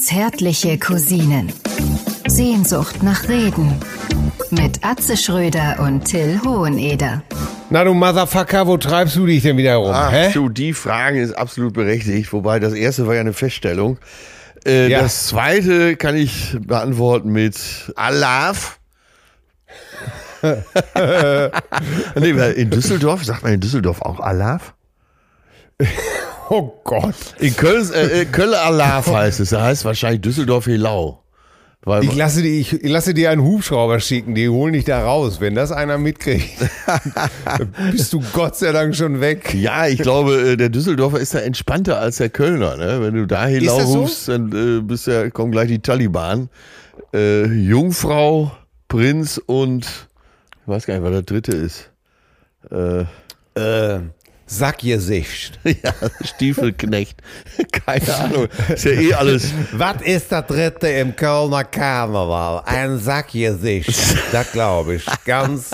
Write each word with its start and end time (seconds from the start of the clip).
Zärtliche 0.00 0.78
Cousinen. 0.78 1.52
Sehnsucht 2.28 3.02
nach 3.02 3.28
Reden. 3.28 3.80
Mit 4.50 4.84
Atze 4.84 5.16
Schröder 5.16 5.80
und 5.80 6.04
Till 6.04 6.40
Hoheneder. 6.44 7.22
Na 7.70 7.82
du 7.82 7.94
Motherfucker, 7.94 8.68
wo 8.68 8.76
treibst 8.76 9.16
du 9.16 9.26
dich 9.26 9.42
denn 9.42 9.56
wieder 9.56 9.74
rum? 9.76 9.90
Ach 9.92 10.12
hä? 10.12 10.30
du, 10.32 10.48
die 10.48 10.72
Frage 10.72 11.20
ist 11.20 11.32
absolut 11.32 11.74
berechtigt. 11.74 12.32
Wobei 12.32 12.60
das 12.60 12.74
erste 12.74 13.08
war 13.08 13.14
ja 13.14 13.20
eine 13.22 13.32
Feststellung. 13.32 13.98
Äh, 14.64 14.88
Ja. 14.88 15.02
Das 15.02 15.26
zweite 15.26 15.96
kann 15.96 16.14
ich 16.16 16.56
beantworten 16.60 17.30
mit 17.32 17.92
Alaf. 17.96 18.78
nee, 20.44 20.52
weil 22.36 22.52
in 22.52 22.70
Düsseldorf, 22.70 23.24
sagt 23.24 23.42
man 23.42 23.54
in 23.54 23.60
Düsseldorf 23.60 24.00
auch 24.02 24.20
Alaf? 24.20 24.74
Oh 26.50 26.72
Gott. 26.84 27.14
In 27.38 27.56
Köln, 27.56 27.90
äh, 27.92 28.20
äh, 28.20 28.24
Köln 28.26 28.54
Alaf 28.54 29.06
heißt 29.10 29.40
es. 29.40 29.50
Das 29.50 29.60
heißt 29.62 29.84
wahrscheinlich 29.84 30.20
Düsseldorf 30.20 30.66
Helau. 30.66 31.20
Weil, 31.86 32.04
Ich 32.04 32.14
lasse, 32.16 32.40
die, 32.40 32.60
ich 32.60 32.72
lasse 32.88 33.12
dir 33.12 33.30
einen 33.30 33.42
Hubschrauber 33.42 34.00
schicken, 34.00 34.34
die 34.34 34.48
holen 34.48 34.72
dich 34.72 34.84
da 34.86 35.04
raus. 35.04 35.40
Wenn 35.40 35.54
das 35.54 35.70
einer 35.70 35.98
mitkriegt, 35.98 36.56
bist 37.92 38.10
du 38.14 38.22
Gott 38.32 38.56
sei 38.56 38.72
Dank 38.72 38.96
schon 38.96 39.20
weg. 39.20 39.52
ja, 39.52 39.86
ich 39.86 39.98
glaube, 39.98 40.52
äh, 40.52 40.56
der 40.56 40.70
Düsseldorfer 40.70 41.18
ist 41.20 41.34
da 41.34 41.40
entspannter 41.40 41.98
als 42.00 42.16
der 42.16 42.30
Kölner. 42.30 42.76
Ne? 42.78 43.02
Wenn 43.02 43.14
du 43.14 43.26
da 43.26 43.44
Helau 43.46 43.80
so? 43.80 44.00
rufst, 44.00 44.28
dann 44.28 44.50
äh, 44.52 44.80
bist 44.80 45.06
ja, 45.08 45.28
kommen 45.28 45.52
gleich 45.52 45.68
die 45.68 45.80
Taliban. 45.80 46.48
Äh, 47.12 47.44
Jungfrau, 47.46 48.52
Prinz 48.88 49.38
und 49.44 49.84
ich 49.84 50.68
weiß 50.68 50.86
gar 50.86 50.94
nicht, 50.94 51.02
was 51.04 51.10
der 51.12 51.22
dritte 51.22 51.52
ist. 51.52 51.90
Äh, 52.70 53.04
Äh, 53.56 54.00
Sackgesicht. 54.46 55.58
ja, 55.64 55.92
Stiefelknecht. 56.22 57.20
Keine 57.86 58.14
Ahnung. 58.16 58.48
Ist 58.72 58.84
ja 58.84 58.92
eh 58.92 59.14
alles. 59.14 59.52
Was 59.72 60.02
ist 60.02 60.30
das 60.32 60.46
dritte 60.46 60.88
im 60.88 61.16
Kölner 61.16 61.64
Karneval? 61.64 62.62
Ein 62.66 62.98
Sackgesicht. 62.98 63.92
Das 64.32 64.52
glaube 64.52 64.96
ich. 64.96 65.06
Ganz. 65.24 65.70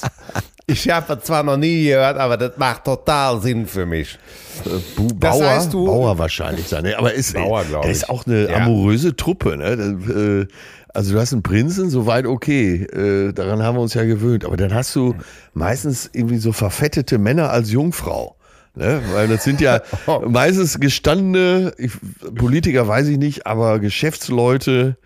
Ich 0.66 0.88
habe 0.88 1.14
es 1.14 1.24
zwar 1.24 1.42
noch 1.42 1.56
nie 1.56 1.84
gehört, 1.86 2.16
aber 2.16 2.36
das 2.36 2.52
macht 2.56 2.84
total 2.84 3.40
Sinn 3.42 3.66
für 3.66 3.86
mich. 3.86 4.18
Das 4.64 4.72
Bauer, 5.18 5.46
heißt, 5.50 5.72
du- 5.72 5.84
Bauer 5.86 6.16
wahrscheinlich 6.18 6.68
sein. 6.68 6.84
ne? 6.84 6.96
Aber 6.96 7.12
ist, 7.12 7.34
Bauer, 7.34 7.64
das 7.82 7.90
ist 7.90 8.08
auch 8.10 8.24
eine 8.26 8.48
Ja. 8.50 8.56
amoröse 8.58 9.16
Truppe. 9.16 9.56
Ne? 9.56 9.76
Das, 9.76 10.16
äh, 10.16 10.46
Also 10.92 11.12
du 11.14 11.20
hast 11.20 11.32
einen 11.32 11.42
Prinzen, 11.42 11.88
soweit 11.90 12.26
okay. 12.26 12.82
Äh, 12.84 13.32
daran 13.32 13.62
haben 13.62 13.76
wir 13.76 13.80
uns 13.82 13.94
ja 13.94 14.04
gewöhnt. 14.04 14.44
Aber 14.44 14.56
dann 14.56 14.74
hast 14.74 14.94
du 14.96 15.14
meistens 15.54 16.10
irgendwie 16.12 16.38
so 16.38 16.52
verfettete 16.52 17.18
Männer 17.18 17.50
als 17.50 17.70
Jungfrau. 17.70 18.36
Ne? 18.74 19.02
Weil 19.12 19.28
das 19.28 19.44
sind 19.44 19.60
ja 19.60 19.82
meistens 20.26 20.78
gestandene, 20.78 21.72
ich, 21.76 21.92
Politiker 22.34 22.86
weiß 22.86 23.08
ich 23.08 23.18
nicht, 23.18 23.46
aber 23.46 23.78
Geschäftsleute, 23.78 24.96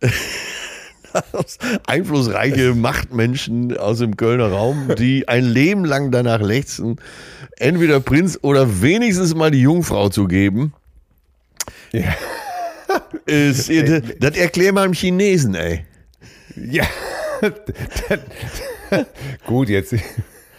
einflussreiche 1.86 2.74
Machtmenschen 2.74 3.76
aus 3.76 3.98
dem 3.98 4.16
Kölner 4.16 4.50
Raum, 4.50 4.94
die 4.98 5.28
ein 5.28 5.44
Leben 5.44 5.84
lang 5.84 6.10
danach 6.10 6.40
lechzen, 6.40 6.96
entweder 7.58 8.00
Prinz 8.00 8.38
oder 8.42 8.80
wenigstens 8.80 9.34
mal 9.34 9.50
die 9.50 9.60
Jungfrau 9.60 10.08
zu 10.08 10.26
geben. 10.26 10.72
Ja. 11.92 12.14
Ist, 13.26 13.70
das 14.20 14.36
erklär 14.36 14.72
mal 14.72 14.84
einem 14.84 14.92
Chinesen, 14.94 15.54
ey. 15.54 15.84
Ja. 16.56 16.84
Gut, 19.46 19.68
jetzt. 19.68 19.94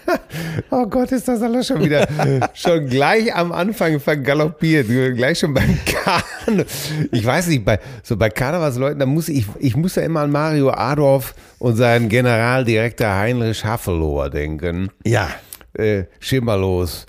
Oh 0.70 0.86
Gott, 0.88 1.12
ist 1.12 1.28
das 1.28 1.42
alles 1.42 1.68
schon 1.68 1.84
wieder 1.84 2.08
schon 2.54 2.88
gleich 2.88 3.34
am 3.34 3.52
Anfang 3.52 4.00
vergaloppiert. 4.00 4.88
Gleich 5.16 5.40
schon 5.40 5.54
beim 5.54 5.78
Karneval. 5.86 6.66
Ich 7.12 7.26
weiß 7.26 7.48
nicht, 7.48 7.64
bei, 7.64 7.80
so 8.02 8.18
bei 8.18 8.30
Karnevalsleuten, 8.30 9.00
da 9.00 9.06
muss 9.06 9.30
ich, 9.30 9.46
ich 9.60 9.76
muss 9.76 9.96
ja 9.96 10.04
immer 10.04 10.22
an 10.22 10.32
Mario 10.32 10.72
Adorf 10.72 11.36
und 11.60 11.76
seinen 11.76 12.10
Generaldirektor 12.10 13.08
Heinrich 13.08 13.64
Haffelohr 13.64 14.30
denken. 14.30 14.90
Ja. 15.06 15.30
Äh, 15.74 16.06
schimmerlos. 16.20 17.06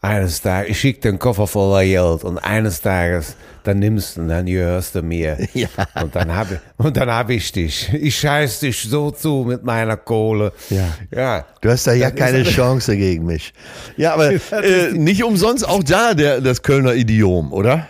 Eines 0.00 0.42
Tages, 0.42 0.70
ich 0.70 0.80
schick 0.80 1.00
den 1.00 1.18
Koffer 1.18 1.46
voller 1.46 1.84
Geld 1.84 2.24
und 2.24 2.38
eines 2.38 2.80
Tages, 2.80 3.36
dann 3.64 3.78
nimmst 3.78 4.16
du 4.16 4.22
und 4.22 4.28
dann 4.28 4.46
gehörst 4.46 4.94
du 4.94 5.02
mir. 5.02 5.38
Ja. 5.54 5.68
Und 6.02 6.14
dann 6.16 6.34
habe 6.34 6.60
und 6.78 6.96
dann 6.96 7.10
hab 7.10 7.30
ich 7.30 7.52
dich. 7.52 7.92
Ich 7.92 8.18
scheiß 8.18 8.60
dich 8.60 8.80
so 8.82 9.10
zu 9.10 9.44
mit 9.46 9.62
meiner 9.64 9.96
Kohle. 9.96 10.52
Ja. 10.70 10.88
Ja. 11.14 11.46
Du 11.60 11.70
hast 11.70 11.86
da 11.86 11.92
ja 11.92 12.10
Das 12.10 12.18
keine 12.18 12.42
Chance 12.44 12.96
gegen 12.96 13.26
mich. 13.26 13.52
Ja, 13.96 14.14
aber 14.14 14.32
äh, 14.32 14.92
nicht 14.92 15.22
umsonst 15.24 15.66
auch 15.68 15.82
da 15.82 16.14
der, 16.14 16.40
das 16.40 16.62
Kölner 16.62 16.94
Idiom, 16.94 17.52
oder? 17.52 17.86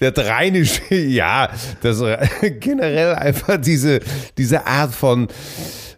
Das 0.00 0.12
rheinische, 0.18 0.94
ja, 0.94 1.48
das 1.82 2.02
generell 2.60 3.14
einfach 3.14 3.58
diese, 3.60 4.00
diese 4.36 4.66
Art 4.66 4.92
von 4.94 5.28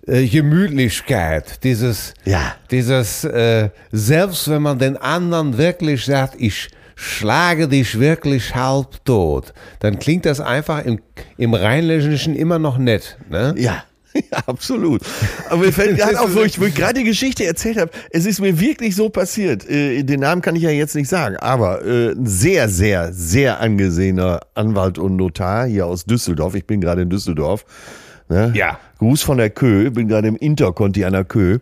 äh, 0.06 0.26
Gemütlichkeit, 0.26 1.62
dieses, 1.64 2.14
Ja. 2.24 2.54
dieses, 2.70 3.24
äh, 3.24 3.70
selbst 3.90 4.48
wenn 4.48 4.62
man 4.62 4.78
den 4.78 4.96
anderen 4.96 5.56
wirklich 5.58 6.04
sagt, 6.04 6.34
ich 6.38 6.68
schlage 6.98 7.68
dich 7.68 8.00
wirklich 8.00 8.56
halbtot, 8.56 9.54
dann 9.78 10.00
klingt 10.00 10.26
das 10.26 10.40
einfach 10.40 10.84
im, 10.84 10.98
im 11.36 11.54
Rheinländischen 11.54 12.34
immer 12.34 12.58
noch 12.58 12.76
nett, 12.76 13.16
ne? 13.30 13.54
Ja. 13.56 13.84
Ja, 14.32 14.38
absolut. 14.46 15.02
Aber 15.48 15.66
mir 15.66 15.72
fällt 15.72 15.96
gerade 15.98 16.18
auf, 16.18 16.34
wo 16.34 16.40
ich, 16.40 16.60
ich 16.60 16.74
gerade 16.74 16.94
die 16.94 17.04
Geschichte 17.04 17.44
erzählt 17.44 17.78
habe, 17.78 17.92
es 18.10 18.26
ist 18.26 18.40
mir 18.40 18.58
wirklich 18.58 18.96
so 18.96 19.10
passiert. 19.10 19.68
Äh, 19.68 20.02
den 20.02 20.20
Namen 20.20 20.42
kann 20.42 20.56
ich 20.56 20.62
ja 20.62 20.70
jetzt 20.70 20.96
nicht 20.96 21.08
sagen, 21.08 21.36
aber 21.36 21.84
äh, 21.84 22.12
ein 22.12 22.26
sehr, 22.26 22.68
sehr, 22.68 23.12
sehr 23.12 23.60
angesehener 23.60 24.40
Anwalt 24.54 24.98
und 24.98 25.14
Notar 25.14 25.66
hier 25.66 25.86
aus 25.86 26.04
Düsseldorf. 26.04 26.56
Ich 26.56 26.66
bin 26.66 26.80
gerade 26.80 27.02
in 27.02 27.10
Düsseldorf. 27.10 27.64
Ne? 28.28 28.52
Ja. 28.56 28.80
Gruß 28.98 29.22
von 29.22 29.38
der 29.38 29.50
Kö, 29.50 29.90
bin 29.90 30.08
gerade 30.08 30.26
im 30.26 30.36
Interconti 30.36 31.04
an 31.04 31.12
der 31.12 31.24
Kö. 31.24 31.58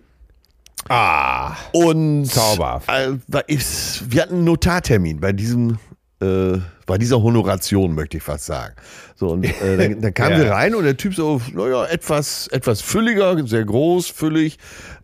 Ah, 0.89 1.57
Und 1.73 2.27
Zauberhaft. 2.27 2.89
Äh, 2.89 3.15
ist, 3.47 4.05
wir 4.11 4.23
hatten 4.23 4.35
einen 4.37 4.45
Notartermin 4.45 5.21
bei 5.21 5.33
diesem, 5.33 5.79
äh, 6.21 6.59
bei 6.87 6.99
dieser 6.99 7.23
Honoration, 7.23 7.95
möchte 7.95 8.17
ich 8.19 8.23
fast 8.23 8.47
sagen. 8.47 8.75
So, 9.17 9.31
und 9.31 9.45
äh, 9.45 9.77
dann, 9.77 10.01
dann 10.01 10.15
kamen 10.15 10.33
Ja. 10.39 10.45
wir 10.45 10.51
rein 10.53 10.75
und 10.75 10.85
der 10.85 10.97
Typ 10.97 11.15
so, 11.15 11.41
naja, 11.53 11.85
etwas, 11.87 12.47
etwas 12.49 12.81
fülliger, 12.81 13.47
sehr 13.47 13.65
groß, 13.65 14.09
füllig, 14.09 14.59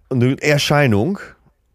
und 0.09 0.23
eine 0.23 0.41
Erscheinung, 0.43 1.19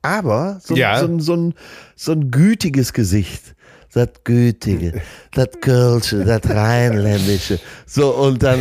aber 0.01 0.59
so, 0.63 0.75
Ja. 0.75 0.99
so, 0.99 1.05
ein- 1.05 1.19
so, 1.19 1.35
ein, 1.35 1.53
so 1.95 2.11
ein 2.13 2.31
gütiges 2.31 2.93
Gesicht. 2.93 3.55
Das 3.93 4.09
Gütige, 4.25 5.01
das 5.33 5.47
Kölsche, 5.61 6.23
das 6.23 6.41
Rheinländische. 6.47 7.59
So, 7.87 8.11
und 8.13 8.43
dann 8.43 8.59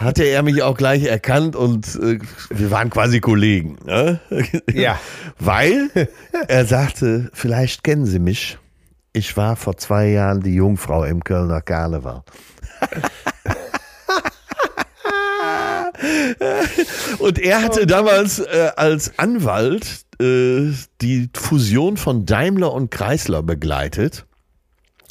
hatte 0.00 0.24
er 0.24 0.42
mich 0.42 0.62
auch 0.62 0.76
gleich 0.76 1.04
erkannt 1.04 1.56
und 1.56 1.94
äh, 1.96 2.18
wir 2.50 2.70
waren 2.70 2.90
quasi 2.90 3.20
Kollegen. 3.20 3.76
Ne? 3.84 4.20
Ja. 4.72 4.98
Weil 5.38 5.90
er 6.48 6.64
sagte, 6.66 7.30
vielleicht 7.32 7.84
kennen 7.84 8.06
Sie 8.06 8.18
mich. 8.18 8.58
Ich 9.12 9.36
war 9.36 9.56
vor 9.56 9.76
zwei 9.76 10.08
Jahren 10.08 10.40
die 10.40 10.54
Jungfrau 10.54 11.04
im 11.04 11.22
Kölner 11.22 11.60
Karneval. 11.60 12.24
Und 17.18 17.38
er 17.38 17.62
hatte 17.62 17.86
damals 17.86 18.40
äh, 18.40 18.70
als 18.76 19.18
Anwalt 19.18 20.04
äh, 20.20 20.72
die 21.00 21.30
Fusion 21.34 21.96
von 21.96 22.26
Daimler 22.26 22.72
und 22.72 22.90
Chrysler 22.90 23.42
begleitet. 23.42 24.26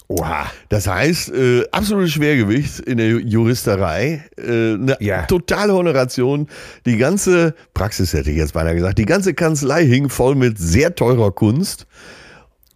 Oha. 0.08 0.46
Das 0.69 0.88
heißt, 0.88 1.31
äh, 1.34 1.64
absolutes 1.72 2.12
Schwergewicht 2.12 2.80
in 2.81 2.97
der 2.97 3.08
Juristerei, 3.22 4.24
äh, 4.38 4.74
eine 4.74 4.97
Ja. 5.00 5.24
totale 5.24 5.74
Honoration. 5.74 6.47
Die 6.86 6.97
ganze 6.97 7.56
Praxis 7.74 8.13
hätte 8.13 8.30
ich 8.31 8.38
jetzt 8.38 8.53
beinahe 8.53 8.75
gesagt, 8.75 8.97
die 8.97 9.06
ganze 9.06 9.34
Kanzlei 9.34 9.86
hing 9.86 10.09
voll 10.09 10.36
mit 10.36 10.58
sehr 10.59 10.94
teurer 10.96 11.31
Kunst. 11.31 11.88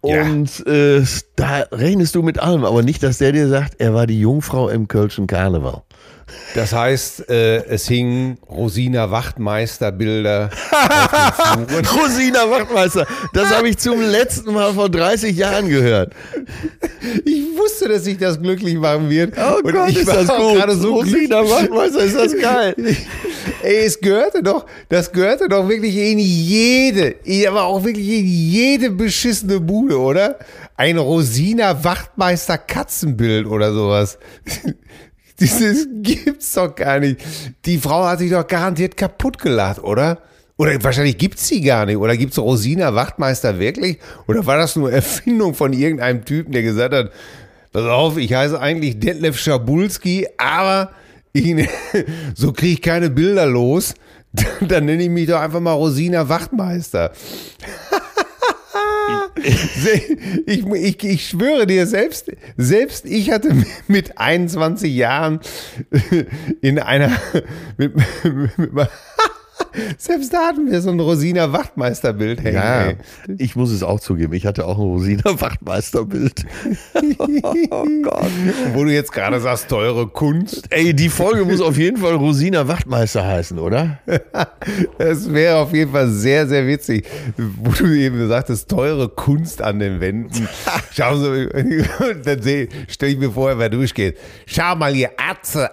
Ja. 0.04 0.22
Und 0.22 0.66
äh, 0.66 1.02
da 1.36 1.66
rechnest 1.72 2.14
du 2.14 2.22
mit 2.22 2.38
allem, 2.38 2.64
aber 2.64 2.82
nicht, 2.82 3.02
dass 3.02 3.18
der 3.18 3.32
dir 3.32 3.48
sagt, 3.48 3.74
er 3.80 3.94
war 3.94 4.06
die 4.06 4.20
Jungfrau 4.20 4.68
im 4.68 4.86
Kölschen 4.88 5.26
Karneval. 5.26 5.82
Das 6.54 6.72
heißt, 6.72 7.28
äh, 7.30 7.64
es 7.66 7.86
hingen 7.86 8.38
Rosina 8.48 9.10
Wachtmeister 9.10 9.92
Bilder. 9.92 10.50
Rosina 11.96 12.50
Wachtmeister, 12.50 13.06
das 13.32 13.50
habe 13.50 13.68
ich 13.68 13.78
zum 13.78 14.00
letzten 14.00 14.52
Mal 14.52 14.72
vor 14.72 14.88
30 14.88 15.36
Jahren 15.36 15.68
gehört. 15.68 16.12
Ich 17.24 17.42
wusste, 17.56 17.88
dass 17.88 18.04
sich 18.04 18.18
das 18.18 18.40
glücklich 18.40 18.76
machen 18.76 19.08
wird. 19.10 19.34
Oh 19.36 19.58
Und 19.62 19.72
Gott, 19.72 19.90
ich 19.90 19.98
ist 19.98 20.06
war 20.06 20.16
das 20.16 20.28
gut. 20.28 20.54
gerade 20.56 20.74
so 20.76 20.98
glücklich. 21.00 21.30
Rosina 21.30 21.50
Wachtmeister, 21.50 22.00
ist 22.00 22.16
das 22.16 22.36
geil. 22.38 22.74
Ey, 23.62 23.84
es 23.86 24.00
gehörte 24.00 24.42
doch, 24.42 24.66
das 24.88 25.10
gehörte 25.12 25.48
doch 25.48 25.68
wirklich 25.68 25.96
in 25.96 26.18
jede, 26.18 27.16
aber 27.48 27.64
auch 27.64 27.84
wirklich 27.84 28.08
in 28.08 28.26
jede 28.26 28.90
beschissene 28.90 29.60
Bude, 29.60 29.98
oder? 29.98 30.38
Ein 30.76 30.98
Rosina 30.98 31.82
Wachtmeister 31.82 32.56
Katzenbild 32.56 33.46
oder 33.46 33.72
sowas. 33.72 34.18
Dieses 35.40 35.86
gibt's 36.02 36.52
doch 36.54 36.74
gar 36.74 36.98
nicht. 36.98 37.20
Die 37.64 37.78
Frau 37.78 38.04
hat 38.04 38.18
sich 38.18 38.30
doch 38.30 38.46
garantiert 38.46 38.96
kaputt 38.96 39.38
gelacht, 39.38 39.82
oder? 39.82 40.18
Oder 40.56 40.82
wahrscheinlich 40.82 41.18
gibt's 41.18 41.46
sie 41.46 41.60
gar 41.60 41.86
nicht. 41.86 41.96
Oder 41.96 42.16
gibt's 42.16 42.38
Rosina 42.38 42.94
Wachtmeister 42.94 43.58
wirklich? 43.58 43.98
Oder 44.26 44.44
war 44.44 44.58
das 44.58 44.74
nur 44.74 44.92
Erfindung 44.92 45.54
von 45.54 45.72
irgendeinem 45.72 46.24
Typen, 46.24 46.52
der 46.52 46.62
gesagt 46.62 46.92
hat, 46.92 47.12
pass 47.72 47.84
auf, 47.84 48.16
ich 48.16 48.34
heiße 48.34 48.60
eigentlich 48.60 48.98
Detlef 48.98 49.38
Schabulski, 49.38 50.26
aber 50.36 50.90
ich, 51.32 51.68
so 52.34 52.52
kriege 52.52 52.72
ich 52.72 52.82
keine 52.82 53.08
Bilder 53.08 53.46
los. 53.46 53.94
Dann 54.60 54.86
nenne 54.86 55.04
ich 55.04 55.10
mich 55.10 55.28
doch 55.28 55.40
einfach 55.40 55.60
mal 55.60 55.72
Rosina 55.72 56.28
Wachtmeister. 56.28 57.12
ich, 60.46 60.66
ich, 60.66 61.04
ich 61.04 61.28
schwöre 61.28 61.66
dir, 61.66 61.86
selbst, 61.86 62.30
selbst 62.56 63.04
ich 63.06 63.30
hatte 63.30 63.52
mit 63.86 64.18
21 64.18 64.94
Jahren 64.94 65.40
in 66.60 66.78
einer, 66.78 67.10
mit, 67.76 67.96
mit, 67.96 68.58
mit, 68.58 68.88
selbst 69.98 70.32
da 70.32 70.48
hatten 70.48 70.70
wir 70.70 70.80
so 70.80 70.90
ein 70.90 71.00
Rosina 71.00 71.52
Wachtmeisterbild 71.52 72.42
hängen. 72.42 72.56
Ja, 72.56 72.86
ey. 72.86 72.96
ich 73.38 73.56
muss 73.56 73.70
es 73.70 73.82
auch 73.82 74.00
zugeben. 74.00 74.32
Ich 74.32 74.46
hatte 74.46 74.66
auch 74.66 74.78
ein 74.78 74.84
Rosina 74.84 75.40
Wachtmeisterbild. 75.40 76.44
oh 76.94 77.86
Gott. 78.02 78.30
Wo 78.72 78.84
du 78.84 78.92
jetzt 78.92 79.12
gerade 79.12 79.40
sagst, 79.40 79.68
teure 79.68 80.06
Kunst. 80.06 80.66
Ey, 80.70 80.94
die 80.94 81.08
Folge 81.08 81.44
muss 81.44 81.60
auf 81.60 81.76
jeden 81.76 81.98
Fall 81.98 82.14
Rosina 82.14 82.66
Wachtmeister 82.68 83.26
heißen, 83.26 83.58
oder? 83.58 83.98
Es 84.98 85.32
wäre 85.32 85.56
auf 85.56 85.72
jeden 85.72 85.92
Fall 85.92 86.08
sehr, 86.08 86.46
sehr 86.46 86.66
witzig, 86.66 87.06
wo 87.36 87.70
du 87.70 87.86
eben 87.96 88.28
sagtest, 88.28 88.68
teure 88.68 89.08
Kunst 89.08 89.62
an 89.62 89.78
den 89.78 90.00
Wänden. 90.00 90.48
Schau 90.92 91.16
so, 91.16 91.32
dann 91.34 92.42
stelle 92.88 93.12
ich 93.12 93.18
mir 93.18 93.30
vor, 93.30 93.58
wer 93.58 93.68
durchgeht. 93.68 94.18
Schau 94.46 94.74
mal 94.76 94.92
hier, 94.92 95.10
Atze, 95.16 95.48
Atze, 95.48 95.70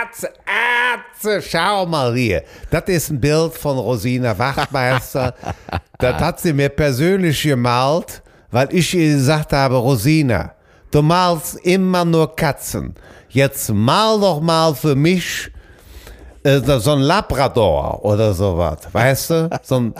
Atze, 0.00 1.42
schau 1.42 1.86
mal 1.86 2.14
hier. 2.14 2.42
Das 2.70 2.84
ist 2.86 3.10
ein 3.10 3.20
Bild 3.20 3.54
von 3.54 3.78
Rosina 3.78 4.38
Wachtmeister. 4.38 5.34
das 5.98 6.14
hat 6.14 6.40
sie 6.40 6.52
mir 6.52 6.70
persönlich 6.70 7.42
gemalt, 7.42 8.22
weil 8.50 8.68
ich 8.74 8.94
ihr 8.94 9.14
gesagt 9.14 9.52
habe, 9.52 9.76
Rosina, 9.76 10.54
du 10.90 11.02
malst 11.02 11.56
immer 11.64 12.04
nur 12.04 12.34
Katzen. 12.34 12.94
Jetzt 13.28 13.70
mal 13.72 14.18
doch 14.18 14.40
mal 14.40 14.74
für 14.74 14.94
mich 14.94 15.50
äh, 16.44 16.60
so 16.60 16.92
ein 16.92 17.00
Labrador 17.00 18.04
oder 18.04 18.32
sowas, 18.32 18.78
weißt 18.90 19.30
du? 19.30 19.50
So 19.62 19.76
ein, 19.76 19.94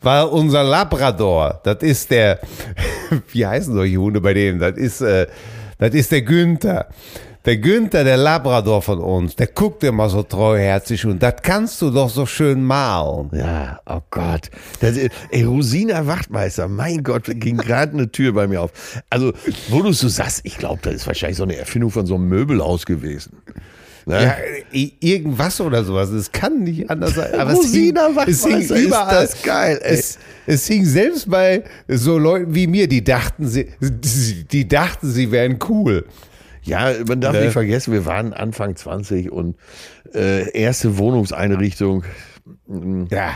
weil 0.00 0.24
unser 0.24 0.64
Labrador, 0.64 1.60
das 1.62 1.78
ist 1.82 2.10
der, 2.10 2.40
wie 3.32 3.46
heißen 3.46 3.74
solche 3.74 3.96
Hunde 3.96 4.20
bei 4.20 4.34
dem? 4.34 4.58
Das 4.58 4.76
ist, 4.76 5.00
äh, 5.00 5.26
das 5.78 5.94
ist 5.94 6.10
der 6.12 6.22
Günther. 6.22 6.88
Der 7.44 7.58
Günther, 7.58 8.04
der 8.04 8.16
Labrador 8.16 8.80
von 8.80 9.00
uns, 9.00 9.36
der 9.36 9.48
guckt 9.48 9.84
immer 9.84 10.08
so 10.08 10.22
treuherzig 10.22 11.04
und 11.04 11.22
das 11.22 11.34
kannst 11.42 11.82
du 11.82 11.90
doch 11.90 12.08
so 12.08 12.24
schön 12.24 12.64
malen. 12.64 13.28
Ja, 13.34 13.80
oh 13.84 14.00
Gott. 14.10 14.50
Das, 14.80 14.96
ey, 14.96 15.42
Rosina 15.42 16.06
Wachtmeister, 16.06 16.68
mein 16.68 17.02
Gott, 17.02 17.24
ging 17.26 17.58
gerade 17.58 17.92
eine 17.92 18.10
Tür 18.10 18.32
bei 18.32 18.46
mir 18.46 18.62
auf. 18.62 18.70
Also, 19.10 19.34
wo 19.68 19.82
du 19.82 19.92
so 19.92 20.08
sagst, 20.08 20.40
ich 20.44 20.56
glaube, 20.56 20.80
das 20.82 20.94
ist 20.94 21.06
wahrscheinlich 21.06 21.36
so 21.36 21.42
eine 21.42 21.56
Erfindung 21.56 21.90
von 21.90 22.06
so 22.06 22.14
einem 22.14 22.28
Möbelhaus 22.28 22.86
gewesen. 22.86 23.42
Ne? 24.06 24.22
Ja, 24.22 24.36
irgendwas 25.00 25.60
oder 25.60 25.84
sowas. 25.84 26.10
Es 26.10 26.32
kann 26.32 26.62
nicht 26.62 26.88
anders 26.88 27.14
sein. 27.14 27.38
Aber 27.38 27.52
Rosina 27.52 28.08
es 28.26 28.44
hing, 28.44 28.56
es 28.56 28.72
hing 28.72 28.86
überall. 28.86 29.24
Ist 29.24 29.34
das 29.34 29.42
geil. 29.42 29.80
Es, 29.82 30.18
es 30.46 30.66
hing 30.66 30.86
selbst 30.86 31.30
bei 31.30 31.62
so 31.88 32.16
Leuten 32.16 32.54
wie 32.54 32.66
mir, 32.66 32.88
die 32.88 33.04
dachten, 33.04 33.46
sie, 33.46 33.68
die 33.80 34.66
dachten, 34.66 35.10
sie 35.10 35.30
wären 35.30 35.58
cool. 35.68 36.06
Ja, 36.64 36.92
man 37.06 37.20
darf 37.20 37.34
Ne? 37.34 37.42
nicht 37.42 37.52
vergessen, 37.52 37.92
wir 37.92 38.06
waren 38.06 38.32
Anfang 38.32 38.74
20 38.74 39.30
und 39.30 39.56
äh, 40.14 40.50
erste 40.50 40.98
Wohnungseinrichtung. 40.98 42.04
Ja. 43.10 43.30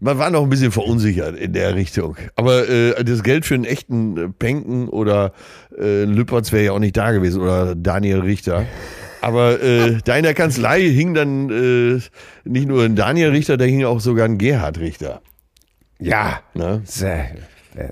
Man 0.00 0.18
war 0.18 0.30
noch 0.30 0.42
ein 0.42 0.50
bisschen 0.50 0.72
verunsichert 0.72 1.36
in 1.36 1.52
der 1.52 1.74
Richtung. 1.74 2.16
Aber 2.36 2.68
äh, 2.68 3.04
das 3.04 3.22
Geld 3.22 3.46
für 3.46 3.54
einen 3.54 3.64
echten 3.64 4.16
äh, 4.16 4.28
Penken 4.28 4.88
oder 4.88 5.32
äh, 5.78 6.04
Lüppertz 6.04 6.52
wäre 6.52 6.64
ja 6.64 6.72
auch 6.72 6.78
nicht 6.78 6.96
da 6.96 7.12
gewesen 7.12 7.40
oder 7.40 7.74
Daniel 7.74 8.20
Richter. 8.20 8.66
Aber 9.22 9.62
äh, 9.62 9.98
da 10.04 10.16
in 10.16 10.24
der 10.24 10.34
Kanzlei 10.34 10.82
hing 10.82 11.14
dann 11.14 11.48
äh, 11.48 12.00
nicht 12.44 12.68
nur 12.68 12.84
ein 12.84 12.96
Daniel 12.96 13.30
Richter, 13.30 13.56
da 13.56 13.64
hing 13.64 13.82
auch 13.84 14.00
sogar 14.00 14.26
ein 14.26 14.36
Gerhard 14.36 14.78
Richter. 14.78 15.22
Ja. 15.98 16.40
Ne? 16.52 16.82
Sehr, 16.84 17.30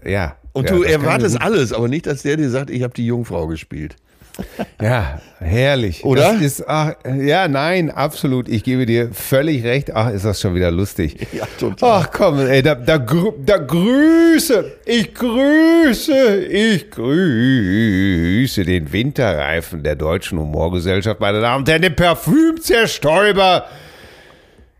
ja. 0.05 0.37
Und 0.53 0.69
ja, 0.69 0.77
du 0.77 0.83
erwartest 0.83 1.41
alles, 1.41 1.73
aber 1.73 1.89
nicht, 1.89 2.07
dass 2.07 2.23
der 2.23 2.37
dir 2.37 2.51
sagt, 2.51 2.69
ich 2.69 2.83
habe 2.83 2.93
die 2.93 3.07
Jungfrau 3.07 3.47
gespielt. 3.47 3.97
Ja, 4.83 5.21
herrlich. 5.39 6.05
Oder? 6.05 6.33
Das 6.33 6.41
ist, 6.41 6.69
ach, 6.69 6.95
ja, 7.05 7.47
nein, 7.49 7.91
absolut. 7.91 8.49
Ich 8.49 8.65
gebe 8.65 8.87
dir 8.87 9.11
völlig 9.13 9.65
recht. 9.65 9.95
Ach, 9.95 10.11
ist 10.11 10.25
das 10.25 10.41
schon 10.41 10.55
wieder 10.55 10.71
lustig. 10.71 11.27
Ja, 11.33 11.47
total. 11.59 12.03
Ach 12.03 12.11
komm, 12.13 12.41
ey, 12.41 12.63
da, 12.63 12.75
da, 12.75 12.99
da 12.99 13.57
grüße, 13.59 14.73
ich 14.85 15.15
grüße, 15.15 16.45
ich 16.45 16.91
grüße 16.91 18.65
den 18.65 18.93
Winterreifen 18.93 19.83
der 19.83 19.97
deutschen 19.97 20.39
Humorgesellschaft, 20.39 21.21
meine 21.21 21.41
Damen 21.41 21.61
und 21.61 21.69
Herren, 21.69 21.83
den 21.83 21.97
Parfümzerstäuber 21.97 23.65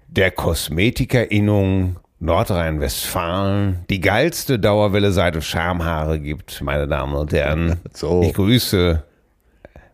der 0.09 0.31
Kosmetikerinnung 0.31 1.97
Nordrhein-Westfalen, 2.21 3.85
die 3.89 4.01
geilste 4.01 4.59
Dauerwelle 4.59 5.11
seit 5.11 5.35
es 5.37 5.47
Schamhaare 5.47 6.21
gibt, 6.21 6.61
meine 6.61 6.87
Damen 6.87 7.15
und 7.15 7.33
Herren. 7.33 7.81
So. 7.95 8.23
Ich 8.23 8.35
grüße 8.35 9.03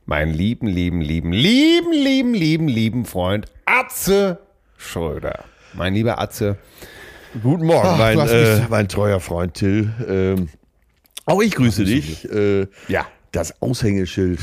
meinen 0.09 0.33
lieben, 0.33 0.67
lieben, 0.67 1.03
lieben, 1.03 1.33
lieben, 1.33 1.93
lieben, 1.93 2.33
lieben, 2.35 2.69
lieben 2.69 3.05
Freund 3.05 3.47
Atze 3.67 4.39
Schröder. 4.79 5.45
Mein 5.75 5.93
lieber 5.93 6.19
Atze. 6.19 6.57
Guten 7.43 7.67
Morgen, 7.67 7.87
Ach, 7.87 7.99
mein, 7.99 8.19
äh, 8.19 8.67
mein 8.71 8.89
treuer 8.89 9.21
Freund 9.21 9.53
Till. 9.53 9.93
Ähm, 10.09 10.49
auch 11.27 11.43
ich 11.43 11.55
grüße 11.55 11.85
dich. 11.85 12.25
Äh, 12.31 12.67
Ja. 12.89 13.07
Das 13.33 13.61
Aushängeschild 13.61 14.41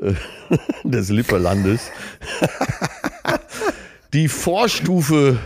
äh, 0.00 0.14
des 0.84 1.08
Lipperlandes. 1.08 1.92
die 4.12 4.26
Vorstufe, 4.26 5.38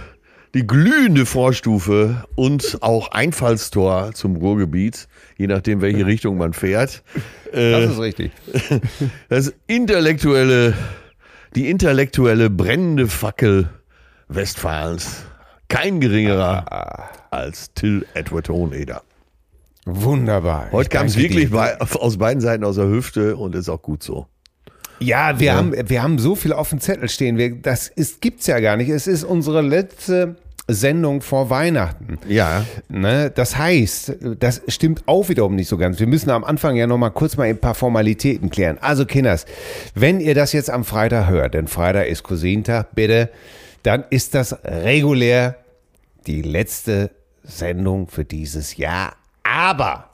die 0.55 0.67
glühende 0.67 1.27
Vorstufe 1.27 2.25
und 2.35 2.79
auch 2.81 3.11
Einfallstor 3.11 4.13
zum 4.15 4.37
Ruhrgebiet, 4.37 5.07
je 5.39 5.47
nachdem, 5.47 5.81
welche 5.81 6.05
Richtung 6.05 6.37
man 6.37 6.53
fährt. 6.53 7.03
Äh, 7.53 7.71
Das 7.73 7.93
ist 7.93 8.01
richtig. 8.01 8.33
das 9.29 9.55
intellektuelle, 9.67 10.75
die 11.55 11.71
intellektuelle 11.71 12.51
brennende 12.51 13.07
Fackel 13.07 13.71
Westfalens. 14.29 15.25
Kein 15.69 16.01
geringerer 16.01 17.11
als 17.31 17.73
Till 17.75 18.07
Edward 18.15 18.49
Hoheneder. 18.49 19.03
Wunderbar. 19.85 20.69
Heute 20.73 20.91
kam 20.91 21.07
es 21.07 21.17
wirklich 21.17 21.51
bei, 21.51 21.81
aus 21.81 22.19
beiden 22.19 22.41
Seiten 22.43 22.65
aus 22.65 22.77
der 22.77 22.89
Hüfte 22.89 23.37
und 23.37 23.55
ist 23.55 23.69
auch 23.69 23.81
gut 23.81 24.03
so. 24.03 24.27
Ja, 25.01 25.39
wir, 25.39 25.55
Haben, 25.55 25.73
wir 25.89 26.03
haben 26.03 26.19
so 26.19 26.35
viel 26.35 26.53
auf 26.53 26.71
dem 26.71 26.81
Zettel 26.81 27.09
stehen. 27.09 27.39
Wir, 27.39 27.55
das 27.55 27.89
ist, 27.89 28.21
gibt's 28.21 28.47
ja 28.49 28.59
gar 28.61 28.77
nicht. 28.77 28.89
Es 28.89 29.07
ist 29.07 29.25
unsere 29.25 29.63
letzte 29.63 30.37
Sendung 30.69 31.23
vor 31.23 31.49
Weihnachten. 31.49 32.19
Ja. 32.29 32.65
Ne? 32.89 33.31
Das 33.35 33.57
heißt, 33.57 34.17
das 34.39 34.61
stimmt 34.69 35.03
auch 35.07 35.31
wiederum 35.31 35.57
nicht 35.57 35.69
so 35.69 35.79
ganz. 35.79 35.99
Wir 35.99 36.07
müssen 36.07 36.29
am 36.31 36.45
Anfang 36.45 36.77
ja 36.77 36.87
noch 36.87 36.99
mal 36.99 37.09
kurz 37.11 37.39
mal 37.39 37.45
ein 37.45 37.59
paar 37.59 37.75
Formalitäten 37.75 38.51
klären. 38.51 38.77
Also 38.81 39.07
Kinders, 39.07 39.47
wenn 39.95 40.21
ihr 40.21 40.35
das 40.35 40.53
jetzt 40.53 40.69
am 40.69 40.85
Freitag 40.85 41.29
hört, 41.29 41.55
denn 41.55 41.69
Freitag 41.69 42.07
ist 42.09 42.23
Cousintag, 42.23 42.95
bitte, 42.95 43.31
dann 43.83 44.05
ist 44.11 44.35
das 44.35 44.59
regulär 44.63 45.57
die 46.27 46.43
letzte 46.43 47.11
Sendung 47.43 48.09
für 48.09 48.27
dieses 48.27 48.77
Jahr. 48.77 49.15
Aber, 49.43 50.11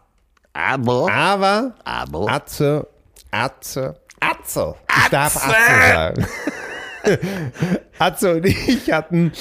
Aber, 0.52 1.10
aber, 1.10 1.74
aber, 1.84 2.30
Atze, 2.30 2.86
Atze, 3.32 3.96
Atze. 4.20 4.76
Ich 4.88 5.08
darf 5.08 5.36
Atze 5.36 5.54
sagen. 5.92 6.26
Atze 7.98 8.34
und 8.36 8.46
ich 8.46 8.92
hatten 8.92 9.32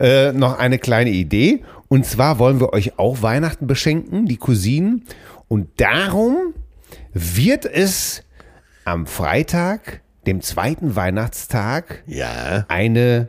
äh, 0.00 0.32
noch 0.32 0.58
eine 0.58 0.78
kleine 0.78 1.10
Idee. 1.10 1.62
Und 1.88 2.06
zwar 2.06 2.38
wollen 2.38 2.58
wir 2.58 2.72
euch 2.72 2.98
auch 2.98 3.22
Weihnachten 3.22 3.66
beschenken, 3.66 4.26
die 4.26 4.38
Cousinen. 4.38 5.04
Und 5.48 5.80
darum 5.80 6.54
wird 7.12 7.66
es 7.66 8.22
am 8.84 9.06
Freitag, 9.06 10.00
dem 10.26 10.40
zweiten 10.40 10.96
Weihnachtstag, 10.96 12.02
ja, 12.06 12.64
eine 12.68 13.28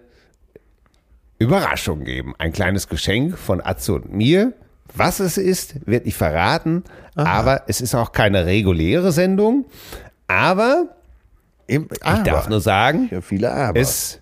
Überraschung 1.39 2.03
geben. 2.03 2.35
Ein 2.37 2.53
kleines 2.53 2.87
Geschenk 2.87 3.37
von 3.37 3.61
Atze 3.61 3.93
und 3.93 4.13
mir. 4.13 4.53
Was 4.93 5.19
es 5.19 5.37
ist, 5.37 5.87
wird 5.87 6.05
nicht 6.05 6.17
verraten. 6.17 6.83
Aber 7.15 7.63
es 7.67 7.81
ist 7.81 7.95
auch 7.95 8.11
keine 8.11 8.45
reguläre 8.45 9.11
Sendung. 9.11 9.65
Aber 10.27 10.95
im, 11.67 11.87
ich 11.91 12.23
darf 12.23 12.47
nur 12.49 12.61
sagen, 12.61 13.09
viele 13.21 13.51
Aber. 13.51 13.79
es, 13.79 14.20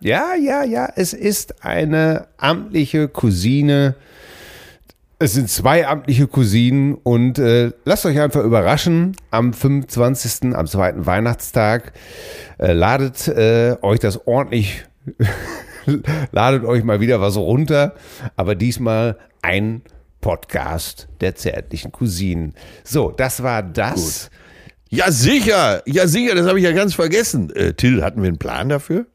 ja, 0.00 0.34
ja, 0.34 0.64
ja, 0.64 0.88
es 0.96 1.12
ist 1.12 1.64
eine 1.64 2.28
amtliche 2.36 3.08
Cousine. 3.08 3.96
Es 5.18 5.32
sind 5.32 5.50
zwei 5.50 5.86
amtliche 5.86 6.28
Cousinen 6.28 6.94
und 6.94 7.40
äh, 7.40 7.72
lasst 7.84 8.06
euch 8.06 8.20
einfach 8.20 8.44
überraschen. 8.44 9.16
Am 9.32 9.52
25., 9.52 10.54
am 10.54 10.66
zweiten 10.68 11.06
Weihnachtstag, 11.06 11.92
äh, 12.58 12.72
ladet 12.72 13.26
äh, 13.26 13.76
euch 13.82 13.98
das 13.98 14.26
ordentlich, 14.28 14.84
ladet 16.30 16.64
euch 16.64 16.84
mal 16.84 17.00
wieder 17.00 17.20
was 17.20 17.36
runter, 17.36 17.94
aber 18.36 18.54
diesmal 18.54 19.18
ein 19.42 19.82
Podcast 20.20 21.08
der 21.20 21.34
zärtlichen 21.34 21.90
Cousinen. 21.90 22.54
So, 22.84 23.10
das 23.10 23.42
war 23.42 23.62
das. 23.62 24.30
Ja, 24.88 25.10
sicher. 25.10 25.82
Ja, 25.86 26.06
sicher. 26.06 26.34
Das 26.34 26.46
habe 26.46 26.58
ich 26.58 26.64
ja 26.64 26.72
ganz 26.72 26.94
vergessen. 26.94 27.50
Äh, 27.54 27.74
Till, 27.74 28.02
hatten 28.02 28.22
wir 28.22 28.28
einen 28.28 28.38
Plan 28.38 28.68
dafür? 28.68 29.06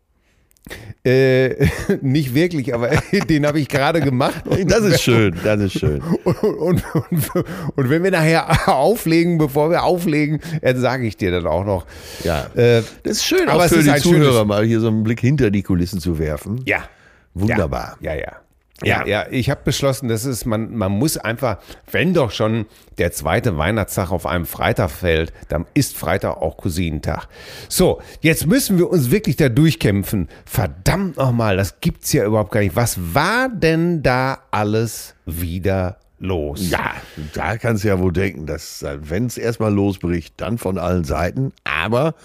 Äh, 1.06 1.68
nicht 2.02 2.34
wirklich, 2.34 2.74
aber 2.74 2.90
den 3.30 3.46
habe 3.46 3.60
ich 3.60 3.68
gerade 3.68 4.00
gemacht. 4.00 4.44
Das 4.66 4.84
ist 4.84 5.02
schön, 5.04 5.36
das 5.44 5.60
ist 5.60 5.80
schön. 5.80 6.02
Und, 6.24 6.44
und, 6.44 6.84
und, 6.94 7.36
und, 7.76 7.90
wenn 7.90 8.04
wir 8.04 8.12
nachher 8.12 8.70
auflegen, 8.70 9.38
bevor 9.38 9.70
wir 9.70 9.84
auflegen, 9.84 10.40
dann 10.62 10.80
sage 10.80 11.06
ich 11.06 11.18
dir 11.18 11.32
dann 11.32 11.48
auch 11.48 11.66
noch. 11.66 11.86
Ja, 12.24 12.46
äh, 12.56 12.84
das 13.04 13.18
ist 13.18 13.26
schön, 13.26 13.50
aber 13.50 13.66
auch 13.66 13.68
für 13.68 13.84
die 13.84 13.94
Zuhörer 13.96 14.46
mal 14.46 14.64
hier 14.64 14.80
so 14.80 14.88
einen 14.88 15.04
Blick 15.04 15.20
hinter 15.20 15.52
die 15.52 15.64
Kulissen 15.64 16.00
zu 16.00 16.20
werfen. 16.20 16.62
Ja. 16.66 16.88
Wunderbar. 17.34 17.98
Ja, 18.00 18.14
ja. 18.14 18.22
ja. 18.22 18.34
Ja, 18.82 19.06
ja, 19.06 19.28
ich 19.30 19.50
habe 19.50 19.62
beschlossen, 19.64 20.10
das 20.10 20.26
ist, 20.26 20.46
man, 20.46 20.76
man 20.76 20.92
muss 20.92 21.18
einfach, 21.18 21.58
wenn 21.92 22.14
doch 22.14 22.32
schon 22.32 22.66
der 22.98 23.12
zweite 23.12 23.58
Weihnachtstag 23.58 24.12
auf 24.12 24.26
einem 24.26 24.46
Freitag 24.46 24.90
fällt, 24.90 25.32
dann 25.48 25.66
ist 25.74 25.96
Freitag 25.96 26.38
auch 26.38 26.58
Cousinentag. 26.58 27.28
So, 27.70 28.02
jetzt 28.22 28.48
müssen 28.48 28.78
wir 28.80 28.90
uns 28.90 29.12
wirklich 29.12 29.36
da 29.36 29.50
durchkämpfen. 29.50 30.28
Verdammt 30.46 31.18
nochmal, 31.18 31.56
das 31.56 31.80
gibt's 31.82 32.12
ja 32.14 32.26
überhaupt 32.26 32.52
gar 32.52 32.62
nicht. 32.62 32.76
Was 32.76 32.98
war 33.14 33.48
denn 33.48 34.02
da 34.02 34.40
alles 34.50 35.16
wieder 35.26 35.98
los? 36.20 36.70
Ja, 36.70 36.94
da 37.34 37.58
kannst 37.58 37.84
du 37.84 37.90
ja 37.90 38.00
wohl 38.00 38.12
denken, 38.12 38.48
dass 38.48 38.84
wenn 38.84 39.28
es 39.28 39.38
erstmal 39.38 39.74
losbricht, 39.74 40.34
dann 40.38 40.58
von 40.58 40.80
allen 40.80 41.04
Seiten. 41.04 41.54
Aber 41.64 42.16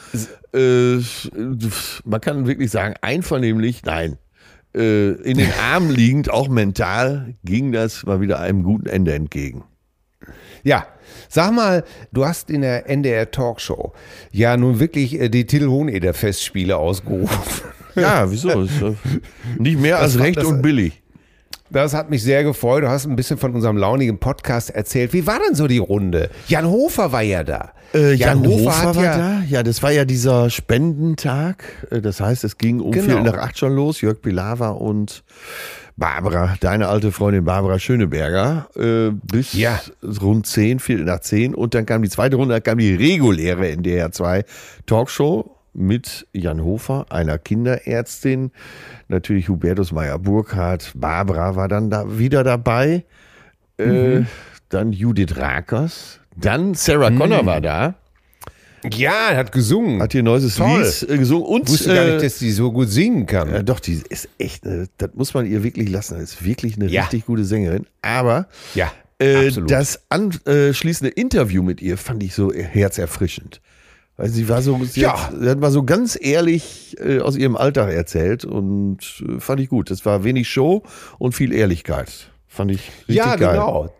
äh, 0.54 0.96
man 2.04 2.20
kann 2.22 2.46
wirklich 2.46 2.70
sagen, 2.70 2.94
einvernehmlich, 3.02 3.82
nein, 3.84 4.16
äh, 4.74 5.10
in 5.10 5.38
den 5.38 5.52
Armen 5.52 5.90
liegend, 5.90 6.30
auch 6.30 6.48
mental, 6.48 7.34
ging 7.44 7.72
das 7.72 8.04
mal 8.06 8.20
wieder 8.20 8.40
einem 8.40 8.62
guten 8.62 8.88
Ende 8.88 9.14
entgegen. 9.14 9.64
Ja, 10.64 10.86
sag 11.28 11.52
mal, 11.52 11.84
du 12.12 12.26
hast 12.26 12.50
in 12.50 12.62
der 12.62 12.88
NDR 12.88 13.30
Talkshow 13.30 13.92
ja 14.32 14.56
nun 14.56 14.80
wirklich 14.80 15.18
äh, 15.20 15.28
die 15.28 15.46
Till 15.46 15.68
Hoheneder 15.68 16.14
Festspiele 16.14 16.76
ausgerufen. 16.76 17.70
Ja, 17.94 18.30
wieso? 18.30 18.66
Nicht 19.58 19.80
mehr 19.80 19.98
als 19.98 20.18
recht 20.18 20.44
und 20.44 20.62
billig. 20.62 21.02
Das 21.70 21.94
hat 21.94 22.08
mich 22.08 22.22
sehr 22.22 22.44
gefreut. 22.44 22.82
Du 22.82 22.88
hast 22.88 23.06
ein 23.06 23.16
bisschen 23.16 23.36
von 23.36 23.54
unserem 23.54 23.76
launigen 23.76 24.18
Podcast 24.18 24.70
erzählt. 24.70 25.12
Wie 25.12 25.26
war 25.26 25.38
denn 25.38 25.54
so 25.54 25.66
die 25.66 25.78
Runde? 25.78 26.30
Jan 26.46 26.66
Hofer 26.66 27.12
war 27.12 27.22
ja 27.22 27.44
da. 27.44 27.72
Äh, 27.92 28.14
Jan, 28.14 28.42
Jan, 28.42 28.46
Hofer, 28.46 28.64
Hofer 28.64 28.96
war 28.96 29.04
ja, 29.04 29.18
da. 29.18 29.42
Ja, 29.48 29.62
das 29.62 29.82
war 29.82 29.90
ja 29.90 30.04
dieser 30.04 30.50
Spendentag. 30.50 31.64
Äh, 31.90 32.00
das 32.00 32.20
heißt, 32.20 32.44
es 32.44 32.58
ging 32.58 32.80
um 32.80 32.92
genau. 32.92 33.06
Viertel 33.06 33.22
nach 33.22 33.38
acht 33.38 33.58
schon 33.58 33.74
los. 33.74 34.00
Jörg 34.00 34.20
Pilawa 34.22 34.70
und 34.70 35.24
Barbara, 35.96 36.54
deine 36.60 36.88
alte 36.88 37.10
Freundin 37.10 37.44
Barbara 37.44 37.78
Schöneberger, 37.78 38.68
äh, 38.76 39.10
bis 39.10 39.52
ja. 39.52 39.80
rund 40.22 40.46
zehn, 40.46 40.78
Viertel 40.78 41.04
nach 41.04 41.20
zehn. 41.20 41.54
Und 41.54 41.74
dann 41.74 41.86
kam 41.86 42.02
die 42.02 42.08
zweite 42.08 42.36
Runde, 42.36 42.54
dann 42.54 42.62
kam 42.62 42.78
die 42.78 42.94
reguläre 42.94 43.68
NDR 43.68 44.12
2 44.12 44.44
Talkshow 44.86 45.57
mit 45.78 46.26
Jan 46.32 46.62
Hofer, 46.62 47.06
einer 47.08 47.38
Kinderärztin, 47.38 48.50
natürlich 49.06 49.48
Hubertus 49.48 49.92
Meyer-Burkhardt, 49.92 50.92
Barbara 50.96 51.54
war 51.56 51.68
dann 51.68 51.88
da 51.88 52.18
wieder 52.18 52.42
dabei, 52.42 53.04
äh, 53.78 53.86
mhm. 53.86 54.22
äh, 54.22 54.24
dann 54.68 54.92
Judith 54.92 55.36
Rakers, 55.36 56.20
dann 56.36 56.74
Sarah 56.74 57.10
mhm. 57.10 57.18
Connor 57.18 57.46
war 57.46 57.60
da. 57.60 57.94
Ja, 58.92 59.30
er 59.30 59.38
hat 59.38 59.52
gesungen. 59.52 60.00
Hat 60.00 60.14
ihr 60.14 60.22
neues 60.22 60.54
Toll. 60.54 60.82
Lied 60.82 61.10
äh, 61.10 61.18
gesungen. 61.18 61.46
Und, 61.46 61.68
wusste 61.68 61.94
gar 61.94 62.04
nicht, 62.04 62.14
äh, 62.14 62.22
dass 62.22 62.38
die 62.38 62.52
so 62.52 62.70
gut 62.70 62.88
singen 62.88 63.26
kann. 63.26 63.50
Ja, 63.50 63.62
doch, 63.62 63.80
die 63.80 64.00
ist 64.08 64.28
echt, 64.38 64.64
äh, 64.66 64.86
das 64.98 65.10
muss 65.14 65.34
man 65.34 65.46
ihr 65.46 65.64
wirklich 65.64 65.88
lassen. 65.88 66.18
Das 66.18 66.34
ist 66.34 66.44
wirklich 66.44 66.76
eine 66.76 66.86
ja. 66.86 67.02
richtig 67.02 67.26
gute 67.26 67.44
Sängerin. 67.44 67.86
Aber 68.02 68.46
ja, 68.74 68.92
das 69.66 70.00
anschließende 70.10 71.10
Interview 71.10 71.62
mit 71.64 71.82
ihr 71.82 71.98
fand 71.98 72.22
ich 72.22 72.34
so 72.34 72.52
herzerfrischend. 72.52 73.60
Weil 74.18 74.30
sie 74.30 74.48
war 74.48 74.62
so, 74.62 74.84
sie, 74.84 75.02
ja. 75.02 75.28
hat, 75.28 75.40
sie 75.40 75.48
hat 75.48 75.60
mal 75.60 75.70
so 75.70 75.84
ganz 75.84 76.18
ehrlich 76.20 76.96
äh, 76.98 77.20
aus 77.20 77.36
ihrem 77.36 77.56
Alltag 77.56 77.92
erzählt 77.92 78.44
und 78.44 78.98
äh, 79.26 79.38
fand 79.38 79.60
ich 79.60 79.68
gut. 79.68 79.92
Es 79.92 80.04
war 80.04 80.24
wenig 80.24 80.48
Show 80.48 80.82
und 81.18 81.36
viel 81.36 81.52
Ehrlichkeit. 81.52 82.32
Fand 82.48 82.72
ich 82.72 82.90
richtig 83.08 83.14
ja, 83.14 83.36
geil. 83.36 83.54
Ja, 83.56 83.64
genau. 83.64 83.92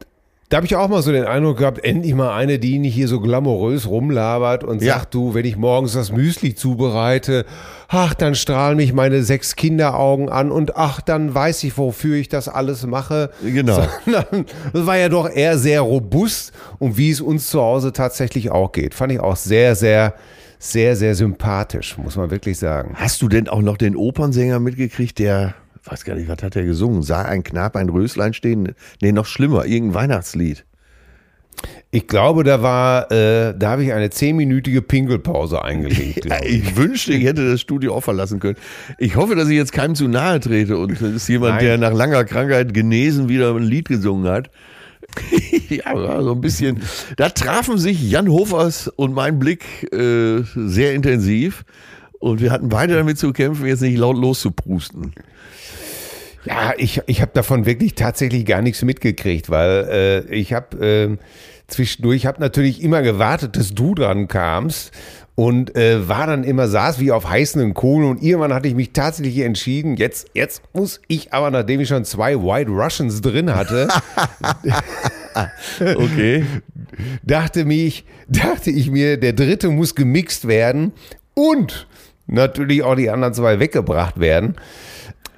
Da 0.49 0.57
habe 0.57 0.67
ich 0.67 0.77
auch 0.77 0.89
mal 0.89 1.03
so 1.03 1.13
den 1.13 1.27
Eindruck 1.27 1.59
gehabt, 1.59 1.85
endlich 1.85 2.15
mal 2.15 2.35
eine, 2.35 2.59
die 2.59 2.79
nicht 2.79 2.95
hier 2.95 3.07
so 3.07 3.21
glamourös 3.21 3.87
rumlabert 3.87 4.65
und 4.65 4.81
ja. 4.81 4.95
sagt, 4.95 5.13
du, 5.13 5.35
wenn 5.35 5.45
ich 5.45 5.59
morgens 5.59 5.93
das 5.93 6.11
Müsli 6.11 6.55
zubereite, 6.55 7.45
ach, 7.89 8.15
dann 8.15 8.35
strahlen 8.35 8.79
mich 8.79 8.95
meine 8.95 9.23
sechs 9.23 9.57
Kinderaugen 9.57 10.31
an 10.31 10.51
und 10.51 10.75
ach, 10.75 11.03
dann 11.03 11.35
weiß 11.35 11.65
ich, 11.65 11.77
wofür 11.77 12.17
ich 12.17 12.31
das 12.31 12.49
alles 12.49 12.87
mache. 12.87 13.31
Genau. 13.43 13.87
Sondern, 14.07 14.47
das 14.73 14.87
war 14.87 14.97
ja 14.97 15.11
doch 15.11 15.29
eher 15.29 15.59
sehr 15.59 15.83
robust 15.83 16.53
und 16.79 16.97
wie 16.97 17.11
es 17.11 17.21
uns 17.21 17.51
zu 17.51 17.61
Hause 17.61 17.93
tatsächlich 17.93 18.51
auch 18.51 18.73
geht. 18.73 18.95
Fand 18.95 19.13
ich 19.13 19.21
auch 19.21 19.37
sehr, 19.37 19.75
sehr, 19.75 20.15
sehr, 20.59 20.97
sehr 20.97 21.15
sympathisch, 21.15 21.99
muss 21.99 22.17
man 22.17 22.31
wirklich 22.31 22.59
sagen. 22.59 22.95
Hast 22.95 23.21
du 23.21 23.29
denn 23.29 23.49
auch 23.49 23.61
noch 23.61 23.77
den 23.77 23.95
Opernsänger 23.95 24.61
mitgekriegt, 24.61 25.19
der 25.19 25.55
weiß 25.91 26.05
gar 26.05 26.15
nicht, 26.15 26.29
was 26.29 26.43
hat 26.43 26.57
er 26.57 26.65
gesungen? 26.65 27.03
Sah 27.03 27.23
ein 27.23 27.43
Knab 27.43 27.77
ein 27.77 27.89
Röslein 27.89 28.35
stehen? 28.35 28.75
Nee, 29.01 29.13
noch 29.13 29.27
schlimmer, 29.27 29.65
irgendein 29.65 29.95
Weihnachtslied. 29.95 30.65
Ich 31.91 32.07
glaube, 32.07 32.45
da 32.45 32.63
war, 32.63 33.11
äh, 33.11 33.55
da 33.57 33.71
habe 33.71 33.83
ich 33.83 33.93
eine 33.93 34.11
zehnminütige 34.11 34.83
Pinkelpause 34.83 35.63
eingelegt. 35.63 36.27
Ich. 36.45 36.69
ich 36.69 36.77
wünschte, 36.77 37.15
ich 37.15 37.25
hätte 37.25 37.51
das 37.51 37.61
Studio 37.61 37.95
auch 37.95 38.03
verlassen 38.03 38.39
können. 38.39 38.57
Ich 38.99 39.17
hoffe, 39.17 39.35
dass 39.35 39.49
ich 39.49 39.57
jetzt 39.57 39.73
keinem 39.73 39.95
zu 39.95 40.07
nahe 40.07 40.41
trete 40.41 40.77
und 40.77 40.93
es 40.93 41.01
ist 41.01 41.29
jemand, 41.29 41.57
Nein. 41.57 41.65
der 41.65 41.79
nach 41.79 41.93
langer 41.93 42.25
Krankheit 42.25 42.75
genesen 42.75 43.29
wieder 43.29 43.55
ein 43.55 43.63
Lied 43.63 43.89
gesungen 43.89 44.31
hat. 44.31 44.51
ja, 45.69 46.23
so 46.23 46.33
ein 46.33 46.41
bisschen. 46.41 46.83
Da 47.17 47.31
trafen 47.31 47.79
sich 47.79 48.11
Jan 48.11 48.29
Hofers 48.29 48.89
und 48.89 49.15
mein 49.15 49.39
Blick 49.39 49.91
äh, 49.93 50.43
sehr 50.55 50.93
intensiv 50.93 51.65
und 52.19 52.41
wir 52.41 52.51
hatten 52.51 52.69
beide 52.69 52.95
damit 52.95 53.19
zu 53.19 53.33
kämpfen, 53.33 53.67
jetzt 53.67 53.81
nicht 53.81 53.97
laut 53.97 54.17
loszuprusten. 54.17 55.13
Ja, 56.45 56.73
ich, 56.77 57.03
ich 57.07 57.21
habe 57.21 57.33
davon 57.35 57.67
wirklich 57.67 57.95
tatsächlich 57.95 58.47
gar 58.47 58.63
nichts 58.63 58.83
mitgekriegt, 58.83 59.51
weil 59.51 60.25
äh, 60.31 60.35
ich 60.35 60.53
habe 60.53 60.87
äh, 60.87 61.17
zwischendurch, 61.67 62.27
habe 62.27 62.41
natürlich 62.41 62.83
immer 62.83 63.03
gewartet, 63.03 63.57
dass 63.57 63.75
du 63.75 63.95
dran 63.95 64.29
kamst 64.29 64.93
und 65.39 65.77
äh, 65.77 66.09
war 66.09 66.27
dann 66.27 66.43
immer, 66.43 66.67
saß 66.67 66.99
wie 66.99 67.13
auf 67.13 67.29
heißen 67.29 67.73
Kohlen 67.73 68.09
und 68.09 68.23
irgendwann 68.23 68.53
hatte 68.53 68.67
ich 68.67 68.75
mich 68.75 68.93
tatsächlich 68.93 69.39
entschieden, 69.39 69.97
jetzt, 69.97 70.29
jetzt 70.35 70.63
muss 70.73 71.01
ich 71.07 71.33
aber, 71.33 71.53
nachdem 71.53 71.81
ich 71.81 71.89
schon 71.89 72.05
zwei 72.05 72.37
White 72.37 72.71
Russians 72.71 73.21
drin 73.21 73.55
hatte, 73.55 73.87
okay. 75.97 76.45
dachte 77.23 77.65
mich, 77.65 78.05
dachte 78.29 78.71
ich 78.71 78.91
mir, 78.91 79.17
der 79.17 79.33
dritte 79.33 79.69
muss 79.69 79.95
gemixt 79.95 80.49
werden 80.49 80.93
und 81.35 81.87
natürlich 82.27 82.83
auch 82.83 82.97
die 82.97 83.09
anderen 83.09 83.33
zwei 83.33 83.61
weggebracht 83.61 84.19
werden. 84.19 84.57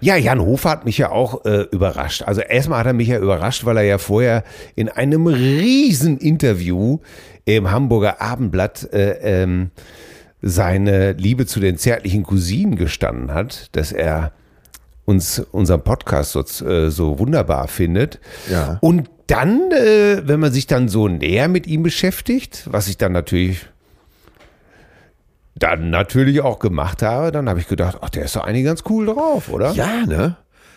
Ja, 0.00 0.16
Jan 0.16 0.40
Hofer 0.40 0.70
hat 0.70 0.84
mich 0.84 0.98
ja 0.98 1.10
auch 1.10 1.44
äh, 1.44 1.66
überrascht. 1.70 2.22
Also 2.22 2.40
erstmal 2.40 2.80
hat 2.80 2.86
er 2.86 2.92
mich 2.92 3.08
ja 3.08 3.18
überrascht, 3.18 3.64
weil 3.64 3.76
er 3.76 3.82
ja 3.84 3.98
vorher 3.98 4.44
in 4.74 4.88
einem 4.88 5.26
riesen 5.26 6.18
Interview 6.18 6.98
im 7.44 7.70
Hamburger 7.70 8.20
Abendblatt 8.20 8.92
äh, 8.92 9.42
ähm, 9.42 9.70
seine 10.42 11.12
Liebe 11.12 11.46
zu 11.46 11.60
den 11.60 11.76
zärtlichen 11.76 12.22
Cousinen 12.22 12.76
gestanden 12.76 13.34
hat, 13.34 13.68
dass 13.72 13.92
er 13.92 14.32
uns 15.04 15.40
unseren 15.50 15.82
Podcast 15.82 16.32
so, 16.32 16.40
äh, 16.64 16.90
so 16.90 17.18
wunderbar 17.18 17.68
findet. 17.68 18.20
Ja. 18.50 18.78
Und 18.80 19.10
dann, 19.26 19.70
äh, 19.70 20.22
wenn 20.24 20.40
man 20.40 20.52
sich 20.52 20.66
dann 20.66 20.88
so 20.88 21.08
näher 21.08 21.48
mit 21.48 21.66
ihm 21.66 21.82
beschäftigt, 21.82 22.66
was 22.70 22.88
ich 22.88 22.96
dann 22.96 23.12
natürlich 23.12 23.66
dann 25.60 25.90
natürlich 25.90 26.40
auch 26.40 26.58
gemacht 26.58 27.02
habe, 27.02 27.30
dann 27.30 27.48
habe 27.48 27.60
ich 27.60 27.68
gedacht, 27.68 27.98
ach, 28.00 28.10
der 28.10 28.24
ist 28.24 28.34
doch 28.34 28.44
eigentlich 28.44 28.64
ganz 28.64 28.82
cool 28.88 29.06
drauf, 29.06 29.48
oder? 29.48 29.72
Ja, 29.72 30.04
ne? 30.06 30.36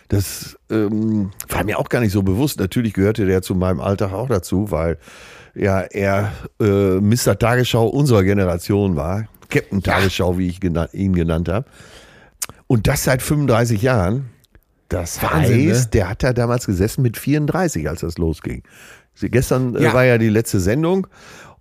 Das 0.09 0.57
ähm, 0.69 1.31
war 1.49 1.63
mir 1.63 1.79
auch 1.79 1.89
gar 1.89 2.01
nicht 2.01 2.11
so 2.11 2.21
bewusst. 2.21 2.59
Natürlich 2.59 2.93
gehörte 2.93 3.25
der 3.25 3.41
zu 3.41 3.55
meinem 3.55 3.79
Alltag 3.79 4.11
auch 4.11 4.27
dazu, 4.27 4.69
weil 4.69 4.99
ja 5.55 5.79
er 5.79 6.33
äh, 6.59 6.99
Mr. 6.99 7.39
Tagesschau 7.39 7.87
unserer 7.87 8.23
Generation 8.23 8.95
war. 8.95 9.27
Captain 9.49 9.81
Tagesschau, 9.81 10.33
ja. 10.33 10.37
wie 10.37 10.47
ich 10.49 10.59
gena 10.59 10.89
ihn 10.91 11.13
genannt 11.13 11.47
habe. 11.47 11.65
Und 12.67 12.87
das 12.87 13.05
seit 13.05 13.21
35 13.21 13.81
Jahren. 13.81 14.29
Das 14.89 15.23
Wahnsinn, 15.23 15.69
heißt, 15.69 15.85
ne? 15.85 15.89
der 15.91 16.09
hat 16.09 16.21
da 16.21 16.33
damals 16.33 16.67
gesessen 16.67 17.01
mit 17.01 17.17
34, 17.17 17.89
als 17.89 18.01
das 18.01 18.17
losging. 18.19 18.61
Gestern 19.19 19.75
äh, 19.75 19.83
ja. 19.83 19.93
war 19.93 20.03
ja 20.03 20.17
die 20.19 20.29
letzte 20.29 20.59
Sendung 20.59 21.07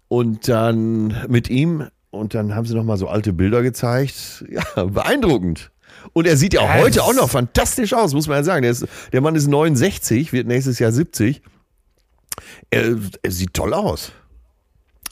und 0.09 0.49
dann 0.49 1.17
mit 1.29 1.49
ihm 1.49 1.87
und 2.12 2.35
dann 2.35 2.54
haben 2.54 2.66
sie 2.66 2.75
noch 2.75 2.85
mal 2.85 2.99
so 2.99 3.09
alte 3.09 3.33
Bilder 3.33 3.62
gezeigt. 3.62 4.45
Ja, 4.52 4.85
beeindruckend. 4.85 5.71
Und 6.12 6.26
er 6.26 6.37
sieht 6.37 6.54
ja 6.54 6.62
yes. 6.62 6.85
heute 6.85 7.02
auch 7.04 7.14
noch 7.14 7.31
fantastisch 7.31 7.95
aus, 7.95 8.12
muss 8.12 8.28
man 8.28 8.38
ja 8.38 8.45
sagen. 8.45 8.62
Der, 8.62 8.71
ist, 8.71 8.87
der 9.12 9.21
Mann 9.21 9.35
ist 9.35 9.49
69, 9.49 10.33
wird 10.33 10.47
nächstes 10.47 10.78
Jahr 10.78 10.92
70. 10.92 11.42
Er, 12.71 12.97
er 13.23 13.31
sieht 13.31 13.54
toll 13.54 13.73
aus. 13.73 14.12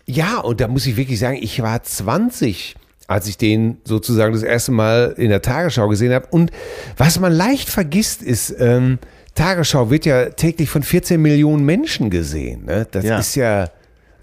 Ja, 0.07 0.39
und 0.41 0.61
da 0.61 0.69
muss 0.69 0.87
ich 0.87 0.97
wirklich 0.97 1.19
sagen, 1.19 1.39
ich 1.41 1.63
war 1.63 1.83
20 1.83 2.77
als 3.07 3.27
ich 3.27 3.37
den 3.37 3.79
sozusagen 3.85 4.33
das 4.33 4.45
erste 4.45 4.71
Mal 4.71 5.15
in 5.17 5.31
der 5.31 5.43
Tagesschau 5.43 5.89
gesehen 5.89 6.13
habe. 6.13 6.29
Und 6.31 6.53
was 6.97 7.19
man 7.19 7.33
leicht 7.33 7.69
vergisst, 7.69 8.23
ist, 8.23 8.55
ähm, 8.61 9.01
Tagesschau 9.35 9.91
wird 9.91 10.07
ja 10.07 10.27
täglich 10.27 10.71
von 10.71 10.85
14 10.85 11.21
Millionen 11.21 11.65
Menschen 11.65 12.11
gesehen. 12.11 12.67
Ne? 12.67 12.87
Das 12.89 13.05
ja. 13.05 13.19
ist 13.19 13.35
ja 13.35 13.69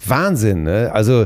Wahnsinn, 0.06 0.64
ne? 0.64 0.92
Also 0.94 1.26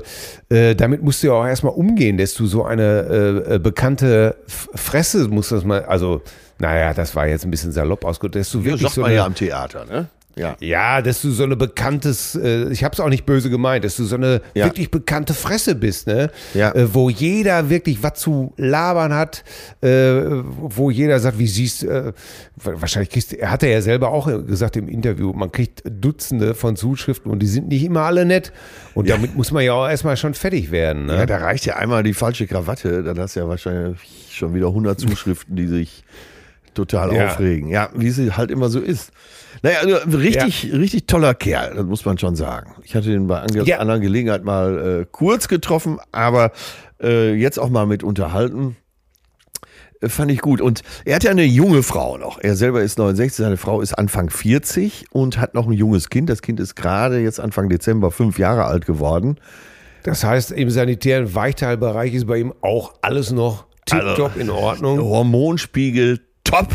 äh, 0.50 0.76
damit 0.76 1.04
musst 1.04 1.24
du 1.24 1.28
ja 1.28 1.34
auch 1.34 1.46
erstmal 1.46 1.74
umgehen, 1.74 2.18
dass 2.18 2.34
du 2.34 2.46
so 2.46 2.64
eine 2.64 2.84
äh, 2.84 3.56
äh 3.56 3.60
bekannte 3.60 4.36
Fresse 4.48 5.28
musst 5.28 5.52
das 5.52 5.64
mal, 5.64 5.84
also 5.86 6.22
naja, 6.60 6.94
das 6.94 7.16
war 7.16 7.28
jetzt 7.28 7.44
ein 7.44 7.52
bisschen 7.52 7.72
salopp 7.72 8.06
ausgedrückt, 8.06 8.36
dass 8.36 8.52
du 8.52 8.60
Ja, 8.60 8.66
wirklich 8.66 8.82
sagt 8.84 8.96
so 8.96 9.02
man 9.02 9.10
eine, 9.10 9.18
ja 9.18 9.26
am 9.26 9.36
Theater, 9.36 9.86
ne? 9.86 10.08
Ja. 10.38 10.56
ja, 10.62 11.02
dass 11.02 11.22
du 11.22 11.32
so 11.32 11.44
eine 11.44 11.58
bekanntes, 11.58 12.36
äh, 12.36 12.70
ich 12.72 12.84
habe 12.86 12.94
es 12.94 13.00
auch 13.02 13.10
nicht 13.10 13.26
böse 13.26 13.50
gemeint, 13.50 13.84
dass 13.84 13.98
du 13.98 14.06
so 14.06 14.16
eine 14.16 14.42
Ja. 14.54 14.66
wirklich 14.66 14.90
bekannte 14.90 15.34
Fresse 15.34 15.76
bist, 15.76 16.08
ne? 16.08 16.32
Ja. 16.54 16.72
Äh, 16.74 16.94
wo 16.94 17.10
jeder 17.10 17.70
wirklich 17.70 18.02
was 18.02 18.14
zu 18.20 18.54
labern 18.56 19.14
hat, 19.14 19.44
äh, 19.82 19.88
wo 19.90 20.90
jeder 20.90 21.20
sagt, 21.20 21.38
wie 21.38 21.48
siehst 21.48 21.84
äh, 21.84 22.14
wahrscheinlich 22.56 23.10
kriegst, 23.10 23.34
er 23.34 23.52
hat 23.52 23.64
er 23.64 23.70
ja 23.70 23.82
selber 23.82 24.10
auch 24.10 24.28
gesagt 24.46 24.78
im 24.78 24.88
Interview, 24.88 25.34
man 25.34 25.52
kriegt 25.52 25.84
Dutzende 25.86 26.56
von 26.56 26.76
Zuschriften 26.78 27.30
und 27.30 27.40
die 27.40 27.48
sind 27.48 27.68
nicht 27.68 27.84
immer 27.84 28.02
alle 28.02 28.26
nett 28.26 28.54
und 28.94 29.08
Ja. 29.08 29.16
damit 29.16 29.36
muss 29.36 29.52
man 29.52 29.64
ja 29.66 29.74
auch 29.74 29.88
erstmal 29.90 30.16
schon 30.18 30.34
fertig 30.34 30.72
werden, 30.72 31.08
ne? 31.08 31.16
Ja, 31.18 31.26
da 31.26 31.38
reicht 31.38 31.66
ja 31.66 31.76
einmal 31.76 32.04
die 32.04 32.14
falsche 32.14 32.48
Krawatte, 32.48 33.04
dann 33.04 33.20
hast 33.20 33.36
du 33.36 33.42
ja 33.42 33.48
wahrscheinlich 33.50 34.00
schon 34.32 34.54
wieder 34.54 34.68
100 34.68 35.00
Zuschriften, 35.00 35.56
die 35.58 35.68
sich 35.68 36.04
total 36.74 37.10
aufregen. 37.10 37.68
Ja, 37.68 37.90
wie 37.94 38.08
es 38.08 38.18
halt 38.38 38.50
immer 38.50 38.70
so 38.70 38.80
ist. 38.80 39.12
Naja, 39.62 39.80
also 39.80 40.18
richtig, 40.18 40.72
richtig 40.74 41.08
toller 41.08 41.34
Kerl, 41.34 41.76
das 41.76 41.86
muss 41.86 42.06
man 42.06 42.18
schon 42.18 42.36
sagen. 42.36 42.76
Ich 42.84 42.96
hatte 42.96 43.12
ihn 43.12 43.28
bei 43.28 43.40
ange 43.42 43.64
Ja. 43.66 43.80
anderen 43.80 44.02
Gelegenheit 44.02 44.44
mal 44.44 45.02
äh, 45.02 45.06
kurz 45.12 45.48
getroffen, 45.48 46.00
aber 46.12 46.52
äh, 47.02 47.34
jetzt 47.34 47.60
auch 47.60 47.70
mal 47.70 47.86
mit 47.86 48.04
unterhalten. 48.04 48.76
Äh, 50.02 50.10
Fand 50.10 50.32
ich 50.32 50.40
gut. 50.42 50.62
Und 50.62 50.82
er 51.06 51.16
hat 51.16 51.24
ja 51.24 51.32
eine 51.32 51.44
junge 51.44 51.84
Frau 51.84 52.18
noch. 52.18 52.40
Er 52.42 52.56
selber 52.56 52.82
ist 52.82 52.98
69, 52.98 53.34
seine 53.46 53.58
Frau 53.58 53.82
ist 53.82 53.94
Anfang 53.94 54.30
40 54.30 55.06
und 55.12 55.38
hat 55.40 55.54
noch 55.54 55.68
ein 55.68 55.74
junges 55.74 56.10
Kind. 56.10 56.30
Das 56.30 56.42
Kind 56.42 56.60
ist 56.60 56.76
gerade 56.76 57.20
jetzt 57.20 57.40
Anfang 57.40 57.70
Dezember 57.70 58.12
fünf 58.12 58.40
Jahre 58.40 58.66
alt 58.66 58.86
geworden. 58.86 59.38
Das 60.04 60.24
heißt, 60.24 60.52
im 60.52 60.70
sanitären 60.72 61.36
Weichteilbereich 61.36 62.14
ist 62.16 62.26
bei 62.26 62.38
ihm 62.40 62.54
auch 62.62 62.94
alles 63.04 63.32
noch 63.32 63.66
tipptopp 63.86 64.36
in 64.38 64.50
Ordnung. 64.50 65.00
Hormonspiegel 65.00 66.20
top. 66.44 66.70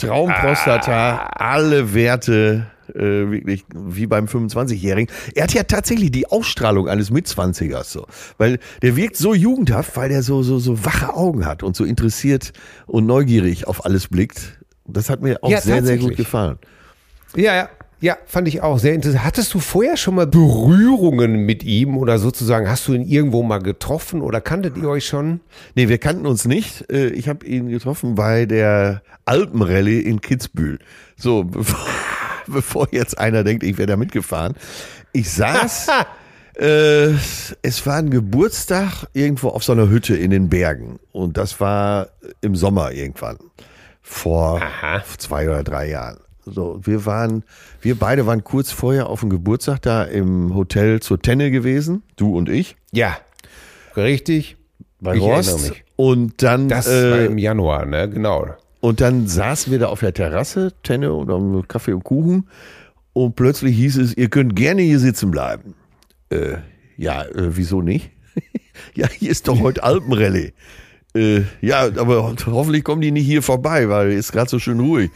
Traumprostata, 0.00 1.26
alle 1.34 1.94
Werte 1.94 2.66
äh, 2.94 3.30
wirklich 3.30 3.64
wie 3.74 4.06
beim 4.06 4.26
25-Jährigen. 4.26 5.12
Er 5.34 5.44
hat 5.44 5.54
ja 5.54 5.62
tatsächlich 5.62 6.10
die 6.10 6.26
Ausstrahlung 6.26 6.88
eines 6.88 7.10
Mitzwanzigers 7.10 7.92
so, 7.92 8.06
weil 8.38 8.58
der 8.82 8.96
wirkt 8.96 9.16
so 9.16 9.34
jugendhaft, 9.34 9.96
weil 9.96 10.08
der 10.08 10.22
so 10.22 10.42
so 10.42 10.58
so 10.58 10.84
wache 10.84 11.14
Augen 11.14 11.46
hat 11.46 11.62
und 11.62 11.76
so 11.76 11.84
interessiert 11.84 12.52
und 12.86 13.06
neugierig 13.06 13.66
auf 13.66 13.84
alles 13.84 14.08
blickt. 14.08 14.58
Das 14.86 15.08
hat 15.08 15.22
mir 15.22 15.42
auch 15.42 15.50
Ja, 15.50 15.60
sehr 15.60 15.84
sehr 15.84 15.98
gut 15.98 16.16
gefallen. 16.16 16.58
Ja, 17.36 17.54
ja. 17.54 17.68
Ja, 18.02 18.16
fand 18.24 18.48
ich 18.48 18.62
auch 18.62 18.78
sehr 18.78 18.94
interessant. 18.94 19.24
Hattest 19.24 19.52
du 19.52 19.58
vorher 19.60 19.98
schon 19.98 20.14
mal 20.14 20.26
Berührungen 20.26 21.44
mit 21.44 21.62
ihm 21.64 21.98
oder 21.98 22.18
sozusagen 22.18 22.66
hast 22.68 22.88
du 22.88 22.94
ihn 22.94 23.02
irgendwo 23.02 23.42
mal 23.42 23.58
getroffen 23.58 24.22
oder 24.22 24.40
kanntet 24.40 24.78
ihr 24.78 24.88
euch 24.88 25.06
schon? 25.06 25.40
Nee, 25.74 25.88
wir 25.88 25.98
kannten 25.98 26.26
uns 26.26 26.46
nicht. 26.46 26.90
Äh, 26.90 27.08
Ich 27.08 27.28
habe 27.28 27.44
ihn 27.44 27.68
getroffen 27.68 28.14
bei 28.14 28.46
der 28.46 29.02
Alpenrallye 29.26 30.00
in 30.00 30.22
Kitzbühel. 30.22 30.78
So, 31.16 31.44
bevor, 31.44 31.86
bevor 32.46 32.88
jetzt 32.90 33.18
einer 33.18 33.44
denkt, 33.44 33.62
ich 33.64 33.76
wäre 33.76 33.86
da 33.88 33.96
mitgefahren. 33.98 34.54
Ich 35.12 35.30
saß, 35.30 35.88
äh, 36.58 37.08
es 37.60 37.84
war 37.84 37.96
ein 37.96 38.08
Geburtstag 38.08 39.08
irgendwo 39.12 39.48
auf 39.50 39.62
so 39.62 39.72
einer 39.72 39.90
Hütte 39.90 40.16
in 40.16 40.30
den 40.30 40.48
Bergen. 40.48 41.00
Und 41.12 41.36
das 41.36 41.60
war 41.60 42.08
im 42.40 42.56
Sommer 42.56 42.92
irgendwann. 42.92 43.36
Vor 44.00 44.62
Aha. 44.62 45.04
zwei 45.18 45.48
oder 45.50 45.62
drei 45.62 45.90
Jahren. 45.90 46.16
So, 46.50 46.80
wir 46.82 47.06
waren, 47.06 47.44
wir 47.80 47.94
beide 47.94 48.26
waren 48.26 48.44
kurz 48.44 48.70
vorher 48.72 49.08
auf 49.08 49.20
dem 49.20 49.30
Geburtstag 49.30 49.82
da 49.82 50.04
im 50.04 50.54
Hotel 50.54 51.00
zur 51.00 51.20
Tenne 51.20 51.50
gewesen, 51.50 52.02
du 52.16 52.36
und 52.36 52.48
ich, 52.48 52.76
Ja, 52.92 53.16
richtig. 53.96 54.56
bei 55.00 55.14
Ich 55.16 55.22
Rost. 55.22 55.48
erinnere 55.48 55.68
mich. 55.70 55.84
Und 55.96 56.42
dann 56.42 56.68
Das 56.68 56.86
äh, 56.88 57.10
war 57.10 57.20
im 57.20 57.38
Januar, 57.38 57.86
ne? 57.86 58.08
Genau. 58.08 58.46
Und 58.80 59.00
dann 59.00 59.26
saßen 59.26 59.70
wir 59.70 59.78
da 59.78 59.86
auf 59.88 60.00
der 60.00 60.14
Terrasse, 60.14 60.72
Tenne 60.82 61.12
und 61.12 61.28
haben 61.30 61.66
Kaffee 61.68 61.92
und 61.92 62.02
Kuchen. 62.04 62.48
Und 63.12 63.36
plötzlich 63.36 63.76
hieß 63.76 63.98
es, 63.98 64.16
ihr 64.16 64.28
könnt 64.30 64.56
gerne 64.56 64.82
hier 64.82 64.98
sitzen 64.98 65.30
bleiben. 65.30 65.74
Äh, 66.30 66.56
ja, 66.96 67.22
äh, 67.24 67.56
wieso 67.56 67.82
nicht? 67.82 68.10
ja, 68.94 69.06
hier 69.08 69.30
ist 69.30 69.48
doch 69.48 69.60
heute 69.60 69.82
Alpenrallye. 69.82 70.52
Äh, 71.14 71.42
ja, 71.60 71.80
aber 71.96 72.22
ho- 72.22 72.36
hoffentlich 72.46 72.84
kommen 72.84 73.00
die 73.00 73.10
nicht 73.10 73.26
hier 73.26 73.42
vorbei, 73.42 73.88
weil 73.88 74.12
ist 74.12 74.30
gerade 74.30 74.48
so 74.48 74.58
schön 74.60 74.78
ruhig. 74.78 75.10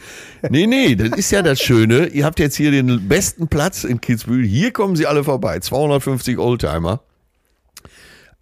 Nee, 0.49 0.67
nee, 0.67 0.95
das 0.95 1.17
ist 1.17 1.31
ja 1.31 1.41
das 1.41 1.61
Schöne. 1.61 2.07
Ihr 2.07 2.25
habt 2.25 2.39
jetzt 2.39 2.57
hier 2.57 2.71
den 2.71 3.07
besten 3.07 3.47
Platz 3.47 3.85
in 3.85 4.01
Kitzbühel. 4.01 4.45
Hier 4.45 4.71
kommen 4.71 4.95
sie 4.97 5.07
alle 5.07 5.23
vorbei. 5.23 5.59
250 5.59 6.37
Oldtimer. 6.37 6.99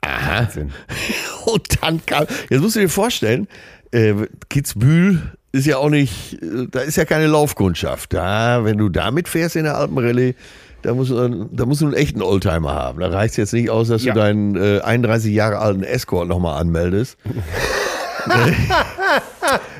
Wahnsinn. 0.01 0.71
Und 1.45 1.81
dann 1.83 2.05
kam, 2.05 2.25
jetzt 2.49 2.61
musst 2.61 2.75
du 2.75 2.79
dir 2.81 2.89
vorstellen, 2.89 3.47
äh, 3.91 4.13
Kitzbühel 4.49 5.33
ist 5.51 5.67
ja 5.67 5.77
auch 5.77 5.89
nicht, 5.89 6.41
äh, 6.41 6.67
da 6.71 6.79
ist 6.81 6.97
ja 6.97 7.05
keine 7.05 7.27
Laufkundschaft. 7.27 8.13
Da, 8.13 8.65
wenn 8.65 8.77
du 8.77 8.89
da 8.89 9.11
mitfährst 9.11 9.55
in 9.55 9.63
der 9.65 9.77
Alpenrallye, 9.77 10.35
da 10.83 10.93
musst 10.93 11.11
du, 11.11 11.49
da 11.51 11.65
musst 11.65 11.81
du 11.81 11.85
einen 11.85 11.95
echten 11.95 12.21
Oldtimer 12.21 12.73
haben. 12.73 12.99
Da 12.99 13.07
reicht 13.07 13.31
es 13.33 13.37
jetzt 13.37 13.53
nicht 13.53 13.69
aus, 13.69 13.87
dass 13.87 14.03
Ja. 14.03 14.13
du 14.13 14.19
deinen 14.19 14.55
äh, 14.55 14.79
31 14.81 15.33
Jahre 15.33 15.57
alten 15.59 15.83
Escort 15.83 16.27
nochmal 16.27 16.61
anmeldest. 16.61 17.17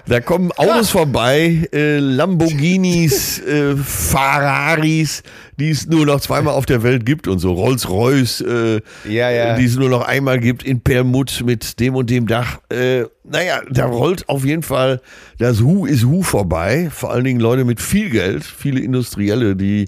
Da 0.06 0.20
kommen 0.20 0.52
Autos 0.52 0.90
vorbei, 0.90 1.66
äh, 1.72 1.98
Lamborghinis, 1.98 3.40
äh, 3.40 3.76
Ferraris, 3.78 5.24
die 5.58 5.70
es 5.70 5.88
nur 5.88 6.06
noch 6.06 6.20
zweimal 6.20 6.54
auf 6.56 6.66
der 6.66 6.84
Welt 6.84 7.06
gibt 7.06 7.30
und 7.30 7.40
so 7.40 7.54
Rolls-Royce, 7.54 8.42
äh, 8.42 8.82
Ja, 9.10 9.30
ja. 9.32 9.56
die 9.56 9.64
es 9.64 9.78
nur 9.78 9.88
noch 9.90 10.02
einmal 10.06 10.40
gibt 10.42 10.64
in 10.64 10.82
Permut 10.82 11.42
mit 11.46 11.80
dem 11.80 11.96
und 11.96 12.10
dem 12.10 12.28
Dach. 12.28 12.60
Äh, 12.70 13.04
naja, 13.24 13.62
da 13.72 13.86
rollt 13.86 14.28
auf 14.28 14.44
jeden 14.44 14.64
Fall 14.64 15.00
das 15.40 15.62
Hu 15.62 15.86
ist 15.86 16.04
Hu 16.04 16.22
vorbei. 16.22 16.90
Vor 16.92 17.12
allen 17.14 17.24
Dingen 17.24 17.40
Leute 17.40 17.64
mit 17.64 17.80
viel 17.80 18.10
Geld, 18.10 18.44
viele 18.44 18.82
Industrielle, 18.82 19.56
die 19.56 19.88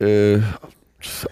äh, 0.00 0.38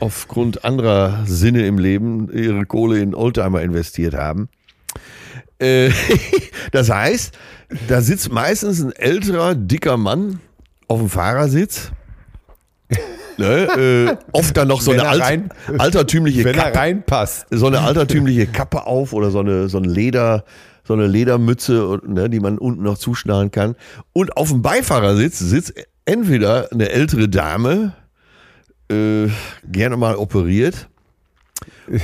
aufgrund 0.01 0.65
anderer 0.65 1.25
Sinne 1.27 1.67
im 1.67 1.79
Leben 1.79 2.31
ihre 2.33 2.65
Kohle 2.67 2.99
in 3.01 3.15
Oldtimer 3.15 3.61
investiert 3.63 4.15
haben. 4.15 4.49
Äh, 5.59 5.91
das 6.73 6.91
heißt, 6.91 7.37
da 7.89 8.01
sitzt 8.01 8.33
meistens 8.33 8.83
ein 8.83 8.93
älterer, 8.93 9.55
dicker 9.55 9.97
Mann 9.97 10.41
auf 10.87 11.01
dem 11.01 11.09
Fahrersitz. 11.11 11.91
Ne, 13.37 14.17
äh, 14.17 14.17
oft 14.33 14.57
dann 14.57 14.67
noch 14.67 14.81
so 14.81 14.91
Wenn 14.91 14.99
eine 15.01 15.09
er 15.09 15.13
alt, 15.13 15.23
rein- 15.23 15.49
altertümliche 15.79 16.43
Wenn 16.43 16.57
er 16.57 16.65
Kappe, 16.65 16.79
reinpasst. 16.79 17.47
so 17.51 17.69
eine 17.69 17.81
altertümliche 17.83 18.49
Kappe 18.49 18.85
auf 18.85 19.13
oder 19.13 19.31
so 19.31 19.39
eine, 19.39 19.69
so 19.69 19.79
ein 19.79 19.85
Leder, 19.85 20.45
so 20.83 20.95
eine 20.95 21.07
Ledermütze, 21.07 22.01
ne, 22.05 22.29
die 22.29 22.41
man 22.41 22.59
unten 22.59 22.83
noch 22.83 22.99
zuschnallen 22.99 23.53
kann. 23.53 23.77
Und 24.13 24.37
auf 24.37 24.49
dem 24.49 24.63
Beifahrersitz 24.63 25.39
sitzt 25.39 25.73
entweder 26.05 26.73
eine 26.73 26.89
ältere 26.91 27.29
Dame, 27.29 27.93
äh, 28.91 29.29
gerne 29.71 29.97
mal 29.97 30.17
operiert. 30.17 30.89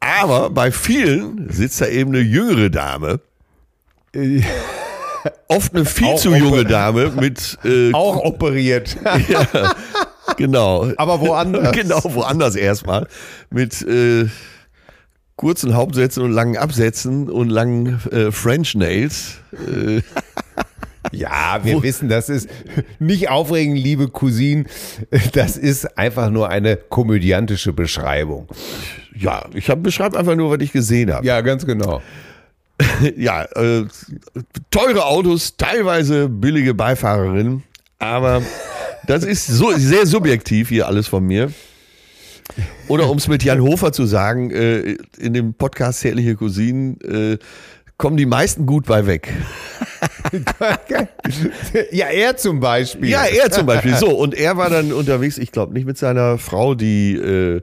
Aber 0.00 0.50
bei 0.50 0.70
vielen 0.70 1.50
sitzt 1.50 1.80
da 1.80 1.86
eben 1.86 2.10
eine 2.10 2.20
jüngere 2.20 2.70
Dame. 2.70 3.20
Oft 5.48 5.74
eine 5.74 5.84
viel 5.84 6.08
Auch 6.08 6.20
zu 6.20 6.34
junge 6.34 6.64
Dame 6.64 7.10
mit 7.10 7.58
äh, 7.64 7.92
Auch 7.92 8.16
operiert. 8.24 8.96
genau. 10.36 10.88
Aber 10.96 11.20
woanders. 11.20 11.72
Genau, 11.76 12.00
woanders 12.04 12.54
erstmal. 12.54 13.08
Mit 13.50 13.82
äh, 13.82 14.26
kurzen 15.36 15.74
Hauptsätzen 15.74 16.22
und 16.22 16.32
langen 16.32 16.56
Absätzen 16.56 17.30
und 17.30 17.48
langen 17.48 18.00
äh, 18.10 18.30
French 18.30 18.74
Nails. 18.74 19.38
Ja, 21.12 21.60
wir 21.62 21.82
wissen, 21.82 22.08
das 22.08 22.28
ist 22.28 22.48
nicht 22.98 23.28
aufregend, 23.28 23.78
liebe 23.78 24.08
Cousine. 24.08 24.64
Das 25.32 25.56
ist 25.56 25.98
einfach 25.98 26.30
nur 26.30 26.48
eine 26.48 26.76
komödiantische 26.76 27.72
Beschreibung. 27.72 28.48
ja, 29.14 29.44
ich 29.54 29.66
beschreibe 29.66 30.18
einfach 30.18 30.36
nur, 30.36 30.50
was 30.50 30.60
ich 30.60 30.72
gesehen 30.72 31.12
habe. 31.12 31.26
Ja, 31.26 31.40
ganz 31.40 31.66
genau. 31.66 32.02
Ja, 33.16 33.44
äh, 33.54 33.84
teure 34.70 35.04
Autos, 35.06 35.56
teilweise 35.56 36.28
billige 36.28 36.74
Beifahrerinnen, 36.74 37.62
aber 38.00 38.42
das 39.06 39.22
ist 39.22 39.46
so 39.46 39.70
sehr 39.76 40.06
subjektiv 40.06 40.70
hier 40.70 40.88
alles 40.88 41.06
von 41.06 41.24
mir. 41.24 41.52
Oder 42.88 43.08
um 43.08 43.18
es 43.18 43.28
mit 43.28 43.42
Jan 43.42 43.62
Hofer 43.62 43.92
zu 43.92 44.06
sagen, 44.06 44.50
äh, 44.50 44.96
in 45.18 45.32
dem 45.32 45.54
Podcast 45.54 46.00
Zärtliche 46.00 46.34
Cousinen 46.36 47.00
äh, 47.00 47.38
kommen 47.98 48.16
die 48.16 48.26
meisten 48.26 48.66
gut 48.66 48.86
bei 48.86 49.06
weg. 49.06 49.32
Ja, 51.92 52.06
er 52.06 52.36
zum 52.36 52.60
Beispiel. 52.60 53.08
Ja, 53.08 53.24
er 53.24 53.50
zum 53.50 53.66
Beispiel. 53.66 53.94
So, 53.96 54.10
und 54.10 54.34
er 54.34 54.56
war 54.56 54.68
dann 54.68 54.92
unterwegs, 54.92 55.38
ich 55.38 55.52
glaube 55.52 55.72
nicht 55.72 55.86
mit 55.86 55.96
seiner 55.96 56.38
Frau, 56.38 56.74
die 56.74 57.14
äh, 57.14 57.62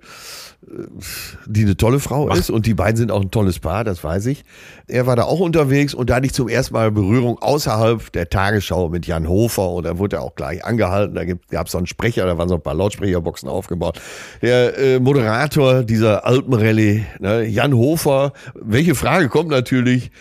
die 1.46 1.62
eine 1.62 1.76
tolle 1.76 2.00
Frau 2.00 2.30
ist 2.30 2.50
und 2.50 2.66
die 2.66 2.74
beiden 2.74 2.96
sind 2.96 3.12
auch 3.12 3.22
ein 3.22 3.32
tolles 3.32 3.60
Paar, 3.60 3.84
das 3.84 4.04
weiß 4.04 4.26
ich. 4.28 4.44
Er 4.88 5.06
war 5.06 5.16
da 5.16 5.24
auch 5.24 5.40
unterwegs 5.40 5.94
und 5.94 6.10
da 6.10 6.16
hatte 6.16 6.26
ich 6.26 6.34
zum 6.34 6.48
ersten 6.48 6.74
Mal 6.74 6.92
Berührung 6.92 7.40
außerhalb 7.40 8.12
der 8.12 8.30
Tagesschau 8.30 8.90
mit 8.90 9.08
Jan 9.08 9.28
Hofer 9.28 9.70
und 9.70 9.86
da 9.86 9.98
wurde 9.98 10.18
er 10.18 10.22
auch 10.22 10.36
gleich 10.36 10.64
angehalten. 10.64 11.16
Da 11.16 11.26
gab 11.26 11.68
es 11.68 11.74
so 11.74 11.78
einen 11.78 11.88
Sprecher, 11.88 12.26
da 12.26 12.38
waren 12.38 12.50
so 12.50 12.56
ein 12.56 12.62
paar 12.62 12.76
Lautsprecherboxen 12.76 13.50
aufgebaut. 13.50 14.00
Der 14.42 14.78
äh, 14.78 15.00
Moderator 15.00 15.84
dieser 15.84 16.26
Alpenrallye, 16.26 17.06
ne, 17.20 17.46
Jan 17.46 17.74
Hofer, 17.74 18.34
welche 18.56 18.96
Frage 18.96 19.30
kommt 19.30 19.50
natürlich, 19.50 20.12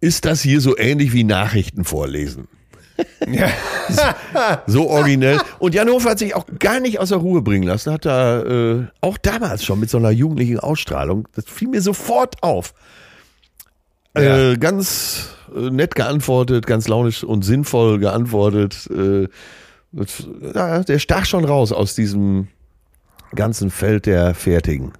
ist 0.00 0.24
das 0.24 0.42
hier 0.42 0.60
so 0.60 0.76
ähnlich 0.78 1.12
wie 1.12 1.24
Nachrichten 1.24 1.84
vorlesen? 1.84 2.48
Ja. 3.26 3.48
so 4.66 4.88
originell. 4.88 5.40
Und 5.58 5.74
Jan 5.74 5.88
Hofer 5.88 6.10
hat 6.10 6.18
sich 6.18 6.34
auch 6.34 6.46
gar 6.58 6.80
nicht 6.80 6.98
aus 6.98 7.10
der 7.10 7.18
Ruhe 7.18 7.42
bringen 7.42 7.66
lassen. 7.66 7.92
Hat 7.92 8.04
da 8.04 8.42
äh, 8.42 8.86
auch 9.00 9.18
damals 9.18 9.64
schon 9.64 9.80
mit 9.80 9.90
so 9.90 9.98
einer 9.98 10.10
jugendlichen 10.10 10.58
Ausstrahlung, 10.58 11.28
das 11.34 11.44
fiel 11.46 11.68
mir 11.68 11.82
sofort 11.82 12.42
auf. 12.42 12.74
Ja. 14.16 14.52
Äh, 14.52 14.56
ganz 14.56 15.30
äh, 15.54 15.70
nett 15.70 15.94
geantwortet, 15.94 16.66
ganz 16.66 16.88
launisch 16.88 17.22
und 17.24 17.44
sinnvoll 17.44 17.98
geantwortet. 17.98 18.88
Äh, 18.90 19.28
das, 19.92 20.26
ja, 20.54 20.82
der 20.82 20.98
stach 20.98 21.24
schon 21.24 21.44
raus 21.44 21.72
aus 21.72 21.94
diesem 21.94 22.48
ganzen 23.34 23.70
Feld 23.70 24.06
der 24.06 24.34
Fertigen. 24.34 24.92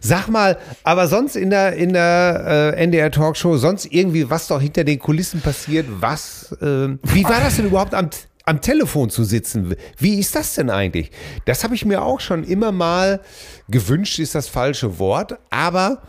Sag 0.00 0.28
mal, 0.28 0.58
aber 0.82 1.06
sonst 1.06 1.36
in 1.36 1.50
der, 1.50 1.74
in 1.74 1.92
der 1.92 2.74
äh, 2.76 2.82
NDR 2.82 3.10
Talkshow, 3.10 3.56
sonst 3.56 3.86
irgendwie, 3.92 4.28
was 4.28 4.48
doch 4.48 4.60
hinter 4.60 4.84
den 4.84 4.98
Kulissen 4.98 5.40
passiert, 5.40 5.86
was, 6.00 6.52
äh, 6.60 6.88
wie 7.02 7.24
war 7.24 7.40
das 7.40 7.56
denn 7.56 7.66
überhaupt 7.66 7.94
am, 7.94 8.10
am 8.44 8.60
Telefon 8.60 9.10
zu 9.10 9.24
sitzen? 9.24 9.74
Wie 9.98 10.18
ist 10.18 10.34
das 10.34 10.54
denn 10.54 10.70
eigentlich? 10.70 11.10
Das 11.44 11.64
habe 11.64 11.74
ich 11.74 11.84
mir 11.84 12.02
auch 12.02 12.20
schon 12.20 12.44
immer 12.44 12.72
mal 12.72 13.20
gewünscht, 13.68 14.18
ist 14.18 14.34
das 14.34 14.48
falsche 14.48 14.98
Wort, 14.98 15.38
aber 15.50 16.02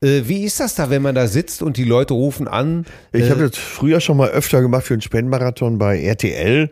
äh, 0.00 0.22
wie 0.24 0.44
ist 0.44 0.60
das 0.60 0.74
da, 0.74 0.90
wenn 0.90 1.02
man 1.02 1.14
da 1.14 1.26
sitzt 1.26 1.62
und 1.62 1.76
die 1.76 1.84
Leute 1.84 2.14
rufen 2.14 2.46
an? 2.48 2.86
Ich 3.12 3.24
äh, 3.24 3.30
habe 3.30 3.48
das 3.48 3.58
früher 3.58 4.00
schon 4.00 4.16
mal 4.16 4.28
öfter 4.28 4.60
gemacht 4.62 4.84
für 4.84 4.94
einen 4.94 5.02
Spendenmarathon 5.02 5.78
bei 5.78 6.00
RTL 6.00 6.70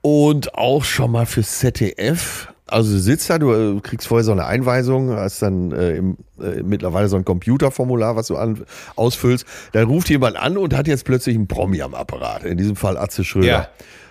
und 0.00 0.54
auch 0.54 0.84
schon 0.84 1.10
mal 1.10 1.26
für 1.26 1.42
ZDF. 1.42 2.48
Also 2.68 2.92
du 2.92 2.98
sitzt 2.98 3.28
da, 3.30 3.38
du 3.38 3.52
äh, 3.52 3.80
kriegst 3.80 4.06
vorher 4.06 4.24
so 4.24 4.32
eine 4.32 4.46
Einweisung, 4.46 5.10
hast 5.10 5.42
dann 5.42 5.72
äh, 5.72 5.96
im, 5.96 6.16
äh, 6.40 6.62
mittlerweile 6.62 7.08
so 7.08 7.16
ein 7.16 7.24
Computerformular, 7.24 8.14
was 8.16 8.28
du 8.28 8.36
an, 8.36 8.62
ausfüllst. 8.94 9.46
Dann 9.72 9.84
ruft 9.88 10.08
jemand 10.10 10.36
an 10.36 10.56
und 10.56 10.76
hat 10.76 10.86
jetzt 10.86 11.04
plötzlich 11.04 11.36
einen 11.36 11.48
Promi 11.48 11.82
am 11.82 11.94
Apparat. 11.94 12.44
In 12.44 12.58
diesem 12.58 12.76
Fall 12.76 12.96
Atze 12.96 13.24
Schröder. 13.24 13.46
Ja. 13.46 13.68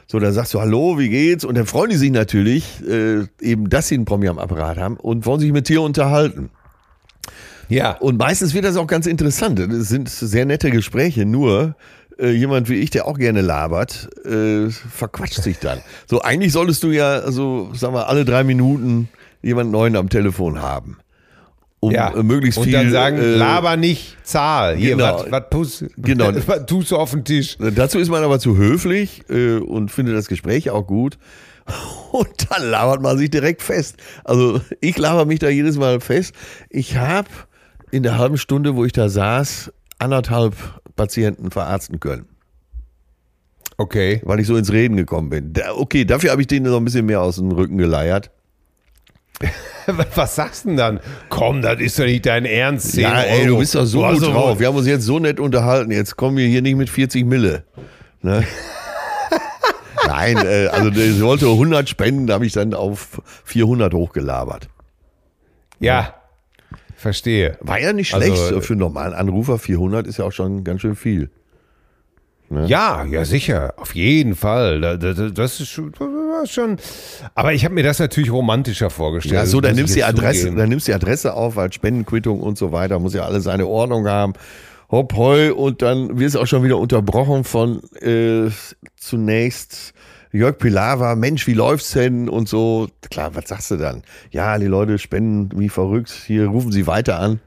So, 0.10 0.20
dann 0.20 0.32
sagst 0.32 0.54
du, 0.54 0.62
hallo, 0.62 0.98
wie 0.98 1.10
geht's? 1.10 1.44
Und 1.44 1.58
dann 1.58 1.66
freuen 1.66 1.90
die 1.90 1.98
sich 1.98 2.12
natürlich, 2.12 2.82
äh, 2.88 3.26
eben, 3.42 3.70
dass 3.70 3.90
sie 3.90 3.96
einen 3.96 4.06
Promi 4.06 4.30
am 4.30 4.40
Apparat 4.40 4.78
haben 4.78 4.98
und 4.98 5.26
wollen 5.26 5.42
sich 5.42 5.52
mit 5.52 5.68
dir 5.68 5.82
unterhalten. 5.82 6.50
ja. 7.68 7.92
Und 7.92 8.18
meistens 8.18 8.54
wird 8.54 8.64
das 8.64 8.78
auch 8.78 8.88
ganz 8.88 9.06
interessant. 9.06 9.60
Es 9.60 9.90
sind 9.90 10.10
sehr 10.10 10.46
nette 10.46 10.72
Gespräche, 10.72 11.26
nur 11.26 11.76
äh, 12.20 12.32
jemand 12.32 12.70
wie 12.70 12.76
ich, 12.76 12.90
der 12.90 13.08
auch 13.08 13.18
gerne 13.18 13.42
labert, 13.42 14.10
äh, 14.26 14.70
verquatscht 14.70 15.42
sich 15.42 15.60
dann. 15.60 15.80
So, 16.06 16.22
eigentlich 16.22 16.54
solltest 16.54 16.84
du 16.84 16.92
ja, 16.92 17.20
also, 17.20 17.72
sag 17.74 17.92
mal, 17.92 18.04
alle 18.04 18.26
drei 18.26 18.44
Minuten 18.44 19.10
jemand 19.42 19.72
Neuen 19.72 19.96
am 19.96 20.10
Telefon 20.10 20.62
haben. 20.62 20.98
Um 21.80 21.92
ja. 21.92 22.12
äh, 22.14 22.24
möglichst 22.24 22.58
und 22.58 22.66
viel. 22.66 22.74
dann 22.74 22.92
sagen, 22.92 23.18
äh, 23.18 23.36
laber 23.36 23.78
nicht, 23.78 24.18
zahl. 24.24 24.76
Hier, 24.76 24.96
genau. 24.96 25.20
was, 25.20 25.32
was 25.32 25.44
tust, 25.52 25.86
Genau. 25.98 26.32
was 26.48 26.66
tust 26.66 26.92
du 26.92 26.98
auf 26.98 27.12
den 27.12 27.24
Tisch? 27.24 27.58
Dazu 27.60 28.00
ist 28.00 28.10
man 28.10 28.24
aber 28.24 28.40
zu 28.40 28.58
höflich 28.58 29.24
äh, 29.30 29.58
und 29.58 29.92
findet 29.92 30.16
das 30.16 30.28
Gespräch 30.28 30.70
auch 30.72 30.88
gut. 30.88 31.18
Und 32.14 32.50
dann 32.50 32.64
labert 32.70 33.02
man 33.02 33.18
sich 33.18 33.30
direkt 33.30 33.62
fest. 33.62 33.98
Also 34.24 34.62
ich 34.80 34.98
laber 34.98 35.26
mich 35.26 35.40
da 35.40 35.50
jedes 35.50 35.78
Mal 35.78 36.00
fest. 36.00 36.34
Ich 36.70 36.96
habe 36.96 37.28
in 37.92 38.04
der 38.04 38.18
halben 38.18 38.38
Stunde, 38.38 38.76
wo 38.78 38.86
ich 38.86 38.94
da 38.94 39.10
saß, 39.10 39.74
anderthalb 40.00 40.56
Patienten 40.98 41.50
verarzten 41.52 42.02
können, 42.02 42.26
Okay. 43.78 44.22
weil 44.26 44.42
ich 44.42 44.48
so 44.48 44.58
ins 44.58 44.72
Reden 44.74 44.98
gekommen 44.98 45.30
bin. 45.30 45.54
Okay, 45.76 46.04
dafür 46.04 46.32
habe 46.32 46.42
ich 46.42 46.48
denen 46.48 46.70
noch 46.70 46.78
ein 46.78 46.84
bisschen 46.84 47.06
mehr 47.06 47.22
aus 47.22 47.38
dem 47.38 47.52
Rücken 47.52 47.78
geleiert. 47.78 48.32
Was 50.16 50.36
sagst 50.36 50.66
du 50.66 50.70
denn 50.70 50.78
dann? 50.78 51.00
Komm, 51.30 51.62
das 51.62 51.80
ist 51.80 51.98
doch 51.98 52.04
nicht 52.06 52.26
dein 52.26 52.44
Ernst. 52.46 52.92
10 52.94 53.04
Ja, 53.04 53.22
ey, 53.22 53.46
du 53.46 53.58
bist 53.60 53.76
doch 53.76 53.86
so 53.86 54.02
gut 54.02 54.22
doch 54.22 54.32
drauf. 54.34 54.60
Wir 54.60 54.68
haben 54.68 54.76
uns 54.76 54.88
jetzt 54.88 55.06
so 55.06 55.20
nett 55.20 55.40
unterhalten. 55.40 55.92
Jetzt 55.92 56.18
kommen 56.18 56.36
wir 56.36 56.48
hier 56.48 56.62
nicht 56.62 56.76
mit 56.76 56.90
40 56.90 57.26
Mille. 57.26 57.64
Ne? 58.22 58.44
Nein, 60.08 60.38
äh, 60.38 60.68
also 60.68 60.90
der 60.90 61.20
wollte 61.22 61.46
100 61.48 61.88
spenden, 61.88 62.28
da 62.28 62.34
habe 62.36 62.46
ich 62.46 62.54
dann 62.54 62.74
auf 62.74 63.22
400 63.46 63.94
hochgelabert. 63.94 64.68
Ja, 65.80 66.16
verstehe. 66.98 67.58
War 67.62 67.80
ja 67.80 67.94
nicht 67.94 68.14
Also, 68.14 68.28
schlecht. 68.36 68.52
äh, 68.52 68.62
Für 68.62 68.74
einen 68.74 68.80
normalen 68.82 69.14
Anrufer 69.14 69.58
400 69.60 70.06
ist 70.08 70.18
ja 70.18 70.26
auch 70.26 70.32
schon 70.34 70.64
ganz 70.66 70.82
schön 70.82 70.96
viel. 70.96 71.30
Ja, 72.50 73.04
ja, 73.04 73.26
sicher. 73.26 73.74
Auf 73.76 73.94
jeden 73.94 74.34
Fall. 74.36 74.80
Da- 74.80 74.96
da- 74.96 75.12
da- 75.14 75.30
Das 75.30 75.60
ist 75.60 75.68
schon. 75.70 75.92
das 75.92 76.00
war 76.00 76.46
schon 76.48 76.78
aber 77.36 77.52
ich 77.54 77.66
habe 77.66 77.74
mir 77.76 77.84
das 77.84 78.00
natürlich 78.00 78.32
romantischer 78.32 78.90
vorgestellt. 78.90 79.36
Ja, 79.36 79.46
so, 79.46 79.60
dann 79.60 79.76
nimmst 79.76 79.96
die 79.98 80.04
Adresse, 80.06 80.40
zugeben. 80.42 80.58
dann 80.58 80.70
nimmst 80.70 80.88
du 80.88 80.92
die 80.92 80.96
Adresse 80.96 81.34
auf, 81.34 81.58
als 81.58 81.76
Spendenquittung 81.76 82.40
und 82.40 82.58
so 82.58 82.72
weiter, 82.72 83.00
muss 83.00 83.14
ja 83.14 83.24
alles 83.26 83.44
seine 83.44 83.68
Ordnung 83.68 84.08
haben. 84.08 84.34
Hopp, 84.90 85.14
hoi, 85.18 85.52
und 85.52 85.82
dann 85.82 86.18
wirst 86.20 86.36
du 86.36 86.40
auch 86.40 86.48
schon 86.48 86.64
wieder 86.64 86.78
unterbrochen 86.78 87.44
von 87.44 87.82
äh, 88.02 88.50
zunächst 88.96 89.94
Jörg 90.32 90.58
Pilawa, 90.58 91.16
Mensch, 91.16 91.48
wie 91.48 91.54
läuft's 91.54 91.92
denn? 91.92 92.28
Und 92.30 92.48
so, 92.50 92.88
klar, 93.10 93.36
was 93.36 93.48
sagst 93.48 93.72
du 93.72 93.78
dann? 93.78 94.04
Ja, 94.32 94.58
die 94.58 94.66
Leute 94.68 94.98
spenden 95.00 95.58
wie 95.60 95.70
verrückt, 95.70 96.12
hier 96.26 96.48
rufen 96.48 96.72
sie 96.72 96.86
weiter 96.88 97.20
an. 97.20 97.40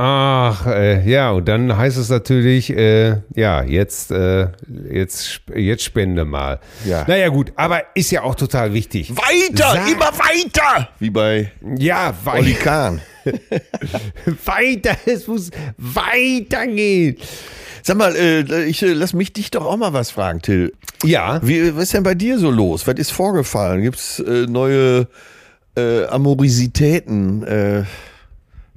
Ach, 0.00 0.64
äh, 0.68 1.04
ja, 1.10 1.32
und 1.32 1.48
dann 1.48 1.76
heißt 1.76 1.96
es 1.96 2.08
natürlich, 2.08 2.70
äh, 2.70 3.16
ja, 3.34 3.64
jetzt, 3.64 4.12
äh, 4.12 4.46
jetzt, 4.88 5.40
jetzt 5.52 5.82
spende 5.82 6.24
mal. 6.24 6.60
Ja. 6.84 7.04
Naja, 7.08 7.28
gut, 7.30 7.52
aber 7.56 7.82
ist 7.96 8.12
ja 8.12 8.22
auch 8.22 8.36
total 8.36 8.72
wichtig. 8.74 9.10
Weiter, 9.16 9.72
Sag- 9.72 9.90
immer 9.90 10.12
weiter! 10.12 10.88
Wie 11.00 11.10
bei 11.10 11.50
Ja, 11.78 12.14
wei 12.22 12.52
Kahn. 12.52 13.00
weiter, 14.44 14.96
es 15.04 15.26
muss 15.26 15.50
weitergehen. 15.76 17.16
Sag 17.82 17.96
mal, 17.96 18.14
äh, 18.16 18.64
ich 18.64 18.82
äh, 18.82 18.92
lass 18.92 19.12
mich 19.12 19.32
dich 19.32 19.50
doch 19.50 19.64
auch 19.64 19.76
mal 19.76 19.92
was 19.92 20.10
fragen, 20.10 20.42
Till. 20.42 20.72
Ja, 21.04 21.40
Wie, 21.42 21.74
was 21.76 21.84
ist 21.84 21.94
denn 21.94 22.02
bei 22.02 22.14
dir 22.14 22.38
so 22.38 22.50
los? 22.50 22.86
Was 22.86 22.96
ist 22.96 23.10
vorgefallen? 23.10 23.82
Gibt's 23.82 24.18
äh, 24.20 24.46
neue 24.46 25.08
äh, 25.76 26.04
Amorisitäten? 26.06 27.42
Äh, 27.44 27.84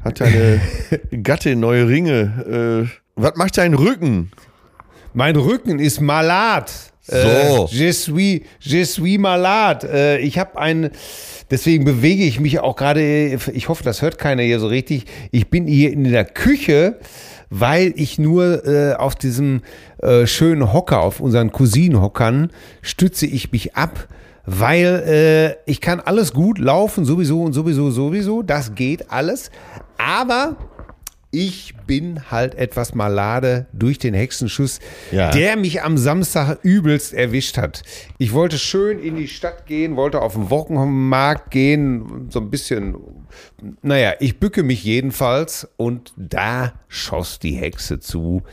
hat 0.03 0.19
deine 0.19 0.61
Gattin 1.23 1.59
neue 1.59 1.87
Ringe? 1.87 2.87
Äh, 2.87 2.97
was 3.15 3.35
macht 3.35 3.57
dein 3.57 3.73
Rücken? 3.73 4.31
mein 5.13 5.35
Rücken 5.35 5.79
ist 5.79 6.01
malat. 6.01 6.71
So. 7.03 7.15
Äh, 7.15 7.65
je 7.69 7.91
suis, 7.91 8.41
je 8.59 8.83
suis 8.83 9.17
malat. 9.17 9.83
Äh, 9.83 10.19
ich 10.19 10.37
habe 10.37 10.57
ein, 10.59 10.91
deswegen 11.49 11.83
bewege 11.83 12.23
ich 12.23 12.39
mich 12.39 12.59
auch 12.59 12.75
gerade, 12.75 13.37
ich 13.53 13.69
hoffe, 13.69 13.83
das 13.83 14.01
hört 14.01 14.17
keiner 14.17 14.43
hier 14.43 14.59
so 14.59 14.67
richtig. 14.67 15.05
Ich 15.31 15.49
bin 15.49 15.67
hier 15.67 15.91
in 15.91 16.09
der 16.09 16.25
Küche, 16.25 16.99
weil 17.51 17.93
ich 17.97 18.17
nur 18.17 18.65
äh, 18.65 18.93
auf 18.95 19.13
diesem 19.15 19.61
äh, 20.01 20.25
schönen 20.25 20.73
Hocker, 20.73 21.01
auf 21.01 21.19
unseren 21.19 21.51
Cousinenhockern, 21.51 22.49
stütze 22.81 23.27
ich 23.27 23.51
mich 23.51 23.75
ab. 23.75 24.07
Weil 24.45 25.55
äh, 25.67 25.69
ich 25.69 25.81
kann 25.81 25.99
alles 25.99 26.33
gut 26.33 26.57
laufen, 26.57 27.05
sowieso 27.05 27.43
und 27.43 27.53
sowieso, 27.53 27.91
sowieso. 27.91 28.41
Das 28.41 28.73
geht 28.73 29.11
alles. 29.11 29.51
Aber 29.99 30.55
ich 31.29 31.75
bin 31.87 32.31
halt 32.31 32.55
etwas 32.55 32.93
malade 32.95 33.67
durch 33.71 33.99
den 33.99 34.13
Hexenschuss, 34.13 34.79
Ja. 35.11 35.31
der 35.31 35.55
mich 35.57 35.83
am 35.83 35.97
Samstag 35.97 36.57
übelst 36.63 37.13
erwischt 37.13 37.57
hat. 37.57 37.83
Ich 38.17 38.33
wollte 38.33 38.57
schön 38.57 38.99
in 38.99 39.15
die 39.15 39.27
Stadt 39.27 39.65
gehen, 39.65 39.95
wollte 39.95 40.21
auf 40.21 40.33
den 40.33 40.49
Wochenmarkt 40.49 41.51
gehen, 41.51 42.27
so 42.29 42.39
ein 42.39 42.49
bisschen, 42.49 42.95
naja, 43.81 44.13
ich 44.19 44.39
bücke 44.39 44.63
mich 44.63 44.83
jedenfalls 44.83 45.67
und 45.77 46.13
da 46.15 46.73
schoss 46.87 47.39
die 47.39 47.53
Hexe 47.53 47.99
zu. 47.99 48.43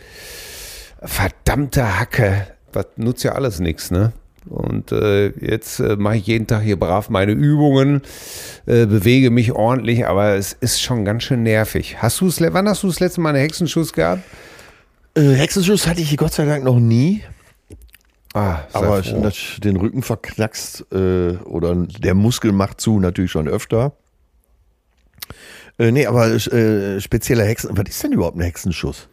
Verdammte 1.02 1.98
Hacke, 1.98 2.46
was 2.72 2.86
nutzt 2.96 3.24
ja 3.24 3.32
alles 3.32 3.60
nichts, 3.60 3.90
ne? 3.90 4.12
Und 4.48 4.92
äh, 4.92 5.28
jetzt 5.40 5.80
äh, 5.80 5.96
mache 5.96 6.16
ich 6.16 6.26
jeden 6.26 6.46
Tag 6.46 6.62
hier 6.62 6.78
brav 6.78 7.10
meine 7.10 7.32
Übungen, 7.32 8.02
äh, 8.66 8.86
bewege 8.86 9.30
mich 9.30 9.52
ordentlich, 9.52 10.06
aber 10.06 10.36
es 10.36 10.54
ist 10.54 10.80
schon 10.80 11.04
ganz 11.04 11.24
schön 11.24 11.42
nervig. 11.42 12.00
Hast 12.00 12.20
du 12.20 12.28
es, 12.28 12.40
wann 12.40 12.68
hast 12.68 12.82
du 12.82 12.86
das 12.86 13.00
letzte 13.00 13.20
Mal 13.20 13.30
einen 13.30 13.40
Hexenschuss 13.40 13.92
gehabt? 13.92 14.22
Äh, 15.14 15.32
Hexenschuss 15.32 15.86
hatte 15.86 16.00
ich 16.00 16.16
Gott 16.16 16.32
sei 16.32 16.46
Dank 16.46 16.64
noch 16.64 16.78
nie. 16.78 17.22
Ah, 18.34 18.60
Aber 18.72 19.02
das, 19.02 19.56
den 19.62 19.76
Rücken 19.76 20.02
verknackst 20.02 20.86
äh, 20.92 21.36
oder 21.44 21.74
der 21.74 22.14
Muskel 22.14 22.52
macht 22.52 22.80
zu 22.80 23.00
natürlich 23.00 23.30
schon 23.30 23.48
öfter. 23.48 23.92
Äh, 25.78 25.92
nee, 25.92 26.06
aber 26.06 26.26
äh, 26.28 27.00
spezieller 27.00 27.44
Hexen. 27.44 27.70
Was 27.76 27.88
ist 27.88 28.02
denn 28.02 28.12
überhaupt 28.12 28.36
ein 28.36 28.42
Hexenschuss? 28.42 29.08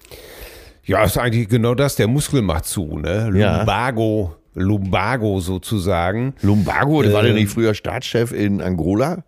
ja, 0.84 1.04
ist 1.04 1.18
eigentlich 1.18 1.50
genau 1.50 1.74
das. 1.76 1.96
Der 1.96 2.08
Muskel 2.08 2.42
macht 2.42 2.66
zu, 2.66 2.98
ne? 3.00 3.32
Ja. 3.36 3.58
Lumbago, 3.58 4.36
Lumbago 4.54 5.40
sozusagen. 5.40 6.34
Lumbago, 6.42 7.02
der 7.02 7.14
war 7.14 7.22
Äh, 7.24 7.28
der 7.28 7.34
nicht 7.34 7.52
früher 7.52 7.74
Staatschef 7.74 8.32
in 8.32 8.62
Angola? 8.62 9.24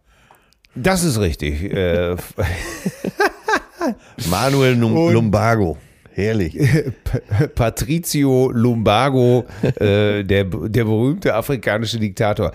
Das 0.76 1.04
ist 1.04 1.20
richtig. 1.20 1.64
Äh, 1.64 2.16
Manuel 4.30 4.76
Lumbago. 4.76 5.78
Herrlich. 6.14 6.58
Patrizio 7.56 8.50
Lumbago, 8.52 9.46
äh, 9.64 10.24
der, 10.24 10.44
der 10.46 10.84
berühmte 10.84 11.36
afrikanische 11.36 12.00
Diktator. 12.00 12.52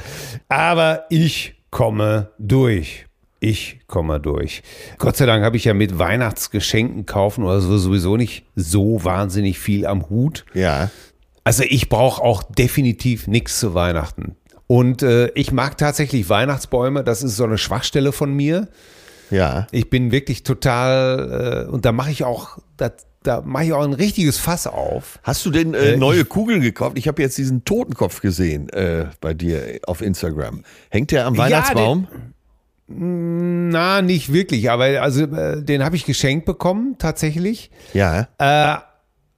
Aber 0.49 1.05
ich 1.11 1.55
komme 1.71 2.31
durch. 2.39 3.07
Ich 3.43 3.81
komme 3.89 4.21
durch. 4.21 4.63
Gott 4.99 5.17
sei 5.17 5.27
Dank 5.27 5.45
habe 5.45 5.57
ich 5.57 5.65
ja 5.65 5.75
mit 5.75 5.99
Weihnachtsgeschenken 5.99 7.07
kaufen 7.07 7.43
oder 7.43 7.61
so 7.61 7.77
sowieso 7.77 8.17
nicht 8.17 8.45
so 8.55 9.03
wahnsinnig 9.03 9.59
viel 9.59 9.85
am 9.85 10.09
Hut. 10.09 10.45
Ja. 10.55 10.91
Also 11.43 11.65
ich 11.69 11.89
brauche 11.89 12.23
auch 12.23 12.45
definitiv 12.45 13.27
nichts 13.27 13.59
zu 13.59 13.75
Weihnachten. 13.75 14.37
Und 14.69 15.03
äh, 15.03 15.33
ich 15.35 15.51
mag 15.51 15.77
tatsächlich 15.77 16.29
Weihnachtsbäume. 16.29 17.03
Das 17.03 17.25
ist 17.25 17.37
so 17.37 17.43
eine 17.43 17.59
Schwachstelle 17.59 18.13
von 18.13 18.33
mir. 18.33 18.69
Ja. 19.33 19.67
Ich 19.73 19.91
bin 19.91 20.13
wirklich 20.13 20.45
total, 20.45 21.67
äh, 21.67 21.69
und 21.69 21.85
da 21.85 21.91
mache 21.91 22.13
ich 22.13 22.23
auch, 22.23 22.59
da, 22.77 22.93
da 23.25 23.41
mache 23.41 23.65
ich 23.65 23.73
auch 23.73 23.83
ein 23.83 23.93
richtiges 23.93 24.39
Fass 24.39 24.69
auf. 24.69 25.19
Hast 25.25 25.45
du 25.45 25.51
denn 25.51 25.75
äh, 25.75 25.97
neue 25.97 26.25
Kugeln 26.25 26.61
gekauft? 26.61 26.97
Ich 26.97 27.09
habe 27.09 27.21
jetzt 27.21 27.39
diesen 27.39 27.65
Totenkopf 27.65 28.21
gesehen 28.21 28.69
äh, 28.69 29.07
bei 29.21 29.35
dir 29.35 29.81
auf 29.89 30.01
Instagram. 30.01 30.63
Hängt 30.91 31.11
der 31.11 31.27
am 31.27 31.37
Weihnachtsbaum? 31.37 32.07
Ja, 32.09 32.19
na, 32.89 34.03
nicht 34.03 34.33
wirklich, 34.33 34.71
aber 34.71 35.03
also 35.03 35.25
äh, 35.25 35.63
den 35.63 35.85
habe 35.85 35.97
ich 35.97 36.05
geschenkt 36.05 36.45
bekommen, 36.45 36.97
tatsächlich. 36.99 37.71
Ja. 37.95 38.29
Äh, 38.39 38.77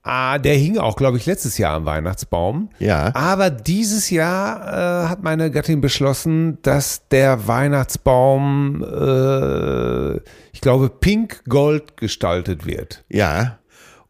ah, 0.03 0.37
der 0.39 0.55
hing 0.55 0.77
auch, 0.77 0.95
glaube 0.95 1.17
ich, 1.17 1.25
letztes 1.25 1.57
Jahr 1.57 1.75
am 1.75 1.85
Weihnachtsbaum. 1.85 2.69
Ja. 2.79 3.13
Aber 3.15 3.49
dieses 3.49 4.09
Jahr 4.09 5.05
äh, 5.05 5.09
hat 5.09 5.23
meine 5.23 5.51
Gattin 5.51 5.81
beschlossen, 5.81 6.57
dass 6.63 7.07
der 7.09 7.47
Weihnachtsbaum, 7.47 8.83
äh, 8.83 10.17
ich 10.51 10.61
glaube, 10.61 10.89
pink-gold 10.89 11.97
gestaltet 11.97 12.65
wird. 12.65 13.05
Ja. 13.09 13.59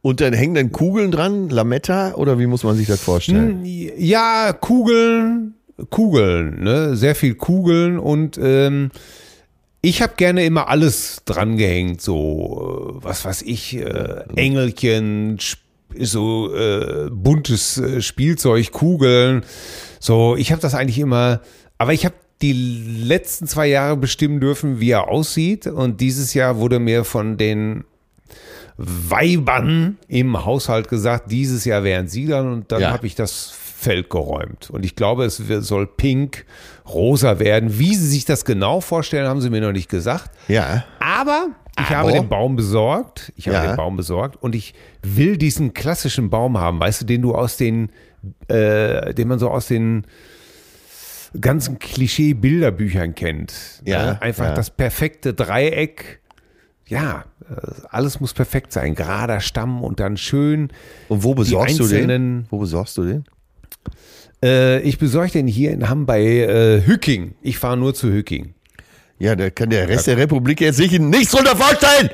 Und 0.02 0.22
dann 0.22 0.34
hängen 0.34 0.54
dann 0.56 0.72
Kugeln 0.72 1.12
dran, 1.12 1.50
Lametta 1.50 2.14
oder 2.14 2.38
wie 2.38 2.46
muss 2.46 2.64
man 2.64 2.76
sich 2.76 2.88
das 2.88 3.02
vorstellen? 3.02 3.62
Ja, 3.64 4.54
Kugeln, 4.54 5.56
Kugeln, 5.90 6.64
ne? 6.64 6.96
sehr 6.96 7.16
viel 7.16 7.34
Kugeln 7.34 7.98
und 7.98 8.40
ähm, 8.42 8.92
ich 9.88 10.02
habe 10.02 10.14
gerne 10.18 10.44
immer 10.46 10.68
alles 10.68 11.22
dran 11.26 11.58
gehängt, 11.58 12.02
so, 12.02 12.98
äh, 13.00 13.04
was 13.06 13.24
weiß 13.24 13.44
ich, 13.44 13.76
äh, 13.78 14.24
Engelchen, 14.36 15.38
so 16.00 16.54
äh, 16.56 17.10
buntes 17.12 17.78
äh, 17.78 18.02
Spielzeug, 18.02 18.72
Kugeln. 18.72 19.44
So, 20.00 20.36
ich 20.36 20.52
habe 20.52 20.62
das 20.62 20.74
eigentlich 20.74 21.00
immer, 21.00 21.42
aber 21.78 21.94
ich 21.94 22.04
habe 22.06 22.16
die 22.42 22.54
letzten 22.54 23.48
zwei 23.48 23.68
Jahre 23.68 23.96
bestimmen 23.96 24.40
dürfen, 24.40 24.80
wie 24.80 24.90
er 24.90 25.08
aussieht. 25.08 25.68
Und 25.68 26.02
dieses 26.02 26.34
Jahr 26.34 26.58
wurde 26.58 26.80
mir 26.80 27.04
von 27.06 27.38
den 27.38 27.86
Weibern 28.78 29.98
im 30.08 30.46
Haushalt 30.46 30.90
gesagt, 30.90 31.32
dieses 31.32 31.64
Jahr 31.64 31.84
wären 31.84 32.08
sie 32.08 32.26
dann. 32.26 32.52
Und 32.52 32.72
dann 32.72 32.82
Ja. 32.82 32.92
habe 32.92 33.08
ich 33.08 33.16
das 33.16 33.52
Feld 33.52 34.10
geräumt. 34.10 34.70
Und 34.70 34.84
ich 34.84 34.96
glaube, 34.96 35.26
es 35.26 35.38
soll 35.38 35.88
pink, 35.88 36.46
rosa 36.88 37.40
werden. 37.40 37.80
Wie 37.80 37.96
sie 37.96 38.08
sich 38.08 38.26
das 38.26 38.46
genau 38.46 38.82
vorstellen, 38.82 39.28
haben 39.28 39.42
sie 39.42 39.50
mir 39.50 39.62
noch 39.62 39.72
nicht 39.72 39.90
gesagt. 39.90 40.30
Ja. 40.48 40.86
Aber 41.00 41.48
ich 41.78 41.86
Aber? 41.88 41.98
habe 41.98 42.12
den 42.14 42.30
Baum 42.30 42.56
besorgt. 42.56 43.34
Ich 43.36 43.48
habe 43.48 43.58
Ja. 43.58 43.68
den 43.68 43.76
Baum 43.78 43.98
besorgt 43.98 44.42
und 44.42 44.56
ich 44.56 44.74
will 45.04 45.38
diesen 45.38 45.74
klassischen 45.74 46.30
Baum 46.30 46.58
haben, 46.58 46.80
weißt 46.80 47.02
du, 47.02 47.06
den 47.06 47.22
du 47.22 47.34
aus 47.36 47.58
den, 47.58 47.90
äh, 48.48 49.14
den 49.14 49.28
man 49.28 49.40
so 49.40 49.50
aus 49.50 49.68
den 49.68 50.06
ganzen 51.40 51.80
Klischee-Bilderbüchern 51.80 53.14
kennt. 53.16 53.82
Ja, 53.86 54.06
Ne? 54.14 54.22
Einfach 54.22 54.46
ja. 54.46 54.56
das 54.56 54.70
perfekte 54.70 55.34
Dreieck. 55.34 56.22
Ja, 56.88 57.26
äh, 57.50 57.56
alles 57.90 58.20
muss 58.20 58.34
perfekt 58.34 58.72
sein. 58.72 58.94
Gerader 58.96 59.40
Stamm 59.42 59.84
und 59.84 60.00
dann 60.00 60.18
schön. 60.18 60.70
Und 61.10 61.24
wo 61.24 61.34
besorgst 61.34 61.80
du 61.80 61.88
den? 61.88 62.46
Wo 62.52 62.60
besorgst 62.60 62.96
du 62.98 63.04
den? 63.06 63.26
Äh, 64.46 64.82
ich 64.82 65.00
besorge 65.00 65.32
den 65.32 65.48
hier 65.48 65.72
in 65.72 65.90
Hamm 65.90 66.06
bei 66.06 66.22
äh, 66.22 66.82
Hücking. 66.86 67.34
Ich 67.42 67.58
fahre 67.58 67.78
nur 67.78 67.96
zu 67.96 68.12
Hücking. 68.12 68.54
Ja, 69.18 69.36
da 69.36 69.50
kann 69.50 69.72
der 69.72 69.90
Rest 69.90 70.06
der 70.08 70.18
Republik 70.18 70.62
jetzt 70.62 70.78
sich 70.78 71.00
nichts 71.00 71.32
drunter 71.32 71.56
vorstellen. 71.56 72.12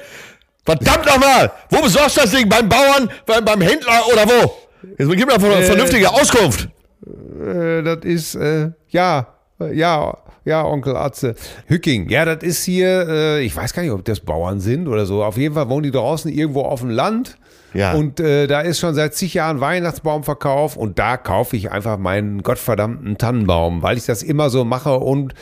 Verdammt 0.63 1.05
nochmal! 1.05 1.51
Wo 1.69 1.81
besorgst 1.81 2.17
du 2.17 2.21
das 2.21 2.31
Ding? 2.31 2.47
Beim 2.47 2.69
Bauern, 2.69 3.09
beim, 3.25 3.43
beim 3.43 3.59
Händler 3.59 4.03
oder 4.13 4.25
wo? 4.27 4.53
Jetzt 4.97 5.11
gib 5.11 5.27
mir 5.27 5.33
eine 5.33 5.63
vernünftige 5.63 6.09
Auskunft. 6.09 6.69
Äh, 7.05 7.81
das 7.83 8.05
ist, 8.05 8.35
äh, 8.35 8.69
ja, 8.89 9.27
äh, 9.59 9.75
ja, 9.75 10.17
ja, 10.45 10.63
Onkel 10.63 10.95
Atze. 10.95 11.35
Hücking, 11.67 12.09
ja, 12.09 12.23
das 12.23 12.43
ist 12.43 12.63
hier, 12.63 13.07
äh, 13.09 13.43
ich 13.43 13.55
weiß 13.55 13.73
gar 13.73 13.81
nicht, 13.81 13.91
ob 13.91 14.05
das 14.05 14.19
Bauern 14.19 14.59
sind 14.59 14.87
oder 14.87 15.05
so. 15.05 15.23
Auf 15.23 15.37
jeden 15.37 15.55
Fall 15.55 15.67
wohnen 15.69 15.83
die 15.83 15.91
draußen 15.91 16.31
irgendwo 16.31 16.61
auf 16.61 16.81
dem 16.81 16.91
Land. 16.91 17.37
Ja. 17.73 17.93
Und 17.93 18.19
äh, 18.19 18.47
da 18.47 18.61
ist 18.61 18.79
schon 18.79 18.95
seit 18.95 19.13
zig 19.13 19.33
Jahren 19.33 19.61
Weihnachtsbaumverkauf 19.61 20.75
und 20.75 20.99
da 20.99 21.17
kaufe 21.17 21.55
ich 21.55 21.71
einfach 21.71 21.97
meinen 21.97 22.43
gottverdammten 22.43 23.17
Tannenbaum, 23.17 23.81
weil 23.81 23.97
ich 23.97 24.05
das 24.05 24.23
immer 24.23 24.49
so 24.49 24.65
mache 24.65 24.97
und 24.97 25.33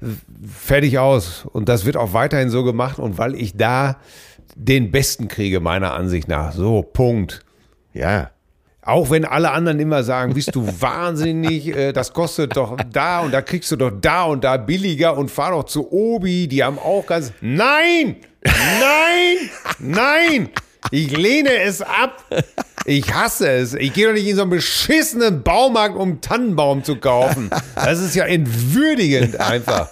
äh, 0.00 0.06
fertig 0.48 0.98
aus. 0.98 1.46
Und 1.52 1.68
das 1.68 1.84
wird 1.84 1.96
auch 1.96 2.12
weiterhin 2.12 2.50
so 2.50 2.64
gemacht 2.64 2.98
und 2.98 3.18
weil 3.18 3.34
ich 3.34 3.56
da 3.56 3.96
den 4.56 4.90
Besten 4.90 5.28
kriege, 5.28 5.60
meiner 5.60 5.94
Ansicht 5.94 6.28
nach. 6.28 6.52
So, 6.52 6.82
Punkt. 6.82 7.40
Ja. 7.92 8.30
Auch 8.82 9.10
wenn 9.10 9.24
alle 9.24 9.50
anderen 9.50 9.80
immer 9.80 10.02
sagen, 10.02 10.34
bist 10.34 10.54
du 10.54 10.66
wahnsinnig, 10.80 11.68
äh, 11.68 11.92
das 11.92 12.12
kostet 12.12 12.56
doch 12.56 12.76
da 12.92 13.20
und 13.20 13.32
da 13.32 13.42
kriegst 13.42 13.70
du 13.72 13.76
doch 13.76 13.92
da 14.00 14.24
und 14.24 14.44
da 14.44 14.56
billiger 14.56 15.16
und 15.16 15.30
fahr 15.30 15.50
doch 15.50 15.64
zu 15.64 15.90
Obi, 15.92 16.48
die 16.48 16.62
haben 16.62 16.78
auch 16.78 17.06
ganz. 17.06 17.32
Nein! 17.40 18.16
Nein! 18.42 19.50
Nein! 19.78 20.48
Ich 20.90 21.16
lehne 21.16 21.54
es 21.62 21.82
ab. 21.82 22.24
Ich 22.86 23.12
hasse 23.12 23.48
es. 23.48 23.74
Ich 23.74 23.92
gehe 23.92 24.06
doch 24.06 24.12
nicht 24.12 24.26
in 24.26 24.36
so 24.36 24.42
einen 24.42 24.50
beschissenen 24.50 25.42
Baumarkt, 25.42 25.96
um 25.96 26.10
einen 26.10 26.20
Tannenbaum 26.20 26.84
zu 26.84 26.96
kaufen. 26.96 27.50
Das 27.74 28.00
ist 28.00 28.14
ja 28.14 28.24
entwürdigend 28.24 29.40
einfach. 29.40 29.88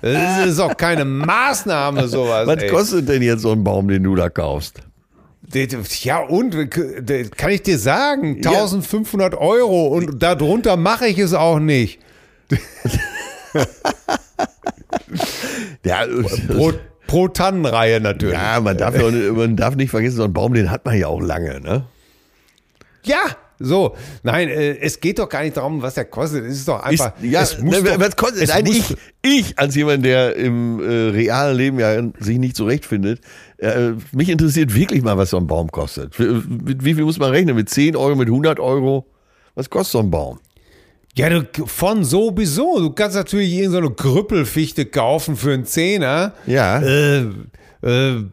Das 0.00 0.46
ist 0.46 0.58
auch 0.58 0.76
keine 0.76 1.04
Maßnahme, 1.04 2.08
sowas. 2.08 2.46
Was 2.46 2.62
ey. 2.62 2.70
kostet 2.70 3.08
denn 3.08 3.22
jetzt 3.22 3.42
so 3.42 3.52
ein 3.52 3.64
Baum, 3.64 3.88
den 3.88 4.04
du 4.04 4.14
da 4.14 4.30
kaufst? 4.30 4.80
Ja, 6.04 6.20
und 6.20 6.56
kann 6.70 7.50
ich 7.50 7.62
dir 7.62 7.78
sagen, 7.78 8.36
1500 8.36 9.34
Euro 9.34 9.88
und 9.88 10.22
darunter 10.22 10.76
mache 10.76 11.08
ich 11.08 11.18
es 11.18 11.34
auch 11.34 11.58
nicht. 11.58 12.00
Ja, 15.84 16.04
Pro, 16.48 16.72
pro 17.12 17.28
Tannenreihe 17.28 18.00
natürlich. 18.00 18.34
ja 18.34 18.58
man, 18.60 18.76
darf 18.78 18.94
nicht- 18.96 19.32
man 19.32 19.56
darf 19.56 19.76
nicht 19.76 19.90
vergessen, 19.90 20.16
so 20.16 20.24
einen 20.24 20.32
Baum, 20.32 20.54
den 20.54 20.70
hat 20.70 20.84
man 20.84 20.98
ja 20.98 21.06
auch 21.08 21.20
lange, 21.20 21.60
ne? 21.60 21.84
Ja, 23.04 23.18
so. 23.58 23.94
Nein, 24.22 24.48
äh, 24.48 24.78
es 24.78 25.00
geht 25.00 25.18
doch 25.18 25.28
gar 25.28 25.42
nicht 25.42 25.56
darum, 25.56 25.82
was 25.82 25.94
der 25.94 26.04
kostet. 26.04 26.44
Es 26.44 26.58
ist 26.58 26.68
doch 26.68 26.78
Ist, 26.88 27.00
einfach. 27.00 27.12
ja, 27.22 27.42
es 27.42 27.58
muss 27.58 27.82
ne, 27.82 27.90
doch, 27.90 28.00
was 28.00 28.16
kostet, 28.16 28.42
es 28.42 28.48
nein, 28.48 28.66
ich, 28.66 28.96
ich 29.22 29.58
als 29.58 29.74
jemand, 29.74 30.04
der 30.04 30.34
im 30.36 30.80
äh, 30.80 31.10
realen 31.10 31.56
Leben 31.56 31.78
ja 31.80 32.00
sich 32.18 32.38
nicht 32.38 32.56
zurechtfindet, 32.56 33.20
äh, 33.58 33.90
mich 34.12 34.28
interessiert 34.28 34.74
wirklich 34.74 35.02
mal, 35.02 35.16
was 35.16 35.30
so 35.30 35.36
ein 35.36 35.46
Baum 35.46 35.70
kostet. 35.70 36.18
Mit 36.18 36.84
wie 36.84 36.94
viel 36.94 37.04
muss 37.04 37.18
man 37.18 37.30
rechnen? 37.30 37.54
Mit 37.56 37.68
10 37.68 37.94
Euro, 37.96 38.16
mit 38.16 38.28
100 38.28 38.58
Euro? 38.58 39.06
Was 39.54 39.68
kostet 39.70 39.92
so 39.92 39.98
ein 40.00 40.10
Baum? 40.10 40.38
Ja, 41.14 41.28
du, 41.28 41.66
von 41.66 42.04
sowieso. 42.04 42.78
Du 42.78 42.90
kannst 42.90 43.16
natürlich 43.16 43.52
irgendeine 43.52 43.88
so 43.88 43.92
Grüppelfichte 43.92 44.86
kaufen 44.86 45.36
für 45.36 45.52
einen 45.52 45.66
Zehner. 45.66 46.32
Ja. 46.46 46.80
Äh, 46.80 47.26
äh, 47.82 48.24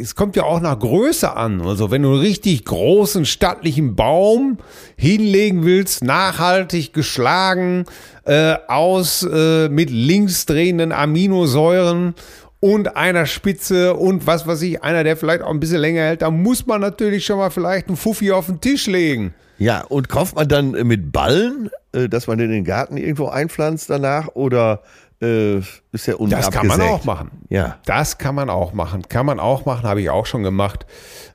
es 0.00 0.16
kommt 0.16 0.34
ja 0.34 0.42
auch 0.42 0.60
nach 0.60 0.78
Größe 0.78 1.36
an. 1.36 1.60
Also 1.60 1.92
wenn 1.92 2.02
du 2.02 2.14
einen 2.14 2.20
richtig 2.20 2.64
großen, 2.64 3.24
stattlichen 3.26 3.94
Baum 3.94 4.58
hinlegen 4.96 5.64
willst, 5.64 6.02
nachhaltig 6.02 6.92
geschlagen, 6.92 7.84
äh, 8.24 8.56
aus 8.66 9.22
äh, 9.22 9.68
mit 9.68 9.90
linksdrehenden 9.90 10.90
Aminosäuren 10.90 12.14
und 12.58 12.96
einer 12.96 13.26
Spitze 13.26 13.94
und 13.94 14.26
was 14.26 14.46
weiß 14.48 14.62
ich, 14.62 14.82
einer, 14.82 15.04
der 15.04 15.16
vielleicht 15.16 15.42
auch 15.42 15.50
ein 15.50 15.60
bisschen 15.60 15.80
länger 15.80 16.02
hält, 16.02 16.22
da 16.22 16.30
muss 16.30 16.66
man 16.66 16.80
natürlich 16.80 17.24
schon 17.24 17.38
mal 17.38 17.50
vielleicht 17.50 17.86
einen 17.86 17.96
Fuffi 17.96 18.32
auf 18.32 18.46
den 18.46 18.60
Tisch 18.60 18.86
legen. 18.86 19.34
Ja, 19.62 19.82
und 19.82 20.08
kauft 20.08 20.34
man 20.36 20.48
dann 20.48 20.74
äh, 20.74 20.84
mit 20.84 21.12
Ballen, 21.12 21.70
äh, 21.92 22.08
dass 22.08 22.26
man 22.26 22.38
den 22.38 22.46
in 22.46 22.52
den 22.52 22.64
Garten 22.64 22.96
irgendwo 22.96 23.28
einpflanzt 23.28 23.88
danach 23.90 24.28
oder 24.34 24.82
äh, 25.20 25.58
ist 25.92 26.06
der 26.06 26.18
unten 26.18 26.32
Das 26.32 26.50
kann 26.50 26.66
man 26.66 26.80
auch 26.80 27.04
machen. 27.04 27.30
Ja. 27.48 27.78
Das 27.86 28.18
kann 28.18 28.34
man 28.34 28.50
auch 28.50 28.72
machen. 28.72 29.02
Kann 29.08 29.24
man 29.24 29.38
auch 29.38 29.64
machen, 29.64 29.84
habe 29.84 30.00
ich 30.00 30.10
auch 30.10 30.26
schon 30.26 30.42
gemacht. 30.42 30.84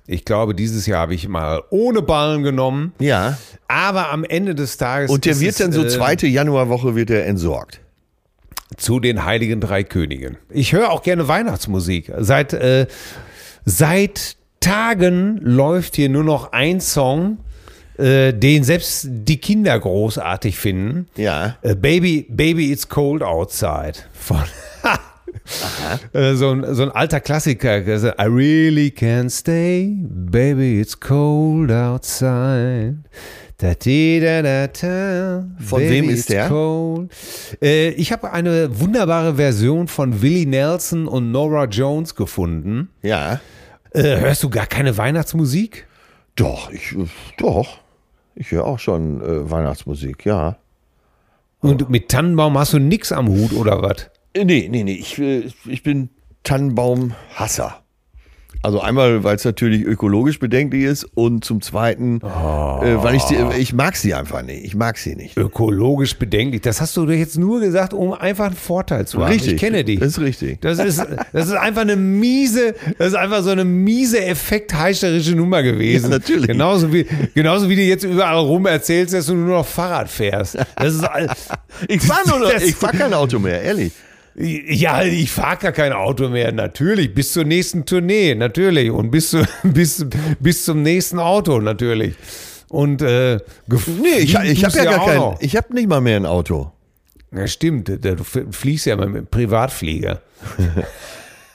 Ich 0.08 0.26
glaube, 0.26 0.54
dieses 0.56 0.86
Jahr 0.86 1.02
habe 1.02 1.14
ich 1.14 1.28
mal 1.30 1.64
ohne 1.70 2.02
Ballen 2.02 2.44
genommen. 2.44 2.94
Ja. 3.00 3.38
Aber 3.70 4.12
am 4.12 4.24
Ende 4.26 4.56
des 4.56 4.76
Tages. 4.78 5.10
Und 5.10 5.24
der 5.26 5.40
wird 5.40 5.52
es, 5.52 5.58
dann 5.58 5.72
so 5.72 5.84
äh, 5.84 5.88
zweite 5.88 6.28
Januarwoche 6.28 6.96
wird 6.96 7.10
er 7.10 7.26
entsorgt. 7.26 7.80
zu 8.76 9.00
den 9.00 9.24
heiligen 9.24 9.62
drei 9.62 9.84
Königen. 9.84 10.38
Ich 10.50 10.74
höre 10.74 10.92
auch 10.92 11.02
gerne 11.02 11.30
Weihnachtsmusik. 11.30 12.12
Seit, 12.20 12.52
äh, 12.54 12.88
seit 13.64 14.36
Tagen 14.60 15.38
läuft 15.42 15.96
hier 15.96 16.10
nur 16.10 16.26
noch 16.26 16.52
ein 16.52 16.82
Song, 16.82 17.38
äh, 17.98 18.34
den 18.34 18.64
selbst 18.64 19.08
die 19.10 19.38
Kinder 19.38 19.80
großartig 19.80 20.58
finden. 20.58 21.08
Ja. 21.16 21.58
Äh, 21.62 21.76
Baby, 21.76 22.26
Baby, 22.30 22.72
it's 22.72 22.88
cold 22.88 23.22
outside. 23.24 23.94
Von, 24.14 24.44
Äh, 26.14 26.36
so, 26.36 26.52
ein, 26.52 26.76
so 26.76 26.84
ein 26.84 26.92
alter 26.92 27.20
Klassiker. 27.20 27.78
I 27.80 28.24
really 28.24 28.88
can't 28.90 29.30
stay, 29.30 29.96
baby, 29.98 30.82
it's 30.82 31.00
cold 31.00 31.72
outside. 31.72 32.98
Da, 33.58 33.74
di, 33.74 34.20
da, 34.20 34.42
da, 34.42 34.68
da, 34.68 35.46
Von 35.60 35.80
baby, 35.80 35.92
wem 35.92 36.10
ist 36.10 36.30
der? 36.30 36.48
Cold. 36.48 37.10
Äh, 37.62 37.90
ich 37.90 38.12
habe 38.12 38.32
eine 38.32 38.80
wunderbare 38.80 39.36
Version 39.36 39.88
von 39.88 40.22
Willie 40.22 40.46
Nelson 40.46 41.08
und 41.08 41.32
Nora 41.32 41.66
Jones 41.66 42.14
gefunden. 42.14 42.90
Ja. 43.02 43.40
Äh, 43.92 44.20
hörst 44.20 44.44
du 44.44 44.50
gar 44.50 44.68
keine 44.68 44.96
Weihnachtsmusik? 44.98 45.88
Doch, 46.36 46.72
ich, 46.72 46.92
äh, 46.92 47.06
doch. 47.40 47.80
Ich 48.40 48.52
höre 48.52 48.66
auch 48.66 48.78
schon 48.78 49.20
äh, 49.22 49.50
Weihnachtsmusik, 49.50 50.24
ja. 50.26 50.58
Und 51.60 51.90
mit 51.90 52.10
Tannenbaum 52.10 52.56
hast 52.58 52.74
du 52.74 52.80
nix 52.80 53.12
am 53.12 53.28
Hut 53.28 53.52
oder 53.54 53.82
was? 53.82 54.10
Äh, 54.34 54.46
Nee, 54.46 54.68
nee, 54.70 54.84
nee. 54.84 54.94
Ich, 54.94 55.18
äh, 55.18 55.50
ich 55.66 55.82
bin 55.82 56.10
Tannenbaum-Hasser. 56.44 57.82
Also 58.64 58.82
einmal, 58.82 59.24
weil 59.24 59.36
es 59.36 59.46
natürlich 59.46 59.84
ökologisch 59.84 60.40
bedenklich 60.40 60.84
ist 60.84 61.06
und 61.16 61.46
zum 61.46 61.62
Zweiten, 61.62 62.18
äh, 62.18 62.22
weil 62.24 63.16
ich, 63.16 63.24
die, 63.24 63.38
ich 63.60 63.74
mag 63.74 63.96
sie 63.96 64.14
einfach 64.14 64.42
nicht. 64.42 64.66
Ich 64.66 64.76
mag 64.76 64.98
sie 64.98 65.16
nicht. 65.16 65.38
Ökologisch 65.38 66.18
bedenklich. 66.18 66.62
Das 66.62 66.82
hast 66.82 66.98
du 66.98 67.06
jetzt 67.10 67.38
nur 67.38 67.60
gesagt, 67.60 67.94
um 67.94 68.14
einfach 68.14 68.48
einen 68.48 68.56
Vorteil 68.56 69.08
zu 69.08 69.24
haben. 69.24 69.32
Richtig. 69.32 69.54
Ich 69.54 69.60
kenne 69.60 69.84
dich. 69.84 70.00
Das 70.00 70.10
ist 70.10 70.20
richtig. 70.20 70.60
Das 70.62 70.80
ist, 70.80 71.02
das 71.34 71.46
ist 71.48 71.54
einfach 71.54 71.82
eine 71.82 71.96
miese, 71.96 72.74
das 72.98 73.10
ist 73.10 73.16
einfach 73.16 73.44
so 73.44 73.52
eine 73.52 73.64
miese 73.66 74.24
effektheischerische 74.26 75.36
Nummer 75.36 75.64
gewesen. 75.64 76.12
Ja, 76.12 76.18
natürlich. 76.18 76.48
Genauso 76.48 76.92
wie, 76.92 77.06
genauso 77.34 77.70
wie 77.70 77.76
du 77.76 77.82
jetzt 77.84 78.04
überall 78.04 78.38
rum 78.40 78.66
erzählst, 78.66 79.14
dass 79.14 79.28
du 79.28 79.36
nur 79.36 79.58
noch 79.60 79.66
Fahrrad 79.66 80.10
fährst. 80.10 80.58
Das 80.76 80.94
ist, 80.94 81.06
Ich 81.88 82.02
fahre 82.02 82.28
nur 82.30 82.40
noch, 82.40 82.52
Das- 82.54 82.64
ich 82.64 82.76
fahr 82.76 82.92
kein 82.92 83.14
Auto 83.14 83.40
mehr, 83.40 83.62
ehrlich. 83.62 83.92
Ja, 84.40 85.04
ich 85.04 85.32
fahre 85.32 85.58
gar 85.58 85.72
kein 85.72 85.94
Auto 85.94 86.30
mehr, 86.30 86.52
natürlich. 86.52 87.14
Bis 87.14 87.34
zur 87.34 87.44
nächsten 87.44 87.86
Tournee, 87.86 88.36
natürlich. 88.36 88.92
Und 88.92 89.10
bis, 89.12 89.32
zu, 89.32 89.44
bis, 89.64 90.06
bis 90.40 90.66
zum 90.66 90.84
nächsten 90.84 91.20
Auto, 91.20 91.60
natürlich. 91.60 92.16
Und, 92.70 93.02
äh, 93.02 93.40
Nee, 93.68 94.20
ich, 94.20 94.36
ich 94.36 94.66
habe 94.66 94.78
ja 94.78 94.84
gar 94.84 95.06
kein, 95.06 95.18
noch. 95.18 95.42
ich 95.42 95.56
habe 95.56 95.74
nicht 95.74 95.88
mal 95.88 96.02
mehr 96.02 96.18
ein 96.18 96.26
Auto. 96.26 96.72
Ja, 97.32 97.48
stimmt. 97.48 97.90
Du 97.90 98.24
fliegst 98.24 98.86
ja 98.86 98.96
mal 98.96 99.10
mit 99.10 99.32
Privatflieger. 99.32 100.22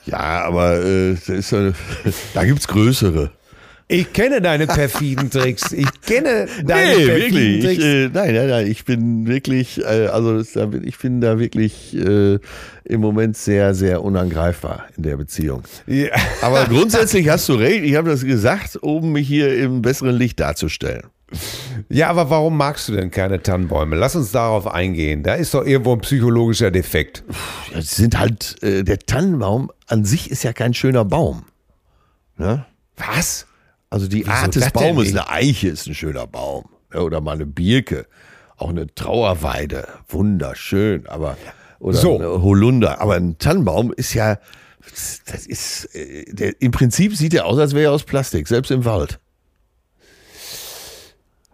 Ja, 0.05 0.45
aber 0.45 0.85
äh, 0.85 1.13
ist, 1.13 1.53
äh, 1.53 1.73
da 2.35 2.45
gibt's 2.45 2.67
größere. 2.67 3.31
Ich 3.93 4.13
kenne 4.15 4.41
deine 4.41 4.67
perfiden 4.67 5.29
Tricks. 5.31 5.71
Ich 5.73 5.87
kenne 6.01 6.47
deine 6.65 6.97
Nee, 6.97 7.05
perfiden 7.07 7.35
wirklich. 7.35 7.59
Ich, 7.59 7.65
Tricks. 7.65 7.85
äh, 7.85 8.09
nein, 8.13 8.35
nein, 8.35 8.49
nein. 8.49 8.67
Ich 8.67 8.85
bin 8.87 9.27
wirklich, 9.27 9.81
äh, 9.85 10.07
also 10.07 10.39
das, 10.39 10.57
ich 10.83 10.99
bin 10.99 11.21
da 11.21 11.39
wirklich 11.39 11.95
äh, 11.95 12.39
im 12.85 13.01
Moment 13.03 13.37
sehr, 13.37 13.75
sehr 13.75 14.03
unangreifbar 14.03 14.87
in 14.97 15.03
der 15.03 15.19
Beziehung. 15.19 15.65
ja. 15.87 16.09
Aber 16.41 16.65
grundsätzlich 16.65 17.29
hast 17.29 17.49
du 17.51 17.55
recht. 17.55 17.85
Ich 17.85 17.95
habe 17.95 18.09
das 18.09 18.25
gesagt, 18.25 18.77
um 18.81 19.13
mich 19.13 19.29
hier 19.29 19.55
im 19.59 19.83
besseren 19.83 20.17
Licht 20.17 20.41
darzustellen. 20.41 21.03
ja, 21.91 22.09
aber 22.09 22.31
warum 22.31 22.57
magst 22.57 22.89
du 22.89 22.93
denn 22.93 23.11
keine 23.11 23.43
Tannenbäume? 23.43 23.95
Lass 23.97 24.17
uns 24.17 24.33
darauf 24.33 24.67
eingehen. 24.67 25.23
Da 25.23 25.35
ist 25.35 25.53
doch 25.53 25.67
irgendwo 25.67 25.93
ein 25.93 26.01
psychologischer 26.01 26.71
Defekt. 26.71 27.25
Ja, 27.73 27.79
es 27.81 27.91
sind 27.97 28.19
halt, 28.19 28.57
äh, 28.63 28.85
der 28.85 28.99
Tannenbaum 29.01 29.71
an 29.87 30.05
sich 30.07 30.31
ist 30.31 30.45
ja 30.45 30.55
kein 30.55 30.73
schöner 30.73 31.05
Baum. 31.05 31.45
Ne? 32.39 32.65
Was? 32.97 33.47
Also 33.93 34.09
die 34.09 34.21
Wieso 34.21 34.31
Art 34.31 34.55
des 34.55 34.71
Baumes, 34.71 35.11
eine 35.11 35.29
Eiche 35.29 35.69
ist 35.69 35.87
ein 35.87 35.95
schöner 35.95 36.27
Baum. 36.27 36.65
Oder 36.95 37.21
mal 37.21 37.33
eine 37.33 37.45
Birke. 37.45 38.07
Auch 38.57 38.71
eine 38.71 38.87
Trauerweide. 38.95 39.87
Wunderschön. 40.09 41.07
Aber, 41.09 41.37
oder 41.79 41.99
So. 41.99 42.15
eine 42.15 42.43
Holunder. 42.43 43.03
Aber 43.03 43.17
ein 43.17 43.37
Tannenbaum 43.37 43.93
ist 43.93 44.15
ja, 44.15 44.39
das 45.27 45.47
ist, 45.47 45.95
äh, 45.95 46.25
der, 46.33 46.63
im 46.63 46.71
Prinzip 46.71 47.15
sieht 47.15 47.35
er 47.35 47.45
aus, 47.45 47.59
als 47.59 47.75
wäre 47.75 47.91
er 47.91 47.93
aus 47.93 48.05
Plastik, 48.05 48.49
selbst 48.49 48.71
im 48.71 48.87
Wald. 48.87 49.21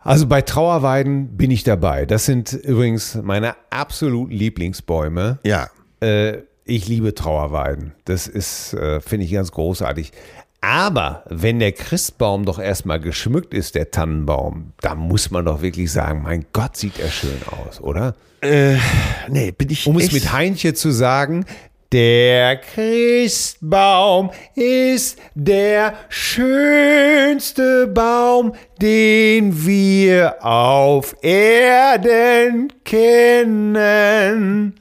Also 0.03 0.29
bei 0.29 0.40
Trauerweiden 0.40 1.37
bin 1.37 1.51
ich 1.51 1.64
dabei. 1.64 2.07
Das 2.07 2.24
sind 2.24 2.53
übrigens 2.53 3.16
meine 3.16 3.57
absoluten 3.70 4.31
Lieblingsbäume. 4.31 5.40
Ja. 5.42 5.70
Äh, 6.01 6.42
ich 6.68 6.87
liebe 6.87 7.14
Trauerweiden. 7.14 7.94
Das 8.05 8.29
ist, 8.29 8.74
äh, 8.74 9.01
finde 9.01 9.24
ich 9.24 9.33
ganz 9.33 9.51
großartig. 9.51 10.12
Aber 10.61 11.23
wenn 11.29 11.61
der 11.61 11.73
Christbaum 11.73 12.44
doch 12.44 12.59
erstmal 12.59 13.01
geschmückt 13.01 13.55
ist, 13.55 13.75
der 13.77 13.90
Tannenbaum, 13.90 14.73
da 14.81 14.94
muss 14.94 15.31
man 15.31 15.44
doch 15.44 15.62
wirklich 15.62 15.92
sagen, 15.92 16.23
mein 16.23 16.47
Gott, 16.53 16.77
sieht 16.77 16.99
er 16.99 17.11
schön 17.11 17.40
aus, 17.47 17.81
oder? 17.81 18.14
Nee, 18.42 19.53
bin 19.53 19.71
ich 19.71 19.87
Um 19.87 19.97
es 19.99 20.05
echt, 20.05 20.12
mit 20.12 20.33
Heinche 20.33 20.75
zu 20.75 20.90
sagen, 20.90 21.44
der 21.90 22.57
Christbaum 22.59 24.31
ist 24.55 25.18
der 25.35 25.94
schönste 26.11 27.87
Baum, 27.87 28.53
den 28.83 29.64
wir 29.64 30.44
auf 30.44 31.16
Erden 31.23 32.73
kennen. 32.85 34.75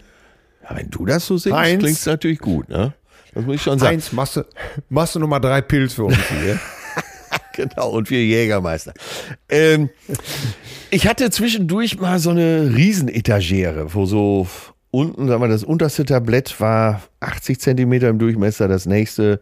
Ja, 0.64 0.76
wenn 0.76 0.90
du 0.90 1.06
das 1.06 1.26
so 1.26 1.38
singst, 1.38 1.62
klingt 1.62 1.84
es 1.86 2.06
natürlich 2.06 2.40
gut, 2.40 2.68
ne? 2.68 2.94
Das 3.38 3.46
muss 3.46 3.56
ich 3.56 3.62
schon 3.62 3.78
sagen. 3.80 3.92
Heinz, 3.94 4.12
machst 4.12 4.36
du, 4.36 4.44
machst 4.90 5.16
du 5.16 5.20
nochmal 5.20 5.40
drei 5.40 5.62
Pilz 5.62 5.94
für 5.94 6.06
uns 6.06 6.18
hier? 6.42 6.60
Genau, 7.54 7.90
und 7.90 8.12
wir 8.12 8.24
Jägermeister. 8.24 8.94
Ähm, 9.50 9.90
ich 10.92 11.08
hatte 11.08 11.32
zwischendurch 11.32 12.00
mal 12.00 12.20
so 12.20 12.30
eine 12.30 12.72
Riesenetagere, 12.76 13.96
wo 13.96 14.06
so 14.06 14.48
unten, 14.92 15.28
sagen 15.28 15.42
wir, 15.42 15.48
das 15.48 15.64
unterste 15.64 16.06
Tablett 16.06 16.62
war 16.62 17.02
80 17.20 17.60
Zentimeter 17.60 18.10
im 18.10 18.20
Durchmesser, 18.20 18.68
das 18.68 18.86
nächste 18.86 19.42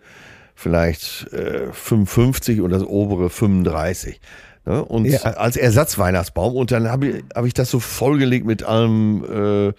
vielleicht 0.55 1.27
äh, 1.33 1.73
55 1.73 2.61
und 2.61 2.69
das 2.71 2.83
obere 2.83 3.29
35. 3.29 4.21
Ne? 4.65 4.83
Und 4.85 5.03
Ja. 5.05 5.19
als 5.19 5.57
Ersatzweihnachtsbaum. 5.57 6.55
Und 6.55 6.71
dann 6.71 6.87
habe 6.89 7.07
ich, 7.07 7.23
hab 7.35 7.45
ich 7.45 7.53
das 7.53 7.69
so 7.69 7.81
vollgelegt 7.81 8.45
mit 8.45 8.63
allem, 8.63 9.25
äh, 9.69 9.73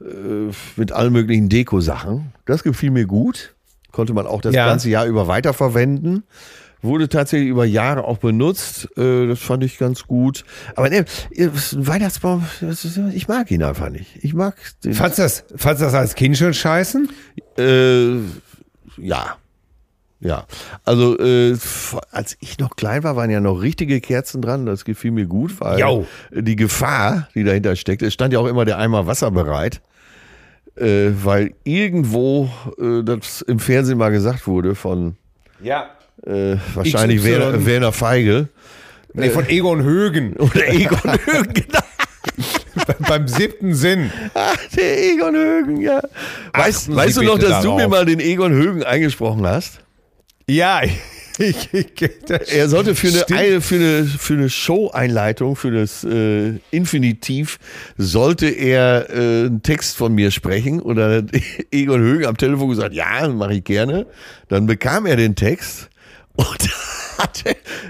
äh, 0.00 0.52
mit 0.76 0.92
allen 0.92 1.12
möglichen 1.12 1.48
Deko-Sachen. 1.48 2.32
Das 2.46 2.62
gefiel 2.62 2.90
mir 2.90 3.06
gut. 3.06 3.54
Konnte 3.92 4.12
man 4.12 4.26
auch 4.26 4.40
das 4.40 4.54
Ja. 4.54 4.66
ganze 4.66 4.90
Jahr 4.90 5.06
über 5.06 5.28
weiterverwenden. 5.28 6.24
Wurde 6.80 7.08
tatsächlich 7.08 7.48
über 7.48 7.64
Jahre 7.64 8.04
auch 8.04 8.18
benutzt. 8.18 8.88
Äh, 8.96 9.26
das 9.26 9.40
fand 9.40 9.64
ich 9.64 9.78
ganz 9.78 10.06
gut. 10.06 10.44
Aber 10.76 10.88
ne, 10.88 11.04
Weihnachtsbaum, 11.72 12.44
ich 13.12 13.26
mag 13.26 13.50
ihn 13.50 13.64
einfach 13.64 13.88
nicht. 13.90 14.16
Ich 14.22 14.32
mag 14.34 14.54
den. 14.84 14.94
Fandst 14.94 15.18
du 15.18 15.22
das, 15.22 15.44
fandst 15.56 15.82
das 15.82 15.94
als 15.94 16.14
Kind 16.14 16.36
schon 16.36 16.54
scheißen? 16.54 17.08
Äh, 17.58 18.18
ja. 18.98 19.36
Ja. 20.20 20.44
Also, 20.84 21.16
äh, 21.18 21.56
als 22.10 22.36
ich 22.40 22.58
noch 22.58 22.74
klein 22.76 23.04
war, 23.04 23.14
waren 23.14 23.30
ja 23.30 23.40
noch 23.40 23.62
richtige 23.62 24.00
Kerzen 24.00 24.42
dran. 24.42 24.66
Das 24.66 24.84
gefiel 24.84 25.12
mir 25.12 25.26
gut, 25.26 25.60
weil 25.60 25.78
Jo. 25.78 26.06
die 26.32 26.56
Gefahr, 26.56 27.28
die 27.34 27.44
dahinter 27.44 27.76
steckt, 27.76 28.02
es 28.02 28.14
stand 28.14 28.32
ja 28.32 28.40
auch 28.40 28.46
immer 28.46 28.64
der 28.64 28.78
Eimer 28.78 29.06
Wasser 29.06 29.30
bereit. 29.30 29.80
Äh, 30.76 31.10
weil 31.24 31.54
irgendwo 31.64 32.48
äh, 32.80 33.02
das 33.04 33.42
im 33.42 33.58
Fernsehen 33.58 33.98
mal 33.98 34.10
gesagt 34.10 34.46
wurde 34.46 34.74
von 34.74 35.16
Ja. 35.62 35.90
äh, 36.26 36.56
wahrscheinlich 36.74 37.18
XY. 37.20 37.30
Werner, 37.30 37.66
Werner 37.66 37.92
Feigl 37.92 38.48
Nee, 39.14 39.30
von 39.30 39.48
Egon 39.48 39.82
Högen. 39.82 40.32
oder 40.38 40.68
Egon 40.68 40.98
Högen. 41.26 41.52
Genau. 41.54 42.94
beim 43.08 43.26
siebten 43.26 43.74
Sinn. 43.74 44.12
Ah, 44.34 44.52
der 44.76 45.02
Egon 45.12 45.34
Högen, 45.34 45.80
ja. 45.80 46.00
Weißt, 46.52 46.94
weißt 46.94 47.16
du 47.16 47.22
noch, 47.22 47.38
dass 47.38 47.62
du 47.62 47.74
mir 47.74 47.88
mal 47.88 48.04
den 48.04 48.20
Egon 48.20 48.52
Högen 48.52 48.82
eingesprochen 48.84 49.46
hast? 49.46 49.80
Ja, 50.48 50.80
ich, 51.38 51.68
ich, 51.72 51.86
Er 52.52 52.68
sollte 52.68 52.94
für 52.94 53.08
eine, 53.08 53.38
eine, 53.38 53.60
für 53.60 53.74
eine, 53.76 54.04
für 54.04 54.34
eine 54.34 54.50
Show-Einleitung, 54.50 55.56
für 55.56 55.70
das 55.70 56.04
äh, 56.04 56.54
Infinitiv, 56.70 57.58
sollte 57.96 58.48
er 58.48 59.10
äh, 59.10 59.46
einen 59.46 59.62
Text 59.62 59.96
von 59.96 60.14
mir 60.14 60.30
sprechen. 60.30 60.80
Und 60.80 60.96
dann 60.96 61.12
hat 61.12 61.42
Egon 61.70 62.00
Högen 62.00 62.26
am 62.26 62.36
Telefon 62.36 62.70
gesagt, 62.70 62.94
ja, 62.94 63.28
mache 63.28 63.54
ich 63.54 63.64
gerne. 63.64 64.06
Dann 64.48 64.66
bekam 64.66 65.06
er 65.06 65.16
den 65.16 65.36
Text 65.36 65.90
und 66.34 66.70
hat 67.18 67.44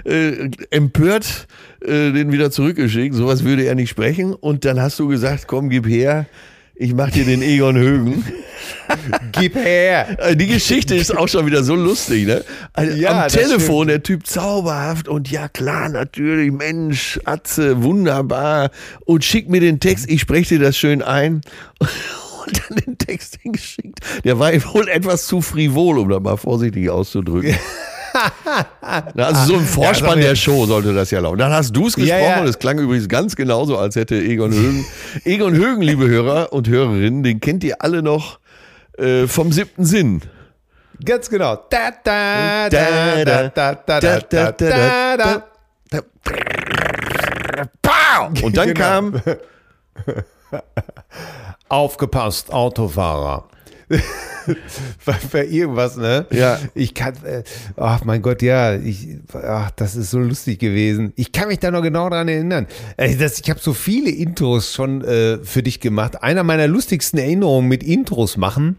äh, 0.05 0.49
empört 0.69 1.47
äh, 1.81 2.11
den 2.11 2.31
wieder 2.31 2.51
zurückgeschickt. 2.51 3.15
Sowas 3.15 3.43
würde 3.43 3.63
er 3.63 3.75
nicht 3.75 3.89
sprechen. 3.89 4.33
Und 4.33 4.65
dann 4.65 4.81
hast 4.81 4.99
du 4.99 5.07
gesagt, 5.07 5.47
komm, 5.47 5.69
gib 5.69 5.87
her. 5.87 6.25
Ich 6.75 6.93
mach 6.93 7.09
dir 7.09 7.25
den 7.25 7.41
Egon 7.41 7.77
Högen. 7.77 8.23
Gib 9.31 9.55
her. 9.55 10.17
Äh, 10.19 10.35
Die 10.35 10.47
Geschichte 10.47 10.95
ist 10.95 11.15
auch 11.15 11.27
schon 11.27 11.45
wieder 11.45 11.63
so 11.63 11.75
lustig, 11.75 12.25
ne? 12.27 12.43
Also 12.73 12.95
Ja, 12.97 13.23
Am 13.23 13.27
Telefon, 13.29 13.87
der 13.87 14.03
Typ 14.03 14.25
zauberhaft 14.27 15.07
und 15.07 15.29
ja 15.31 15.47
klar, 15.47 15.89
natürlich, 15.89 16.51
Mensch, 16.51 17.19
Atze, 17.25 17.83
wunderbar. 17.83 18.71
Und 19.05 19.23
schick 19.23 19.49
mir 19.49 19.59
den 19.61 19.79
Text, 19.79 20.09
ich 20.09 20.21
spreche 20.21 20.57
dir 20.57 20.65
das 20.65 20.77
schön 20.77 21.01
ein. 21.01 21.41
Und 22.47 22.61
dann 22.69 22.77
den 22.77 22.97
Text 22.97 23.37
hingeschickt. 23.41 23.99
Der 24.23 24.39
war 24.39 24.51
wohl 24.73 24.87
etwas 24.87 25.27
zu 25.27 25.39
frivol, 25.41 25.99
um 25.99 26.09
das 26.09 26.19
mal 26.21 26.37
vorsichtig 26.37 26.89
auszudrücken. 26.89 27.53
Also 29.15 29.53
so 29.53 29.59
im 29.59 29.65
Vorspann 29.65 30.11
aber- 30.13 30.21
der 30.21 30.35
Show 30.35 30.65
sollte 30.65 30.93
das 30.93 31.11
ja 31.11 31.19
laufen. 31.19 31.37
Dann 31.37 31.51
hast 31.51 31.75
du 31.75 31.87
es 31.87 31.95
Ja, 31.95 32.01
gesprochen 32.17 32.23
ja. 32.37 32.41
und 32.41 32.47
es 32.47 32.57
klang 32.57 32.79
übrigens 32.79 33.07
ganz 33.07 33.35
genauso, 33.35 33.77
als 33.77 33.95
hätte 33.95 34.15
Egon 34.15 34.51
Högen. 34.51 34.85
Egon 35.25 35.53
Högen, 35.53 35.81
liebe 35.83 36.07
Hörer 36.07 36.51
und 36.51 36.67
Hörerinnen, 36.67 37.21
den 37.21 37.39
kennt 37.39 37.63
ihr 37.63 37.81
alle 37.83 38.01
noch 38.01 38.38
Äh, 38.99 39.27
vom 39.27 39.51
siebten 39.51 39.85
Sinn. 39.85 40.21
Ganz 41.03 41.29
genau. 41.29 41.55
Da, 41.69 41.91
da, 42.03 42.69
da, 42.69 43.23
da, 43.23 43.49
da, 43.49 43.73
da, 43.75 43.99
da, 43.99 44.19
da, 44.21 44.51
da, 44.51 45.17
da. 45.89 46.01
Pow! 47.81 48.43
Und 48.43 48.57
dann 48.57 48.73
Genau. 48.73 48.79
kam, 48.79 49.21
Aufgepasst, 51.69 52.51
Autofahrer. 52.51 53.47
bei, 55.31 55.45
irgendwas, 55.45 55.97
ne? 55.97 56.25
Ja. 56.31 56.59
Ich 56.75 56.93
kann, 56.93 57.15
äh, 57.23 57.43
ach 57.75 58.03
mein 58.03 58.21
Gott, 58.21 58.41
ja, 58.41 58.75
ich, 58.75 59.17
ach, 59.33 59.71
das 59.71 59.95
ist 59.95 60.11
so 60.11 60.19
lustig 60.19 60.59
gewesen. 60.59 61.13
Ich 61.15 61.31
kann 61.31 61.47
mich 61.47 61.59
da 61.59 61.71
noch 61.71 61.81
genau 61.81 62.09
dran 62.09 62.27
erinnern. 62.27 62.67
Das, 62.97 63.39
ich 63.39 63.49
habe 63.49 63.59
so 63.59 63.73
viele 63.73 64.11
Intros 64.11 64.73
schon 64.73 65.03
äh, 65.03 65.39
für 65.43 65.63
dich 65.63 65.79
gemacht. 65.79 66.21
Einer 66.21 66.43
meiner 66.43 66.67
lustigsten 66.67 67.19
Erinnerungen 67.19 67.67
mit 67.67 67.83
Intros 67.83 68.37
machen 68.37 68.77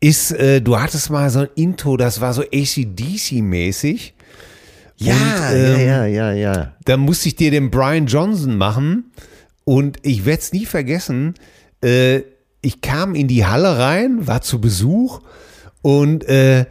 ist, 0.00 0.30
äh, 0.32 0.60
du 0.60 0.78
hattest 0.78 1.10
mal 1.10 1.28
so 1.30 1.40
ein 1.40 1.48
Intro, 1.56 1.96
das 1.96 2.20
war 2.20 2.32
so 2.32 2.42
ACDC-mäßig. 2.42 4.12
ja, 4.96 5.14
Und, 5.14 5.56
ähm, 5.56 5.80
ja, 5.80 6.06
ja, 6.06 6.06
ja, 6.06 6.32
ja. 6.32 6.72
Da 6.84 6.96
musste 6.96 7.28
ich 7.28 7.36
dir 7.36 7.50
den 7.50 7.70
Brian 7.70 8.06
Johnson 8.06 8.56
machen 8.56 9.10
und 9.64 9.98
ich 10.02 10.24
werde 10.24 10.40
es 10.40 10.52
nie 10.52 10.66
vergessen. 10.66 11.34
Äh, 11.82 12.22
ich 12.60 12.80
kam 12.80 13.14
in 13.14 13.28
die 13.28 13.46
Halle 13.46 13.78
rein, 13.78 14.26
war 14.26 14.42
zu 14.42 14.60
Besuch 14.60 15.20
und 15.82 16.24
äh, 16.28 16.66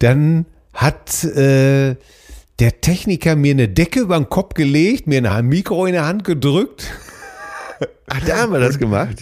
dann 0.00 0.46
hat 0.74 1.24
äh, 1.24 1.96
der 2.58 2.80
Techniker 2.80 3.36
mir 3.36 3.52
eine 3.52 3.68
Decke 3.68 4.00
über 4.00 4.16
den 4.18 4.28
Kopf 4.28 4.54
gelegt, 4.54 5.06
mir 5.06 5.30
ein 5.30 5.46
Mikro 5.46 5.86
in 5.86 5.92
der 5.92 6.06
Hand 6.06 6.24
gedrückt. 6.24 6.86
Ach, 8.08 8.20
da 8.26 8.38
haben 8.38 8.52
wir 8.52 8.60
das 8.60 8.78
gemacht. 8.78 9.16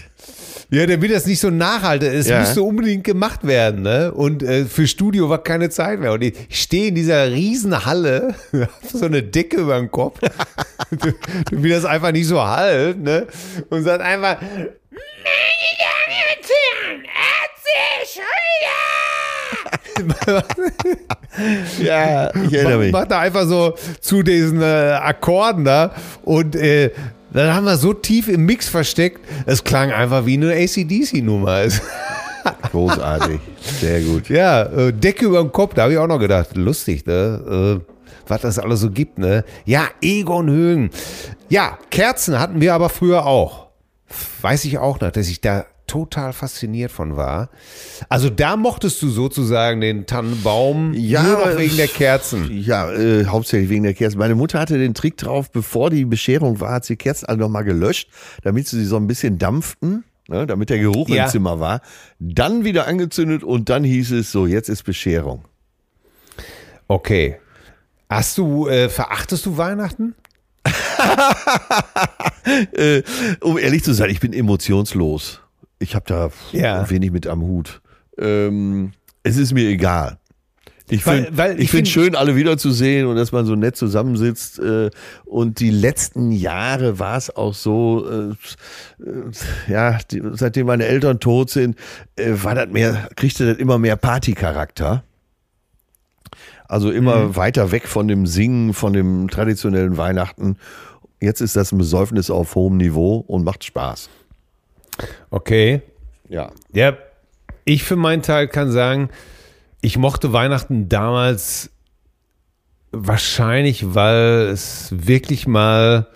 Ja, 0.70 0.84
damit 0.86 1.12
das 1.12 1.26
nicht 1.26 1.38
so 1.38 1.50
nachhalte. 1.50 2.08
Es 2.08 2.26
Ja. 2.26 2.40
musste 2.40 2.62
unbedingt 2.62 3.04
gemacht 3.04 3.46
werden, 3.46 3.82
ne? 3.82 4.12
Und 4.12 4.42
äh, 4.42 4.64
für 4.64 4.88
Studio 4.88 5.28
war 5.28 5.42
keine 5.42 5.70
Zeit 5.70 6.00
mehr. 6.00 6.12
Und 6.12 6.22
ich 6.24 6.34
stehe 6.50 6.88
in 6.88 6.94
dieser 6.96 7.30
riesen 7.30 7.84
Halle, 7.84 8.34
so 8.92 9.04
eine 9.04 9.22
Decke 9.22 9.58
über 9.58 9.76
dem 9.78 9.90
Kopf, 9.92 10.18
wie 11.52 11.68
das 11.70 11.84
einfach 11.84 12.10
nicht 12.10 12.26
so 12.26 12.42
halt, 12.42 13.00
ne? 13.00 13.26
Und 13.70 13.84
sagt 13.84 14.02
einfach, 14.02 14.40
meine 14.40 14.70
Herren, 16.26 17.04
Ja, 21.82 22.30
ich 22.34 22.52
erinnere 22.52 22.78
mich. 22.78 22.92
macht 22.92 23.10
da 23.10 23.20
einfach 23.20 23.46
so 23.46 23.74
zu 24.00 24.22
diesen 24.22 24.62
äh, 24.62 24.64
Akkorden 25.00 25.64
da 25.64 25.94
und 26.24 26.56
äh, 26.56 26.90
dann 27.32 27.54
haben 27.54 27.64
wir 27.64 27.76
so 27.76 27.92
tief 27.92 28.28
im 28.28 28.46
Mix 28.46 28.68
versteckt, 28.68 29.20
es 29.44 29.62
klang 29.62 29.92
einfach 29.92 30.24
wie 30.24 30.34
eine 30.34 30.52
ACDC-Nummer. 30.54 31.64
Großartig. 32.70 33.40
Sehr 33.80 34.00
gut. 34.00 34.28
Ja, 34.30 34.62
äh, 34.62 34.92
Decke 34.92 35.26
über 35.26 35.40
dem 35.40 35.52
Kopf, 35.52 35.74
da 35.74 35.82
habe 35.82 35.92
ich 35.92 35.98
auch 35.98 36.06
noch 36.06 36.20
gedacht, 36.20 36.56
lustig, 36.56 37.04
ne? 37.04 37.80
Äh, 37.84 37.92
was 38.28 38.40
das 38.40 38.58
alles 38.58 38.80
so 38.80 38.90
gibt, 38.90 39.18
ne? 39.18 39.44
Ja, 39.66 39.88
Egon 40.00 40.48
Högen. 40.48 40.90
Ja, 41.48 41.78
Kerzen 41.90 42.38
hatten 42.38 42.60
wir 42.60 42.72
aber 42.74 42.88
früher 42.88 43.26
auch. 43.26 43.66
Weiß 44.40 44.64
ich 44.64 44.78
auch 44.78 45.00
noch, 45.00 45.10
dass 45.10 45.28
ich 45.28 45.40
da 45.40 45.66
total 45.86 46.32
fasziniert 46.32 46.90
von 46.90 47.16
war. 47.16 47.50
Also 48.08 48.28
da 48.30 48.56
mochtest 48.56 49.00
du 49.02 49.08
sozusagen 49.08 49.80
den 49.80 50.06
Tannenbaum 50.06 50.92
Ja, 50.94 51.22
nur 51.22 51.32
noch 51.32 51.46
aber- 51.46 51.58
wegen 51.58 51.76
der 51.76 51.88
Kerzen. 51.88 52.50
Ja, 52.50 52.90
äh, 52.92 53.26
hauptsächlich 53.26 53.70
wegen 53.70 53.84
der 53.84 53.94
Kerzen. 53.94 54.18
Meine 54.18 54.34
Mutter 54.34 54.58
hatte 54.58 54.78
den 54.78 54.94
Trick 54.94 55.16
drauf, 55.16 55.50
bevor 55.50 55.90
die 55.90 56.04
Bescherung 56.04 56.60
war, 56.60 56.72
hat 56.72 56.84
sie 56.84 56.96
Kerzen 56.96 57.26
alle 57.26 57.38
nochmal 57.38 57.64
gelöscht, 57.64 58.08
damit 58.42 58.68
sie 58.68 58.84
so 58.84 58.96
ein 58.96 59.06
bisschen 59.06 59.38
dampften, 59.38 60.04
ne, 60.28 60.46
damit 60.46 60.70
der 60.70 60.78
Geruch 60.78 61.08
Ja. 61.08 61.24
im 61.24 61.30
Zimmer 61.30 61.60
war. 61.60 61.80
Dann 62.18 62.64
wieder 62.64 62.86
angezündet 62.86 63.44
und 63.44 63.68
dann 63.68 63.84
hieß 63.84 64.12
es 64.12 64.32
so, 64.32 64.46
jetzt 64.46 64.68
ist 64.68 64.82
Bescherung. 64.82 65.44
Okay. 66.88 67.36
Hast 68.08 68.38
du, 68.38 68.68
äh, 68.68 68.88
verachtest 68.88 69.46
du 69.46 69.56
Weihnachten? 69.56 70.14
Äh, 72.72 73.02
um 73.40 73.58
ehrlich 73.58 73.82
zu 73.82 73.92
sein, 73.92 74.08
ich 74.08 74.20
bin 74.20 74.32
emotionslos. 74.32 75.40
Ich 75.78 75.94
habe 75.94 76.04
da 76.06 76.30
Ja. 76.52 76.88
wenig 76.90 77.12
mit 77.12 77.26
am 77.26 77.42
Hut. 77.42 77.80
Ähm, 78.18 78.92
es 79.22 79.36
ist 79.36 79.52
mir 79.52 79.68
egal. 79.68 80.18
Ich 80.88 81.02
finde 81.02 81.30
ich 81.30 81.36
find 81.36 81.70
find- 81.70 81.88
schön, 81.88 82.14
alle 82.14 82.36
wiederzusehen 82.36 83.08
und 83.08 83.16
dass 83.16 83.32
man 83.32 83.44
so 83.44 83.56
nett 83.56 83.76
zusammensitzt. 83.76 84.60
Äh, 84.60 84.90
und 85.24 85.58
die 85.58 85.70
letzten 85.70 86.30
Jahre 86.30 87.00
war 87.00 87.16
es 87.16 87.34
auch 87.34 87.54
so, 87.54 88.06
äh, 88.08 88.30
äh, 89.02 89.30
ja, 89.68 89.98
die, 90.10 90.22
seitdem 90.34 90.68
meine 90.68 90.84
Eltern 90.86 91.18
tot 91.18 91.50
sind, 91.50 91.76
äh, 92.14 92.32
war 92.36 92.54
das 92.54 92.68
mehr, 92.68 93.08
kriegte 93.16 93.46
das 93.46 93.58
immer 93.58 93.78
mehr 93.78 93.96
Partycharakter. 93.96 95.02
Also 96.68 96.90
immer 96.92 97.16
Mhm. 97.28 97.36
weiter 97.36 97.72
weg 97.72 97.88
von 97.88 98.06
dem 98.08 98.26
Singen, 98.26 98.72
von 98.72 98.92
dem 98.92 99.28
traditionellen 99.28 99.96
Weihnachten. 99.96 100.56
Jetzt 101.20 101.40
ist 101.40 101.56
das 101.56 101.72
ein 101.72 101.78
Besäufnis 101.78 102.30
auf 102.30 102.54
hohem 102.54 102.76
Niveau 102.76 103.16
und 103.16 103.44
macht 103.44 103.64
Spaß. 103.64 104.08
Okay. 105.30 105.82
Ja. 106.28 106.50
Ja, 106.72 106.96
ich 107.64 107.84
für 107.84 107.96
meinen 107.96 108.22
Teil 108.22 108.48
kann 108.48 108.70
sagen, 108.70 109.10
ich 109.80 109.98
mochte 109.98 110.32
Weihnachten 110.32 110.88
damals 110.88 111.70
wahrscheinlich, 112.92 113.94
weil 113.94 114.48
es 114.52 114.88
wirklich 114.96 115.46
mal 115.46 116.06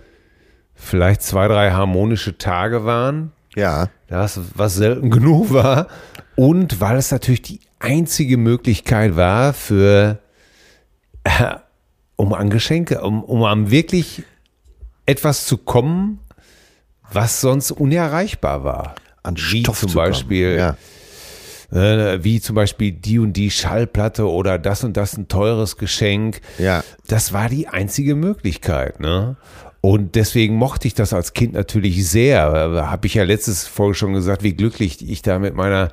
vielleicht 0.74 1.22
zwei, 1.22 1.46
drei 1.48 1.72
harmonische 1.72 2.38
Tage 2.38 2.84
waren, 2.84 3.32
Ja. 3.54 3.90
das 4.08 4.40
was 4.54 4.74
selten 4.76 5.10
genug 5.10 5.52
war 5.52 5.88
und 6.36 6.80
weil 6.80 6.96
es 6.96 7.10
natürlich 7.10 7.42
die 7.42 7.60
einzige 7.78 8.36
Möglichkeit 8.36 9.16
war 9.16 9.52
für 9.52 10.18
äh, 11.24 11.56
um 12.16 12.32
an 12.32 12.50
Geschenke, 12.50 13.02
um, 13.02 13.22
um 13.24 13.42
an 13.44 13.70
wirklich 13.70 14.22
etwas 15.06 15.46
zu 15.46 15.58
kommen, 15.58 16.20
was 17.12 17.40
sonst 17.40 17.70
unerreichbar 17.70 18.64
war. 18.64 18.94
An 19.22 19.36
Wie 19.36 19.60
Stoff 19.60 19.80
zum. 19.80 19.92
Beispiel 19.94 20.56
Ja. 20.56 20.76
äh, 21.72 22.22
wie 22.24 22.40
zum 22.40 22.56
Beispiel 22.56 22.92
die 22.92 23.18
und 23.18 23.34
die 23.34 23.50
Schallplatte 23.50 24.28
oder 24.28 24.58
das 24.58 24.82
und 24.84 24.96
das 24.96 25.16
ein 25.16 25.28
teures 25.28 25.76
Geschenk. 25.76 26.40
Ja. 26.58 26.82
Das 27.06 27.32
war 27.32 27.48
die 27.48 27.68
einzige 27.68 28.14
Möglichkeit, 28.14 29.00
ne? 29.00 29.36
Und 29.82 30.14
deswegen 30.14 30.56
mochte 30.56 30.86
ich 30.88 30.94
das 30.94 31.14
als 31.14 31.32
Kind 31.32 31.54
natürlich 31.54 32.06
sehr. 32.06 32.42
Habe 32.42 33.06
ich 33.06 33.14
ja 33.14 33.24
letztes 33.24 33.66
Folge 33.66 33.94
schon 33.94 34.12
gesagt, 34.12 34.42
wie 34.42 34.52
glücklich 34.52 35.08
ich 35.08 35.22
da 35.22 35.38
mit 35.38 35.54
meiner 35.54 35.88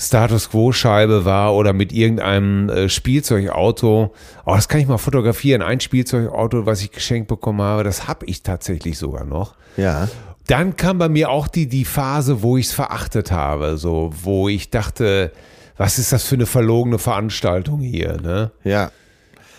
Status 0.00 0.50
Quo 0.50 0.70
Scheibe 0.70 1.24
war 1.24 1.54
oder 1.56 1.72
mit 1.72 1.92
irgendeinem 1.92 2.68
äh, 2.68 2.88
Spielzeugauto. 2.88 4.14
Oh, 4.46 4.54
das 4.54 4.68
kann 4.68 4.80
ich 4.80 4.86
mal 4.86 4.98
fotografieren. 4.98 5.62
Ein 5.62 5.80
Spielzeugauto, 5.80 6.66
was 6.66 6.80
ich 6.82 6.92
geschenkt 6.92 7.26
bekommen 7.26 7.60
habe, 7.60 7.82
das 7.82 8.06
habe 8.06 8.24
ich 8.26 8.44
tatsächlich 8.44 8.96
sogar 8.98 9.24
noch. 9.24 9.54
Ja. 9.76 10.08
Dann 10.48 10.76
kam 10.76 10.98
bei 10.98 11.08
mir 11.08 11.30
auch 11.30 11.46
die, 11.46 11.68
die 11.68 11.84
Phase, 11.84 12.42
wo 12.42 12.56
ich 12.56 12.66
es 12.66 12.72
verachtet 12.72 13.30
habe, 13.30 13.76
so, 13.78 14.10
wo 14.22 14.48
ich 14.48 14.70
dachte, 14.70 15.30
was 15.76 15.98
ist 15.98 16.10
das 16.10 16.24
für 16.24 16.34
eine 16.34 16.46
verlogene 16.46 16.98
Veranstaltung 16.98 17.80
hier, 17.80 18.20
ne? 18.20 18.50
Ja. 18.64 18.90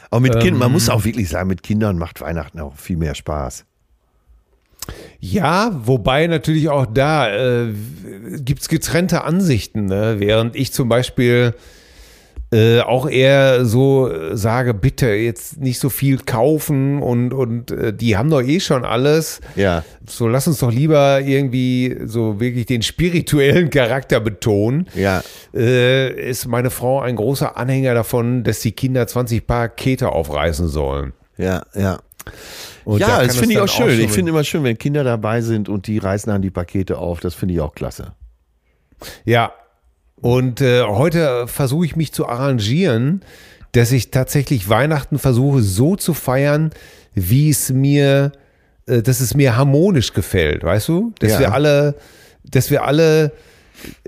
Aber 0.10 0.20
mit 0.20 0.34
Kindern, 0.34 0.56
Ähm. 0.56 0.60
man 0.60 0.72
muss 0.72 0.90
auch 0.90 1.06
wirklich 1.06 1.30
sagen, 1.30 1.48
mit 1.48 1.62
Kindern 1.64 1.98
macht 1.98 2.22
Weihnachten 2.22 2.60
auch 2.60 2.76
viel 2.76 2.98
mehr 2.98 3.14
Spaß. 3.14 3.66
Ja, 5.20 5.72
wobei 5.86 6.26
natürlich 6.26 6.70
auch 6.70 6.88
da 6.88 7.30
äh, 7.30 7.74
gibt 8.40 8.62
es 8.62 8.68
getrennte 8.68 9.24
Ansichten, 9.24 9.86
ne? 9.86 10.16
während 10.20 10.56
ich 10.56 10.74
zum 10.74 10.90
Beispiel 10.90 11.54
äh, 12.52 12.80
auch 12.82 13.08
eher 13.08 13.64
so 13.66 14.10
äh, 14.12 14.36
sage, 14.36 14.74
bitte 14.74 15.08
jetzt 15.10 15.60
nicht 15.60 15.80
so 15.80 15.90
viel 15.90 16.18
kaufen 16.18 17.02
und, 17.02 17.32
und 17.34 17.70
äh, 17.70 17.94
die 17.94 18.18
haben 18.18 18.30
doch 18.32 18.42
eh 18.42 18.60
schon 18.60 18.86
alles. 18.86 19.40
Ja. 19.56 19.84
So 20.08 20.28
lass 20.28 20.48
uns 20.48 20.58
doch 20.60 20.72
lieber 20.72 21.22
irgendwie 21.22 21.96
so 22.06 22.40
wirklich 22.40 22.66
den 22.66 22.82
spirituellen 22.82 23.70
Charakter 23.70 24.20
betonen. 24.20 24.88
Ja. 24.96 25.22
äh, 25.54 26.30
ist 26.30 26.48
meine 26.48 26.72
Frau 26.72 27.02
ein 27.02 27.16
großer 27.16 27.56
Anhänger 27.56 27.94
davon, 27.94 28.44
dass 28.44 28.62
die 28.62 28.72
Kinder 28.72 29.06
20 29.06 29.46
Pakete 29.46 30.10
aufreißen 30.10 30.68
sollen. 30.70 31.14
Ja, 31.38 31.62
ja. 31.76 32.00
Und 32.84 33.02
da 33.02 33.08
ja, 33.08 33.18
kann 33.18 33.28
das 33.28 33.38
finde 33.38 33.54
ich 33.54 33.60
auch 33.60 33.68
schön. 33.68 33.92
schon- 33.92 34.00
ich 34.06 34.12
finde 34.12 34.32
immer 34.32 34.44
schön, 34.44 34.64
wenn 34.64 34.78
Kinder 34.78 35.04
dabei 35.04 35.42
sind 35.42 35.70
und 35.70 35.86
die 35.86 36.00
reißen 36.00 36.32
dann 36.32 36.42
die 36.42 36.50
Pakete 36.50 36.98
auf. 36.98 37.20
Das 37.20 37.36
finde 37.36 37.54
ich 37.54 37.60
auch 37.62 37.76
klasse. 37.76 38.14
Ja. 39.24 39.54
Und 40.22 40.62
äh, 40.62 40.84
heute 40.84 41.48
versuche 41.48 41.86
ich 41.86 41.96
mich 41.96 42.12
zu 42.12 42.28
arrangieren, 42.28 43.22
dass 43.72 43.92
ich 43.92 44.12
tatsächlich 44.12 44.68
Weihnachten 44.70 45.20
versuche 45.20 45.62
so 45.62 45.96
zu 45.96 46.14
feiern, 46.14 46.72
wie 47.14 47.50
es 47.50 47.70
mir, 47.72 48.32
äh, 48.88 49.02
dass 49.02 49.20
es 49.22 49.34
mir 49.36 49.56
harmonisch 49.56 50.14
gefällt, 50.14 50.64
weißt 50.64 50.88
du? 50.90 51.14
Dass 51.20 51.34
Ja. 51.34 51.40
wir 51.40 51.54
alle, 51.54 51.96
dass 52.44 52.72
wir 52.72 52.84
alle 52.84 53.32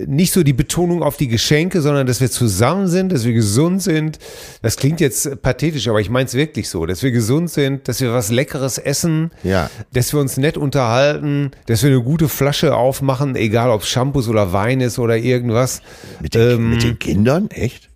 nicht 0.05 0.34
so 0.34 0.43
die 0.43 0.53
Betonung 0.53 1.03
auf 1.03 1.17
die 1.17 1.28
Geschenke, 1.28 1.82
sondern 1.82 2.07
dass 2.07 2.22
wir 2.22 2.30
zusammen 2.32 2.88
sind, 2.88 3.11
dass 3.11 3.26
wir 3.26 3.34
gesund 3.34 3.82
sind. 3.82 4.19
Das 4.61 4.78
klingt 4.78 4.99
jetzt 4.99 5.41
pathetisch, 5.41 5.88
aber 5.88 6.01
ich 6.01 6.09
meine 6.09 6.26
es 6.26 6.34
wirklich 6.34 6.69
so, 6.69 6.86
dass 6.86 7.03
wir 7.03 7.11
gesund 7.11 7.49
sind, 7.49 7.88
dass 7.88 8.01
wir 8.01 8.13
was 8.13 8.32
Leckeres 8.32 8.78
essen, 8.78 9.32
Ja. 9.43 9.69
dass 9.93 10.13
wir 10.13 10.19
uns 10.19 10.38
nett 10.38 10.57
unterhalten, 10.57 11.51
dass 11.67 11.84
wir 11.84 11.89
eine 11.91 12.01
gute 12.03 12.28
Flasche 12.30 12.76
aufmachen, 12.76 13.36
egal 13.36 13.69
ob 13.69 13.84
Shampoos 13.84 14.28
oder 14.28 14.53
Wein 14.53 14.82
ist 14.82 14.99
oder 14.99 15.17
irgendwas. 15.17 15.82
Mit 16.22 16.36
den, 16.36 16.51
Ähm, 16.51 16.69
mit 16.72 16.84
den 16.84 16.99
Kindern? 16.99 17.49
Echt? 17.51 17.89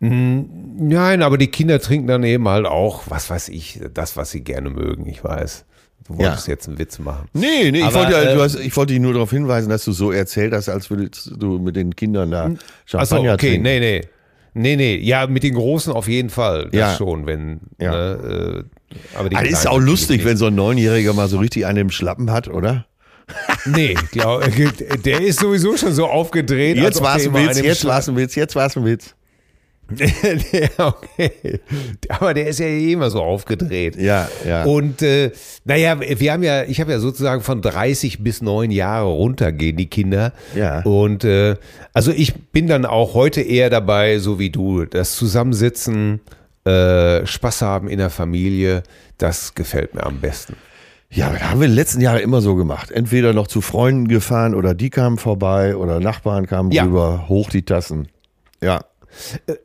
Nein, 0.00 1.22
aber 1.22 1.38
die 1.38 1.48
Kinder 1.48 1.80
trinken 1.80 2.06
dann 2.06 2.22
eben 2.22 2.48
halt 2.48 2.66
auch, 2.66 3.02
was 3.08 3.30
weiß 3.30 3.48
ich, 3.48 3.80
das, 3.92 4.16
was 4.16 4.30
sie 4.30 4.42
gerne 4.42 4.70
mögen, 4.70 5.06
ich 5.06 5.24
weiß. 5.24 5.64
Du 6.08 6.16
wolltest 6.18 6.46
Ja. 6.48 6.54
jetzt 6.54 6.66
einen 6.68 6.78
Witz 6.78 6.98
machen. 6.98 7.28
Nee, 7.34 7.70
nee, 7.70 7.78
ich 7.78 7.84
Aber, 7.84 7.94
wollte, 7.96 8.12
ja- 8.12 8.22
äh, 8.22 8.34
du 8.34 8.40
hast, 8.42 8.58
ich 8.58 8.74
wollte 8.76 8.94
dich 8.94 9.00
nur 9.02 9.12
darauf 9.12 9.30
hinweisen, 9.30 9.68
dass 9.68 9.84
du 9.84 9.92
so 9.92 10.10
erzählt 10.10 10.52
hast, 10.54 10.68
als 10.68 10.88
würdest 10.90 11.30
du 11.36 11.58
mit 11.58 11.76
den 11.76 11.94
Kindern 11.94 12.30
da 12.30 12.44
Achso, 12.46 12.56
Champagner 12.86 13.34
okay, 13.34 13.48
trinken. 13.50 13.62
nee, 13.62 13.78
nee. 13.80 14.00
Nee, 14.54 14.76
nee, 14.76 14.96
ja, 14.96 15.26
mit 15.26 15.42
den 15.44 15.54
Großen 15.54 15.92
auf 15.92 16.08
jeden 16.08 16.30
Fall. 16.30 16.64
Das 16.72 16.74
Ja. 16.74 16.96
schon, 16.96 17.26
wenn. 17.26 17.60
Ja. 17.78 17.90
Ne, 17.92 18.64
äh, 18.64 19.18
aber 19.18 19.28
die 19.28 19.36
das 19.36 19.50
ist 19.50 19.66
auch 19.68 19.78
lustig, 19.78 20.24
wenn 20.24 20.36
so 20.38 20.46
ein 20.46 20.54
Neunjähriger 20.54 21.12
mal 21.12 21.28
so 21.28 21.38
richtig 21.38 21.66
einen 21.66 21.78
im 21.78 21.90
Schlappen 21.90 22.30
hat, 22.32 22.48
oder? 22.48 22.86
Nee, 23.66 23.94
glaub, 24.10 24.42
der 25.04 25.20
ist 25.20 25.40
sowieso 25.40 25.76
schon 25.76 25.92
so 25.92 26.06
aufgedreht. 26.06 26.78
Jetzt 26.78 27.02
war 27.02 27.16
es 27.16 27.26
ein 27.26 27.34
Witz, 27.34 27.60
jetzt 27.60 27.84
war 27.84 27.98
es 27.98 28.08
ein 28.08 28.16
Witz, 28.16 28.34
jetzt 28.34 28.56
war 28.56 28.66
es 28.66 28.76
ein 28.76 28.84
Witz. 28.86 29.14
Ja, 29.96 30.68
okay. 30.86 31.60
Aber 32.08 32.34
der 32.34 32.48
ist 32.48 32.58
ja 32.58 32.66
eh 32.66 32.92
immer 32.92 33.10
so 33.10 33.22
aufgedreht. 33.22 33.96
Ja, 33.96 34.28
ja. 34.46 34.64
Und 34.64 35.02
äh, 35.02 35.30
naja, 35.64 35.98
wir 36.00 36.32
haben 36.32 36.42
ja, 36.42 36.64
ich 36.64 36.80
habe 36.80 36.92
ja 36.92 36.98
sozusagen 36.98 37.42
von 37.42 37.62
30 37.62 38.22
bis 38.22 38.42
9 38.42 38.70
Jahre 38.70 39.06
runtergehen, 39.08 39.76
die 39.76 39.86
Kinder. 39.86 40.32
Ja. 40.54 40.82
Und 40.82 41.24
äh, 41.24 41.56
also 41.94 42.10
ich 42.12 42.34
bin 42.52 42.66
dann 42.66 42.84
auch 42.84 43.14
heute 43.14 43.40
eher 43.40 43.70
dabei, 43.70 44.18
so 44.18 44.38
wie 44.38 44.50
du, 44.50 44.84
das 44.84 45.16
Zusammensitzen, 45.16 46.20
äh, 46.64 47.24
Spaß 47.26 47.62
haben 47.62 47.88
in 47.88 47.98
der 47.98 48.10
Familie, 48.10 48.82
das 49.16 49.54
gefällt 49.54 49.94
mir 49.94 50.04
am 50.04 50.20
besten. 50.20 50.54
Ja, 51.10 51.28
haben 51.40 51.60
wir 51.60 51.64
in 51.64 51.70
den 51.72 51.76
letzten 51.76 52.02
Jahren 52.02 52.20
immer 52.20 52.42
so 52.42 52.54
gemacht. 52.54 52.90
Entweder 52.90 53.32
noch 53.32 53.46
zu 53.46 53.62
Freunden 53.62 54.08
gefahren 54.08 54.54
oder 54.54 54.74
die 54.74 54.90
kamen 54.90 55.16
vorbei 55.16 55.74
oder 55.74 56.00
Nachbarn 56.00 56.46
kamen 56.46 56.70
Ja. 56.70 56.84
rüber, 56.84 57.24
hoch 57.28 57.48
die 57.48 57.62
Tassen. 57.62 58.08
Ja. 58.60 58.80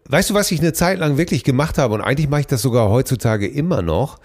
Weißt 0.09 0.29
du, 0.29 0.33
was 0.33 0.51
ich 0.51 0.59
eine 0.59 0.73
Zeit 0.73 0.99
lang 0.99 1.17
wirklich 1.17 1.43
gemacht 1.43 1.77
habe 1.77 1.93
und 1.93 2.01
eigentlich 2.01 2.29
mache 2.29 2.41
ich 2.41 2.47
das 2.47 2.61
sogar 2.61 2.89
heutzutage 2.89 3.47
immer 3.47 3.81
noch? 3.81 4.19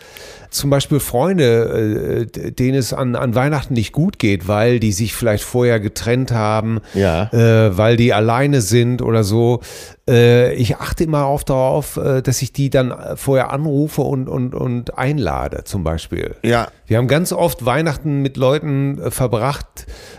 Zum 0.50 0.70
Beispiel 0.70 1.00
Freunde, 1.00 2.26
äh, 2.34 2.50
denen 2.52 2.78
es 2.78 2.92
an, 2.92 3.16
an 3.16 3.34
Weihnachten 3.34 3.74
nicht 3.74 3.92
gut 3.92 4.18
geht, 4.18 4.48
weil 4.48 4.80
die 4.80 4.92
sich 4.92 5.14
vielleicht 5.14 5.44
vorher 5.44 5.80
getrennt 5.80 6.30
haben, 6.32 6.80
Ja. 6.94 7.30
äh, 7.32 7.76
weil 7.76 7.96
die 7.96 8.12
alleine 8.12 8.60
sind 8.60 9.02
oder 9.02 9.24
so. 9.24 9.60
Äh, 10.08 10.54
ich 10.54 10.76
achte 10.76 11.04
immer 11.04 11.26
auf 11.26 11.44
darauf, 11.44 11.96
äh, 11.98 12.22
dass 12.22 12.40
ich 12.40 12.52
die 12.52 12.70
dann 12.70 12.94
vorher 13.16 13.50
anrufe 13.52 14.00
und, 14.02 14.28
und, 14.28 14.54
und 14.54 14.96
einlade, 14.96 15.64
zum 15.64 15.84
Beispiel. 15.84 16.34
Ja. 16.42 16.68
Wir 16.86 16.96
haben 16.96 17.08
ganz 17.08 17.32
oft 17.32 17.66
Weihnachten 17.66 18.22
mit 18.22 18.38
Leuten 18.38 18.98
äh, 18.98 19.10
verbracht 19.10 19.66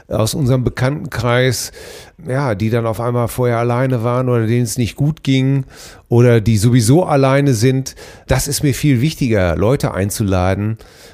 aus 0.07 0.35
unserem 0.35 0.63
Bekanntenkreis, 0.63 1.71
ja, 2.27 2.53
die 2.53 2.69
dann 2.69 2.85
auf 2.85 2.99
einmal 2.99 3.27
vorher 3.27 3.57
alleine 3.57 4.03
waren 4.03 4.29
oder 4.29 4.45
denen 4.45 4.63
es 4.63 4.77
nicht 4.77 4.95
gut 4.95 5.23
ging 5.23 5.65
oder 6.07 6.41
die 6.41 6.57
sowieso 6.57 7.03
alleine 7.05 7.53
sind. 7.53 7.95
Das 8.27 8.47
ist 8.47 8.61
mir 8.63 8.73
viel 8.75 9.01
wichtiger, 9.01 9.55
Leute 9.55 9.93
einzuladen. 9.93 10.18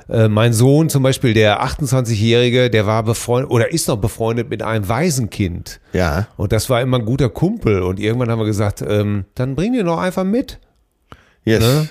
Äh, 0.10 0.28
mein 0.28 0.54
Sohn 0.54 0.90
zum 0.90 1.04
Beispiel, 1.04 1.34
der 1.34 1.64
28-Jährige, 1.64 2.70
der 2.70 2.86
war 2.86 3.04
befreundet 3.04 3.52
oder 3.52 3.72
ist 3.72 3.88
noch 3.88 3.98
befreundet 3.98 4.50
mit 4.50 4.62
einem 4.64 4.88
Waisenkind. 4.88 5.80
Ja. 5.94 6.28
Und 6.38 6.52
das 6.52 6.70
war 6.70 6.82
immer 6.82 7.00
ein 7.00 7.06
guter 7.06 7.30
Kumpel. 7.30 7.82
Und 7.82 8.00
irgendwann 8.00 8.30
haben 8.32 8.40
wir 8.40 8.46
gesagt, 8.46 8.84
ähm, 8.88 9.26
dann 9.36 9.56
bring 9.56 9.74
den 9.74 9.86
doch 9.86 9.98
einfach 10.00 10.24
mit. 10.24 10.60
Yes. 11.44 11.62
Ne? 11.62 11.88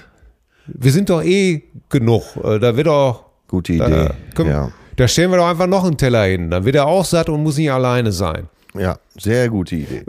Wir 0.67 0.93
sind 0.93 1.11
doch 1.11 1.23
eh 1.23 1.62
genug. 1.89 2.25
Äh, 2.43 2.59
Da 2.59 2.77
wird 2.77 2.87
doch 2.87 3.25
Gute 3.49 3.77
da, 3.77 3.87
Idee. 3.87 4.11
komm, 4.35 4.49
Ja. 4.49 4.71
da 4.97 5.07
stellen 5.09 5.31
wir 5.31 5.37
doch 5.39 5.49
einfach 5.49 5.67
noch 5.67 5.85
einen 5.85 5.97
Teller 5.99 6.25
hin. 6.25 6.51
Dann 6.51 6.65
wird 6.65 6.77
er 6.77 6.87
auch 6.87 7.05
satt 7.05 7.29
und 7.29 7.43
muss 7.43 7.57
nicht 7.59 7.71
alleine 7.71 8.11
sein. 8.12 8.49
Ja, 8.77 8.97
sehr 9.19 9.49
gute 9.51 9.77
Idee. 9.77 10.03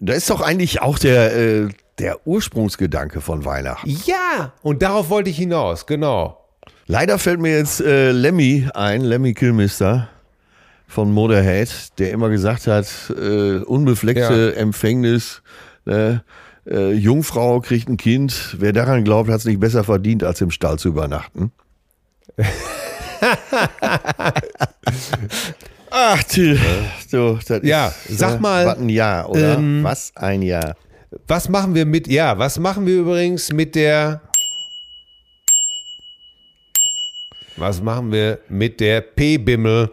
Da 0.00 0.12
ist 0.12 0.28
doch 0.30 0.40
eigentlich 0.42 0.82
auch 0.82 0.98
der, 0.98 1.34
äh, 1.36 1.68
der 1.98 2.26
Ursprungsgedanke 2.26 3.20
von 3.20 3.44
Weihnachten. 3.44 3.90
Ja, 4.04 4.52
und 4.62 4.82
darauf 4.82 5.10
wollte 5.10 5.30
ich 5.30 5.36
hinaus, 5.36 5.86
genau. 5.86 6.44
Leider 6.86 7.18
fällt 7.18 7.40
mir 7.40 7.56
jetzt 7.56 7.80
äh, 7.80 8.12
Lemmy 8.12 8.68
ein, 8.74 9.02
Lemmy 9.02 9.34
Kilmister 9.34 10.08
von 10.86 11.12
Motorhead, 11.12 11.98
der 11.98 12.12
immer 12.12 12.30
gesagt 12.30 12.66
hat, 12.66 12.86
äh, 13.10 13.58
unbefleckte 13.58 14.56
Empfängnis, 14.56 15.42
äh, 15.86 16.16
äh, 16.66 16.92
Jungfrau 16.92 17.60
kriegt 17.60 17.88
ein 17.88 17.96
Kind, 17.96 18.56
wer 18.58 18.72
daran 18.72 19.04
glaubt, 19.04 19.28
hat 19.30 19.38
es 19.40 19.44
nicht 19.44 19.60
besser 19.60 19.84
verdient, 19.84 20.24
als 20.24 20.40
im 20.40 20.50
Stall 20.50 20.78
zu 20.78 20.88
übernachten. 20.88 21.52
Ach, 25.90 26.22
Till, 26.24 26.60
so, 27.08 27.38
Ja, 27.62 27.92
ist, 28.08 28.18
sag 28.18 28.36
äh, 28.36 28.40
mal, 28.40 28.66
Was 28.66 28.78
ein 28.78 28.88
Jahr, 28.88 29.28
oder? 29.30 29.54
ähm, 29.58 29.82
was 29.82 30.12
ein 30.14 30.42
Jahr. 30.42 30.76
Was 31.26 31.48
machen 31.48 31.74
wir 31.74 31.86
mit, 31.86 32.06
ja, 32.06 32.38
was 32.38 32.58
machen 32.58 32.86
wir 32.86 33.00
übrigens 33.00 33.50
mit 33.52 33.74
der, 33.74 34.20
was 37.56 37.80
machen 37.80 38.12
wir 38.12 38.38
mit 38.48 38.78
der 38.80 39.00
P-Bimmel? 39.00 39.90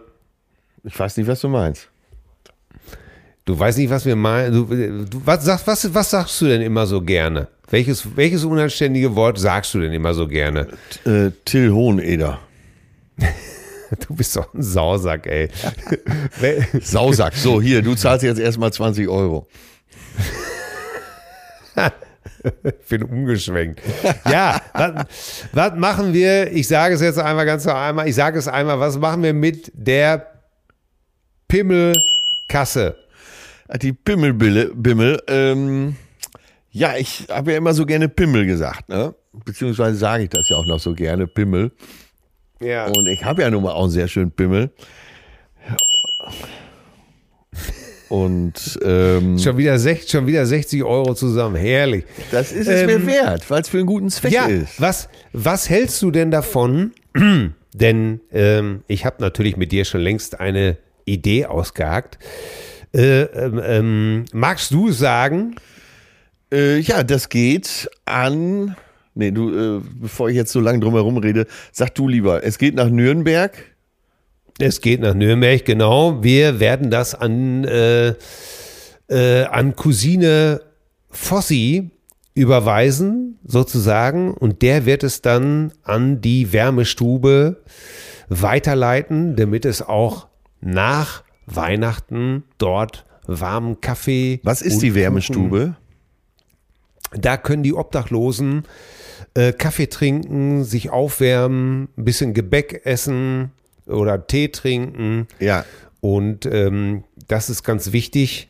Ich 0.83 0.99
weiß 0.99 1.17
nicht, 1.17 1.27
was 1.27 1.41
du 1.41 1.47
meinst. 1.47 1.89
Du 3.45 3.57
weißt 3.57 3.77
nicht, 3.77 3.89
was 3.89 4.05
wir 4.05 4.15
meinen. 4.15 4.53
Du, 4.53 4.65
du, 5.05 5.21
was, 5.25 5.45
sagst, 5.45 5.67
was, 5.67 5.93
was 5.93 6.09
sagst 6.09 6.41
du 6.41 6.45
denn 6.45 6.61
immer 6.61 6.85
so 6.85 7.01
gerne? 7.01 7.47
Welches, 7.69 8.15
welches 8.15 8.43
unanständige 8.43 9.15
Wort 9.15 9.39
sagst 9.39 9.73
du 9.73 9.79
denn 9.79 9.93
immer 9.93 10.13
so 10.13 10.27
gerne? 10.27 10.67
Äh, 11.05 11.31
Till 11.45 11.71
Hoheneder. 11.71 12.39
Du 14.07 14.15
bist 14.15 14.35
doch 14.35 14.51
ein 14.53 14.63
Sausack, 14.63 15.27
ey. 15.27 15.47
Sausack. 16.81 17.35
So, 17.35 17.61
hier, 17.61 17.83
du 17.83 17.93
zahlst 17.93 18.25
jetzt 18.25 18.39
erstmal 18.39 18.73
20 18.73 19.07
Euro. 19.07 19.47
Ich 22.63 22.85
bin 22.89 23.03
umgeschwenkt. 23.03 23.81
Ja, 24.29 24.61
was, 24.73 25.45
was 25.51 25.75
machen 25.75 26.13
wir? 26.13 26.51
Ich 26.51 26.67
sage 26.67 26.95
es 26.95 27.01
jetzt 27.01 27.19
einmal 27.19 27.45
ganz 27.45 27.65
noch 27.65 27.75
einmal. 27.75 28.07
Ich 28.07 28.15
sage 28.15 28.37
es 28.37 28.47
einmal. 28.47 28.79
Was 28.79 28.97
machen 28.97 29.23
wir 29.23 29.33
mit 29.33 29.71
der 29.73 30.41
Pimmelkasse? 31.47 32.95
Die 33.81 33.93
Pimmelbille, 33.93 34.71
Bimmel. 34.75 35.21
Ähm, 35.27 35.95
ja, 36.71 36.95
ich 36.97 37.27
habe 37.29 37.51
ja 37.51 37.57
immer 37.57 37.73
so 37.73 37.85
gerne 37.85 38.09
Pimmel 38.09 38.45
gesagt, 38.45 38.89
ne? 38.89 39.15
Beziehungsweise 39.45 39.97
sage 39.97 40.23
ich 40.23 40.29
das 40.29 40.49
ja 40.49 40.57
auch 40.57 40.65
noch 40.65 40.79
so 40.79 40.93
gerne, 40.93 41.27
Pimmel. 41.27 41.71
Ja. 42.59 42.85
Und 42.87 43.07
ich 43.07 43.23
habe 43.25 43.41
ja 43.41 43.49
nun 43.49 43.63
mal 43.63 43.71
auch 43.71 43.83
einen 43.83 43.91
sehr 43.91 44.07
schönen 44.07 44.31
Pimmel. 44.31 44.71
Und 48.09 48.79
ähm, 48.83 49.39
Schon 49.39 49.57
wieder, 49.57 49.79
sech, 49.79 50.07
schon 50.07 50.27
wieder 50.27 50.45
60 50.45 50.83
Euro 50.83 51.13
zusammen. 51.15 51.55
Herrlich. 51.55 52.05
das 52.31 52.51
ist 52.51 52.67
es 52.67 52.85
mir 52.85 52.93
Ähm, 52.95 53.07
wert, 53.07 53.49
weil 53.49 53.61
es 53.61 53.69
für 53.69 53.77
einen 53.77 53.87
guten 53.87 54.09
Zweck 54.09 54.31
Ja, 54.31 54.45
ist. 54.45 54.79
was, 54.79 55.09
was 55.33 55.69
hältst 55.69 56.01
du 56.01 56.11
denn 56.11 56.31
davon? 56.31 56.91
denn 57.73 58.21
ähm, 58.31 58.83
ich 58.87 59.05
habe 59.05 59.17
natürlich 59.19 59.57
mit 59.57 59.71
dir 59.71 59.85
schon 59.85 60.01
längst 60.01 60.39
eine 60.39 60.77
Idee 61.05 61.45
ausgehakt. 61.45 62.19
Äh, 62.93 63.21
ähm, 63.23 63.61
ähm, 63.63 64.25
magst 64.33 64.71
du 64.71 64.91
sagen? 64.91 65.55
Äh, 66.53 66.77
ja, 66.79 67.03
das 67.03 67.29
geht 67.29 67.89
an. 68.05 68.75
Nee, 69.15 69.31
du, 69.31 69.77
äh, 69.77 69.81
bevor 70.01 70.29
ich 70.29 70.35
jetzt 70.35 70.51
so 70.51 70.59
lange 70.59 70.79
drum 70.79 70.93
herum 70.93 71.17
rede, 71.17 71.47
sag 71.71 71.95
du 71.95 72.07
lieber, 72.07 72.43
es 72.43 72.57
geht 72.57 72.75
nach 72.75 72.89
Nürnberg. 72.89 73.51
Es 74.59 74.79
geht 74.79 75.01
nach 75.01 75.13
Nürnberg, 75.13 75.65
genau. 75.65 76.23
Wir 76.23 76.59
werden 76.59 76.89
das 76.89 77.13
an, 77.13 77.65
äh, 77.65 78.13
äh, 79.09 79.43
an 79.45 79.75
Cousine 79.75 80.61
Fossi 81.09 81.91
überweisen, 82.33 83.37
sozusagen. 83.45 84.33
Und 84.33 84.61
der 84.61 84.85
wird 84.85 85.03
es 85.03 85.21
dann 85.21 85.73
an 85.83 86.21
die 86.21 86.53
Wärmestube 86.53 87.63
weiterleiten, 88.29 89.35
damit 89.35 89.65
es 89.65 89.81
auch 89.81 90.27
nach 90.61 91.23
Weihnachten 91.47 92.43
dort 92.57 93.05
warmen 93.27 93.81
Kaffee. 93.81 94.39
Was 94.43 94.61
ist 94.61 94.81
die 94.81 94.89
Kuchen- 94.89 94.95
Wärmestube? 95.01 95.75
Da 97.13 97.37
können 97.37 97.63
die 97.63 97.73
Obdachlosen 97.73 98.63
äh, 99.35 99.51
Kaffee 99.53 99.87
trinken, 99.87 100.63
sich 100.63 100.89
aufwärmen, 100.89 101.89
ein 101.97 102.05
bisschen 102.05 102.33
Gebäck 102.33 102.81
essen 102.85 103.51
oder 103.87 104.25
Tee 104.27 104.49
trinken. 104.49 105.27
Ja. 105.39 105.65
Und 106.01 106.45
ähm, 106.45 107.03
das 107.27 107.49
ist 107.49 107.63
ganz 107.63 107.91
wichtig. 107.91 108.47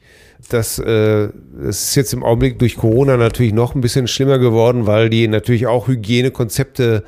Das, 0.49 0.77
äh, 0.79 1.29
das 1.61 1.83
ist 1.89 1.95
jetzt 1.95 2.13
im 2.13 2.23
Augenblick 2.23 2.59
durch 2.59 2.75
Corona 2.75 3.17
natürlich 3.17 3.53
noch 3.53 3.73
ein 3.75 3.81
bisschen 3.81 4.07
schlimmer 4.07 4.37
geworden, 4.37 4.85
weil 4.85 5.09
die 5.09 5.27
natürlich 5.27 5.65
auch 5.67 5.87
Hygienekonzepte 5.87 7.03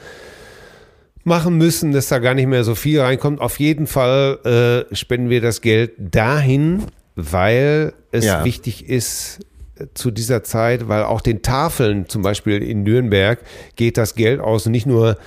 machen 1.23 1.57
müssen, 1.57 1.91
dass 1.91 2.07
da 2.07 2.19
gar 2.19 2.33
nicht 2.33 2.47
mehr 2.47 2.63
so 2.63 2.73
viel 2.73 3.01
reinkommt. 3.01 3.41
Auf 3.41 3.59
jeden 3.59 3.85
Fall 3.85 4.85
äh, 4.91 4.95
spenden 4.95 5.29
wir 5.29 5.41
das 5.41 5.61
Geld 5.61 5.91
dahin 5.97 6.83
weil 7.17 7.93
es 8.11 8.25
Ja. 8.25 8.45
wichtig 8.45 8.87
ist 8.87 9.39
äh, 9.79 9.87
zu 9.95 10.11
dieser 10.11 10.43
Zeit, 10.43 10.87
weil 10.87 11.03
auch 11.03 11.19
den 11.19 11.41
Tafeln, 11.41 12.07
zum 12.07 12.21
Beispiel 12.21 12.61
in 12.61 12.83
Nürnberg, 12.83 13.39
geht 13.75 13.97
das 13.97 14.13
Geld 14.13 14.39
aus. 14.39 14.67
Und 14.67 14.71
nicht 14.71 14.85
nur 14.85 15.17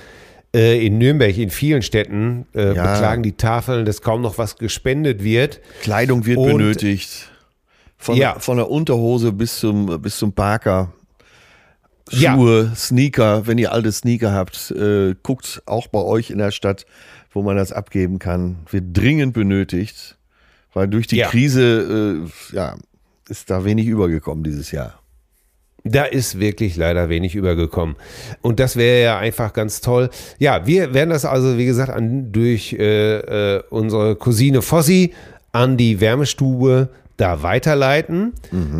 in 0.53 0.97
Nürnberg, 0.97 1.37
in 1.37 1.49
vielen 1.49 1.81
Städten 1.81 2.45
äh, 2.53 2.75
Ja. 2.75 2.93
beklagen 2.93 3.23
die 3.23 3.33
Tafeln, 3.33 3.85
dass 3.85 4.01
kaum 4.01 4.21
noch 4.21 4.37
was 4.37 4.57
gespendet 4.57 5.23
wird. 5.23 5.61
Kleidung 5.81 6.25
wird 6.25 6.37
Und- 6.37 6.57
benötigt. 6.57 7.29
Von, 7.97 8.15
Ja. 8.17 8.39
von 8.39 8.57
der 8.57 8.69
Unterhose 8.69 9.31
bis 9.31 9.59
zum, 9.59 10.01
bis 10.01 10.17
zum 10.17 10.33
Parker. 10.33 10.91
Ja. 12.09 12.33
Schuhe, 12.33 12.71
Sneaker, 12.75 13.47
wenn 13.47 13.57
ihr 13.57 13.71
alte 13.71 13.91
Sneaker 13.91 14.33
habt, 14.33 14.71
äh, 14.71 15.15
guckt 15.23 15.61
auch 15.65 15.87
bei 15.87 15.99
euch 15.99 16.29
in 16.31 16.39
der 16.39 16.51
Stadt, 16.51 16.85
wo 17.31 17.41
man 17.43 17.55
das 17.55 17.71
abgeben 17.71 18.19
kann. 18.19 18.57
Wird 18.69 18.85
dringend 18.97 19.33
benötigt, 19.33 20.17
weil 20.73 20.87
durch 20.87 21.07
die 21.07 21.17
Ja. 21.17 21.29
Krise 21.29 22.25
äh, 22.51 22.55
ja, 22.55 22.75
ist 23.29 23.49
da 23.49 23.63
wenig 23.63 23.85
übergekommen 23.87 24.43
dieses 24.43 24.71
Jahr. 24.71 24.99
Da 25.83 26.03
ist 26.03 26.39
wirklich 26.39 26.75
leider 26.75 27.09
wenig 27.09 27.35
übergekommen. 27.35 27.95
Und 28.41 28.59
das 28.59 28.75
wäre 28.75 29.03
ja 29.03 29.17
einfach 29.17 29.53
ganz 29.53 29.81
toll. 29.81 30.09
Ja, 30.37 30.67
wir 30.67 30.93
werden 30.93 31.09
das 31.09 31.25
also, 31.25 31.57
wie 31.57 31.65
gesagt, 31.65 31.89
an, 31.89 32.31
durch 32.31 32.73
äh, 32.73 33.55
äh, 33.55 33.63
unsere 33.69 34.15
Cousine 34.15 34.61
Fossi 34.61 35.13
an 35.51 35.77
die 35.77 35.99
Wärmestube 35.99 36.89
da 37.17 37.43
weiterleiten, 37.43 38.33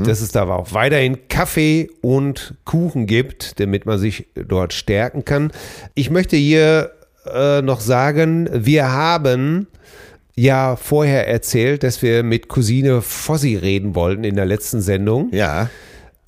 dass 0.04 0.20
es 0.20 0.32
da 0.32 0.49
auch 0.49 0.74
weiterhin 0.74 1.28
Kaffee 1.28 1.89
und 2.02 2.56
Kuchen 2.66 3.06
gibt, 3.06 3.60
damit 3.60 3.86
man 3.86 3.99
sich 3.99 4.26
dort 4.34 4.74
stärken 4.74 5.26
kann. 5.26 5.52
Ich 5.93 6.10
möchte 6.10 6.38
hier 6.38 6.91
äh, 7.32 7.62
noch 7.62 7.82
sagen, 7.82 8.49
wir 8.52 8.91
haben 8.91 9.68
ja 10.36 10.76
vorher 10.76 11.28
erzählt, 11.28 11.84
dass 11.84 12.02
wir 12.02 12.24
mit 12.24 12.47
Cousine 12.47 13.04
Fossi 13.04 13.56
reden 13.56 13.93
wollten 13.93 14.24
in 14.24 14.36
der 14.36 14.45
letzten 14.45 14.82
Sendung. 14.82 15.30
Ja, 15.32 15.70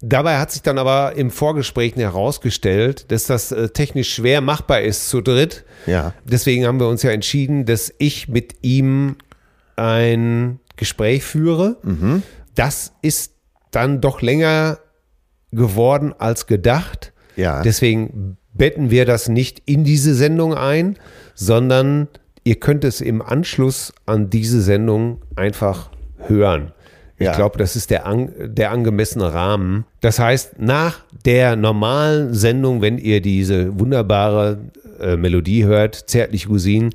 Dabei 0.06 0.38
hat 0.38 0.52
sich 0.52 0.62
dann 0.62 0.78
aber 0.78 1.16
im 1.16 1.32
Vorgespräch 1.32 1.96
herausgestellt, 1.96 3.10
dass 3.10 3.24
das 3.24 3.54
äh, 3.54 3.70
technisch 3.70 4.14
schwer 4.14 4.42
machbar 4.42 4.82
ist 4.82 5.08
zu 5.08 5.22
dritt. 5.22 5.64
ja. 5.86 6.14
Deswegen 6.26 6.66
haben 6.66 6.78
wir 6.82 6.90
uns 6.90 7.04
ja 7.04 7.12
entschieden, 7.12 7.66
dass 7.66 7.94
ich 8.00 8.28
mit 8.28 8.56
ihm 8.64 9.16
ein 9.78 10.60
Gespräch 10.76 11.24
führe. 11.24 11.78
Das 12.54 12.92
ist 13.02 13.32
dann 13.72 14.02
doch 14.02 14.22
länger 14.22 14.80
geworden 15.54 16.14
als 16.18 16.48
gedacht. 16.48 17.14
Ja. 17.38 17.62
Deswegen 17.62 18.38
betten 18.54 18.92
wir 18.92 19.06
das 19.06 19.30
nicht 19.30 19.62
in 19.66 19.86
diese 19.86 20.16
Sendung 20.16 20.54
ein, 20.54 20.98
sondern 21.34 22.10
ihr 22.44 22.56
könnt 22.56 22.84
es 22.84 23.00
im 23.00 23.22
Anschluss 23.22 23.94
an 24.06 24.30
diese 24.30 24.62
Sendung 24.62 25.22
einfach 25.38 25.90
hören. 26.18 26.74
Ich 27.24 27.30
Ja. 27.30 27.36
glaube, 27.36 27.58
das 27.58 27.76
ist 27.76 27.90
der, 27.90 28.06
an, 28.06 28.32
der 28.38 28.72
angemessene 28.72 29.34
Rahmen. 29.34 29.86
Das 30.02 30.20
heißt, 30.20 30.60
nach 30.60 31.00
der 31.26 31.56
normalen 31.56 32.34
Sendung, 32.34 32.82
wenn 32.82 32.98
ihr 32.98 33.22
diese 33.22 33.80
wunderbare 33.80 34.60
äh, 35.00 35.16
Melodie 35.16 35.64
hört, 35.66 35.96
Zärtlich 35.96 36.48
Cousine, 36.48 36.90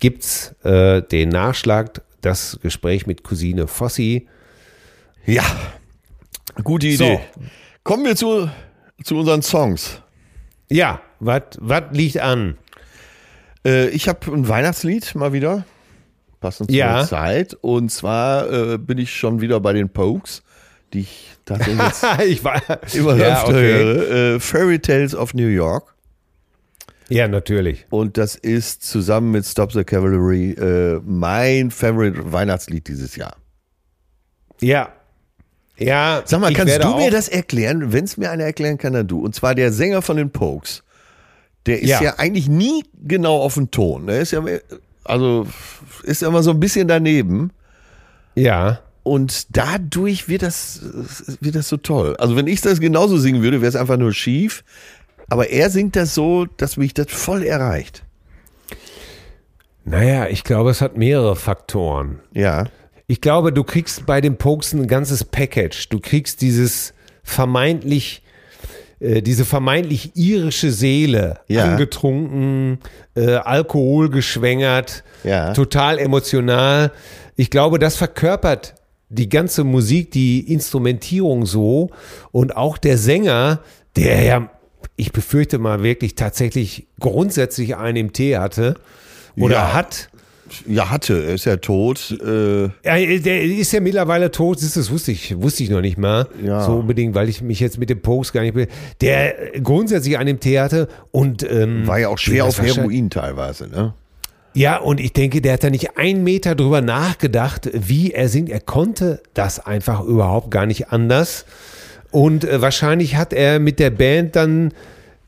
gibt's 0.00 0.54
äh, 0.64 1.02
den 1.02 1.28
Nachschlag, 1.30 2.00
das 2.20 2.58
Gespräch 2.62 3.06
mit 3.06 3.24
Cousine 3.24 3.66
Fossi. 3.66 4.28
Ja, 5.26 5.44
gute 6.64 6.90
So. 6.92 7.04
Idee. 7.04 7.20
Kommen 7.84 8.04
wir 8.04 8.14
zu, 8.16 8.48
zu 9.02 9.16
unseren 9.18 9.42
Songs. 9.42 10.00
Ja, 10.68 11.00
was 11.20 11.42
liegt 11.92 12.18
an? 12.18 12.56
Äh, 13.64 13.88
ich 13.88 14.08
habe 14.08 14.32
ein 14.32 14.48
Weihnachtslied 14.48 15.14
mal 15.14 15.32
wieder, 15.32 15.64
passend 16.42 16.68
zur 16.70 16.78
Ja. 16.78 17.06
Zeit. 17.06 17.54
Und 17.62 17.90
zwar 17.90 18.50
äh, 18.74 18.78
bin 18.78 18.98
ich 18.98 19.14
schon 19.14 19.40
wieder 19.40 19.58
bei 19.60 19.72
den 19.72 19.88
Pokes, 19.88 20.42
die 20.92 21.00
ich 21.00 21.30
tatsächlich 21.46 21.78
jetzt 21.82 22.04
ich 22.26 22.44
war 22.44 22.60
immer 22.92 23.16
ja, 23.16 23.38
öfter 23.38 23.48
okay. 23.48 23.72
höre. 23.72 24.10
Äh, 24.34 24.40
Fairy 24.40 24.78
Tales 24.78 25.14
of 25.14 25.32
New 25.32 25.46
York. 25.48 25.94
ja, 27.08 27.28
natürlich. 27.28 27.86
Und 27.90 28.18
das 28.18 28.34
ist 28.34 28.82
zusammen 28.84 29.30
mit 29.30 29.46
Stop 29.46 29.72
the 29.72 29.84
Cavalry 29.84 30.50
äh, 30.52 31.00
mein 31.04 31.70
Favorite 31.70 32.32
Weihnachtslied 32.32 32.86
dieses 32.88 33.16
Jahr. 33.16 33.36
Ja. 34.60 34.90
Ja. 35.78 36.22
Sag 36.26 36.40
mal, 36.40 36.52
kannst 36.52 36.82
du 36.82 36.94
mir 36.96 37.10
das 37.10 37.28
erklären? 37.28 37.92
Wenn 37.92 38.04
es 38.04 38.16
mir 38.16 38.30
einer 38.30 38.44
erklären 38.44 38.78
kann, 38.78 38.92
dann 38.92 39.08
du. 39.08 39.20
Und 39.20 39.34
zwar 39.34 39.54
der 39.54 39.72
Sänger 39.72 40.02
von 40.02 40.16
den 40.16 40.30
Pokes. 40.30 40.82
Der 41.66 41.80
ist 41.80 41.88
ja, 41.88 42.02
Ja. 42.02 42.14
eigentlich 42.18 42.48
nie 42.48 42.84
genau 43.02 43.38
auf 43.40 43.54
den 43.54 43.70
Ton. 43.70 44.06
Der 44.06 44.20
ist 44.20 44.32
ja, 44.32 44.42
also 45.04 45.46
ist 46.02 46.22
immer 46.22 46.42
so 46.42 46.50
ein 46.50 46.60
bisschen 46.60 46.88
daneben. 46.88 47.50
Ja. 48.34 48.80
Und 49.02 49.56
dadurch 49.56 50.28
wird 50.28 50.42
das, 50.42 50.80
wird 51.40 51.56
das 51.56 51.68
so 51.68 51.76
toll. 51.76 52.16
Also 52.18 52.36
wenn 52.36 52.46
ich 52.46 52.60
das 52.60 52.80
genauso 52.80 53.16
singen 53.18 53.42
würde, 53.42 53.60
wäre 53.60 53.68
es 53.68 53.76
einfach 53.76 53.96
nur 53.96 54.12
schief. 54.12 54.62
Aber 55.28 55.50
er 55.50 55.70
singt 55.70 55.96
das 55.96 56.14
so, 56.14 56.46
dass 56.56 56.76
mich 56.76 56.94
das 56.94 57.06
voll 57.10 57.42
erreicht. 57.42 58.04
Naja, 59.84 60.28
ich 60.28 60.44
glaube, 60.44 60.70
es 60.70 60.80
hat 60.80 60.96
mehrere 60.96 61.34
Faktoren. 61.34 62.20
Ja. 62.32 62.66
Ich 63.08 63.20
glaube, 63.20 63.52
du 63.52 63.64
kriegst 63.64 64.06
bei 64.06 64.20
den 64.20 64.36
Pokes 64.36 64.72
ein 64.72 64.86
ganzes 64.86 65.24
Package. 65.24 65.88
Du 65.88 65.98
kriegst 65.98 66.40
dieses 66.40 66.94
vermeintlich, 67.24 68.21
äh, 69.02 69.20
diese 69.22 69.44
vermeintlich 69.44 70.12
irische 70.14 70.70
Seele, 70.70 71.40
Ja. 71.48 71.64
angetrunken, 71.64 72.78
äh, 73.16 73.34
Alkohol 73.34 74.08
geschwängert, 74.10 75.02
Ja. 75.24 75.52
total 75.52 75.98
emotional. 75.98 76.92
Ich 77.36 77.50
glaube, 77.50 77.78
das 77.78 77.96
verkörpert 77.96 78.74
die 79.08 79.28
ganze 79.28 79.64
Musik, 79.64 80.10
die 80.12 80.40
Instrumentierung 80.52 81.44
so 81.46 81.90
und 82.30 82.56
auch 82.56 82.78
der 82.78 82.96
Sänger, 82.96 83.60
der 83.96 84.22
ja, 84.22 84.50
ich 84.96 85.12
befürchte 85.12 85.58
mal 85.58 85.82
wirklich 85.82 86.14
tatsächlich 86.14 86.86
grundsätzlich 86.98 87.76
einen 87.76 87.96
im 87.96 88.12
Tee 88.12 88.36
hatte 88.38 88.74
oder 89.36 89.54
Ja. 89.56 89.72
hat. 89.74 90.08
Ja, 90.66 90.90
hatte. 90.90 91.24
Er 91.24 91.34
ist 91.34 91.44
ja 91.44 91.56
tot. 91.56 92.16
Äh, 92.24 92.64
Ja, 92.64 93.18
der 93.18 93.42
ist 93.42 93.72
ja 93.72 93.80
mittlerweile 93.80 94.30
tot, 94.30 94.62
das, 94.62 94.90
wusste 94.90 95.12
ich, 95.12 95.40
wusste 95.40 95.62
ich 95.62 95.70
noch 95.70 95.80
nicht 95.80 95.98
mal. 95.98 96.26
Ja. 96.44 96.64
So 96.64 96.76
unbedingt, 96.78 97.14
weil 97.14 97.28
ich 97.28 97.42
mich 97.42 97.60
jetzt 97.60 97.78
mit 97.78 97.90
dem 97.90 98.00
Post 98.00 98.32
gar 98.32 98.42
nicht 98.42 98.54
be 98.54 98.68
Der 99.00 99.34
grundsätzlich 99.62 100.18
an 100.18 100.26
dem 100.26 100.40
Tee 100.40 100.60
hatte 100.60 100.88
und 101.10 101.42
ähm, 101.50 101.86
war 101.86 101.98
ja 101.98 102.08
auch 102.08 102.18
schwer 102.18 102.44
auf 102.44 102.60
Heroin 102.60 103.10
teilweise, 103.10 103.68
ne? 103.68 103.94
Ja, 104.54 104.76
und 104.76 105.00
ich 105.00 105.14
denke, 105.14 105.40
der 105.40 105.54
hat 105.54 105.64
da 105.64 105.70
nicht 105.70 105.96
einen 105.96 106.24
Meter 106.24 106.54
drüber 106.54 106.82
nachgedacht, 106.82 107.70
wie 107.72 108.12
er 108.12 108.28
singt. 108.28 108.50
Er 108.50 108.60
konnte 108.60 109.22
das 109.32 109.64
einfach 109.64 110.02
überhaupt 110.04 110.50
gar 110.50 110.66
nicht 110.66 110.88
anders. 110.92 111.46
Und 112.10 112.44
äh, 112.44 112.60
wahrscheinlich 112.60 113.16
hat 113.16 113.32
er 113.32 113.58
mit 113.58 113.78
der 113.78 113.90
Band 113.90 114.36
dann 114.36 114.74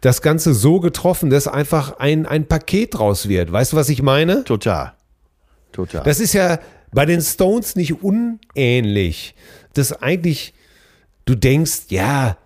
das 0.02 0.20
Ganze 0.20 0.52
so 0.52 0.80
getroffen, 0.80 1.30
dass 1.30 1.48
einfach 1.48 1.98
ein, 1.98 2.26
ein 2.26 2.44
Paket 2.46 2.98
draus 2.98 3.28
wird. 3.28 3.50
Weißt 3.50 3.72
du, 3.72 3.76
was 3.78 3.88
ich 3.88 4.02
meine? 4.02 4.44
Total. 4.44 4.92
Total. 5.74 6.02
Das 6.04 6.20
ist 6.20 6.32
ja 6.32 6.58
bei 6.92 7.04
den 7.04 7.20
Stones 7.20 7.76
nicht 7.76 8.02
unähnlich. 8.02 9.34
Das 9.74 9.92
eigentlich, 10.00 10.54
du 11.26 11.34
denkst, 11.34 11.82
ja, 11.88 12.36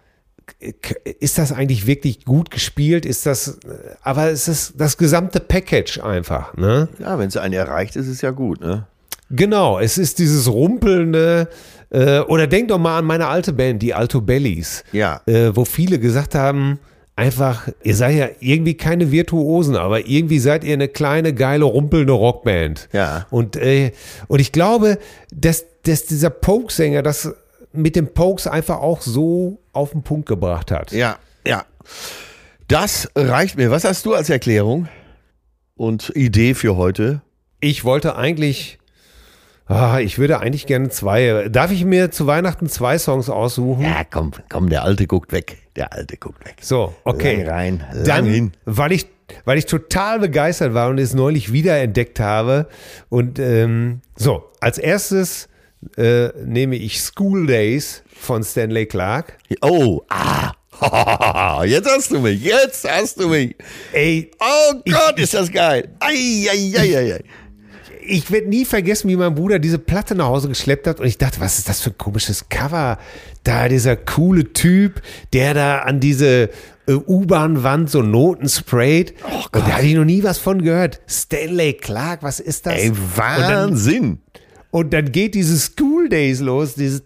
ist 1.21 1.37
das 1.39 1.53
eigentlich 1.53 1.87
wirklich 1.87 2.25
gut 2.25 2.51
gespielt? 2.51 3.05
Ist 3.05 3.27
das, 3.27 3.59
aber 4.03 4.31
es 4.31 4.49
ist 4.49 4.75
das 4.79 4.97
gesamte 4.97 5.41
Package 5.41 6.01
einfach, 6.03 6.57
ne? 6.57 6.89
ja, 6.99 7.19
wenn 7.19 7.29
es 7.29 7.37
einen 7.37 7.55
erreicht, 7.55 7.97
ist 7.97 8.09
es 8.09 8.23
ja 8.23 8.31
gut, 8.31 8.61
ne? 8.61 8.87
Genau, 9.31 9.79
es 9.79 9.99
ist 9.99 10.19
dieses 10.21 10.49
rumpelnde, 10.51 11.51
äh, 11.91 12.21
oder 12.21 12.47
denk 12.47 12.69
doch 12.69 12.79
mal 12.79 12.99
an 12.99 13.05
meine 13.05 13.27
alte 13.27 13.53
Band, 13.53 13.83
die 13.83 13.93
Alto 13.93 14.23
Bellies, 14.23 14.85
Ja. 14.93 15.21
äh, 15.27 15.55
wo 15.55 15.67
viele 15.67 15.99
gesagt 15.99 16.35
haben, 16.35 16.79
einfach, 17.19 17.69
ihr 17.83 17.97
seid 17.97 18.17
ja 18.17 18.29
irgendwie 18.39 18.75
keine 18.75 19.11
Virtuosen, 19.11 19.75
aber 19.75 20.07
irgendwie 20.07 20.39
seid 20.39 20.63
ihr 20.63 20.73
eine 20.73 20.87
kleine, 20.87 21.35
geile, 21.35 21.65
rumpelnde 21.65 22.13
Rockband. 22.13 22.89
Ja. 22.93 23.27
Und, 23.31 23.57
äh, 23.57 23.91
und 24.29 24.41
ich 24.41 24.53
glaube, 24.53 24.99
dass, 25.35 25.67
dass 25.83 26.07
dieser 26.07 26.31
Poke-Sänger 26.31 27.03
das 27.03 27.35
mit 27.73 27.97
dem 27.97 28.15
Pokes 28.15 28.47
einfach 28.47 28.79
auch 28.79 29.01
so 29.01 29.59
auf 29.73 29.91
den 29.91 30.03
Punkt 30.03 30.29
gebracht 30.29 30.71
hat. 30.71 30.93
Ja, 30.93 31.19
ja. 31.45 31.65
Das 32.69 33.11
reicht 33.17 33.57
mir. 33.57 33.71
Was 33.71 33.85
hast 33.85 34.07
du 34.07 34.15
als 34.15 34.31
Erklärung 34.31 34.89
und 35.77 36.13
Idee 36.15 36.55
für 36.55 36.77
heute? 36.77 37.23
Ich 37.61 37.85
wollte 37.85 38.15
eigentlich, 38.15 38.78
ah, 39.69 40.01
ich 40.01 40.19
würde 40.19 40.41
eigentlich 40.41 40.67
gerne 40.67 40.89
zwei, 40.89 41.49
darf 41.49 41.71
ich 41.71 41.85
mir 41.85 42.11
zu 42.11 42.27
Weihnachten 42.27 42.69
zwei 42.69 42.99
Songs 42.99 43.29
aussuchen? 43.31 43.85
Ja, 43.85 44.03
komm, 44.05 44.33
komm, 44.49 44.69
der 44.69 44.83
Alte 44.83 45.07
guckt 45.07 45.33
weg. 45.33 45.59
Der 45.77 45.93
Alte 45.93 46.17
guckt 46.17 46.45
weg. 46.45 46.57
So, 46.61 46.95
okay. 47.05 47.43
Lang 47.43 47.49
rein, 47.49 47.87
lang 47.93 48.05
Dann, 48.05 48.25
hin. 48.27 48.53
weil 48.65 48.93
ich, 48.93 49.07
weil 49.45 49.59
ich 49.59 49.67
total 49.67 50.19
begeistert 50.19 50.75
war 50.75 50.89
und 50.89 50.99
es 50.99 51.15
neulich 51.15 51.53
wiederentdeckt 51.53 52.19
habe. 52.21 52.67
Und 53.09 53.39
ähm, 53.39 54.01
so, 54.17 54.51
als 54.61 54.79
erstes 54.79 55.49
äh, 55.97 56.29
nehme 56.45 56.77
ich 56.77 57.01
School 57.01 57.47
Days 57.47 58.03
von 58.19 58.43
Stanley 58.43 58.87
Clark. 58.87 59.39
Oh, 59.63 60.03
ah. 60.09 60.53
Jetzt 61.65 61.89
hast 61.91 62.13
du 62.13 62.21
mich, 62.21 62.41
jetzt 62.43 62.89
hast 62.89 63.19
du 63.19 63.29
mich. 63.29 63.57
Ey, 63.93 64.31
Oh 64.39 64.75
Gott, 64.89 65.19
ist 65.19 65.35
das 65.35 65.51
geil. 65.51 65.89
Ei, 65.99 66.47
ei, 66.49 66.73
ei, 66.77 66.97
ei, 66.97 67.15
ei. 67.15 67.25
Ich 68.09 68.31
werde 68.31 68.49
nie 68.49 68.65
vergessen, 68.65 69.09
wie 69.09 69.17
mein 69.17 69.35
Bruder 69.35 69.59
diese 69.59 69.79
Platte 69.79 70.15
nach 70.15 70.27
Hause 70.27 70.49
geschleppt 70.49 70.87
hat 70.87 71.01
und 71.01 71.07
ich 71.07 71.19
dachte, 71.19 71.41
was 71.41 71.59
ist 71.59 71.69
das 71.69 71.81
für 71.81 71.91
ein 71.91 71.99
komisches 71.99 72.49
Cover? 72.49 72.99
Da 73.45 73.69
dieser 73.69 73.97
coole 73.97 74.53
Typ, 74.53 75.03
der 75.33 75.55
da 75.55 75.79
an 75.81 76.01
diese 76.01 76.51
äh, 76.87 76.93
U-Bahn-Wand 76.93 77.91
so 77.91 78.03
Noten 78.03 78.49
sprayt. 78.49 79.15
Oh 79.25 79.45
und 79.53 79.67
da 79.67 79.77
hatte 79.77 79.87
ich 79.87 79.95
noch 79.95 80.05
nie 80.05 80.23
was 80.23 80.39
von 80.39 80.63
gehört. 80.63 81.01
Stanley 81.07 81.75
Clark, 81.75 82.23
was 82.23 82.41
ist 82.41 82.67
das? 82.67 82.75
Ey, 82.75 82.93
Wahnsinn. 83.17 84.19
Und 84.71 84.93
dann 84.93 85.13
geht 85.13 85.35
diese 85.35 85.59
School 85.59 86.09
Days 86.09 86.41
los, 86.41 86.75
dieses 86.75 87.03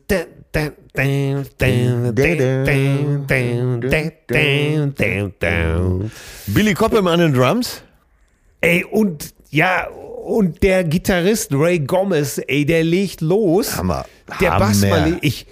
Billy 6.46 6.74
Cobham 6.74 7.06
an 7.06 7.20
den 7.20 7.34
Drums? 7.34 7.82
Ey, 8.60 8.84
und 8.84 9.32
ja, 9.52 9.86
und 9.88 10.62
der 10.62 10.82
Gitarrist 10.84 11.50
Ray 11.52 11.78
Gomez, 11.80 12.40
ey, 12.46 12.64
der 12.64 12.82
legt 12.84 13.20
los. 13.20 13.76
Hammer. 13.76 14.04
Der 14.40 14.54
Hammer. 14.54 14.66
Bassmann, 14.66 15.18
ich, 15.20 15.46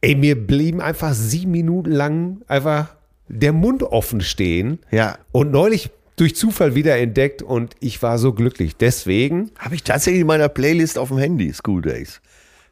ey, 0.00 0.14
mir 0.14 0.34
blieben 0.46 0.80
einfach 0.80 1.14
sieben 1.14 1.52
Minuten 1.52 1.90
lang 1.92 2.42
einfach 2.48 2.94
der 3.28 3.52
Mund 3.52 3.82
offen 3.82 4.20
stehen. 4.20 4.78
Ja. 4.90 5.18
Und 5.32 5.50
neulich 5.50 5.90
durch 6.16 6.36
Zufall 6.36 6.74
wieder 6.74 6.96
entdeckt 6.98 7.42
und 7.42 7.74
ich 7.80 8.02
war 8.02 8.18
so 8.18 8.32
glücklich. 8.32 8.76
Deswegen, 8.76 9.50
Habe 9.58 9.74
ich 9.74 9.82
tatsächlich 9.82 10.20
in 10.22 10.26
meiner 10.26 10.48
Playlist 10.48 10.96
auf 10.98 11.08
dem 11.08 11.18
Handy, 11.18 11.52
School 11.52 11.82
Days. 11.82 12.20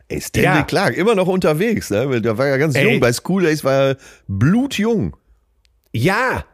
Ey, 0.09 0.20
Stanley 0.20 0.59
Ja. 0.59 0.62
Clark, 0.62 0.97
immer 0.97 1.14
noch 1.14 1.26
unterwegs. 1.26 1.91
Ne? 1.91 2.20
Der 2.20 2.39
war 2.39 2.47
ja 2.47 2.57
ganz 2.57 2.74
Ey. 2.76 2.85
jung. 2.91 3.01
Bei 3.01 3.12
School 3.12 3.43
Days 3.45 3.62
war 3.64 3.72
er 3.91 3.97
blutjung. 4.28 5.16
ja. 5.93 6.45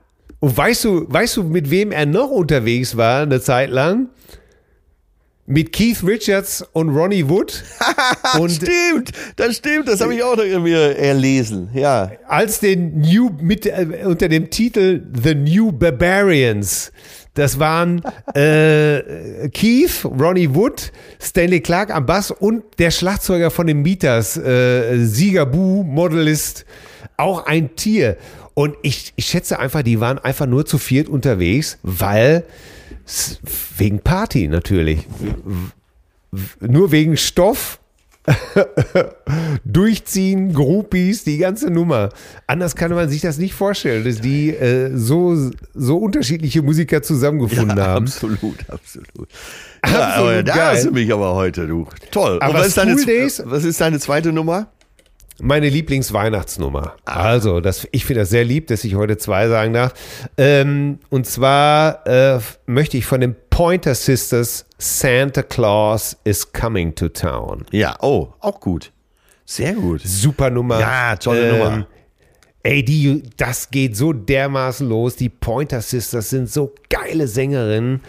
Und 0.41 0.57
weißt 0.57 0.84
du, 0.84 1.07
weißt 1.09 1.39
du, 1.39 1.43
mit 1.45 1.70
wem 1.70 1.91
er 1.91 2.07
noch 2.07 2.30
unterwegs 2.30 2.97
war 2.97 3.22
eine 3.22 3.41
Zeit 3.41 3.70
lang? 3.70 4.09
Mit 5.47 5.72
Keith 5.72 6.05
Richards 6.05 6.62
und 6.72 6.91
Ronnie 6.91 7.26
Wood. 7.26 7.64
und 8.39 8.51
stimmt, 8.51 9.12
das 9.36 9.57
stimmt. 9.57 9.89
Das 9.89 10.01
habe 10.03 10.14
ich 10.14 10.22
auch 10.22 10.36
noch 10.36 10.45
mir 10.61 10.97
erlesen. 10.99 11.70
Ja. 11.72 12.11
als 12.28 12.61
den 12.61 13.01
New 13.01 13.30
mit 13.41 13.64
äh, 13.64 14.05
unter 14.05 14.28
dem 14.28 14.51
Titel 14.51 15.03
The 15.22 15.34
New 15.34 15.72
Barbarians. 15.72 16.93
Das 17.39 17.59
waren 17.59 18.03
äh, 18.34 19.49
Keith, 19.51 20.05
Ronnie 20.05 20.53
Wood, 20.55 20.93
Stanley 21.20 21.61
Clark 21.61 21.95
am 21.95 22.05
Bass 22.05 22.30
und 22.32 22.64
der 22.78 22.91
Schlagzeuger 22.91 23.51
von 23.53 23.68
den 23.68 23.84
Beaters, 23.84 24.36
äh, 24.36 25.05
Sigabu, 25.05 25.84
Modelist, 25.84 26.66
auch 27.16 27.47
ein 27.47 27.74
Tier. 27.76 28.16
Und 28.59 28.75
ich, 28.83 29.13
ich 29.15 29.27
schätze 29.27 29.61
einfach, 29.61 29.83
die 29.83 30.01
waren 30.01 30.19
einfach 30.19 30.47
nur 30.47 30.67
zu 30.67 30.79
viert 30.79 31.09
unterwegs, 31.09 31.79
weil 31.85 32.43
wegen 33.77 34.01
Party 34.01 34.49
natürlich. 34.49 35.07
Nur 36.59 36.91
wegen 36.91 37.17
Stoff 37.17 37.79
durchziehen, 39.65 40.53
Groupies, 40.55 41.23
die 41.23 41.39
ganze 41.39 41.71
Nummer. 41.71 42.09
Anders 42.49 42.75
kann 42.75 42.91
man 42.91 43.09
sich 43.09 43.21
das 43.21 43.39
nicht 43.39 43.55
vorstellen, 43.55 44.05
dass 44.05 44.21
die 44.21 44.51
äh, 44.51 44.91
so, 44.93 45.53
so 45.73 45.99
unterschiedliche 45.99 46.61
Musiker 46.61 47.01
zusammengefunden 47.01 47.79
haben. 47.79 48.07
Absolut, 48.07 48.69
absolut. 48.69 49.29
Absolut 49.83 50.01
ja, 50.01 50.15
aber 50.15 50.43
da 50.43 50.73
hast 50.73 50.87
du 50.87 50.91
mich 50.91 51.13
aber 51.13 51.37
heute, 51.37 51.69
du. 51.69 51.87
Toll. 52.11 52.39
Aber 52.41 52.55
was 52.55 52.67
ist, 52.67 52.79
deine, 52.79 52.97
was 52.97 53.63
ist 53.63 53.81
deine 53.81 54.01
zweite 54.01 54.33
Nummer? 54.33 54.67
Meine 55.41 55.68
Lieblingsweihnachtsnummer. 55.68 56.97
Also, 57.05 57.61
das, 57.61 57.86
ich 57.93 58.05
finde 58.05 58.22
das 58.22 58.30
sehr 58.30 58.45
lieb, 58.45 58.66
dass 58.66 58.82
ich 58.82 58.97
heute 58.97 59.18
zwei 59.18 59.49
sagen 59.49 59.72
darf. 59.72 59.95
Ähm, 60.36 60.99
und 61.11 61.26
zwar 61.26 62.05
äh, 62.07 62.41
möchte 62.66 62.97
ich 62.97 63.07
von 63.07 63.20
den 63.20 63.36
Pointer 63.49 63.95
Sisters 63.95 64.66
Santa 64.78 65.43
Claus 65.43 66.16
is 66.24 66.53
Coming 66.53 66.95
to 66.95 67.09
Town. 67.09 67.66
Ja, 67.70 67.97
oh, 68.01 68.28
auch 68.41 68.59
gut. 68.59 68.93
Sehr 69.45 69.74
gut. 69.74 70.01
Super 70.05 70.51
Nummer. 70.51 70.80
Ja, 70.80 71.16
tolle 71.16 71.53
Nummer. 71.53 71.86
Ey, 72.64 72.84
die, 72.84 73.22
das 73.36 73.70
geht 73.70 73.97
so 73.97 74.12
dermaßen 74.12 74.89
los. 74.89 75.14
Die 75.16 75.28
Pointer 75.28 75.80
Sisters 75.80 76.30
sind 76.30 76.51
so 76.51 76.74
geile 76.91 77.28
Sängerinnen. 77.28 78.03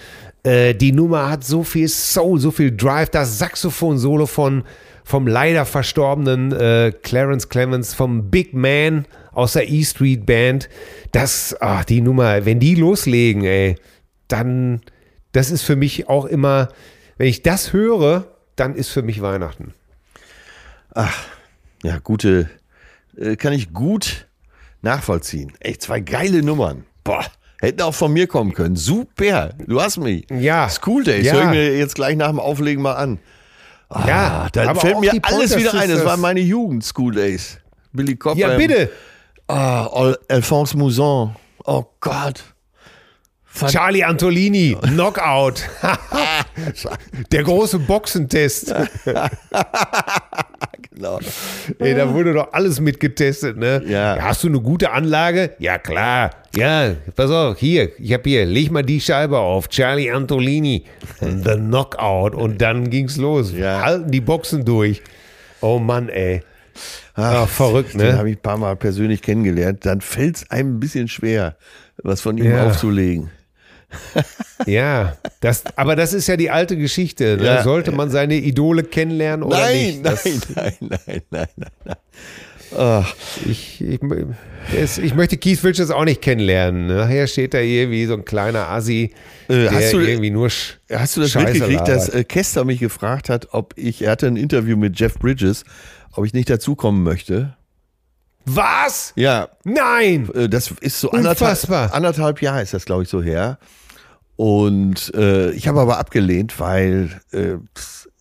Äh, 0.43 0.73
die 0.73 0.91
Nummer 0.91 1.29
hat 1.29 1.43
so 1.43 1.63
viel 1.63 1.87
Soul, 1.87 2.39
so 2.39 2.49
viel 2.49 2.75
Drive. 2.75 3.09
Das 3.09 3.37
Saxophon-Solo 3.37 4.25
von 4.25 4.63
vom 5.09 5.25
leider 5.25 5.65
verstorbenen 5.65 6.51
äh, 6.51 6.93
Clarence 7.01 7.49
Clemens, 7.49 7.95
vom 7.95 8.29
Big 8.29 8.53
Man 8.53 9.07
aus 9.31 9.53
der 9.53 9.67
E 9.67 9.83
Street 9.83 10.23
Band. 10.27 10.69
Das, 11.13 11.55
ach, 11.59 11.83
die 11.83 12.01
Nummer, 12.01 12.45
wenn 12.45 12.59
die 12.59 12.75
loslegen, 12.75 13.43
ey, 13.43 13.75
dann, 14.27 14.81
das 15.31 15.49
ist 15.49 15.63
für 15.63 15.75
mich 15.75 16.07
auch 16.09 16.25
immer, 16.25 16.69
wenn 17.17 17.25
ich 17.25 17.41
das 17.41 17.73
höre, 17.73 18.27
dann 18.55 18.75
ist 18.75 18.89
für 18.89 19.01
mich 19.01 19.19
Weihnachten. 19.23 19.73
Ja, 21.83 21.97
gute, 22.03 22.47
äh, 23.17 23.35
kann 23.35 23.53
ich 23.53 23.73
gut 23.73 24.27
nachvollziehen. 24.83 25.53
Echt 25.59 25.81
zwei 25.81 26.01
geile 26.01 26.43
Nummern. 26.43 26.85
Boah, 27.03 27.25
hätten 27.61 27.81
auch 27.81 27.95
von 27.95 28.13
mir 28.13 28.27
kommen 28.27 28.53
können. 28.53 28.75
Super, 28.75 29.55
du 29.65 29.81
hast 29.81 29.97
mich. 29.97 30.27
Ja. 30.29 30.69
School 30.69 31.03
Days, 31.03 31.25
Ja. 31.25 31.33
höre 31.33 31.43
ich 31.45 31.49
mir 31.49 31.77
jetzt 31.79 31.95
gleich 31.95 32.15
nach 32.15 32.29
dem 32.29 32.39
Auflegen 32.39 32.83
mal 32.83 32.93
an. 32.93 33.17
Ja, 33.91 34.43
Ah, 34.45 34.49
da 34.51 34.69
aber 34.69 34.79
fällt 34.81 34.99
mir 34.99 35.11
alles 35.23 35.55
wieder 35.57 35.71
ein. 35.73 35.79
Das 35.79 35.87
Sisters. 35.87 36.05
war 36.05 36.17
meine 36.17 36.39
Jugend, 36.41 36.83
School 36.83 37.13
Days. 37.13 37.57
Billy 37.91 38.15
Cobham. 38.15 38.37
Ja, 38.37 38.55
bitte. 38.55 38.91
Ah, 39.47 39.87
Al- 39.87 40.17
Alphonse 40.27 40.77
Mouzon. 40.77 41.35
Oh 41.65 41.83
Gott. 41.99 42.43
Charlie 43.67 44.03
Antolini, 44.03 44.77
Knockout. 44.81 45.63
Der 47.31 47.43
große 47.43 47.79
Boxentest. 47.79 48.73
Genau. 50.95 51.19
Ey, 51.77 51.95
da 51.95 52.13
wurde 52.13 52.33
doch 52.33 52.51
alles 52.51 52.81
mitgetestet, 52.81 53.55
ne? 53.55 53.81
Ja. 53.87 54.17
Hast 54.19 54.43
du 54.43 54.49
eine 54.49 54.59
gute 54.59 54.91
Anlage? 54.91 55.51
Ja, 55.59 55.77
klar. 55.77 56.31
Ja, 56.53 56.93
pass 57.15 57.31
auf, 57.31 57.57
hier, 57.57 57.97
ich 57.99 58.11
hab 58.11 58.25
hier, 58.25 58.45
leg 58.45 58.69
mal 58.69 58.83
die 58.83 58.99
Scheibe 58.99 59.37
auf. 59.37 59.69
Charlie 59.69 60.11
Antolini, 60.11 60.83
The 61.21 61.55
Knockout. 61.55 62.35
Und 62.35 62.61
dann 62.61 62.89
ging's 62.89 63.15
los. 63.15 63.53
Ja. 63.53 63.81
Halten 63.81 64.11
die 64.11 64.19
Boxen 64.19 64.65
durch. 64.65 65.01
Oh 65.61 65.79
Mann, 65.79 66.09
ey. 66.09 66.41
Ah, 67.13 67.45
verrückt, 67.45 67.93
Den 67.93 68.01
ne? 68.01 68.17
habe 68.17 68.29
ich 68.31 68.35
ein 68.37 68.41
paar 68.41 68.57
Mal 68.57 68.75
persönlich 68.75 69.21
kennengelernt. 69.21 69.85
Dann 69.85 70.01
fällt 70.01 70.35
es 70.37 70.51
einem 70.51 70.75
ein 70.75 70.79
bisschen 70.81 71.07
schwer, 71.07 71.55
was 72.03 72.19
von 72.19 72.37
ihm 72.37 72.51
Ja. 72.51 72.65
aufzulegen. 72.67 73.29
Ja, 74.65 75.17
das, 75.39 75.63
aber 75.77 75.95
das 75.95 76.13
ist 76.13 76.27
ja 76.27 76.37
die 76.37 76.49
alte 76.49 76.77
Geschichte. 76.77 77.37
Ne? 77.37 77.45
Ja. 77.45 77.63
Sollte 77.63 77.91
man 77.91 78.09
seine 78.09 78.35
Idole 78.35 78.83
kennenlernen 78.83 79.43
oder 79.43 79.57
Nein, 79.59 79.85
nicht? 79.87 80.05
Das- 80.05 80.25
nein, 80.25 80.41
nein, 80.55 80.73
nein, 80.79 81.21
nein, 81.29 81.47
nein, 81.57 81.71
nein. 81.85 81.95
Ach, 82.77 83.15
Ich, 83.49 83.81
ich, 83.81 83.99
es, 84.79 84.99
ich 84.99 85.15
möchte 85.15 85.37
Keith 85.37 85.63
Richards 85.63 85.89
auch 85.89 86.05
nicht 86.05 86.21
kennenlernen. 86.21 86.85
Nachher 86.85 87.25
steht 87.25 87.55
da 87.55 87.59
irgendwie 87.59 88.05
so 88.05 88.13
ein 88.13 88.25
kleiner 88.25 88.69
Assi, 88.69 89.11
Äh, 89.47 89.53
der 89.63 89.71
hast 89.71 89.93
du- 89.93 89.99
irgendwie 89.99 90.29
nur 90.29 90.51
Sch 90.51 90.77
hast 90.91 91.17
du 91.17 91.21
das 91.21 91.31
Scheiße 91.31 91.47
mitgekriegt, 91.53 91.87
dass 91.87 92.07
labert. 92.09 92.21
äh, 92.21 92.23
Kester 92.25 92.65
mich 92.65 92.79
gefragt 92.79 93.29
hat, 93.29 93.47
ob 93.53 93.73
ich, 93.75 94.03
er 94.03 94.11
hatte 94.11 94.27
ein 94.27 94.35
Interview 94.35 94.77
mit 94.77 94.99
Jeff 94.99 95.15
Bridges, 95.17 95.63
ob 96.11 96.25
ich 96.25 96.33
nicht 96.33 96.49
dazukommen 96.49 97.01
möchte? 97.01 97.55
Was? 98.45 99.13
Ja, 99.15 99.49
Nein! 99.63 100.29
Äh, 100.33 100.49
Das 100.49 100.71
ist 100.81 100.99
so 100.99 101.11
anderthalb, 101.11 101.69
anderthalb 101.93 102.41
Jahre 102.41 102.61
ist 102.61 102.73
das, 102.73 102.85
glaube 102.85 103.03
ich, 103.03 103.09
so 103.09 103.21
her. 103.21 103.59
Und 104.35 105.13
äh, 105.15 105.51
ich 105.51 105.67
habe 105.67 105.79
aber 105.81 105.97
abgelehnt, 105.99 106.59
weil 106.59 107.09
äh, 107.31 107.55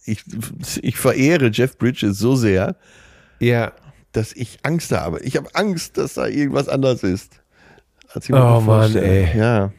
ich, 0.05 0.25
ich 0.83 0.97
verehre 0.97 1.51
Jeff 1.53 1.79
Bridges 1.79 2.19
so 2.19 2.35
sehr, 2.35 2.77
Ja. 3.39 3.73
dass 4.13 4.33
ich 4.33 4.59
Angst 4.65 4.91
habe. 4.93 5.21
Ich 5.21 5.37
habe 5.37 5.49
Angst, 5.55 5.97
dass 5.97 6.15
da 6.15 6.27
irgendwas 6.27 6.69
anders 6.69 7.03
ist. 7.05 7.41
Als 8.13 8.25
ich 8.25 8.31
mir 8.31 8.45
Oh 8.45 8.61
Mann, 8.61 8.97
ey. 8.97 9.37
Ja. 9.39 9.73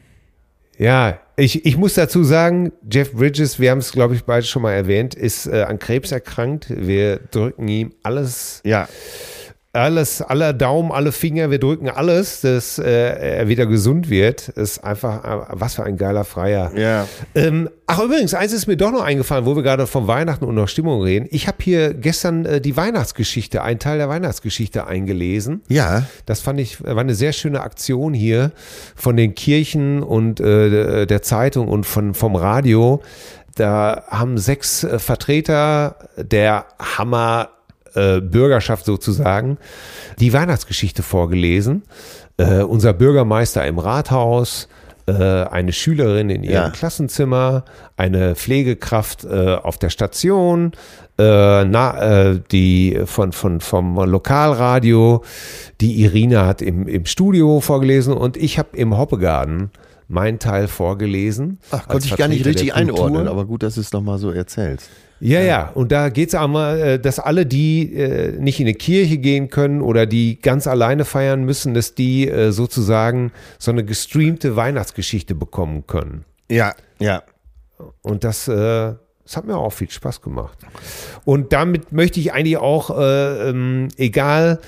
Ja, 0.78 1.18
ich, 1.36 1.66
ich 1.66 1.76
muss 1.76 1.92
dazu 1.92 2.24
sagen, 2.24 2.72
Jeff 2.90 3.12
Bridges, 3.12 3.58
wir 3.60 3.70
haben 3.70 3.78
es, 3.78 3.92
glaube 3.92 4.14
ich, 4.14 4.24
beide 4.24 4.46
schon 4.46 4.62
mal 4.62 4.72
erwähnt, 4.72 5.14
ist 5.14 5.46
äh, 5.46 5.62
an 5.64 5.78
Krebs 5.78 6.10
erkrankt. 6.10 6.66
Wir 6.70 7.18
drücken 7.18 7.68
ihm 7.68 7.92
alles 8.02 8.62
Ja. 8.64 8.88
Alles, 9.72 10.20
aller 10.20 10.52
Daumen, 10.52 10.90
alle 10.90 11.12
Finger, 11.12 11.50
wir 11.52 11.60
drücken 11.60 11.88
alles, 11.88 12.40
dass 12.40 12.78
äh, 12.78 12.90
er 12.90 13.48
wieder 13.48 13.66
gesund 13.66 14.10
wird. 14.10 14.48
Ist 14.48 14.82
einfach, 14.82 15.24
äh, 15.24 15.46
was 15.50 15.76
für 15.76 15.84
ein 15.84 15.96
geiler 15.96 16.24
Freier. 16.24 16.72
Ja. 16.76 17.06
Ähm, 17.36 17.70
ach, 17.86 18.00
übrigens, 18.00 18.34
eins 18.34 18.52
ist 18.52 18.66
mir 18.66 18.76
doch 18.76 18.90
noch 18.90 19.02
eingefallen, 19.02 19.46
wo 19.46 19.54
wir 19.54 19.62
gerade 19.62 19.86
von 19.86 20.08
Weihnachten 20.08 20.44
und 20.44 20.56
noch 20.56 20.66
Stimmung 20.66 21.02
reden. 21.02 21.28
Ich 21.30 21.46
habe 21.46 21.58
hier 21.60 21.94
gestern 21.94 22.44
äh, 22.46 22.60
die 22.60 22.76
Weihnachtsgeschichte, 22.76 23.62
einen 23.62 23.78
Teil 23.78 23.98
der 23.98 24.08
Weihnachtsgeschichte 24.08 24.88
eingelesen. 24.88 25.62
Ja. 25.68 26.04
Das 26.26 26.40
fand 26.40 26.58
ich, 26.58 26.82
war 26.82 26.98
eine 26.98 27.14
sehr 27.14 27.32
schöne 27.32 27.60
Aktion 27.60 28.12
hier 28.12 28.50
von 28.96 29.16
den 29.16 29.36
Kirchen 29.36 30.02
und 30.02 30.40
äh, 30.40 31.06
der 31.06 31.22
Zeitung 31.22 31.68
und 31.68 31.86
von, 31.86 32.14
vom 32.14 32.34
Radio. 32.34 33.02
Da 33.54 34.02
haben 34.08 34.36
sechs 34.36 34.82
äh, 34.82 34.98
Vertreter 34.98 35.96
der 36.16 36.66
Hammer 36.80 37.50
äh, 37.94 38.20
Bürgerschaft 38.20 38.84
sozusagen 38.84 39.58
die 40.18 40.32
Weihnachtsgeschichte 40.32 41.02
vorgelesen. 41.02 41.82
Äh, 42.36 42.62
unser 42.62 42.92
Bürgermeister 42.92 43.66
im 43.66 43.78
Rathaus, 43.78 44.68
äh, 45.06 45.12
eine 45.12 45.72
Schülerin 45.72 46.30
in 46.30 46.42
ihrem 46.42 46.52
Ja. 46.54 46.70
Klassenzimmer, 46.70 47.64
eine 47.96 48.34
Pflegekraft 48.34 49.24
äh, 49.24 49.54
auf 49.54 49.78
der 49.78 49.90
Station, 49.90 50.72
äh, 51.18 51.64
na, 51.64 52.30
äh, 52.30 52.40
die 52.50 53.00
von, 53.04 53.32
von, 53.32 53.60
vom 53.60 53.96
Lokalradio, 53.96 55.22
die 55.80 56.02
Irina 56.02 56.46
hat 56.46 56.62
im, 56.62 56.86
im 56.86 57.06
Studio 57.06 57.60
vorgelesen 57.60 58.14
und 58.14 58.36
ich 58.36 58.58
habe 58.58 58.76
im 58.76 58.96
Hoppegarten 58.96 59.70
meinen 60.08 60.38
Teil 60.38 60.66
vorgelesen. 60.66 61.58
Ach, 61.70 61.86
konnte 61.88 62.06
ich 62.06 62.16
gar 62.16 62.28
nicht 62.28 62.44
richtig 62.44 62.74
einordnen, 62.74 63.28
aber 63.28 63.44
gut, 63.44 63.62
dass 63.62 63.74
du 63.76 63.80
es 63.80 63.92
nochmal 63.92 64.18
so 64.18 64.30
erzählst. 64.30 64.88
Ja, 65.20 65.40
ja, 65.42 65.68
und 65.68 65.92
da 65.92 66.08
geht 66.08 66.30
es 66.30 66.34
einmal, 66.34 66.80
äh, 66.80 66.98
dass 66.98 67.18
alle, 67.18 67.44
die 67.44 67.94
äh, 67.94 68.32
nicht 68.40 68.58
in 68.58 68.66
eine 68.66 68.74
Kirche 68.74 69.18
gehen 69.18 69.50
können 69.50 69.82
oder 69.82 70.06
die 70.06 70.40
ganz 70.40 70.66
alleine 70.66 71.04
feiern 71.04 71.44
müssen, 71.44 71.74
dass 71.74 71.94
die 71.94 72.26
äh, 72.26 72.52
sozusagen 72.52 73.30
so 73.58 73.70
eine 73.70 73.84
gestreamte 73.84 74.56
Weihnachtsgeschichte 74.56 75.34
bekommen 75.34 75.86
können. 75.86 76.24
Ja, 76.50 76.74
ja. 76.98 77.22
Und 78.00 78.24
das, 78.24 78.48
äh, 78.48 78.94
das 79.24 79.36
hat 79.36 79.44
mir 79.44 79.58
auch 79.58 79.74
viel 79.74 79.90
Spaß 79.90 80.22
gemacht. 80.22 80.58
Und 81.26 81.52
damit 81.52 81.92
möchte 81.92 82.18
ich 82.18 82.32
eigentlich 82.32 82.56
auch, 82.56 82.98
äh, 82.98 83.50
ähm, 83.50 83.88
egal 83.96 84.60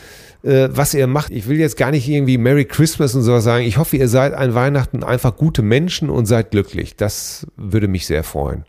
was 0.45 0.93
ihr 0.93 1.07
macht, 1.07 1.31
ich 1.31 1.47
will 1.47 1.61
jetzt 1.61 1.77
gar 1.77 1.93
nicht 1.93 2.09
irgendwie 2.09 2.37
Merry 2.37 2.65
Christmas 2.65 3.15
und 3.15 3.23
sowas 3.23 3.45
sagen. 3.45 3.65
Ich 3.65 3.77
hoffe, 3.77 3.97
ihr 3.97 4.09
seid 4.09 4.35
an 4.35 4.55
Weihnachten 4.55 5.05
einfach 5.05 5.37
gute 5.37 5.63
Menschen 5.63 6.11
und 6.11 6.27
seid 6.27 6.51
glücklich. 6.51 6.97
Das 6.97 7.47
würde 7.57 7.87
mich 7.87 8.09
sehr 8.09 8.25
freuen. 8.25 8.65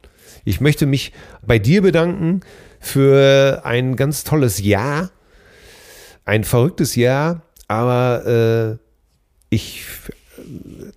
Ich 0.45 0.61
möchte 0.61 0.85
mich 0.85 1.13
bei 1.45 1.59
dir 1.59 1.81
bedanken 1.81 2.41
für 2.79 3.61
ein 3.63 3.95
ganz 3.95 4.23
tolles 4.23 4.61
Jahr, 4.61 5.09
ein 6.25 6.43
verrücktes 6.43 6.95
Jahr, 6.95 7.43
aber 7.67 8.77
äh, 8.77 8.77
ich, 9.49 9.85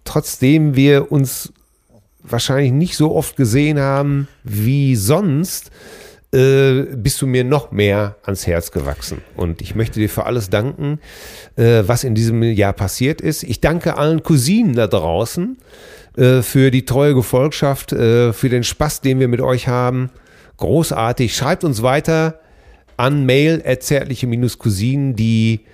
trotzdem 0.04 0.74
wir 0.74 1.12
uns 1.12 1.52
wahrscheinlich 2.22 2.72
nicht 2.72 2.96
so 2.96 3.14
oft 3.14 3.36
gesehen 3.36 3.78
haben 3.78 4.28
wie 4.42 4.96
sonst, 4.96 5.70
äh, 6.32 6.82
bist 6.96 7.22
du 7.22 7.26
mir 7.26 7.44
noch 7.44 7.70
mehr 7.70 8.16
ans 8.24 8.46
Herz 8.46 8.72
gewachsen. 8.72 9.22
Und 9.36 9.62
ich 9.62 9.76
möchte 9.76 10.00
dir 10.00 10.08
für 10.08 10.26
alles 10.26 10.50
danken, 10.50 10.98
äh, 11.56 11.84
was 11.86 12.02
in 12.02 12.14
diesem 12.14 12.42
Jahr 12.42 12.72
passiert 12.72 13.20
ist. 13.20 13.44
Ich 13.44 13.60
danke 13.60 13.96
allen 13.96 14.22
Cousinen 14.22 14.74
da 14.74 14.88
draußen 14.88 15.56
äh, 16.16 16.42
für 16.42 16.70
die 16.70 16.84
treue 16.84 17.14
Gefolgschaft, 17.14 17.92
äh, 17.92 18.32
für 18.32 18.48
den 18.48 18.64
Spaß, 18.64 19.00
den 19.00 19.20
wir 19.20 19.28
mit 19.28 19.40
euch 19.40 19.68
haben. 19.68 20.10
Großartig. 20.56 21.36
Schreibt 21.36 21.64
uns 21.64 21.82
weiter 21.82 22.40
an 22.96 23.26
mail 23.26 23.62
zärtliche-cousinen 23.78 25.16
die 25.16 25.66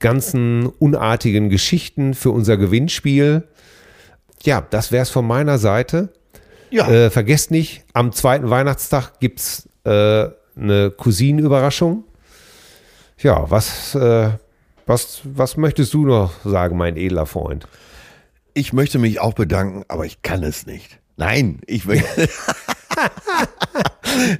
ganzen 0.00 0.66
unartigen 0.66 1.48
Geschichten 1.48 2.14
für 2.14 2.30
unser 2.30 2.56
Gewinnspiel. 2.56 3.44
Ja, 4.42 4.60
das 4.68 4.92
wär's 4.92 5.10
von 5.10 5.26
meiner 5.26 5.58
Seite. 5.58 6.10
Ja. 6.70 6.88
Äh, 6.88 7.10
vergesst 7.10 7.50
nicht, 7.50 7.84
am 7.92 8.12
zweiten 8.12 8.50
Weihnachtstag 8.50 9.20
gibt's 9.20 9.68
äh, 9.84 10.26
eine 10.56 10.90
Cousinenüberraschung. 10.90 12.04
Ja, 13.18 13.48
was, 13.50 13.94
äh, 13.94 14.30
was, 14.86 15.20
was 15.22 15.56
möchtest 15.56 15.94
du 15.94 16.04
noch 16.04 16.32
sagen, 16.44 16.76
mein 16.76 16.96
edler 16.96 17.26
Freund? 17.26 17.66
Ich 18.54 18.72
möchte 18.72 18.98
mich 18.98 19.20
auch 19.20 19.34
bedanken, 19.34 19.84
aber 19.88 20.06
ich 20.06 20.22
kann 20.22 20.42
es 20.42 20.66
nicht. 20.66 21.00
Nein, 21.16 21.60
ich 21.66 21.84
möchte, 21.86 22.28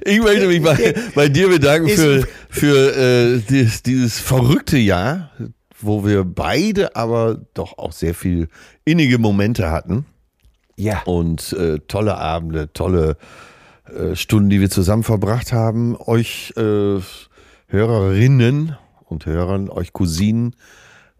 ich 0.05 0.21
möchte 0.21 0.47
mich 0.47 0.61
bei, 0.61 0.95
bei 1.13 1.27
dir 1.29 1.49
bedanken 1.49 1.89
für, 1.89 2.27
für 2.49 2.95
äh, 2.95 3.41
dieses, 3.49 3.83
dieses 3.83 4.19
verrückte 4.19 4.77
Jahr, 4.77 5.31
wo 5.79 6.05
wir 6.05 6.23
beide 6.23 6.95
aber 6.95 7.41
doch 7.53 7.77
auch 7.77 7.91
sehr 7.91 8.13
viel 8.13 8.47
innige 8.85 9.17
Momente 9.17 9.69
hatten 9.71 10.05
Ja. 10.77 11.01
und 11.03 11.53
äh, 11.53 11.79
tolle 11.87 12.17
Abende, 12.17 12.71
tolle 12.73 13.17
äh, 13.93 14.15
Stunden, 14.15 14.49
die 14.49 14.59
wir 14.61 14.69
zusammen 14.69 15.03
verbracht 15.03 15.51
haben. 15.53 15.95
Euch 15.97 16.53
äh, 16.57 16.99
Hörerinnen 17.67 18.77
und 19.05 19.25
Hörern, 19.25 19.69
euch 19.69 19.93
Cousinen, 19.93 20.55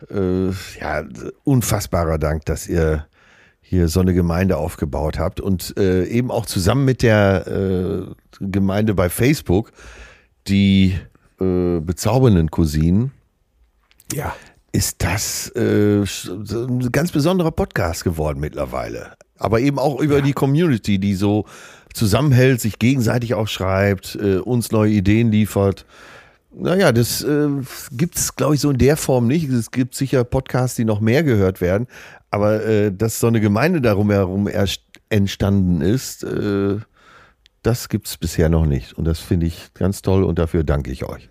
äh, 0.09 0.49
ja, 0.79 1.03
unfassbarer 1.43 2.17
Dank, 2.17 2.45
dass 2.45 2.67
ihr 2.67 3.05
hier 3.61 3.87
so 3.87 3.99
eine 3.99 4.13
Gemeinde 4.13 4.57
aufgebaut 4.57 5.17
habt 5.17 5.41
und 5.41 5.75
äh, 5.77 6.05
eben 6.05 6.29
auch 6.31 6.45
zusammen 6.45 6.85
mit 6.85 7.01
der 7.01 7.47
äh, 7.47 8.01
Gemeinde 8.39 8.93
bei 8.93 9.09
Facebook, 9.09 9.71
die 10.47 10.95
äh, 11.41 11.79
bezaubernden 11.79 12.51
Cousinen, 12.51 13.11
Ja. 14.13 14.35
ist 14.71 15.03
das 15.03 15.49
äh, 15.55 16.03
ein 16.03 16.91
ganz 16.91 17.11
besonderer 17.11 17.51
Podcast 17.51 18.03
geworden 18.03 18.39
mittlerweile. 18.39 19.13
Aber 19.39 19.59
eben 19.59 19.79
auch 19.79 19.99
über 19.99 20.21
die 20.21 20.33
Community, 20.33 20.99
die 20.99 21.15
so 21.15 21.45
zusammenhält, 21.93 22.61
sich 22.61 22.77
gegenseitig 22.77 23.33
auch 23.33 23.47
schreibt, 23.47 24.15
äh, 24.21 24.37
uns 24.37 24.71
neue 24.71 24.91
Ideen 24.91 25.31
liefert. 25.31 25.85
Naja, 26.57 26.93
das 26.93 27.21
äh, 27.21 27.49
gibt 27.91 28.15
es, 28.15 28.35
glaube 28.35 28.55
ich, 28.55 28.61
so 28.61 28.71
in 28.71 28.77
der 28.77 28.95
Form 28.95 29.27
nicht. 29.27 29.49
Es 29.49 29.71
gibt 29.71 29.93
sicher 29.93 30.23
Podcasts, 30.23 30.77
die 30.77 30.85
noch 30.85 31.01
mehr 31.01 31.23
gehört 31.23 31.59
werden. 31.59 31.87
Aber 32.31 32.65
äh, 32.65 32.91
dass 32.93 33.19
so 33.19 33.27
eine 33.27 33.41
Gemeinde 33.41 33.81
darum 33.81 34.09
herum 34.09 34.47
erst 34.47 34.81
entstanden 35.09 35.81
ist, 35.81 36.23
äh, 36.23 36.77
das 37.61 37.89
gibt 37.89 38.07
es 38.07 38.17
bisher 38.17 38.47
noch 38.47 38.65
nicht. 38.65 38.93
Und 38.93 39.05
das 39.05 39.19
finde 39.19 39.47
ich 39.47 39.73
ganz 39.73 40.01
toll 40.01 40.23
und 40.23 40.39
dafür 40.39 40.63
danke 40.63 40.91
ich 40.91 41.03
euch. 41.03 41.29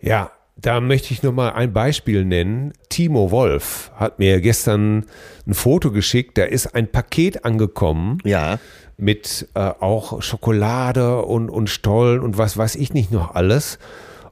Ja, 0.00 0.30
da 0.56 0.80
möchte 0.80 1.12
ich 1.12 1.22
nur 1.22 1.32
mal 1.32 1.50
ein 1.50 1.72
Beispiel 1.72 2.24
nennen. 2.24 2.72
Timo 2.88 3.30
Wolf 3.30 3.90
hat 3.96 4.18
mir 4.18 4.40
gestern 4.40 5.04
ein 5.46 5.54
Foto 5.54 5.90
geschickt. 5.90 6.38
Da 6.38 6.44
ist 6.44 6.74
ein 6.74 6.90
Paket 6.90 7.44
angekommen 7.44 8.18
Ja. 8.24 8.58
Mit 8.96 9.48
äh, 9.54 9.60
auch 9.60 10.22
Schokolade 10.22 11.22
und, 11.22 11.50
und 11.50 11.70
Stollen 11.70 12.20
und 12.20 12.38
was 12.38 12.56
weiß 12.56 12.76
ich 12.76 12.94
nicht 12.94 13.12
noch 13.12 13.34
alles. 13.34 13.78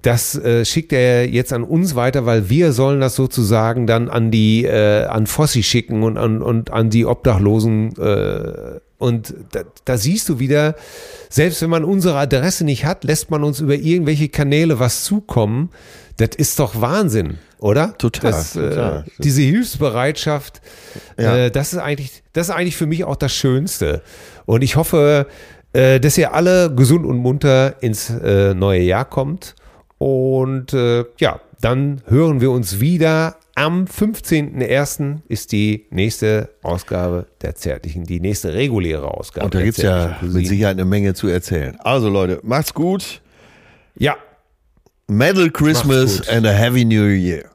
Das 0.02 0.34
äh, 0.34 0.64
schickt 0.64 0.92
er 0.92 1.28
jetzt 1.28 1.52
an 1.52 1.62
uns 1.62 1.94
weiter, 1.94 2.26
weil 2.26 2.50
wir 2.50 2.72
sollen 2.72 3.00
das 3.00 3.14
sozusagen 3.14 3.86
dann 3.86 4.08
an 4.08 4.32
die 4.32 4.64
äh, 4.64 5.04
an 5.04 5.28
Fossi 5.28 5.62
schicken 5.62 6.02
und 6.02 6.18
an 6.18 6.42
und 6.42 6.72
an 6.72 6.90
die 6.90 7.06
Obdachlosen 7.06 7.96
äh, 7.96 8.80
und 9.02 9.34
da, 9.50 9.62
da 9.84 9.98
siehst 9.98 10.28
du 10.28 10.38
wieder, 10.38 10.76
selbst 11.28 11.60
wenn 11.60 11.70
man 11.70 11.84
unsere 11.84 12.18
Adresse 12.18 12.64
nicht 12.64 12.84
hat, 12.84 13.02
lässt 13.02 13.32
man 13.32 13.42
uns 13.42 13.58
über 13.58 13.74
irgendwelche 13.74 14.28
Kanäle 14.28 14.78
was 14.78 15.02
zukommen. 15.02 15.70
Das 16.18 16.30
ist 16.36 16.58
doch 16.58 16.80
Wahnsinn, 16.80 17.38
oder? 17.58 17.96
Total, 17.98 18.30
Das, 18.32 18.52
total. 18.52 19.04
Äh, 19.06 19.10
diese 19.22 19.42
Hilfsbereitschaft, 19.42 20.60
Ja. 21.18 21.36
äh, 21.46 21.50
das 21.50 21.72
ist 21.72 21.78
eigentlich, 21.78 22.22
das 22.32 22.48
ist 22.48 22.54
eigentlich 22.54 22.76
für 22.76 22.86
mich 22.86 23.04
auch 23.04 23.16
das 23.16 23.32
Schönste. 23.32 24.02
Und 24.44 24.62
ich 24.62 24.76
hoffe, 24.76 25.26
äh, 25.72 25.98
dass 26.00 26.18
ihr 26.18 26.34
alle 26.34 26.74
gesund 26.74 27.06
und 27.06 27.16
munter 27.18 27.82
ins 27.82 28.10
äh, 28.10 28.52
neue 28.54 28.82
Jahr 28.82 29.04
kommt. 29.06 29.54
Und 29.98 30.72
äh, 30.74 31.04
ja, 31.18 31.40
dann 31.60 32.02
hören 32.06 32.40
wir 32.40 32.50
uns 32.50 32.80
wieder. 32.80 33.36
Am 33.54 33.84
15.01. 33.84 35.18
ist 35.28 35.52
die 35.52 35.86
nächste 35.90 36.48
Ausgabe 36.62 37.26
der 37.42 37.54
Zärtlichen, 37.54 38.04
die 38.04 38.18
nächste 38.20 38.52
reguläre 38.54 39.08
Ausgabe. 39.08 39.44
Und 39.44 39.54
da 39.54 39.62
gibt 39.62 39.76
es 39.78 39.84
ja 39.84 40.16
mit. 40.22 40.46
Sicherheit 40.46 40.76
eine 40.76 40.84
Menge 40.86 41.14
zu 41.14 41.28
erzählen. 41.28 41.76
Also 41.80 42.08
Leute, 42.08 42.40
macht's 42.42 42.72
gut. 42.74 43.20
Ja, 43.94 44.16
Merry 45.08 45.50
Christmas 45.50 46.26
and 46.28 46.46
a 46.46 46.52
Happy 46.52 46.84
New 46.84 47.06
Year. 47.06 47.50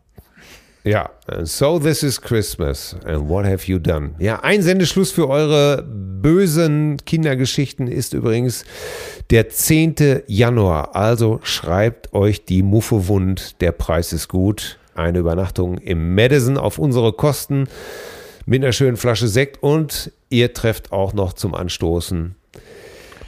Ja, 0.84 1.10
so 1.44 1.80
this 1.80 2.02
is 2.02 2.22
Christmas 2.22 2.96
and 3.06 3.28
what 3.28 3.46
have 3.46 3.68
you 3.68 3.78
done? 3.78 4.12
Ja, 4.20 4.40
ein 4.42 4.62
Sendeschluss 4.62 5.12
für 5.12 5.28
eure 5.28 5.84
bösen 5.84 6.98
Kindergeschichten 7.06 7.88
ist 7.88 8.14
übrigens 8.14 8.64
der 9.30 9.50
10. 9.50 10.24
Januar. 10.28 10.96
Also 10.96 11.40
schreibt 11.44 12.14
euch 12.14 12.46
die 12.46 12.64
Muffe 12.64 13.08
wund, 13.08 13.60
der 13.62 13.74
Preis 13.74 14.14
ist 14.14 14.30
gut. 14.30 14.80
Eine 14.96 15.20
Übernachtung 15.20 15.78
im 15.78 16.16
Madison 16.16 16.58
auf 16.58 16.80
unsere 16.80 17.12
Kosten 17.12 17.68
mit 18.46 18.64
einer 18.64 18.72
schönen 18.72 18.98
Flasche 18.98 19.28
Sekt 19.28 19.62
und 19.62 20.12
ihr 20.30 20.54
trefft 20.54 20.92
auch 20.94 21.14
noch 21.14 21.34
zum 21.34 21.54
Anstoßen 21.54 22.36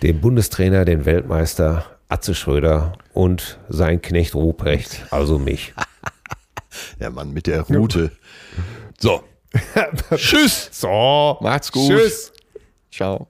den 0.02 0.22
Bundestrainer, 0.22 0.86
den 0.86 1.06
Weltmeister 1.06 1.86
Atze 2.10 2.34
Schröder 2.34 2.94
und 3.14 3.60
sein 3.70 4.02
Knecht 4.02 4.34
Ruprecht, 4.34 5.06
also 5.12 5.38
mich. 5.38 5.74
Der 7.00 7.12
Mann 7.12 7.32
mit 7.32 7.46
der 7.48 7.62
Rute. 7.62 8.12
So. 8.98 9.24
Tschüss. 10.16 10.70
So, 10.72 11.38
Macht's 11.42 11.72
gut. 11.72 11.90
Tschüss. 11.90 12.32
Ciao. 12.92 13.28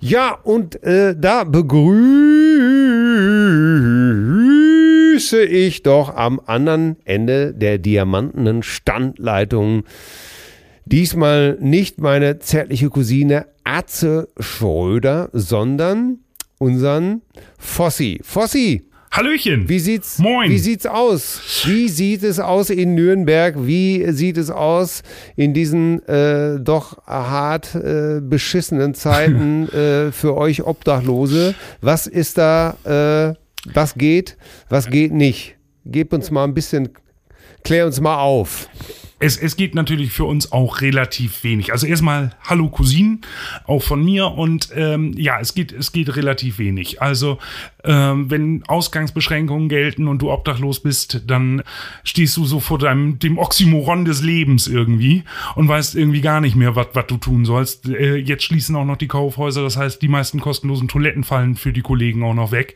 Ja, 0.00 0.32
und 0.32 0.82
äh, 0.82 1.14
da 1.16 1.44
begrüße 1.44 1.84
ich 5.44 5.82
doch 5.82 6.14
am 6.14 6.40
anderen 6.44 6.96
Ende 7.04 7.54
der 7.54 7.78
diamantenen 7.78 8.62
Standleitung 8.62 9.84
diesmal 10.86 11.58
nicht 11.60 12.00
meine 12.00 12.38
zärtliche 12.38 12.88
Cousine 12.88 13.46
Atze 13.64 14.28
Schröder, 14.38 15.28
sondern 15.32 16.20
unseren 16.58 17.22
Fossi. 17.58 18.20
Fossi, 18.22 18.86
Hallöchen. 19.16 19.66
Wie 19.66 19.78
sieht's, 19.78 20.18
Moin. 20.18 20.50
Wie 20.50 20.58
sieht's 20.58 20.84
aus? 20.84 21.40
Wie 21.64 21.88
sieht 21.88 22.22
es 22.22 22.38
aus 22.38 22.68
in 22.68 22.94
Nürnberg? 22.94 23.54
Wie 23.58 24.04
sieht 24.12 24.36
es 24.36 24.50
aus 24.50 25.02
in 25.36 25.54
diesen 25.54 26.06
äh, 26.06 26.60
doch 26.60 26.98
hart 27.06 27.74
äh, 27.74 28.20
beschissenen 28.20 28.92
Zeiten 28.92 29.68
äh, 29.72 30.12
für 30.12 30.36
euch 30.36 30.64
Obdachlose? 30.64 31.54
Was 31.80 32.06
ist 32.06 32.36
da, 32.36 32.76
äh, 32.84 33.72
was 33.72 33.94
geht, 33.94 34.36
was 34.68 34.90
geht 34.90 35.12
nicht? 35.12 35.56
Gebt 35.86 36.12
uns 36.12 36.30
mal 36.30 36.44
ein 36.44 36.52
bisschen, 36.52 36.90
klär 37.64 37.86
uns 37.86 38.00
mal 38.02 38.18
auf. 38.18 38.68
Es, 39.18 39.38
es 39.38 39.56
geht 39.56 39.74
natürlich 39.74 40.12
für 40.12 40.24
uns 40.24 40.52
auch 40.52 40.82
relativ 40.82 41.42
wenig. 41.42 41.72
Also 41.72 41.86
erstmal 41.86 42.32
Hallo 42.44 42.68
Cousinen, 42.68 43.22
auch 43.64 43.82
von 43.82 44.04
mir. 44.04 44.32
Und 44.32 44.68
ähm, 44.74 45.14
ja, 45.16 45.40
es 45.40 45.54
geht, 45.54 45.72
es 45.72 45.92
geht 45.92 46.14
relativ 46.16 46.58
wenig. 46.58 47.00
Also 47.00 47.38
ähm, 47.82 48.30
wenn 48.30 48.62
Ausgangsbeschränkungen 48.66 49.70
gelten 49.70 50.06
und 50.06 50.20
du 50.20 50.30
obdachlos 50.30 50.80
bist, 50.80 51.22
dann 51.26 51.62
stehst 52.04 52.36
du 52.36 52.44
so 52.44 52.60
vor 52.60 52.78
deinem, 52.78 53.18
dem 53.18 53.38
Oxymoron 53.38 54.04
des 54.04 54.22
Lebens 54.22 54.66
irgendwie 54.66 55.24
und 55.54 55.66
weißt 55.66 55.94
irgendwie 55.94 56.20
gar 56.20 56.42
nicht 56.42 56.54
mehr, 56.56 56.76
was 56.76 56.88
du 57.06 57.16
tun 57.16 57.46
sollst. 57.46 57.88
Äh, 57.88 58.16
jetzt 58.16 58.44
schließen 58.44 58.76
auch 58.76 58.84
noch 58.84 58.98
die 58.98 59.08
Kaufhäuser. 59.08 59.62
Das 59.62 59.78
heißt, 59.78 60.02
die 60.02 60.08
meisten 60.08 60.40
kostenlosen 60.40 60.88
Toiletten 60.88 61.24
fallen 61.24 61.56
für 61.56 61.72
die 61.72 61.82
Kollegen 61.82 62.22
auch 62.22 62.34
noch 62.34 62.52
weg. 62.52 62.74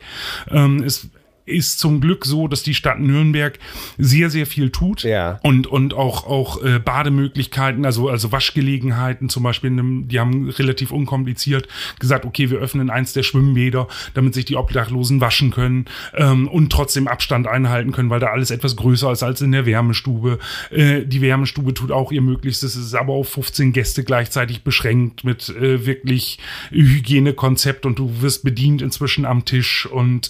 Ähm, 0.49 0.81
es 0.81 1.07
ist 1.45 1.79
zum 1.79 2.01
Glück 2.01 2.25
so, 2.25 2.47
dass 2.47 2.63
die 2.63 2.73
Stadt 2.73 2.99
Nürnberg 2.99 3.59
sehr, 3.97 4.29
sehr 4.29 4.45
viel 4.45 4.69
tut. 4.69 5.03
Ja. 5.03 5.39
Und, 5.43 5.67
und 5.67 5.93
auch, 5.93 6.25
auch 6.25 6.63
äh, 6.63 6.79
Bademöglichkeiten, 6.79 7.85
also, 7.85 8.09
also 8.09 8.31
Waschgelegenheiten 8.31 9.29
zum 9.29 9.43
Beispiel, 9.43 9.71
einem, 9.71 10.07
die 10.07 10.19
haben 10.19 10.49
relativ 10.49 10.91
unkompliziert 10.91 11.67
gesagt, 11.99 12.25
okay, 12.25 12.49
wir 12.49 12.59
öffnen 12.59 12.89
eins 12.89 13.13
der 13.13 13.23
Schwimmbäder, 13.23 13.87
damit 14.13 14.33
sich 14.33 14.45
die 14.45 14.55
Obdachlosen 14.55 15.21
waschen 15.21 15.51
können 15.51 15.85
ähm, 16.15 16.47
und 16.47 16.71
trotzdem 16.71 17.07
Abstand 17.07 17.47
einhalten 17.47 17.91
können, 17.91 18.09
weil 18.09 18.19
da 18.19 18.27
alles 18.27 18.51
etwas 18.51 18.75
größer 18.75 19.11
ist 19.11 19.23
als 19.23 19.41
in 19.41 19.51
der 19.51 19.65
Wärmestube. 19.65 20.39
Äh, 20.69 21.05
die 21.05 21.21
Wärmestube 21.21 21.73
tut 21.73 21.91
auch 21.91 22.11
ihr 22.11 22.21
Möglichstes, 22.21 22.75
es 22.75 22.85
ist 22.85 22.95
aber 22.95 23.13
auf 23.13 23.29
15 23.29 23.73
Gäste 23.73 24.03
gleichzeitig 24.03 24.63
beschränkt 24.63 25.23
mit 25.23 25.49
äh, 25.49 25.85
wirklich 25.85 26.39
Hygienekonzept 26.71 27.85
und 27.85 27.99
du 27.99 28.21
wirst 28.21 28.43
bedient 28.43 28.81
inzwischen 28.81 29.25
am 29.25 29.45
Tisch 29.45 29.85
und 29.85 30.29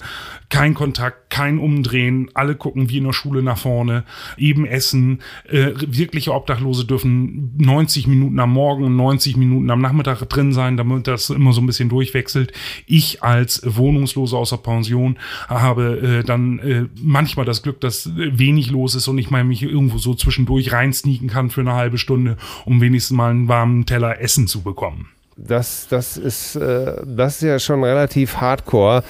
kein 0.49 0.74
Kontakt, 0.74 1.01
kein 1.10 1.58
Umdrehen, 1.58 2.30
alle 2.34 2.56
gucken 2.56 2.89
wie 2.89 2.97
in 2.97 3.06
der 3.06 3.14
Schule 3.14 3.41
nach 3.41 3.58
vorne, 3.58 4.04
eben 4.38 4.66
essen. 4.66 5.22
Äh, 5.49 5.72
wirkliche 5.76 6.34
Obdachlose 6.34 6.86
dürfen 6.86 7.54
90 7.58 8.08
Minuten 8.08 8.39
am 8.39 8.54
Morgen 8.54 8.84
und 8.84 8.95
90 8.95 9.38
Minuten 9.38 9.70
am 9.70 9.82
Nachmittag 9.82 10.22
drin 10.30 10.54
sein, 10.54 10.78
damit 10.78 11.08
das 11.08 11.30
immer 11.30 11.54
so 11.54 11.62
ein 11.62 11.66
bisschen 11.66 11.89
durchwechselt. 11.89 12.54
Ich 12.86 13.24
als 13.24 13.62
Wohnungsloser 13.66 14.38
aus 14.38 14.52
der 14.52 14.58
Pension 14.58 15.18
habe 15.47 16.20
äh, 16.22 16.24
dann 16.24 16.60
äh, 16.60 16.86
manchmal 17.02 17.45
das 17.45 17.64
Glück, 17.64 17.82
dass 17.82 18.12
wenig 18.16 18.70
los 18.70 18.95
ist 18.95 19.08
und 19.08 19.18
ich 19.18 19.32
mal 19.32 19.43
mich 19.43 19.64
irgendwo 19.64 19.97
so 19.97 20.14
zwischendurch 20.14 20.72
reinsneaken 20.72 21.28
kann 21.28 21.49
für 21.49 21.62
eine 21.62 21.74
halbe 21.74 21.97
Stunde, 21.97 22.38
um 22.66 22.82
wenigstens 22.82 23.16
mal 23.16 23.32
einen 23.32 23.47
warmen 23.47 23.86
Teller 23.86 24.22
Essen 24.22 24.47
zu 24.47 24.62
bekommen. 24.62 25.08
Das, 25.38 25.88
das, 25.89 26.17
ist, 26.17 26.55
äh, 26.57 26.93
das 27.05 27.36
ist 27.36 27.41
ja 27.43 27.57
schon 27.57 27.84
relativ 27.84 28.36
hardcore. 28.36 29.03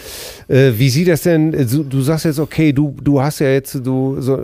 Äh, 0.48 0.72
wie 0.76 0.90
sieht 0.90 1.08
das 1.08 1.24
denn? 1.24 1.52
Du, 1.52 1.84
du 1.84 2.02
sagst 2.02 2.26
jetzt, 2.26 2.40
okay, 2.40 2.72
du, 2.72 2.96
du 3.02 3.22
hast 3.22 3.40
ja 3.40 3.48
jetzt, 3.48 3.76
du 3.84 4.22
so, 4.22 4.38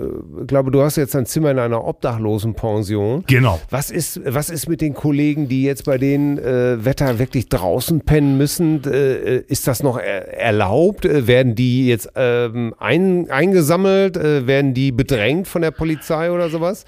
glaube, 0.47 0.71
du 0.71 0.81
hast 0.81 0.95
jetzt 0.95 1.15
ein 1.15 1.27
Zimmer 1.27 1.51
in 1.51 1.59
einer 1.59 1.85
Obdachlosenpension. 1.85 3.23
Genau. 3.27 3.59
Was 3.69 3.91
ist, 3.91 4.19
was 4.25 4.49
ist 4.49 4.67
mit 4.67 4.81
den 4.81 4.95
Kollegen, 4.95 5.47
die 5.47 5.63
jetzt 5.63 5.85
bei 5.85 5.99
den 5.99 6.39
äh, 6.39 6.83
Wetter 6.83 7.19
wirklich 7.19 7.47
draußen 7.47 8.01
pennen 8.01 8.37
müssen? 8.37 8.81
Äh, 8.85 9.37
ist 9.47 9.67
das 9.67 9.83
noch 9.83 9.97
er 9.97 10.35
erlaubt? 10.35 11.05
Äh, 11.05 11.27
werden 11.27 11.53
die 11.53 11.87
jetzt 11.87 12.09
ähm, 12.15 12.73
ein, 12.79 13.29
eingesammelt? 13.29 14.17
Äh, 14.17 14.47
werden 14.47 14.73
die 14.73 14.91
bedrängt 14.91 15.47
von 15.47 15.61
der 15.61 15.71
Polizei 15.71 16.31
oder 16.31 16.49
sowas? 16.49 16.85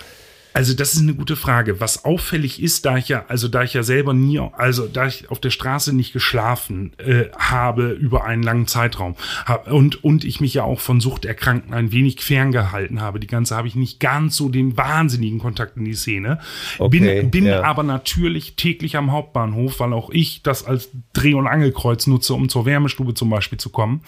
Also 0.53 0.73
das 0.73 0.93
ist 0.93 1.01
eine 1.01 1.13
gute 1.13 1.35
Frage. 1.35 1.79
Was 1.79 2.05
auffällig 2.05 2.61
ist, 2.61 2.85
da 2.85 2.97
ich 2.97 3.07
ja, 3.07 3.25
also 3.27 3.47
da 3.47 3.63
ich 3.63 3.73
ja 3.73 3.83
selber 3.83 4.13
nie, 4.13 4.39
also 4.39 4.87
da 4.87 5.05
ich 5.05 5.29
auf 5.29 5.39
der 5.39 5.51
Straße 5.51 5.95
nicht 5.95 6.11
geschlafen 6.11 6.91
äh, 6.97 7.25
habe 7.37 7.89
über 7.91 8.25
einen 8.25 8.41
langen 8.41 8.67
Zeitraum 8.67 9.15
hab, 9.45 9.71
und 9.71 10.03
und 10.03 10.23
ich 10.23 10.41
mich 10.41 10.55
ja 10.55 10.63
auch 10.63 10.79
von 10.79 11.01
Suchterkrankten 11.01 11.73
ein 11.73 11.91
wenig 11.91 12.21
ferngehalten 12.21 12.99
habe, 12.99 13.19
die 13.19 13.27
ganze 13.27 13.55
habe 13.55 13.67
ich 13.67 13.75
nicht 13.75 13.99
ganz 13.99 14.35
so 14.35 14.49
den 14.49 14.75
wahnsinnigen 14.75 15.39
Kontakt 15.39 15.77
in 15.77 15.85
die 15.85 15.93
Szene. 15.93 16.39
Okay, 16.79 16.99
bin 16.99 17.31
bin 17.31 17.45
ja. 17.45 17.63
aber 17.63 17.83
natürlich 17.83 18.55
täglich 18.55 18.95
am 18.97 19.11
Hauptbahnhof, 19.11 19.79
weil 19.79 19.93
auch 19.93 20.09
ich 20.09 20.41
das 20.41 20.65
als 20.65 20.89
Dreh- 21.13 21.35
und 21.35 21.47
Angelkreuz 21.47 22.07
nutze, 22.07 22.33
um 22.33 22.49
zur 22.49 22.65
Wärmestube 22.65 23.13
zum 23.13 23.29
Beispiel 23.29 23.59
zu 23.59 23.69
kommen. 23.69 24.01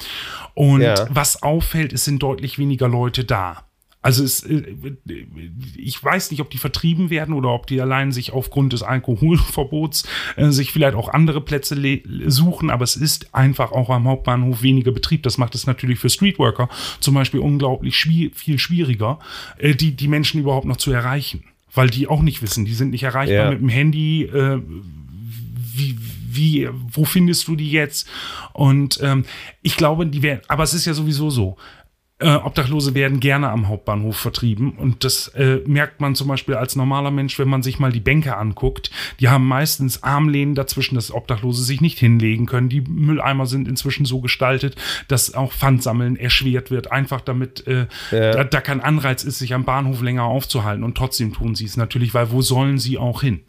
Und 0.56 0.82
Ja. 0.82 1.08
was 1.10 1.44
auffällt, 1.44 1.94
es 1.94 2.04
sind 2.06 2.24
deutlich 2.24 2.58
weniger 2.58 2.88
Leute 2.88 3.24
da. 3.24 3.64
Also 4.04 4.24
es, 4.24 4.42
äh, 4.44 4.64
ich 5.78 6.04
weiß 6.04 6.32
nicht, 6.32 6.42
ob 6.42 6.50
die 6.50 6.58
vertrieben 6.58 7.10
werden 7.10 7.34
oder 7.36 7.50
ob 7.50 7.68
die 7.68 7.80
allein 7.80 8.12
sich 8.12 8.32
aufgrund 8.34 8.74
des 8.74 8.82
Alkoholverbots 8.84 10.08
äh, 10.38 10.50
sich 10.50 10.72
vielleicht 10.72 10.96
auch 10.96 11.10
andere 11.10 11.42
Plätze 11.42 11.78
suchen, 12.28 12.70
aber 12.70 12.84
es 12.84 12.96
ist 12.96 13.34
einfach 13.36 13.72
auch 13.72 13.90
am 13.90 14.08
Hauptbahnhof 14.08 14.64
weniger 14.64 14.92
Betrieb. 14.92 15.24
Das 15.24 15.38
macht 15.38 15.54
es 15.56 15.68
natürlich 15.68 16.00
für 16.00 16.10
Streetworker 16.10 16.68
zum 17.00 17.14
Beispiel 17.14 17.40
unglaublich 17.42 17.96
schwi 17.96 18.32
viel 18.34 18.58
schwieriger, 18.60 19.20
äh, 19.58 19.76
die, 19.76 19.92
die 19.96 20.08
Menschen 20.08 20.42
überhaupt 20.42 20.66
noch 20.66 20.78
zu 20.78 20.92
erreichen. 20.92 21.44
Weil 21.74 21.90
die 21.90 22.08
auch 22.08 22.22
nicht 22.22 22.42
wissen, 22.42 22.66
die 22.66 22.74
sind 22.74 22.90
nicht 22.90 23.04
erreichbar 23.04 23.46
Ja. 23.46 23.50
mit 23.52 23.62
dem 23.62 23.70
Handy, 23.70 24.24
äh, 24.24 24.60
wie, 25.74 25.98
wie, 26.30 26.70
wo 26.92 27.06
findest 27.06 27.48
du 27.48 27.56
die 27.56 27.72
jetzt? 27.72 28.08
Und 28.54 29.00
ähm, 29.02 29.26
ich 29.62 29.78
glaube, 29.78 30.06
die 30.06 30.22
werden, 30.22 30.42
aber 30.48 30.64
es 30.64 30.74
ist 30.74 30.86
ja 30.86 30.94
sowieso 30.94 31.30
so. 31.30 31.56
Äh, 32.22 32.36
Obdachlose 32.36 32.94
werden 32.94 33.20
gerne 33.20 33.50
am 33.50 33.68
Hauptbahnhof 33.68 34.16
vertrieben 34.18 34.72
und 34.74 35.04
das 35.04 35.28
äh, 35.30 35.60
merkt 35.66 36.00
man 36.02 36.16
zum 36.16 36.28
Beispiel 36.28 36.56
als 36.56 36.76
normaler 36.76 37.12
Mensch, 37.12 37.38
wenn 37.40 37.50
man 37.50 37.64
sich 37.64 37.80
mal 37.80 37.92
die 37.92 38.00
Bänke 38.00 38.38
anguckt. 38.38 38.92
Die 39.20 39.28
haben 39.30 39.48
meistens 39.48 40.04
Armlehnen 40.04 40.54
dazwischen, 40.56 40.96
dass 40.96 41.12
Obdachlose 41.12 41.64
sich 41.64 41.82
nicht 41.82 41.98
hinlegen 42.00 42.46
können. 42.46 42.70
Die 42.70 42.82
Mülleimer 42.82 43.46
sind 43.48 43.68
inzwischen 43.68 44.06
so 44.06 44.22
gestaltet, 44.22 44.76
dass 45.08 45.34
auch 45.34 45.52
Pfandsammeln 45.52 46.16
erschwert 46.16 46.70
wird, 46.72 46.92
einfach 46.92 47.22
damit 47.22 47.66
äh, 47.68 47.88
Ja. 48.12 48.32
da, 48.32 48.44
da 48.44 48.62
kein 48.62 48.82
Anreiz 48.82 49.24
ist, 49.24 49.40
sich 49.40 49.54
am 49.54 49.64
Bahnhof 49.66 50.02
länger 50.02 50.24
aufzuhalten 50.26 50.84
und 50.84 50.96
trotzdem 50.96 51.34
tun 51.34 51.56
sie 51.56 51.66
es 51.66 51.76
natürlich, 51.78 52.14
weil 52.14 52.32
wo 52.32 52.42
sollen 52.42 52.78
sie 52.78 52.98
auch 52.98 53.22
hin? 53.22 53.42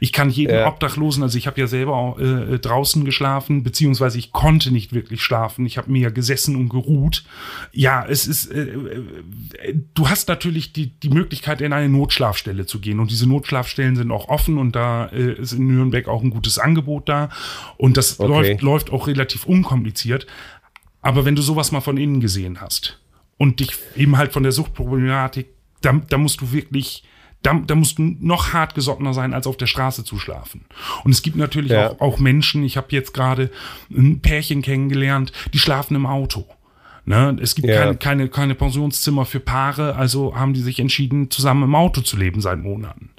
Ich 0.00 0.12
kann 0.12 0.28
jeden 0.30 0.54
Ja. 0.54 0.66
Obdachlosen, 0.68 1.22
also 1.22 1.38
ich 1.38 1.46
habe 1.46 1.60
ja 1.60 1.66
selber 1.66 1.96
auch, 1.96 2.18
äh, 2.18 2.58
draußen 2.58 3.04
geschlafen, 3.04 3.62
beziehungsweise 3.62 4.18
ich 4.18 4.32
konnte 4.32 4.70
nicht 4.70 4.92
wirklich 4.92 5.22
schlafen. 5.22 5.64
Ich 5.66 5.78
habe 5.78 5.90
mir 5.90 6.02
ja 6.02 6.10
gesessen 6.10 6.56
und 6.56 6.68
geruht. 6.68 7.24
Ja, 7.72 8.04
es 8.06 8.17
ist, 8.26 8.46
äh, 8.52 8.62
äh, 8.62 9.74
du 9.94 10.08
hast 10.08 10.28
natürlich 10.28 10.72
die, 10.72 10.88
die 11.00 11.10
Möglichkeit, 11.10 11.60
in 11.60 11.72
eine 11.72 11.88
Notschlafstelle 11.88 12.66
zu 12.66 12.80
gehen. 12.80 13.00
Und 13.00 13.10
diese 13.10 13.28
Notschlafstellen 13.28 13.96
sind 13.96 14.10
auch 14.10 14.28
offen 14.28 14.58
und 14.58 14.74
da 14.74 15.06
äh, 15.06 15.32
ist 15.34 15.52
in 15.52 15.66
Nürnberg 15.66 16.08
auch 16.08 16.22
ein 16.22 16.30
gutes 16.30 16.58
Angebot 16.58 17.08
da. 17.08 17.28
Und 17.76 17.96
das 17.96 18.18
Okay. 18.18 18.28
läuft, 18.28 18.62
läuft 18.62 18.90
auch 18.90 19.06
relativ 19.06 19.44
unkompliziert. 19.46 20.26
Aber 21.02 21.24
wenn 21.24 21.36
du 21.36 21.42
sowas 21.42 21.70
mal 21.72 21.80
von 21.80 21.96
innen 21.96 22.20
gesehen 22.20 22.60
hast 22.60 23.00
und 23.36 23.60
dich 23.60 23.70
eben 23.96 24.16
halt 24.16 24.32
von 24.32 24.42
der 24.42 24.52
Suchtproblematik, 24.52 25.46
da, 25.80 25.92
da 25.92 26.18
musst 26.18 26.40
du 26.40 26.50
wirklich, 26.52 27.04
da, 27.42 27.54
da 27.54 27.76
musst 27.76 27.98
du 27.98 28.16
noch 28.20 28.52
hartgesottener 28.52 29.14
sein, 29.14 29.32
als 29.32 29.46
auf 29.46 29.56
der 29.56 29.66
Straße 29.66 30.02
zu 30.02 30.18
schlafen. 30.18 30.64
Und 31.04 31.12
es 31.12 31.22
gibt 31.22 31.36
natürlich 31.36 31.70
Ja. 31.70 31.90
auch, 31.92 32.00
auch 32.00 32.18
Menschen, 32.18 32.64
ich 32.64 32.76
habe 32.76 32.88
jetzt 32.90 33.14
gerade 33.14 33.50
ein 33.90 34.20
Pärchen 34.20 34.60
kennengelernt, 34.60 35.32
die 35.52 35.60
schlafen 35.60 35.94
im 35.94 36.04
Auto. 36.06 36.46
Ne? 37.08 37.38
Es 37.40 37.54
gibt 37.54 37.66
Ja. 37.68 37.80
keine, 37.80 37.96
keine, 37.96 38.28
keine 38.28 38.54
Pensionszimmer 38.54 39.24
für 39.24 39.40
Paare, 39.40 39.96
also 39.96 40.36
haben 40.36 40.52
die 40.52 40.60
sich 40.60 40.78
entschieden, 40.78 41.30
zusammen 41.30 41.62
im 41.62 41.74
Auto 41.74 42.02
zu 42.02 42.18
leben 42.18 42.42
seit 42.42 42.58
Monaten. 42.58 43.10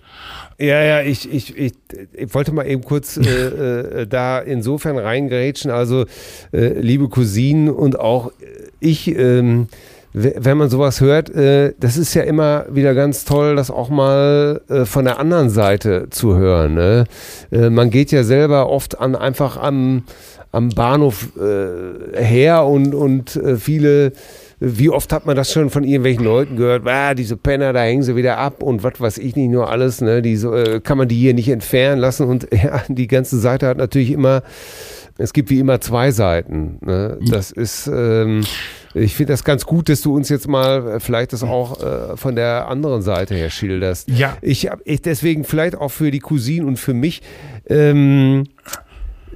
Ja, 0.59 0.83
ja, 0.83 1.01
ich, 1.01 1.31
ich, 1.31 1.57
ich, 1.57 1.73
ich 2.13 2.33
wollte 2.35 2.51
mal 2.51 2.67
eben 2.67 2.83
kurz 2.83 3.17
äh, 3.17 4.01
äh, 4.01 4.07
da 4.07 4.39
insofern 4.39 4.97
reingerätschen. 4.97 5.71
Also, 5.71 6.05
äh, 6.51 6.79
liebe 6.79 7.09
Cousinen 7.09 7.69
und 7.69 7.99
auch 7.99 8.31
ich, 8.79 9.07
ähm, 9.07 9.67
wenn 10.13 10.57
man 10.57 10.69
sowas 10.69 11.01
hört, 11.01 11.29
äh, 11.31 11.73
das 11.79 11.97
ist 11.97 12.13
ja 12.13 12.23
immer 12.23 12.65
wieder 12.69 12.93
ganz 12.93 13.25
toll, 13.25 13.55
das 13.55 13.71
auch 13.71 13.89
mal 13.89 14.61
äh, 14.69 14.85
von 14.85 15.05
der 15.05 15.17
anderen 15.19 15.49
Seite 15.49 16.07
zu 16.11 16.35
hören. 16.35 16.75
Ne? 16.75 17.05
Man 17.51 17.89
geht 17.89 18.11
ja 18.11 18.23
selber 18.23 18.69
oft 18.69 18.99
an 18.99 19.15
einfach 19.15 19.57
am, 19.57 20.03
am 20.51 20.69
Bahnhof 20.69 21.29
äh, 21.37 22.23
her 22.23 22.65
und, 22.65 22.95
und 22.95 23.35
äh, 23.35 23.57
viele 23.57 24.13
wie 24.59 24.89
oft 24.89 25.13
hat 25.13 25.25
man 25.25 25.37
das 25.37 25.51
schon 25.51 25.69
von 25.69 25.85
irgendwelchen 25.85 26.25
Leuten 26.25 26.57
gehört? 26.57 26.85
Ah, 26.85 27.13
diese 27.13 27.37
Penner, 27.37 27.71
da 27.71 27.81
hängen 27.81 28.03
sie 28.03 28.17
wieder 28.17 28.37
ab 28.37 28.61
und 28.61 28.83
was 28.83 28.99
weiß 28.99 29.17
ich 29.17 29.35
nicht 29.37 29.49
nur 29.49 29.69
alles. 29.69 30.01
Ne? 30.01 30.21
Die 30.21 30.35
so, 30.35 30.53
äh, 30.53 30.81
kann 30.81 30.97
man 30.97 31.07
die 31.07 31.15
hier 31.15 31.33
nicht 31.33 31.47
entfernen 31.47 32.01
lassen? 32.01 32.27
Und 32.27 32.47
ja, 32.51 32.83
die 32.89 33.07
ganze 33.07 33.39
Seite 33.39 33.67
hat 33.67 33.77
natürlich 33.77 34.11
immer, 34.11 34.43
es 35.17 35.31
gibt 35.31 35.49
wie 35.49 35.59
immer 35.59 35.79
zwei 35.79 36.11
Seiten. 36.11 36.77
Ne? 36.81 37.17
Das 37.21 37.51
ist, 37.51 37.87
ähm, 37.87 38.43
ich 38.93 39.15
finde 39.15 39.31
das 39.31 39.45
ganz 39.45 39.65
gut, 39.65 39.87
dass 39.87 40.01
du 40.01 40.13
uns 40.13 40.27
jetzt 40.27 40.49
mal 40.49 40.95
äh, 40.95 40.99
vielleicht 40.99 41.31
das 41.31 41.41
auch 41.41 41.81
äh, 41.81 42.17
von 42.17 42.35
der 42.35 42.67
anderen 42.67 43.01
Seite 43.01 43.35
her 43.35 43.49
schilderst. 43.49 44.09
Ja. 44.09 44.35
Ich 44.41 44.69
habe 44.69 44.81
ich 44.83 45.01
deswegen 45.01 45.45
vielleicht 45.45 45.75
auch 45.77 45.89
für 45.89 46.11
die 46.11 46.19
Cousinen 46.19 46.67
und 46.67 46.77
für 46.77 46.93
mich. 46.93 47.21
Ähm, 47.69 48.43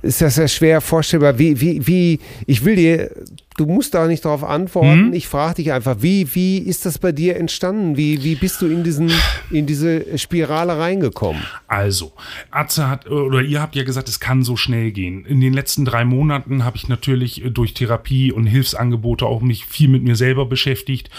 ist 0.04 0.22
das 0.22 0.36
ja 0.36 0.48
schwer 0.48 0.82
vorstellbar. 0.82 1.40
Wie, 1.40 1.60
wie, 1.60 1.88
wie, 1.88 2.20
ich 2.46 2.64
will 2.64 2.76
dir, 2.76 3.10
du 3.58 3.66
musst 3.66 3.94
da 3.94 4.06
nicht 4.06 4.26
darauf 4.26 4.44
antworten. 4.44 5.08
Mhm. 5.08 5.14
Ich 5.14 5.28
frage 5.28 5.56
dich 5.56 5.72
einfach, 5.72 5.98
wie, 6.02 6.28
wie 6.36 6.58
ist 6.60 6.86
das 6.86 7.00
bei 7.00 7.12
dir 7.12 7.38
entstanden? 7.38 7.98
Wie, 7.98 8.24
wie 8.24 8.36
bist 8.36 8.62
du 8.62 8.68
in, 8.68 8.84
diesen, 8.84 9.12
in 9.50 9.66
diese 9.66 10.18
Spirale 10.18 10.78
reingekommen? 10.78 11.42
Also, 11.68 12.12
Atze 12.52 12.90
hat, 12.90 13.10
oder 13.10 13.42
ihr 13.42 13.62
habt 13.62 13.76
ja 13.76 13.84
gesagt, 13.84 14.10
es 14.10 14.20
kann 14.20 14.44
so 14.44 14.58
schnell 14.58 14.92
gehen. 14.92 15.26
In 15.26 15.40
den 15.40 15.54
letzten 15.54 15.86
drei 15.86 16.04
Monaten 16.04 16.66
habe 16.66 16.76
ich 16.78 16.90
natürlich 16.90 17.44
äh, 17.46 17.50
durch 17.50 17.74
Therapie 17.74 18.32
und 18.32 18.46
Hilfsangebote 18.46 19.26
auch 19.26 19.42
mich 19.42 19.66
viel 19.66 19.88
mit 19.88 20.04
mir 20.04 20.16
selber 20.18 20.46
beschäftigt. 20.46 21.10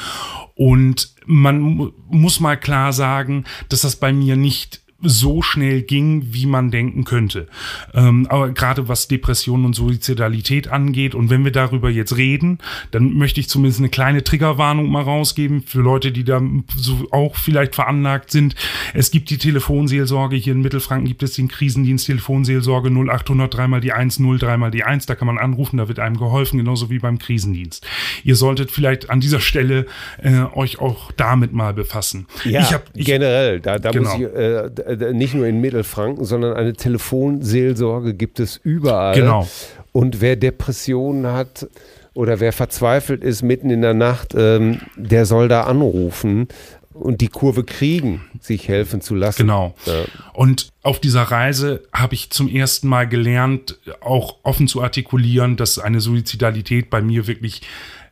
Und 0.55 1.14
man 1.26 1.59
mu- 1.59 1.91
muss 2.11 2.39
mal 2.39 2.57
klar 2.57 2.93
sagen, 2.93 3.45
dass 3.70 3.80
das 3.80 3.97
bei 3.97 4.12
mir 4.12 4.37
nicht 4.37 4.82
so 5.05 5.42
schnell 5.42 5.82
ging, 5.82 6.26
wie 6.32 6.46
man 6.46 6.70
denken 6.70 7.05
könnte. 7.05 7.46
Ähm, 7.94 8.26
aber 8.28 8.50
gerade 8.50 8.88
was 8.88 9.09
Depression 9.09 9.64
und 9.64 9.74
Suizidalität 9.74 10.68
angeht, 10.68 11.14
und 11.14 11.30
wenn 11.30 11.44
wir 11.44 11.52
darüber 11.52 11.90
jetzt 11.90 12.16
reden, 12.16 12.59
dann 12.90 13.14
möchte 13.14 13.40
ich 13.40 13.48
zumindest 13.48 13.80
eine 13.80 13.88
kleine 13.88 14.24
Triggerwarnung 14.24 14.90
mal 14.90 15.02
rausgeben 15.02 15.62
für 15.62 15.80
Leute, 15.80 16.12
die 16.12 16.24
da 16.24 16.40
so 16.76 17.07
auch 17.11 17.36
vielleicht 17.36 17.74
veranlagt 17.74 18.30
sind. 18.30 18.55
Es 18.92 19.11
gibt 19.11 19.30
die 19.30 19.38
Telefonseelsorge, 19.38 20.36
hier 20.36 20.52
in 20.55 20.62
Mittelfranken 20.62 21.09
gibt 21.09 21.22
es 21.22 21.34
den 21.34 21.48
Krisendienst 21.48 22.07
Telefonseelsorge 22.07 22.90
0800 22.90 23.52
dreimal 23.52 23.80
die 23.80 23.92
1, 23.92 24.18
0 24.18 24.38
dreimal 24.38 24.70
die 24.70 24.84
1, 24.84 25.07
da 25.07 25.14
kann 25.14 25.26
man 25.26 25.38
anrufen, 25.38 25.76
da 25.78 25.88
wird 25.88 25.98
einem 25.98 26.16
geholfen, 26.18 26.59
genauso 26.59 26.90
wie 26.90 26.98
beim 26.98 27.18
Krisendienst. 27.18 27.86
Ihr 28.24 28.36
solltet 28.36 28.70
vielleicht 28.70 29.11
an 29.11 29.20
dieser 29.20 29.40
Stelle 29.40 29.86
äh, 30.22 30.42
euch 30.55 30.78
auch 30.78 31.12
damit 31.12 31.52
mal 31.52 31.74
befassen. 31.74 32.26
Ja, 32.44 32.61
ich 32.61 32.72
hab, 32.72 32.90
ich, 32.94 33.07
generell. 33.07 33.61
Da, 33.61 33.78
da 33.78 33.92
muss 33.92 34.12
Genau. 34.12 34.16
ich, 34.16 34.22
äh, 34.22 34.93
nicht 34.97 35.34
nur 35.34 35.47
in 35.47 35.61
Mittelfranken, 35.61 36.24
sondern 36.24 36.55
eine 36.55 36.72
Telefonseelsorge 36.74 38.14
gibt 38.14 38.40
es 38.40 38.57
überall. 38.57 39.14
Genau. 39.14 39.49
Und 39.92 40.20
wer 40.20 40.36
Depressionen 40.36 41.26
hat 41.26 41.68
oder 42.14 42.40
wer 42.40 42.53
verzweifelt 42.53 43.22
ist 43.22 43.42
mitten 43.42 43.70
in 43.70 43.82
der 43.82 43.95
Nacht, 43.95 44.34
ähm, 44.36 44.80
der 44.97 45.26
soll 45.26 45.49
da 45.49 45.62
anrufen 45.62 46.49
und 46.95 47.20
die 47.20 47.28
Kurve 47.28 47.64
kriegen, 47.64 48.22
sich 48.40 48.68
helfen 48.68 49.01
zu 49.01 49.14
lassen. 49.14 49.42
Genau. 49.42 49.74
Ja. 49.84 50.05
Und 50.32 50.68
auf 50.82 51.01
dieser 51.01 51.22
Reise 51.22 51.82
habe 51.92 52.14
ich 52.14 52.30
zum 52.30 52.49
ersten 52.49 52.88
Mal 52.88 53.09
gelernt, 53.09 53.78
auch 54.01 54.36
offen 54.45 54.68
zu 54.68 54.80
artikulieren, 54.80 55.57
dass 55.57 55.78
eine 55.78 56.01
Suizidalität 56.01 56.90
bei 56.90 57.03
mir 57.03 57.26
wirklich, 57.26 57.62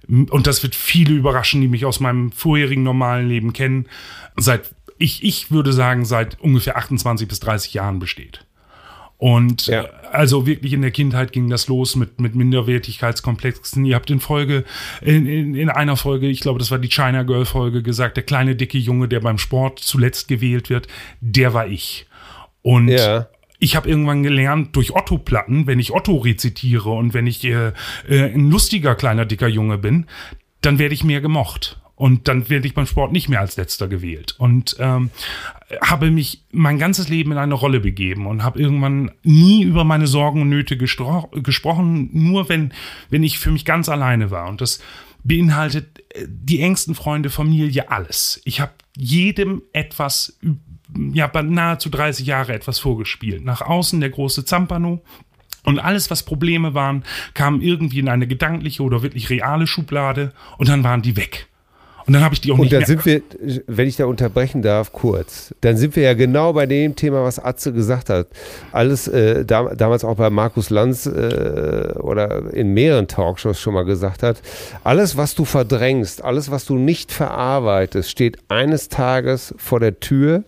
und 0.09 0.47
das 0.47 0.63
wird 0.65 0.75
viele 0.75 1.15
überraschen, 1.15 1.61
die 1.61 1.69
mich 1.69 1.85
aus 1.85 2.01
meinem 2.01 2.33
vorherigen 2.33 2.83
normalen 2.83 3.29
Leben 3.29 3.53
kennen, 3.53 3.87
seit, 4.37 4.73
ich, 4.99 5.23
ich 5.25 5.51
würde 5.51 5.73
sagen, 5.73 6.05
seit 6.05 6.41
ungefähr 6.41 6.77
28 6.77 7.27
bis 7.29 7.41
30 7.41 7.75
Jahren 7.75 7.99
besteht. 7.99 8.45
Und 9.19 9.69
Ja. 9.69 9.85
also 10.11 10.47
wirklich 10.47 10.73
in 10.73 10.83
der 10.83 10.91
Kindheit 10.91 11.31
ging 11.33 11.49
das 11.49 11.69
los 11.69 11.95
mit, 11.95 12.21
mit 12.21 12.35
Minderwertigkeitskomplexen. 12.35 13.85
Ihr 13.85 13.95
habt 13.95 14.11
in 14.11 14.21
Folge, 14.21 14.65
in, 15.01 15.27
in, 15.27 15.55
in 15.55 15.69
einer 15.69 15.97
Folge, 15.97 16.27
ich 16.29 16.41
glaube, 16.41 16.59
das 16.59 16.71
war 16.71 16.79
die 16.79 16.89
China 16.89 17.23
Girl 17.23 17.45
Folge, 17.45 17.83
gesagt, 17.83 18.17
der 18.17 18.25
kleine 18.25 18.57
dicke 18.57 18.79
Junge, 18.79 19.09
der 19.09 19.21
beim 19.21 19.39
Sport 19.39 19.79
zuletzt 19.79 20.29
gewählt 20.29 20.71
wird, 20.71 20.89
der 21.21 21.55
war 21.55 21.69
ich. 21.69 22.07
Und 22.63 22.89
Ja. 22.89 23.29
ich 23.61 23.77
habe 23.77 23.89
irgendwann 23.89 24.23
gelernt, 24.25 24.75
durch 24.75 24.93
Otto-Platten, 24.95 25.67
wenn 25.69 25.79
ich 25.79 25.93
Otto 25.93 26.17
rezitiere 26.17 26.91
und 26.91 27.15
wenn 27.15 27.27
ich 27.29 27.45
äh, 27.45 27.73
äh, 28.09 28.33
ein 28.35 28.51
lustiger 28.51 28.95
kleiner 28.97 29.25
dicker 29.25 29.49
Junge 29.49 29.79
bin, 29.79 30.07
dann 30.63 30.79
werde 30.81 30.95
ich 30.95 31.05
mehr 31.05 31.21
gemocht. 31.21 31.81
Und 32.03 32.27
dann 32.27 32.51
werde 32.51 32.67
ich 32.67 32.75
beim 32.75 32.87
Sport 32.87 33.13
nicht 33.13 33.29
mehr 33.29 33.39
als 33.39 33.57
letzter 33.57 33.87
gewählt. 33.87 34.35
Und 34.37 34.75
ähm, 34.81 35.11
habe 35.81 36.11
mich 36.11 36.43
mein 36.51 36.77
ganzes 36.77 37.09
Leben 37.09 37.31
in 37.31 37.39
eine 37.39 37.55
Rolle 37.55 37.79
begeben 37.79 38.27
und 38.27 38.43
habe 38.43 38.59
irgendwann 38.59 39.13
nie 39.23 39.63
über 39.63 39.85
meine 39.85 40.09
Sorgen 40.09 40.43
und 40.43 40.49
Nöte 40.49 40.77
gesprochen, 40.77 42.11
nur 42.13 42.49
wenn, 42.49 42.73
wenn 43.09 43.23
ich 43.23 43.39
für 43.39 43.53
mich 43.53 43.65
ganz 43.65 43.89
alleine 43.89 44.33
war. 44.33 44.49
Und 44.49 44.61
das 44.61 44.83
beinhaltet 45.23 46.03
äh, 46.17 46.27
die 46.29 46.61
engsten 46.61 46.97
Freunde, 46.97 47.31
Familie, 47.31 47.89
alles. 47.93 48.43
Ich 48.45 48.61
habe 48.61 48.73
jedem 48.97 49.63
etwas, 49.73 50.41
ja, 51.13 51.31
nahezu 51.41 51.89
30 51.89 52.27
Jahre 52.27 52.53
etwas 52.53 52.81
vorgespielt. 52.81 53.45
Nach 53.45 53.61
außen 53.61 54.01
der 54.01 54.11
große 54.11 54.45
Zampano. 54.45 55.05
Und 55.63 55.79
alles, 55.79 56.11
was 56.11 56.25
Probleme 56.25 56.75
waren, 56.75 57.05
kam 57.35 57.61
irgendwie 57.61 58.01
in 58.01 58.09
eine 58.09 58.27
gedankliche 58.27 58.83
oder 58.83 59.05
wirklich 59.05 59.31
reale 59.31 59.69
Schublade 59.69 60.33
und 60.59 60.69
dann 60.69 60.83
waren 60.83 61.03
die 61.03 61.17
weg. 61.17 61.47
Und 62.07 62.15
dann 62.15 62.23
habe 62.23 62.35
ich 62.35 62.41
die 62.41 62.53
auch 62.53 62.57
Und 62.57 62.63
nicht 62.63 62.73
dann 62.73 62.85
sind 62.85 63.05
wir, 63.07 63.23
wenn 63.67 63.89
ich 63.89 63.97
da 63.97 64.07
unterbrechen 64.07 64.63
darf, 64.63 64.93
kurz, 64.93 65.55
dann 65.61 65.77
sind 65.77 65.97
wir 65.97 66.03
ja 66.03 66.15
genau 66.15 66.53
bei 66.53 66.67
dem 66.67 66.97
Thema, 66.97 67.23
was 67.25 67.39
Atze 67.39 67.73
gesagt 67.73 68.11
hat. 68.11 68.29
Alles, 68.73 69.09
äh, 69.09 69.45
dam 69.45 69.77
damals 69.77 70.05
auch 70.05 70.17
bei 70.17 70.31
Markus 70.31 70.71
Lanz 70.71 71.07
äh, 71.07 71.93
oder 72.01 72.53
in 72.53 72.75
mehreren 72.75 73.09
Talkshows 73.09 73.61
schon 73.61 73.75
mal 73.75 73.85
gesagt 73.85 74.23
hat, 74.23 74.39
alles, 74.85 75.17
was 75.17 75.35
du 75.35 75.45
verdrängst, 75.45 76.25
alles, 76.25 76.51
was 76.51 76.65
du 76.65 76.77
nicht 76.77 77.13
verarbeitest, 77.13 78.11
steht 78.11 78.39
eines 78.49 78.89
Tages 78.89 79.55
vor 79.59 79.81
der 79.81 80.01
Tür 80.01 80.45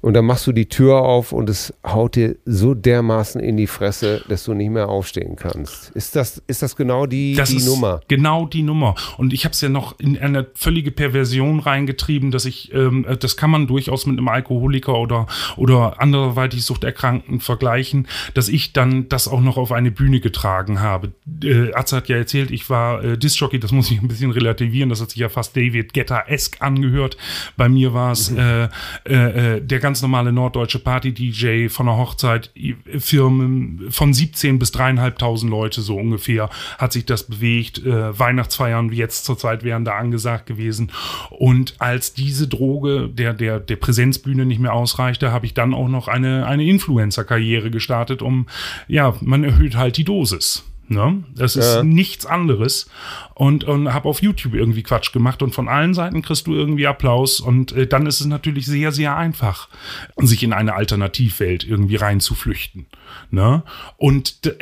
und 0.00 0.14
dann 0.14 0.24
machst 0.24 0.46
du 0.46 0.52
die 0.52 0.66
Tür 0.66 1.02
auf 1.02 1.32
und 1.32 1.50
es 1.50 1.74
haut 1.86 2.16
dir 2.16 2.36
so 2.44 2.74
dermaßen 2.74 3.40
in 3.40 3.56
die 3.56 3.66
Fresse, 3.66 4.22
dass 4.28 4.44
du 4.44 4.54
nicht 4.54 4.70
mehr 4.70 4.88
aufstehen 4.88 5.36
kannst. 5.36 5.90
Ist 5.90 6.16
das, 6.16 6.42
ist 6.46 6.62
das 6.62 6.76
genau 6.76 7.06
die, 7.06 7.34
Das 7.34 7.50
die 7.50 7.56
ist 7.56 7.66
Nummer? 7.66 8.00
genau 8.08 8.46
die 8.46 8.62
Nummer. 8.62 8.94
Und 9.18 9.32
ich 9.32 9.44
habe 9.44 9.52
es 9.52 9.60
ja 9.60 9.68
noch 9.68 9.98
in 9.98 10.18
eine 10.18 10.46
völlige 10.54 10.90
Perversion 10.90 11.60
reingetrieben, 11.60 12.30
dass 12.30 12.44
ich, 12.44 12.72
ähm, 12.72 13.06
das 13.20 13.36
kann 13.36 13.50
man 13.50 13.66
durchaus 13.66 14.06
mit 14.06 14.18
einem 14.18 14.28
Alkoholiker 14.28 14.98
oder, 14.98 15.26
oder 15.56 16.00
anderweitig 16.00 16.64
Suchterkrankten 16.64 17.40
vergleichen, 17.40 18.06
dass 18.34 18.48
ich 18.48 18.72
dann 18.72 19.08
das 19.08 19.28
auch 19.28 19.40
noch 19.40 19.56
auf 19.56 19.72
eine 19.72 19.90
Bühne 19.90 20.20
getragen 20.20 20.80
habe. 20.80 21.12
Äh, 21.42 21.72
Atze 21.74 21.96
hat 21.96 22.08
ja 22.08 22.16
erzählt, 22.16 22.50
ich 22.50 22.70
war 22.70 23.02
äh, 23.04 23.18
Disc-Jockey, 23.18 23.60
das 23.60 23.72
muss 23.72 23.90
ich 23.90 24.00
ein 24.00 24.08
bisschen 24.08 24.30
relativieren, 24.30 24.88
das 24.88 25.00
hat 25.00 25.10
sich 25.10 25.20
ja 25.20 25.28
fast 25.28 25.56
David 25.56 25.92
Guetta-esk 25.92 26.62
angehört. 26.62 27.16
Bei 27.56 27.68
mir 27.68 27.92
war 27.92 28.12
es 28.12 28.30
äh, 28.30 28.68
äh, 29.06 29.56
äh, 29.56 29.60
der 29.60 29.80
ganz 29.90 30.02
normale 30.02 30.30
norddeutsche 30.30 30.78
Party-DJ 30.78 31.66
von 31.66 31.88
einer 31.88 31.98
Hochzeit, 31.98 32.52
Firmen 32.96 33.90
von 33.90 34.14
17 34.14 34.60
bis 34.60 34.70
dreieinhalbtausend 34.70 35.50
Leute 35.50 35.80
so 35.80 35.96
ungefähr 35.96 36.48
hat 36.78 36.92
sich 36.92 37.06
das 37.06 37.24
bewegt. 37.24 37.84
Äh, 37.84 38.16
Weihnachtsfeiern 38.16 38.92
wie 38.92 38.96
jetzt 38.98 39.24
zurzeit 39.24 39.64
wären 39.64 39.84
da 39.84 39.96
angesagt 39.96 40.46
gewesen. 40.46 40.92
Und 41.30 41.74
als 41.80 42.14
diese 42.14 42.46
Droge 42.46 43.08
der, 43.08 43.34
der, 43.34 43.58
der 43.58 43.74
Präsenzbühne 43.74 44.46
nicht 44.46 44.60
mehr 44.60 44.74
ausreichte, 44.74 45.32
habe 45.32 45.46
ich 45.46 45.54
dann 45.54 45.74
auch 45.74 45.88
noch 45.88 46.06
eine, 46.06 46.46
eine 46.46 46.62
Influencer-Karriere 46.62 47.72
gestartet, 47.72 48.22
um, 48.22 48.46
ja, 48.86 49.16
man 49.20 49.42
erhöht 49.42 49.74
halt 49.74 49.96
die 49.96 50.04
Dosis. 50.04 50.69
Ne? 50.90 51.22
Das 51.36 51.54
ist 51.54 51.74
Ja. 51.76 51.82
nichts 51.84 52.26
anderes. 52.26 52.90
Und, 53.34 53.62
und 53.62 53.94
habe 53.94 54.08
auf 54.08 54.22
YouTube 54.22 54.54
irgendwie 54.54 54.82
Quatsch 54.82 55.12
gemacht 55.12 55.40
und 55.40 55.54
von 55.54 55.68
allen 55.68 55.94
Seiten 55.94 56.20
kriegst 56.20 56.48
du 56.48 56.52
irgendwie 56.54 56.88
Applaus. 56.88 57.38
Und 57.38 57.70
äh, 57.72 57.86
dann 57.86 58.06
ist 58.06 58.20
es 58.20 58.26
natürlich 58.26 58.66
sehr, 58.66 58.90
sehr 58.90 59.16
einfach, 59.16 59.68
sich 60.16 60.42
in 60.42 60.52
eine 60.52 60.74
Alternativwelt 60.74 61.62
irgendwie 61.64 61.94
reinzuflüchten. 61.96 62.86
Ne? 63.30 63.62
Und 63.96 64.52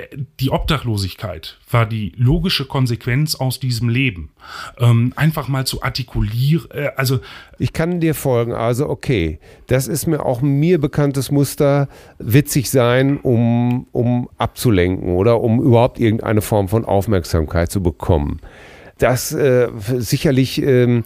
die 0.40 0.51
Obdachlosigkeit 0.51 1.59
war 1.70 1.86
die 1.86 2.12
logische 2.16 2.66
Konsequenz 2.66 3.34
aus 3.34 3.61
diesem 3.61 3.88
Leben. 3.88 4.30
Ähm, 4.78 5.12
einfach 5.16 5.49
mal 5.49 5.66
zu 5.66 5.82
artikulieren, 5.82 6.70
äh, 6.70 6.90
also 6.96 7.20
Ich 7.59 7.72
kann 7.72 8.01
dir 8.01 8.14
folgen. 8.14 8.53
Also, 8.53 8.88
okay, 8.88 9.40
das 9.66 9.88
ist 9.88 10.07
mir 10.07 10.24
auch 10.24 10.40
mir 10.40 10.80
bekanntes 10.80 11.30
Muster, 11.30 11.88
witzig 12.18 12.70
sein, 12.70 13.18
um, 13.18 13.86
um 13.92 14.28
abzulenken 14.38 15.14
oder 15.14 15.40
um 15.40 15.61
überhaupt 15.61 15.99
irgendeine 15.99 16.40
Form 16.40 16.68
von 16.68 16.84
Aufmerksamkeit 16.84 17.70
zu 17.70 17.82
bekommen. 17.82 18.40
Das 18.99 19.32
äh, 19.32 19.68
sicherlich 19.99 20.61
ähm, 20.61 21.05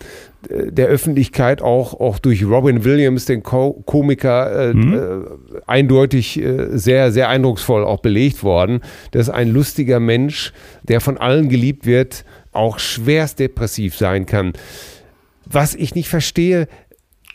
der 0.48 0.86
Öffentlichkeit 0.88 1.62
auch, 1.62 1.98
auch 2.00 2.18
durch 2.18 2.44
Robin 2.44 2.84
Williams, 2.84 3.26
den 3.26 3.42
Ko 3.42 3.82
Komiker, 3.86 4.50
äh, 4.50 4.70
äh, 4.70 5.24
eindeutig 5.66 6.40
äh, 6.40 6.76
sehr, 6.76 7.12
sehr 7.12 7.28
eindrucksvoll 7.28 7.84
auch 7.84 8.00
belegt 8.00 8.42
worden, 8.42 8.80
dass 9.12 9.28
ein 9.28 9.48
lustiger 9.48 10.00
Mensch, 10.00 10.52
der 10.82 11.00
von 11.00 11.18
allen 11.18 11.48
geliebt 11.48 11.86
wird, 11.86 12.24
auch 12.52 12.78
schwerst 12.78 13.38
depressiv 13.38 13.96
sein 13.96 14.26
kann. 14.26 14.52
Was 15.44 15.74
ich 15.74 15.94
nicht 15.94 16.08
verstehe, 16.08 16.68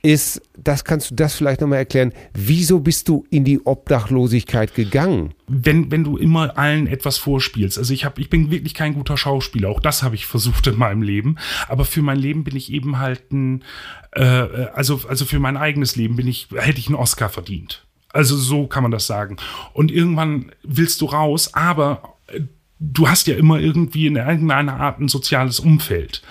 ist, 0.01 0.41
das 0.57 0.83
kannst 0.83 1.11
du 1.11 1.15
das 1.15 1.35
vielleicht 1.35 1.61
nochmal 1.61 1.79
erklären, 1.79 2.13
wieso 2.33 2.79
bist 2.79 3.07
du 3.09 3.25
in 3.29 3.43
die 3.43 3.59
Obdachlosigkeit 3.65 4.73
gegangen? 4.75 5.33
wenn, 5.47 5.91
wenn 5.91 6.03
du 6.03 6.17
immer 6.17 6.57
allen 6.57 6.87
etwas 6.87 7.17
vorspielst. 7.17 7.77
Also 7.77 7.93
ich 7.93 8.03
habe, 8.03 8.19
ich 8.19 8.29
bin 8.29 8.51
wirklich 8.51 8.73
kein 8.73 8.93
guter 8.93 9.15
Schauspieler. 9.15 9.69
Auch 9.69 9.79
das 9.79 10.03
habe 10.03 10.15
ich 10.15 10.25
versucht 10.25 10.67
in 10.67 10.77
meinem 10.77 11.01
Leben. 11.01 11.37
Aber 11.69 11.85
für 11.85 12.01
mein 12.01 12.19
Leben 12.19 12.43
bin 12.43 12.55
ich 12.55 12.71
eben 12.71 12.99
halt 12.99 13.31
ein, 13.31 13.63
äh, 14.11 14.23
also, 14.23 15.01
also 15.07 15.23
für 15.23 15.39
mein 15.39 15.55
eigenes 15.55 15.95
Leben 15.95 16.17
bin 16.17 16.27
ich, 16.27 16.49
hätte 16.53 16.79
ich 16.79 16.87
einen 16.87 16.95
Oscar 16.95 17.29
verdient. 17.29 17.85
Also 18.11 18.35
so 18.35 18.67
kann 18.67 18.83
man 18.83 18.91
das 18.91 19.07
sagen. 19.07 19.37
Und 19.73 19.89
irgendwann 19.89 20.51
willst 20.63 20.99
du 20.99 21.05
raus, 21.05 21.53
aber 21.53 22.15
äh, 22.27 22.41
du 22.79 23.07
hast 23.07 23.27
ja 23.27 23.37
immer 23.37 23.59
irgendwie 23.59 24.07
in 24.07 24.17
irgendeiner 24.17 24.77
Art 24.77 24.99
ein 24.99 25.07
soziales 25.07 25.61
Umfeld. 25.61 26.23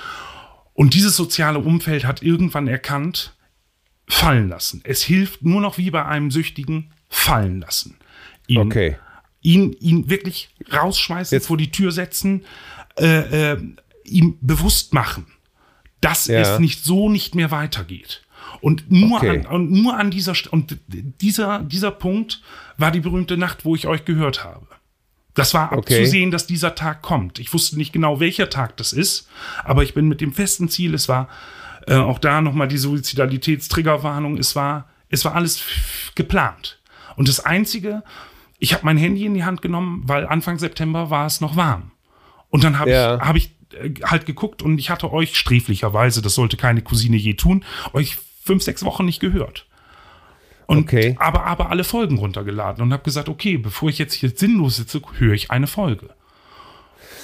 Und 0.75 0.93
dieses 0.93 1.17
soziale 1.17 1.59
Umfeld 1.59 2.05
hat 2.05 2.23
irgendwann 2.23 2.69
erkannt, 2.69 3.35
fallen 4.09 4.49
lassen. 4.49 4.81
Es 4.85 5.03
hilft 5.03 5.43
nur 5.43 5.61
noch 5.61 5.79
wie 5.79 5.91
bei 5.91 6.05
einem 6.05 6.31
Süchtigen, 6.31 6.93
fallen 7.09 7.61
lassen. 7.61 7.97
Ihn 8.47 8.59
Okay. 8.59 8.97
ihn, 9.43 9.73
ihn 9.81 10.11
wirklich 10.11 10.49
rausschmeißen, 10.73 11.37
Jetzt- 11.37 11.47
vor 11.47 11.57
die 11.57 11.71
Tür 11.71 11.93
setzen, 11.93 12.45
äh, 12.99 13.53
äh, 13.53 13.59
ihm 14.05 14.39
bewusst 14.41 14.93
machen, 14.93 15.27
dass 16.01 16.27
Ja. 16.27 16.41
es 16.41 16.59
nicht 16.59 16.85
so 16.85 17.09
nicht 17.09 17.35
mehr 17.35 17.51
weitergeht. 17.51 18.23
Und 18.61 18.91
nur, 18.91 19.19
Okay. 19.19 19.41
an, 19.41 19.47
und 19.47 19.71
nur 19.73 19.97
an 19.99 20.11
dieser 20.11 20.35
und 20.51 20.79
dieser, 21.21 21.61
dieser 21.63 21.91
Punkt 21.91 22.43
war 22.79 22.91
die 22.91 23.01
berühmte 23.01 23.37
Nacht, 23.37 23.65
wo 23.65 23.75
ich 23.75 23.87
euch 23.87 24.05
gehört 24.05 24.45
habe. 24.45 24.67
Das 25.35 25.53
war 25.53 25.73
Okay. 25.73 25.99
abzusehen, 25.99 26.31
dass 26.31 26.47
dieser 26.47 26.75
Tag 26.75 27.03
kommt. 27.03 27.39
Ich 27.39 27.53
wusste 27.53 27.77
nicht 27.77 27.93
genau, 27.93 28.19
welcher 28.21 28.49
Tag 28.49 28.77
das 28.79 28.93
ist, 28.93 29.29
aber 29.65 29.83
ich 29.83 29.93
bin 29.95 30.09
mit 30.09 30.21
dem 30.21 30.33
festen 30.33 30.69
Ziel, 30.69 30.95
es 30.95 31.09
war 31.09 31.29
äh, 31.87 31.95
auch 31.95 32.19
da 32.19 32.41
nochmal 32.41 32.69
die 32.69 32.79
Suizidalitätstriggerwarnung, 32.79 34.39
es 34.39 34.57
war, 34.57 34.89
es 35.09 35.25
war 35.25 35.35
alles 35.35 35.63
geplant. 36.15 36.79
Und 37.17 37.29
das 37.29 37.41
Einzige, 37.41 38.03
ich 38.59 38.73
habe 38.73 38.85
mein 38.85 38.97
Handy 38.97 39.25
in 39.27 39.35
die 39.35 39.45
Hand 39.45 39.63
genommen, 39.63 40.03
weil 40.07 40.27
Anfang 40.27 40.59
September 40.59 41.11
war 41.11 41.27
es 41.27 41.41
noch 41.41 41.57
warm. 41.57 41.93
Und 42.51 42.65
dann 42.65 42.79
habe 42.79 42.91
Ja. 42.91 43.17
ich, 43.17 43.21
hab 43.23 43.37
ich 43.37 43.51
äh, 43.81 43.95
halt 44.05 44.27
geguckt 44.27 44.63
und 44.63 44.79
ich 44.79 44.91
hatte 44.91 45.13
euch 45.13 45.37
sträflicherweise, 45.37 46.23
das 46.23 46.35
sollte 46.35 46.57
keine 46.57 46.83
Cousine 46.83 47.17
je 47.17 47.35
tun, 47.35 47.65
euch 47.93 48.17
fünf, 48.45 48.63
sechs 48.63 48.85
Wochen 48.85 49.05
nicht 49.05 49.21
gehört. 49.21 49.67
Und 50.67 50.79
Okay. 50.81 51.17
aber, 51.21 51.45
aber 51.45 51.71
alle 51.71 51.85
Folgen 51.85 52.19
runtergeladen 52.19 52.83
und 52.83 52.93
habe 52.93 53.03
gesagt, 53.05 53.29
okay, 53.29 53.57
bevor 53.57 53.89
ich 53.89 53.99
jetzt 53.99 54.15
hier 54.15 54.31
sinnlos 54.31 54.77
sitze, 54.77 55.01
höre 55.19 55.35
ich 55.35 55.51
eine 55.53 55.67
Folge. 55.69 56.11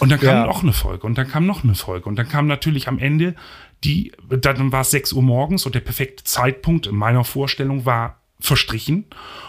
Und 0.00 0.10
dann 0.10 0.20
kam 0.20 0.28
Ja. 0.36 0.46
noch 0.46 0.62
eine 0.62 0.72
Folge 0.72 1.06
und 1.06 1.16
dann 1.18 1.28
kam 1.28 1.46
noch 1.46 1.64
eine 1.64 1.74
Folge 1.74 2.08
und 2.08 2.16
dann 2.16 2.28
kam 2.28 2.46
natürlich 2.46 2.88
am 2.88 2.98
Ende 2.98 3.34
die, 3.84 4.12
dann 4.28 4.72
war 4.72 4.82
es 4.82 4.90
6 4.90 5.12
Uhr 5.12 5.22
morgens 5.22 5.66
und 5.66 5.74
der 5.74 5.80
perfekte 5.80 6.24
Zeitpunkt 6.24 6.86
in 6.86 6.94
meiner 6.96 7.24
Vorstellung 7.24 7.84
war 7.84 8.20
verstrichen 8.40 9.04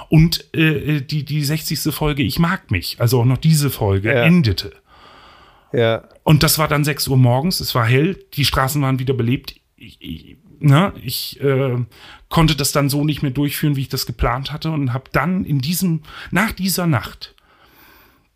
und 0.09 0.53
äh, 0.55 1.01
die, 1.01 1.23
die 1.25 1.43
60. 1.43 1.93
Folge 1.93 2.23
Ich 2.23 2.39
mag 2.39 2.69
mich, 2.71 2.97
also 2.99 3.21
auch 3.21 3.25
noch 3.25 3.37
diese 3.37 3.69
Folge 3.69 4.09
Ja. 4.13 4.23
endete. 4.23 4.73
Ja. 5.71 6.03
Und 6.23 6.43
das 6.43 6.59
war 6.59 6.67
dann 6.67 6.83
6 6.83 7.07
Uhr 7.07 7.17
morgens, 7.17 7.59
es 7.59 7.73
war 7.73 7.85
hell, 7.85 8.17
die 8.33 8.45
Straßen 8.45 8.81
waren 8.81 8.99
wieder 8.99 9.15
belebt. 9.15 9.55
Ich, 9.75 9.97
ich, 9.99 10.37
ne, 10.59 10.93
ich 11.03 11.39
äh, 11.41 11.77
konnte 12.29 12.55
das 12.55 12.71
dann 12.71 12.89
so 12.89 13.03
nicht 13.03 13.23
mehr 13.23 13.31
durchführen, 13.31 13.75
wie 13.75 13.81
ich 13.81 13.89
das 13.89 14.05
geplant 14.05 14.51
hatte 14.51 14.69
und 14.71 14.93
habe 14.93 15.05
dann 15.11 15.43
in 15.45 15.59
diesem, 15.59 16.03
nach 16.31 16.51
dieser 16.51 16.85
Nacht 16.85 17.32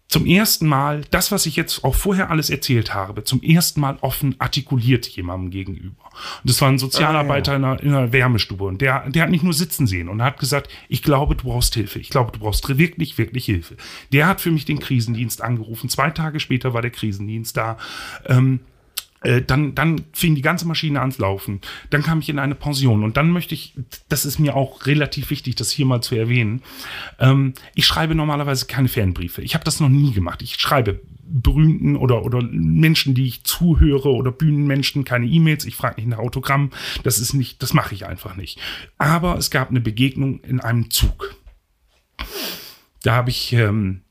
zum 0.07 0.25
ersten 0.25 0.67
Mal 0.67 1.03
das, 1.11 1.31
was 1.31 1.45
ich 1.45 1.57
jetzt 1.57 1.83
auch 1.83 1.95
vorher 1.95 2.29
alles 2.29 2.49
erzählt 2.49 2.93
habe, 2.93 3.25
zum 3.25 3.43
ersten 3.43 3.81
Mal 3.81 3.97
offen 3.99 4.35
artikuliert 4.39 5.05
jemandem 5.07 5.51
gegenüber. 5.51 6.05
Und 6.43 6.49
das 6.49 6.61
war 6.61 6.69
ein 6.69 6.79
Sozialarbeiter 6.79 7.55
in, 7.55 7.65
einer, 7.65 7.83
in 7.83 7.93
einer 7.93 8.13
Wärmestube 8.13 8.63
und 8.63 8.81
der, 8.81 9.09
der 9.09 9.23
hat 9.23 9.29
mich 9.29 9.43
nur 9.43 9.53
sitzen 9.53 9.85
sehen 9.85 10.07
und 10.07 10.21
hat 10.21 10.39
gesagt, 10.39 10.71
ich 10.87 11.03
glaube, 11.03 11.35
du 11.35 11.43
brauchst 11.43 11.73
Hilfe. 11.73 11.99
Ich 11.99 12.09
glaube, 12.09 12.31
du 12.31 12.39
brauchst 12.39 12.67
wirklich, 12.77 13.17
wirklich 13.17 13.45
Hilfe. 13.45 13.75
Der 14.13 14.27
hat 14.27 14.39
für 14.39 14.51
mich 14.51 14.63
den 14.63 14.79
Krisendienst 14.79 15.41
angerufen. 15.41 15.89
Zwei 15.89 16.09
Tage 16.09 16.39
später 16.39 16.73
war 16.73 16.81
der 16.81 16.91
Krisendienst 16.91 17.57
da. 17.57 17.77
Ähm, 18.25 18.61
äh, 18.63 18.76
dann, 19.21 19.73
dann 19.73 20.05
fing 20.13 20.35
die 20.35 20.41
ganze 20.41 20.67
Maschine 20.67 20.99
ans 21.01 21.17
Laufen. 21.17 21.61
Dann 21.89 22.03
kam 22.03 22.19
ich 22.19 22.29
in 22.29 22.39
eine 22.39 22.55
Pension 22.55 23.03
und 23.03 23.17
dann 23.17 23.31
möchte 23.31 23.55
ich, 23.55 23.73
das 24.09 24.25
ist 24.25 24.39
mir 24.39 24.55
auch 24.55 24.85
relativ 24.85 25.29
wichtig, 25.31 25.55
das 25.55 25.71
hier 25.71 25.85
mal 25.85 26.01
zu 26.01 26.15
erwähnen. 26.15 26.61
Ähm, 27.19 27.53
ich 27.73 27.85
schreibe 27.85 28.15
normalerweise 28.15 28.67
keine 28.67 28.87
Fanbriefe. 28.87 29.41
Ich 29.41 29.55
habe 29.55 29.65
das 29.65 29.79
noch 29.79 29.89
nie 29.89 30.13
gemacht. 30.13 30.41
Ich 30.41 30.55
schreibe 30.55 31.01
berühmten 31.29 31.95
oder, 31.95 32.23
oder 32.23 32.41
Menschen, 32.41 33.13
die 33.13 33.27
ich 33.27 33.43
zuhöre 33.43 34.13
oder 34.13 34.31
Bühnenmenschen 34.31 35.03
keine 35.03 35.25
E-Mails. 35.25 35.65
Ich 35.65 35.75
frage 35.75 35.95
nicht 35.99 36.09
nach 36.09 36.19
Autogramm. 36.19 36.71
Das 37.03 37.19
ist 37.19 37.33
nicht, 37.33 37.61
das 37.61 37.73
mache 37.73 37.95
ich 37.95 38.05
einfach 38.05 38.35
nicht. 38.35 38.59
Aber 38.97 39.37
es 39.37 39.51
gab 39.51 39.69
eine 39.69 39.81
Begegnung 39.81 40.39
in 40.41 40.59
einem 40.59 40.89
Zug. 40.89 41.35
Da 43.03 43.15
habe 43.15 43.29
ich 43.29 43.53
ähm, 43.53 44.01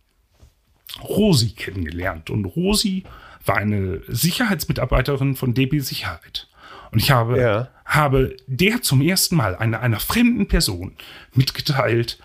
Rosi 1.02 1.50
kennengelernt. 1.50 2.30
Und 2.30 2.44
Rosi 2.44 3.04
war 3.46 3.56
eine 3.56 4.00
Sicherheitsmitarbeiterin 4.08 5.36
von 5.36 5.54
DB 5.54 5.78
Sicherheit. 5.80 6.48
Und 6.92 6.98
ich 7.00 7.10
habe, 7.10 7.38
Ja. 7.40 7.68
habe 7.84 8.36
der 8.46 8.82
zum 8.82 9.00
ersten 9.02 9.36
Mal 9.36 9.56
einer, 9.56 9.80
einer 9.80 10.00
fremden 10.00 10.46
Person 10.48 10.92
mitgeteilt, 11.34 12.18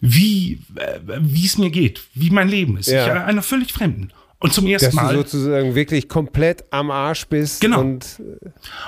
wie 0.00 0.60
äh, 0.76 0.98
wie 1.20 1.46
es 1.46 1.58
mir 1.58 1.70
geht, 1.70 2.02
wie 2.14 2.30
mein 2.30 2.48
Leben 2.48 2.76
ist. 2.76 2.88
Ja. 2.88 3.02
Ich, 3.06 3.08
äh, 3.08 3.16
einer 3.24 3.42
völlig 3.42 3.72
Fremden. 3.72 4.10
Und 4.38 4.52
zum 4.52 4.66
ersten 4.66 4.86
Dass 4.86 4.94
du 4.96 5.00
Mal. 5.02 5.14
sozusagen 5.14 5.74
wirklich 5.74 6.08
komplett 6.10 6.64
am 6.70 6.90
Arsch 6.90 7.26
bist. 7.26 7.60
Genau. 7.62 7.80
Und 7.80 8.20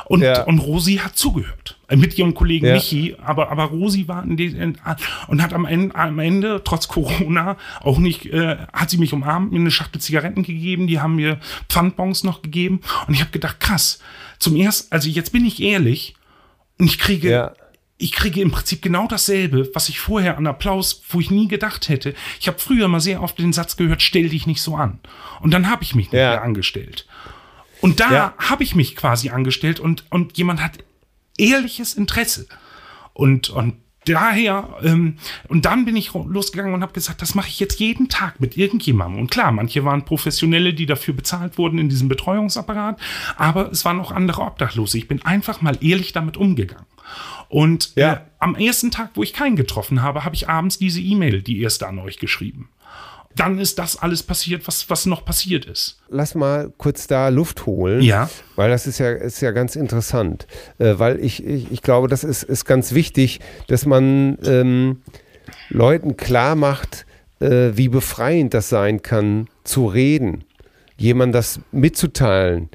Und, 0.06 0.20
Ja. 0.22 0.42
und 0.44 0.58
Rosi 0.58 0.96
hat 0.96 1.16
zugehört. 1.16 1.77
Mit 1.90 2.18
ihrem 2.18 2.34
Kollegen 2.34 2.66
Ja. 2.66 2.74
Michi, 2.74 3.16
aber, 3.22 3.50
aber 3.50 3.64
Rosi 3.64 4.08
war 4.08 4.22
in 4.22 4.36
den, 4.36 4.54
in, 4.56 4.76
und 5.28 5.42
hat 5.42 5.54
am 5.54 5.64
Ende, 5.64 5.94
am 5.94 6.18
Ende, 6.18 6.60
trotz 6.62 6.86
Corona, 6.86 7.56
auch 7.80 7.98
nicht, 7.98 8.26
äh, 8.26 8.58
hat 8.74 8.90
sie 8.90 8.98
mich 8.98 9.14
umarmt, 9.14 9.52
mir 9.52 9.58
eine 9.60 9.70
Schachtel 9.70 9.98
Zigaretten 10.00 10.42
gegeben, 10.42 10.86
die 10.86 11.00
haben 11.00 11.16
mir 11.16 11.40
Pfandbons 11.70 12.24
noch 12.24 12.42
gegeben. 12.42 12.80
Und 13.06 13.14
ich 13.14 13.20
habe 13.20 13.30
gedacht, 13.30 13.58
krass, 13.60 14.00
zum 14.38 14.54
ersten, 14.56 14.92
also 14.92 15.08
jetzt 15.08 15.32
bin 15.32 15.46
ich 15.46 15.62
ehrlich, 15.62 16.14
und 16.78 16.86
ich 16.86 16.98
kriege, 16.98 17.30
Ja. 17.30 17.52
ich 17.96 18.12
kriege 18.12 18.42
im 18.42 18.50
Prinzip 18.50 18.82
genau 18.82 19.06
dasselbe, 19.08 19.70
was 19.74 19.88
ich 19.88 19.98
vorher 19.98 20.36
an 20.36 20.46
Applaus, 20.46 21.02
wo 21.08 21.20
ich 21.20 21.30
nie 21.30 21.48
gedacht 21.48 21.88
hätte. 21.88 22.14
Ich 22.38 22.48
habe 22.48 22.58
früher 22.58 22.86
mal 22.88 23.00
sehr 23.00 23.22
oft 23.22 23.38
den 23.38 23.54
Satz 23.54 23.76
gehört, 23.78 24.02
stell 24.02 24.28
dich 24.28 24.46
nicht 24.46 24.60
so 24.60 24.76
an. 24.76 25.00
Und 25.40 25.52
dann 25.54 25.70
habe 25.70 25.82
ich 25.84 25.94
mich 25.94 26.12
nicht 26.12 26.20
Ja. 26.20 26.32
mehr 26.32 26.42
angestellt. 26.42 27.06
Und 27.80 27.98
da 28.00 28.12
Ja. 28.12 28.34
habe 28.36 28.62
ich 28.62 28.74
mich 28.74 28.94
quasi 28.94 29.30
angestellt 29.30 29.80
und, 29.80 30.04
und 30.10 30.36
jemand 30.36 30.62
hat 30.62 30.72
ehrliches 31.38 31.94
Interesse. 31.94 32.46
Und, 33.14 33.50
und 33.50 33.74
daher, 34.04 34.76
ähm, 34.82 35.16
und 35.48 35.64
dann 35.64 35.84
bin 35.84 35.96
ich 35.96 36.12
losgegangen 36.12 36.74
und 36.74 36.82
habe 36.82 36.92
gesagt, 36.92 37.20
das 37.22 37.34
mache 37.34 37.48
ich 37.48 37.60
jetzt 37.60 37.78
jeden 37.80 38.08
Tag 38.08 38.40
mit 38.40 38.56
irgendjemandem. 38.56 39.20
Und 39.20 39.30
klar, 39.30 39.52
manche 39.52 39.84
waren 39.84 40.04
Professionelle, 40.04 40.72
die 40.74 40.86
dafür 40.86 41.14
bezahlt 41.14 41.58
wurden 41.58 41.78
in 41.78 41.88
diesem 41.88 42.08
Betreuungsapparat, 42.08 42.98
aber 43.36 43.70
es 43.70 43.84
waren 43.84 44.00
auch 44.00 44.12
andere 44.12 44.42
Obdachlose. 44.42 44.98
Ich 44.98 45.08
bin 45.08 45.22
einfach 45.22 45.60
mal 45.60 45.76
ehrlich 45.80 46.12
damit 46.12 46.36
umgegangen. 46.36 46.86
Und 47.48 47.92
Ja. 47.96 48.12
äh, 48.12 48.20
am 48.38 48.54
ersten 48.54 48.90
Tag, 48.90 49.10
wo 49.14 49.22
ich 49.22 49.32
keinen 49.32 49.56
getroffen 49.56 50.02
habe, 50.02 50.24
habe 50.24 50.34
ich 50.34 50.48
abends 50.48 50.78
diese 50.78 51.00
E-Mail, 51.00 51.42
die 51.42 51.60
erste 51.60 51.86
an 51.88 51.98
euch 51.98 52.18
geschrieben. 52.18 52.68
Dann 53.38 53.58
ist 53.58 53.78
das 53.78 53.96
alles 53.96 54.22
passiert, 54.22 54.66
was, 54.66 54.90
was 54.90 55.06
noch 55.06 55.24
passiert 55.24 55.64
ist. 55.64 55.98
lass 56.08 56.34
mal 56.34 56.72
kurz 56.76 57.06
da 57.06 57.28
Luft 57.28 57.66
holen. 57.66 58.02
Ja. 58.02 58.28
Weil 58.56 58.70
das 58.70 58.86
ist 58.86 58.98
ja, 58.98 59.10
ist 59.10 59.40
ja 59.40 59.52
ganz 59.52 59.76
interessant. 59.76 60.46
Äh, 60.78 60.98
weil 60.98 61.20
ich, 61.20 61.44
ich, 61.44 61.70
ich 61.70 61.82
glaube, 61.82 62.08
das 62.08 62.24
ist, 62.24 62.42
ist 62.42 62.64
ganz 62.64 62.92
wichtig, 62.92 63.40
dass 63.68 63.86
man 63.86 64.38
ähm, 64.44 65.02
Leuten 65.68 66.16
klar 66.16 66.54
macht, 66.54 67.06
äh, 67.40 67.70
wie 67.74 67.88
befreiend 67.88 68.54
das 68.54 68.68
sein 68.68 69.02
kann, 69.02 69.48
zu 69.64 69.86
reden, 69.86 70.44
jemand 70.96 71.34
das 71.34 71.60
mitzuteilen. 71.72 72.68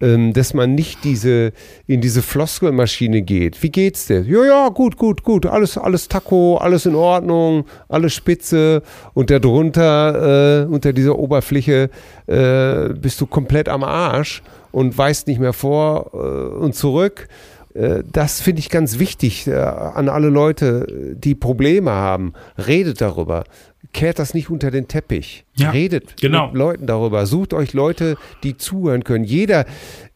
Ähm, 0.00 0.32
dass 0.32 0.54
man 0.54 0.76
nicht 0.76 1.02
diese 1.02 1.52
in 1.88 2.00
diese 2.00 2.22
Floskelmaschine 2.22 3.22
geht. 3.22 3.60
Wie 3.64 3.70
geht's 3.70 4.06
dir? 4.06 4.20
Ja, 4.22 4.44
ja, 4.44 4.68
gut, 4.68 4.96
gut, 4.96 5.24
gut. 5.24 5.44
Alles, 5.44 5.76
alles 5.76 6.06
Taco, 6.06 6.56
alles 6.58 6.86
in 6.86 6.94
Ordnung, 6.94 7.64
alles 7.88 8.14
spitze. 8.14 8.82
Und 9.14 9.30
darunter, 9.30 10.62
äh, 10.62 10.72
unter 10.72 10.92
dieser 10.92 11.18
Oberfläche, 11.18 11.90
äh, 12.28 12.90
bist 12.94 13.20
du 13.20 13.26
komplett 13.26 13.68
am 13.68 13.82
Arsch 13.82 14.42
und 14.70 14.96
weißt 14.96 15.26
nicht 15.26 15.40
mehr 15.40 15.52
vor 15.52 16.10
äh, 16.14 16.18
und 16.64 16.76
zurück. 16.76 17.26
Äh, 17.74 18.02
Das 18.12 18.40
finde 18.40 18.60
ich 18.60 18.70
ganz 18.70 18.98
wichtig 19.00 19.46
äh, 19.48 19.54
an 19.54 20.08
alle 20.08 20.28
Leute, 20.28 20.86
die 21.16 21.34
Probleme 21.34 21.90
haben. 21.90 22.34
Redet 22.56 23.00
darüber. 23.00 23.44
Kehrt 23.92 24.18
das 24.18 24.34
nicht 24.34 24.50
unter 24.50 24.70
den 24.70 24.86
Teppich. 24.86 25.44
Ja, 25.54 25.70
Redet 25.70 26.20
genau. 26.20 26.48
mit 26.48 26.56
Leuten 26.56 26.86
darüber. 26.86 27.26
Sucht 27.26 27.54
euch 27.54 27.72
Leute, 27.72 28.16
die 28.42 28.56
zuhören 28.56 29.02
können. 29.02 29.24
Jeder, 29.24 29.64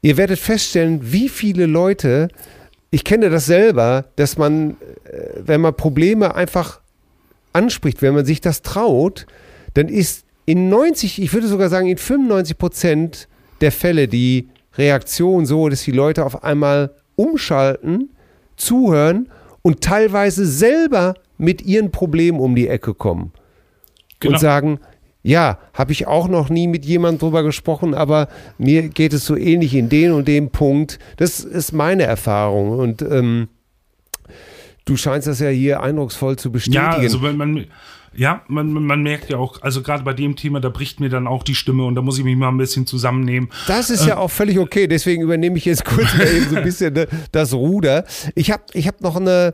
ihr 0.03 0.17
werdet 0.17 0.39
feststellen, 0.39 1.01
wie 1.13 1.29
viele 1.29 1.67
Leute, 1.67 2.29
ich 2.91 3.03
kenne 3.03 3.31
das 3.31 3.47
selber, 3.47 4.05
dass 4.17 4.37
man, 4.37 4.73
äh, 5.05 5.41
wenn 5.45 5.63
man 5.63 5.75
Probleme 5.75 6.35
einfach 6.35 6.81
anspricht, 7.55 8.03
wenn 8.03 8.15
man 8.15 8.27
sich 8.27 8.41
das 8.41 8.63
traut, 8.63 9.27
dann 9.75 9.89
ist 9.89 10.27
in 10.45 10.69
90, 10.69 11.23
ich 11.23 11.33
würde 11.33 11.47
sogar 11.47 11.69
sagen, 11.69 11.89
in 11.89 11.97
95 11.97 12.59
Prozent 12.59 13.29
der 13.63 13.73
Fälle 13.73 14.07
die 14.07 14.49
Reaktion 14.75 15.47
so, 15.47 15.69
dass 15.69 15.83
die 15.83 15.93
Leute 15.93 16.27
auf 16.27 16.45
einmal 16.45 16.95
umschalten, 17.17 18.11
zuhören 18.57 19.31
und 19.63 19.81
teilweise 19.81 20.45
selber 20.47 21.15
mit 21.39 21.63
ihren 21.63 21.91
Problemen 21.91 22.39
um 22.39 22.55
die 22.55 22.69
Ecke 22.69 22.95
kommen 22.95 23.33
Genau. 24.23 24.35
und 24.35 24.41
sagen, 24.41 24.81
ja, 25.23 25.59
habe 25.73 25.93
ich 25.93 26.07
auch 26.07 26.29
noch 26.29 26.49
nie 26.49 26.67
mit 26.67 26.85
jemandem 26.85 27.21
drüber 27.21 27.43
gesprochen, 27.43 27.95
aber 27.95 28.29
mir 28.59 28.89
geht 28.89 29.13
es 29.13 29.25
so 29.25 29.37
ähnlich 29.37 29.75
in 29.75 29.89
den 29.89 30.13
und 30.13 30.27
dem 30.27 30.51
Punkt. 30.51 30.99
Das 31.17 31.41
ist 31.41 31.73
meine 31.73 32.03
Erfahrung 32.05 32.71
und 32.71 33.03
ähm, 33.03 33.49
du 34.85 34.97
scheinst 34.97 35.29
das 35.29 35.39
ja 35.39 35.49
hier 35.49 35.83
eindrucksvoll 35.83 36.37
zu 36.37 36.51
bestätigen. 36.51 36.83
Ja, 36.83 36.97
also 36.97 37.23
wenn 37.23 37.37
man, 37.37 37.67
ja, 38.15 38.43
man, 38.49 38.73
man 38.73 39.03
merkt 39.03 39.31
ja 39.31 39.37
auch, 39.39 39.63
also 39.63 39.83
gerade 39.83 40.03
bei 40.03 40.13
dem 40.13 40.35
Thema, 40.35 40.61
da 40.61 40.71
bricht 40.71 40.99
mir 40.99 41.09
dann 41.09 41.29
auch 41.29 41.45
die 41.45 41.55
Stimme 41.55 41.85
und 41.85 41.95
da 41.95 42.03
muss 42.03 42.19
ich 42.19 42.25
mich 42.25 42.37
mal 42.37 42.49
ein 42.49 42.59
bisschen 42.59 42.87
zusammennehmen. 42.87 43.49
Das 43.69 43.91
ist 43.91 44.05
ja 44.05 44.17
auch 44.17 44.31
völlig 44.31 44.59
okay, 44.59 44.89
deswegen 44.89 45.23
übernehme 45.23 45.57
ich 45.57 45.65
jetzt 45.65 45.85
kurz 45.85 46.17
mal 46.17 46.27
eben 46.27 46.51
so 46.51 46.57
ein 46.57 46.65
bisschen 46.65 46.95
ne, 46.95 47.07
das 47.31 47.55
Ruder. 47.55 48.05
Ich 48.35 48.51
habe 48.51 48.65
ich 48.73 48.89
hab 48.89 49.01
noch 49.03 49.17
eine, 49.17 49.53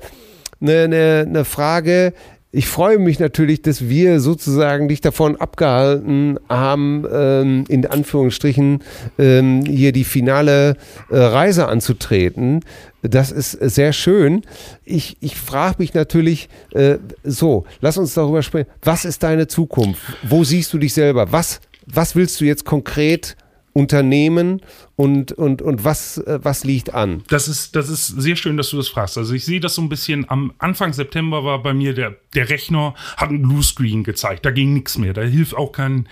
eine, 0.60 0.84
eine, 0.84 1.24
eine 1.28 1.44
Frage. 1.44 2.14
Ich 2.50 2.66
freue 2.66 2.98
mich 2.98 3.18
natürlich, 3.18 3.60
dass 3.60 3.90
wir 3.90 4.20
sozusagen 4.20 4.88
dich 4.88 5.02
davon 5.02 5.36
abgehalten 5.36 6.38
haben, 6.48 7.04
ähm, 7.12 7.64
in 7.68 7.84
Anführungsstrichen 7.84 8.82
ähm, 9.18 9.64
hier 9.66 9.92
die 9.92 10.04
finale 10.04 10.76
äh, 11.10 11.18
Reise 11.18 11.68
anzutreten. 11.68 12.60
Das 13.02 13.32
ist 13.32 13.52
sehr 13.52 13.92
schön. 13.92 14.42
Ich, 14.84 15.18
ich 15.20 15.36
frage 15.36 15.76
mich 15.78 15.92
natürlich, 15.92 16.48
äh, 16.72 16.96
so, 17.22 17.64
lass 17.80 17.98
uns 17.98 18.14
darüber 18.14 18.42
sprechen. 18.42 18.70
Was 18.82 19.04
ist 19.04 19.22
deine 19.22 19.46
Zukunft? 19.46 20.00
Wo 20.22 20.42
siehst 20.42 20.72
du 20.72 20.78
dich 20.78 20.94
selber? 20.94 21.30
Was, 21.30 21.60
was 21.84 22.16
willst 22.16 22.40
du 22.40 22.46
jetzt 22.46 22.64
konkret 22.64 23.36
Unternehmen 23.78 24.60
und, 24.96 25.30
und, 25.30 25.62
und 25.62 25.84
was, 25.84 26.18
äh, 26.18 26.40
was 26.42 26.64
liegt 26.64 26.94
an? 26.94 27.22
Das 27.28 27.46
ist, 27.46 27.76
das 27.76 27.88
ist 27.88 28.08
sehr 28.08 28.34
schön, 28.34 28.56
dass 28.56 28.70
du 28.70 28.76
das 28.76 28.88
fragst. 28.88 29.16
Also 29.16 29.34
ich 29.34 29.44
sehe 29.44 29.60
das 29.60 29.76
so 29.76 29.82
ein 29.82 29.88
bisschen, 29.88 30.28
am 30.28 30.52
Anfang 30.58 30.92
September 30.92 31.44
war 31.44 31.62
bei 31.62 31.72
mir 31.72 31.94
der, 31.94 32.16
der 32.34 32.48
Rechner, 32.48 32.94
hat 33.16 33.30
ein 33.30 33.40
Bluescreen 33.40 34.02
gezeigt, 34.02 34.44
da 34.44 34.50
ging 34.50 34.74
nichts 34.74 34.98
mehr, 34.98 35.12
da 35.12 35.22
hilft 35.22 35.54
auch 35.54 35.70
kein, 35.70 36.08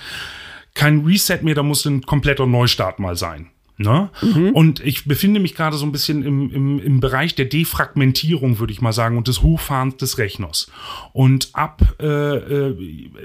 kein 0.75 1.05
Reset 1.05 1.41
mehr, 1.43 1.57
da 1.57 1.65
muss 1.65 1.85
ein 1.87 2.03
kompletter 2.03 2.47
Neustart 2.47 3.01
mal 3.01 3.17
sein. 3.17 3.51
Ne? 3.79 4.09
Mhm. 4.23 4.51
Und 4.53 4.81
ich 4.81 5.05
befinde 5.05 5.39
mich 5.39 5.55
gerade 5.55 5.77
so 5.77 5.85
ein 5.85 5.93
bisschen 5.93 6.25
im, 6.25 6.51
im, 6.51 6.79
im 6.79 7.01
Bereich 7.01 7.35
der 7.35 7.45
Defragmentierung, 7.45 8.59
würde 8.59 8.73
ich 8.73 8.81
mal 8.81 8.93
sagen, 8.93 9.19
und 9.19 9.29
des 9.29 9.43
Hochfahrens 9.43 9.99
des 9.99 10.17
Rechners. 10.17 10.71
Und 11.13 11.51
ab 11.53 11.83
äh, 12.01 12.07
äh, 12.07 12.77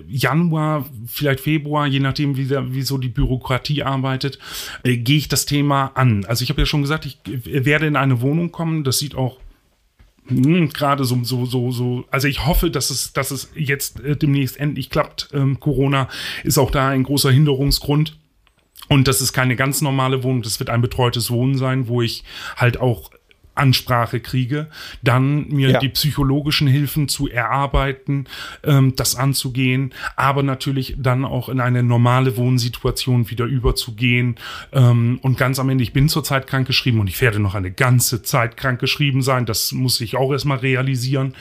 Januar, 0.10 0.86
vielleicht 1.08 1.40
Februar, 1.40 1.88
je 1.88 2.02
nachdem, 2.02 2.36
wie, 2.36 2.46
der, 2.46 2.74
wie 2.74 2.82
so 2.82 2.98
die 2.98 3.08
Bürokratie 3.08 3.84
arbeitet, 3.84 4.40
äh, 4.84 4.98
gehe 4.98 5.18
ich 5.18 5.30
das 5.30 5.46
Thema 5.46 5.92
an. 5.94 6.26
Also 6.26 6.44
ich 6.44 6.50
habe 6.50 6.60
ja 6.60 6.66
schon 6.66 6.82
gesagt, 6.82 7.06
ich 7.06 7.20
werde 7.26 7.88
in 7.88 7.96
eine 7.96 8.20
Wohnung 8.20 8.52
kommen. 8.52 8.84
Das 8.84 9.00
sieht 9.00 9.16
auch 9.16 9.38
hm, 10.28 10.70
gerade 10.70 11.06
so, 11.06 11.24
so, 11.24 11.46
so, 11.46 11.72
so, 11.72 12.06
also 12.12 12.28
ich 12.28 12.46
hoffe, 12.46 12.70
dass 12.70 12.90
es, 12.90 13.14
dass 13.14 13.32
es 13.32 13.52
jetzt 13.56 14.02
äh, 14.02 14.18
demnächst 14.18 14.60
endlich 14.60 14.90
klappt. 14.90 15.30
Ähm, 15.34 15.60
Corona 15.60 16.10
ist 16.44 16.58
auch 16.58 16.72
da 16.72 16.90
ein 16.90 17.04
großer 17.04 17.32
Hinderungsgrund. 17.32 18.18
Und 18.92 19.08
das 19.08 19.22
ist 19.22 19.32
keine 19.32 19.56
ganz 19.56 19.80
normale 19.82 20.22
Wohnung, 20.22 20.42
das 20.42 20.60
wird 20.60 20.70
ein 20.70 20.82
betreutes 20.82 21.32
Wohnen 21.32 21.58
sein, 21.58 21.88
wo 21.88 22.02
ich 22.02 22.26
halt 22.58 22.82
auch 22.82 23.10
Ansprache 23.62 24.20
kriege, 24.20 24.68
dann 25.04 25.48
mir 25.50 25.70
ja. 25.70 25.80
die 25.80 25.90
psychologischen 25.90 26.68
Hilfen 26.68 27.08
zu 27.08 27.30
erarbeiten, 27.30 28.26
ähm, 28.64 28.96
das 28.96 29.16
anzugehen, 29.16 29.94
aber 30.16 30.42
natürlich 30.42 30.96
dann 30.98 31.24
auch 31.24 31.48
in 31.48 31.60
eine 31.60 31.84
normale 31.84 32.36
Wohnsituation 32.38 33.30
wieder 33.30 33.46
überzugehen. 33.46 34.36
Ähm, 34.74 35.20
und 35.22 35.38
ganz 35.38 35.60
am 35.60 35.70
Ende, 35.70 35.84
ich 35.84 35.94
bin 35.94 36.10
zurzeit 36.10 36.48
krankgeschrieben 36.48 37.00
und 37.00 37.08
ich 37.08 37.22
werde 37.22 37.40
noch 37.40 37.54
eine 37.54 37.72
ganze 37.72 38.24
Zeit 38.24 38.58
krankgeschrieben 38.58 39.22
sein. 39.22 39.46
Das 39.46 39.72
muss 39.72 40.02
ich 40.02 40.18
auch 40.18 40.32
erstmal 40.32 40.58
realisieren. 40.58 41.36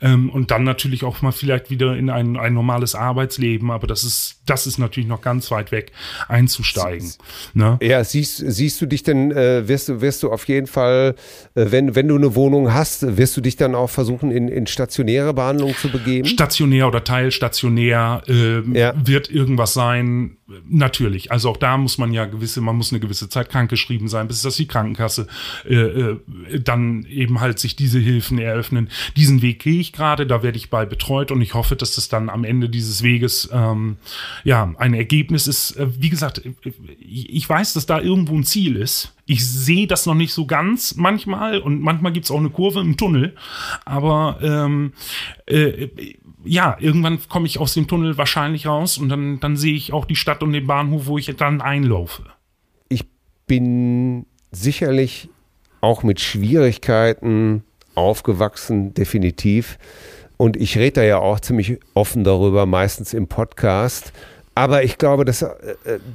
Ähm, 0.00 0.30
und 0.30 0.50
dann 0.50 0.64
natürlich 0.64 1.04
auch 1.04 1.20
mal 1.20 1.32
vielleicht 1.32 1.70
wieder 1.70 1.96
in 1.96 2.08
ein, 2.08 2.36
ein 2.36 2.54
normales 2.54 2.94
Arbeitsleben, 2.94 3.70
aber 3.70 3.86
das 3.86 4.02
ist, 4.02 4.40
das 4.46 4.66
ist 4.66 4.78
natürlich 4.78 5.08
noch 5.08 5.20
ganz 5.20 5.50
weit 5.50 5.72
weg 5.72 5.92
einzusteigen. 6.28 7.12
Ne? 7.52 7.78
Ja, 7.82 8.02
siehst, 8.02 8.38
siehst 8.38 8.80
du 8.80 8.86
dich 8.86 9.02
denn, 9.02 9.30
äh, 9.30 9.68
wirst 9.68 9.88
du, 9.88 10.00
wirst 10.00 10.22
du 10.22 10.32
auf 10.32 10.48
jeden 10.48 10.66
Fall 10.66 11.14
äh, 11.54 11.65
wenn, 11.72 11.94
wenn 11.94 12.08
du 12.08 12.16
eine 12.16 12.34
Wohnung 12.34 12.72
hast, 12.72 13.16
wirst 13.16 13.36
du 13.36 13.40
dich 13.40 13.56
dann 13.56 13.74
auch 13.74 13.90
versuchen, 13.90 14.30
in, 14.30 14.48
in 14.48 14.66
stationäre 14.66 15.34
Behandlung 15.34 15.74
zu 15.74 15.90
begeben? 15.90 16.26
Stationär 16.26 16.88
oder 16.88 17.04
teilstationär 17.04 18.22
äh, 18.28 18.60
ja. 18.78 18.94
wird 18.96 19.30
irgendwas 19.30 19.74
sein, 19.74 20.36
Natürlich, 20.68 21.32
also 21.32 21.50
auch 21.50 21.56
da 21.56 21.76
muss 21.76 21.98
man 21.98 22.12
ja 22.12 22.24
gewisse, 22.24 22.60
man 22.60 22.76
muss 22.76 22.92
eine 22.92 23.00
gewisse 23.00 23.28
Zeit 23.28 23.48
krankgeschrieben 23.48 24.06
sein, 24.06 24.28
bis 24.28 24.42
das 24.42 24.54
die 24.54 24.68
Krankenkasse 24.68 25.26
äh, 25.68 25.74
äh, 25.74 26.20
dann 26.62 27.04
eben 27.06 27.40
halt 27.40 27.58
sich 27.58 27.74
diese 27.74 27.98
Hilfen 27.98 28.38
eröffnen. 28.38 28.88
Diesen 29.16 29.42
Weg 29.42 29.64
gehe 29.64 29.80
ich 29.80 29.92
gerade, 29.92 30.24
da 30.24 30.44
werde 30.44 30.56
ich 30.56 30.70
bei 30.70 30.86
betreut 30.86 31.32
und 31.32 31.42
ich 31.42 31.54
hoffe, 31.54 31.74
dass 31.74 31.96
das 31.96 32.08
dann 32.08 32.28
am 32.30 32.44
Ende 32.44 32.68
dieses 32.68 33.02
Weges 33.02 33.48
ähm, 33.52 33.96
ja 34.44 34.72
ein 34.78 34.94
Ergebnis 34.94 35.48
ist. 35.48 35.72
Äh, 35.72 35.88
wie 36.00 36.10
gesagt, 36.10 36.40
ich 37.00 37.48
weiß, 37.48 37.72
dass 37.72 37.86
da 37.86 38.00
irgendwo 38.00 38.36
ein 38.36 38.44
Ziel 38.44 38.76
ist. 38.76 39.15
Ich 39.26 39.46
sehe 39.46 39.86
das 39.86 40.06
noch 40.06 40.14
nicht 40.14 40.32
so 40.32 40.46
ganz 40.46 40.94
manchmal 40.94 41.58
und 41.58 41.80
manchmal 41.82 42.12
gibt 42.12 42.24
es 42.24 42.30
auch 42.30 42.38
eine 42.38 42.50
Kurve 42.50 42.80
im 42.80 42.96
Tunnel, 42.96 43.34
aber 43.84 44.38
ähm, 44.40 44.92
äh, 45.46 45.88
ja, 46.44 46.76
irgendwann 46.78 47.18
komme 47.28 47.46
ich 47.46 47.58
aus 47.58 47.74
dem 47.74 47.88
Tunnel 47.88 48.16
wahrscheinlich 48.16 48.66
raus 48.66 48.98
und 48.98 49.08
dann, 49.08 49.40
dann 49.40 49.56
sehe 49.56 49.74
ich 49.74 49.92
auch 49.92 50.04
die 50.04 50.16
Stadt 50.16 50.42
und 50.42 50.52
den 50.52 50.66
Bahnhof, 50.66 51.06
wo 51.06 51.18
ich 51.18 51.26
dann 51.36 51.60
einlaufe. 51.60 52.22
Ich 52.88 53.04
bin 53.46 54.26
sicherlich 54.52 55.28
auch 55.80 56.02
mit 56.02 56.20
Schwierigkeiten 56.20 57.64
aufgewachsen, 57.94 58.94
definitiv. 58.94 59.78
Und 60.36 60.56
ich 60.56 60.76
rede 60.76 60.92
da 60.92 61.02
ja 61.02 61.18
auch 61.18 61.40
ziemlich 61.40 61.78
offen 61.94 62.22
darüber, 62.22 62.66
meistens 62.66 63.14
im 63.14 63.26
Podcast. 63.26 64.12
Aber 64.56 64.82
ich 64.82 64.98
glaube, 64.98 65.24
dass 65.24 65.42
äh, 65.42 65.54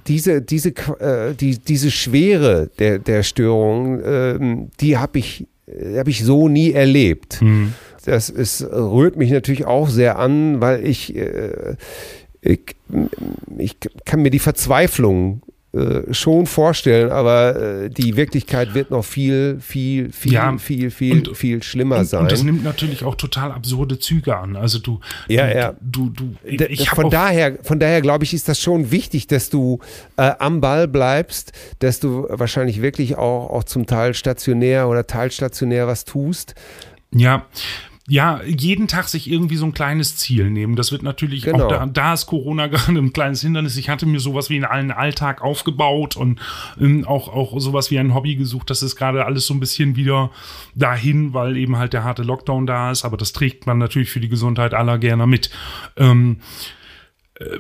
diese, 0.07 0.41
diese, 0.41 0.69
äh, 0.99 1.33
die, 1.33 1.59
diese 1.59 1.91
Schwere 1.91 2.69
der, 2.79 2.99
der 2.99 3.23
Störung, 3.23 4.01
äh, 4.01 4.67
die 4.81 4.97
habe 4.97 5.19
ich, 5.19 5.47
hab 5.95 6.09
ich 6.09 6.25
so 6.25 6.49
nie 6.49 6.73
erlebt. 6.73 7.41
Mhm 7.41 7.73
das 8.05 8.29
ist, 8.29 8.63
rührt 8.63 9.15
mich 9.15 9.31
natürlich 9.31 9.65
auch 9.65 9.89
sehr 9.89 10.17
an, 10.17 10.61
weil 10.61 10.85
ich, 10.85 11.15
äh, 11.15 11.75
ich, 12.41 12.75
ich 13.57 13.77
kann 14.05 14.21
mir 14.21 14.31
die 14.31 14.39
Verzweiflung 14.39 15.41
äh, 15.73 16.13
schon 16.13 16.47
vorstellen, 16.47 17.11
aber 17.11 17.55
äh, 17.55 17.89
die 17.89 18.17
Wirklichkeit 18.17 18.73
wird 18.73 18.91
noch 18.91 19.05
viel, 19.05 19.57
viel, 19.61 20.11
viel, 20.11 20.33
ja, 20.33 20.57
viel, 20.57 20.91
viel, 20.91 21.29
und, 21.29 21.37
viel 21.37 21.63
schlimmer 21.63 21.99
und, 21.99 22.05
sein. 22.05 22.23
Und 22.23 22.31
das 22.33 22.43
nimmt 22.43 22.61
natürlich 22.61 23.05
auch 23.05 23.15
total 23.15 23.53
absurde 23.53 23.97
Züge 23.97 24.35
an. 24.35 24.57
Also 24.57 24.79
du, 24.79 24.99
ja, 25.29 25.47
du, 25.47 25.57
ja. 25.57 25.75
du, 25.79 26.09
du, 26.09 26.65
ich 26.65 26.89
von 26.89 27.09
daher, 27.09 27.57
von 27.63 27.79
daher 27.79 28.01
glaube 28.01 28.25
ich, 28.25 28.33
ist 28.33 28.49
das 28.49 28.59
schon 28.59 28.91
wichtig, 28.91 29.27
dass 29.27 29.49
du 29.49 29.79
äh, 30.17 30.33
am 30.39 30.59
Ball 30.59 30.89
bleibst, 30.89 31.53
dass 31.79 32.01
du 32.01 32.25
wahrscheinlich 32.27 32.81
wirklich 32.81 33.17
auch, 33.17 33.49
auch 33.49 33.63
zum 33.63 33.85
Teil 33.85 34.13
stationär 34.13 34.89
oder 34.89 35.07
teilstationär 35.07 35.87
was 35.87 36.03
tust. 36.03 36.53
Ja, 37.13 37.45
ja, 38.07 38.41
jeden 38.43 38.87
Tag 38.87 39.07
sich 39.07 39.29
irgendwie 39.29 39.57
so 39.57 39.65
ein 39.65 39.73
kleines 39.73 40.17
Ziel 40.17 40.49
nehmen. 40.49 40.75
Das 40.75 40.91
wird 40.91 41.03
natürlich 41.03 41.43
genau. 41.43 41.65
auch 41.65 41.69
da, 41.69 41.85
da 41.85 42.13
ist 42.13 42.25
Corona 42.25 42.67
gerade 42.67 42.97
ein 42.97 43.13
kleines 43.13 43.41
Hindernis. 43.41 43.77
Ich 43.77 43.89
hatte 43.89 44.05
mir 44.05 44.19
sowas 44.19 44.49
wie 44.49 44.63
einen 44.65 44.91
Alltag 44.91 45.41
aufgebaut 45.41 46.17
und 46.17 46.39
ähm, 46.79 47.05
auch, 47.05 47.27
auch 47.29 47.59
sowas 47.59 47.91
wie 47.91 47.99
ein 47.99 48.13
Hobby 48.13 48.35
gesucht. 48.35 48.69
Das 48.69 48.81
ist 48.81 48.95
gerade 48.95 49.25
alles 49.25 49.45
so 49.45 49.53
ein 49.53 49.59
bisschen 49.59 49.95
wieder 49.95 50.31
dahin, 50.73 51.33
weil 51.33 51.57
eben 51.57 51.77
halt 51.77 51.93
der 51.93 52.03
harte 52.03 52.23
Lockdown 52.23 52.65
da 52.65 52.91
ist. 52.91 53.05
Aber 53.05 53.17
das 53.17 53.33
trägt 53.33 53.67
man 53.67 53.77
natürlich 53.77 54.09
für 54.09 54.19
die 54.19 54.29
Gesundheit 54.29 54.73
aller 54.73 54.97
gerne 54.97 55.27
mit. 55.27 55.51
Ähm, 55.95 56.39
äh, 57.35 57.59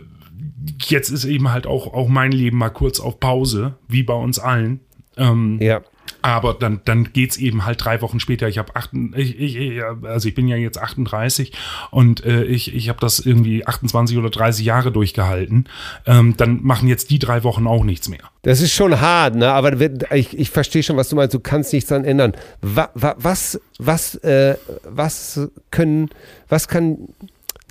jetzt 0.79 1.11
ist 1.11 1.25
eben 1.25 1.51
halt 1.51 1.67
auch, 1.67 1.93
auch 1.93 2.07
mein 2.07 2.31
Leben 2.31 2.57
mal 2.57 2.69
kurz 2.69 2.99
auf 2.99 3.19
Pause, 3.19 3.77
wie 3.87 4.03
bei 4.03 4.15
uns 4.15 4.39
allen. 4.39 4.79
Ähm, 5.17 5.59
ja. 5.61 5.81
Aber 6.21 6.53
dann, 6.53 6.81
dann 6.85 7.13
geht's 7.13 7.37
eben 7.37 7.65
halt 7.65 7.83
drei 7.83 8.01
Wochen 8.01 8.19
später. 8.19 8.47
Ich 8.47 8.57
habe 8.57 8.71
ich, 9.15 9.39
ich, 9.39 9.81
also 10.03 10.27
ich 10.27 10.35
bin 10.35 10.47
ja 10.47 10.55
jetzt 10.55 10.79
38 10.79 11.51
und 11.91 12.23
äh, 12.25 12.43
ich, 12.43 12.73
ich 12.73 12.89
habe 12.89 12.99
das 12.99 13.19
irgendwie 13.19 13.65
28 13.65 14.17
oder 14.17 14.29
30 14.29 14.65
Jahre 14.65 14.91
durchgehalten. 14.91 15.65
Ähm, 16.05 16.35
dann 16.37 16.63
machen 16.63 16.87
jetzt 16.87 17.09
die 17.09 17.19
drei 17.19 17.43
Wochen 17.43 17.67
auch 17.67 17.83
nichts 17.83 18.09
mehr. 18.09 18.21
Das 18.43 18.61
ist 18.61 18.73
schon 18.73 18.99
hart, 18.99 19.35
ne? 19.35 19.51
Aber 19.51 19.79
ich, 20.11 20.37
ich 20.37 20.49
verstehe 20.49 20.83
schon, 20.83 20.97
was 20.97 21.09
du 21.09 21.15
meinst. 21.15 21.33
Du 21.33 21.39
kannst 21.39 21.73
nichts 21.73 21.89
dran 21.89 22.03
ändern. 22.03 22.33
Was, 22.61 23.59
was, 23.77 24.15
äh, 24.15 24.55
was 24.83 25.49
können, 25.69 26.09
was 26.49 26.67
kann 26.67 26.97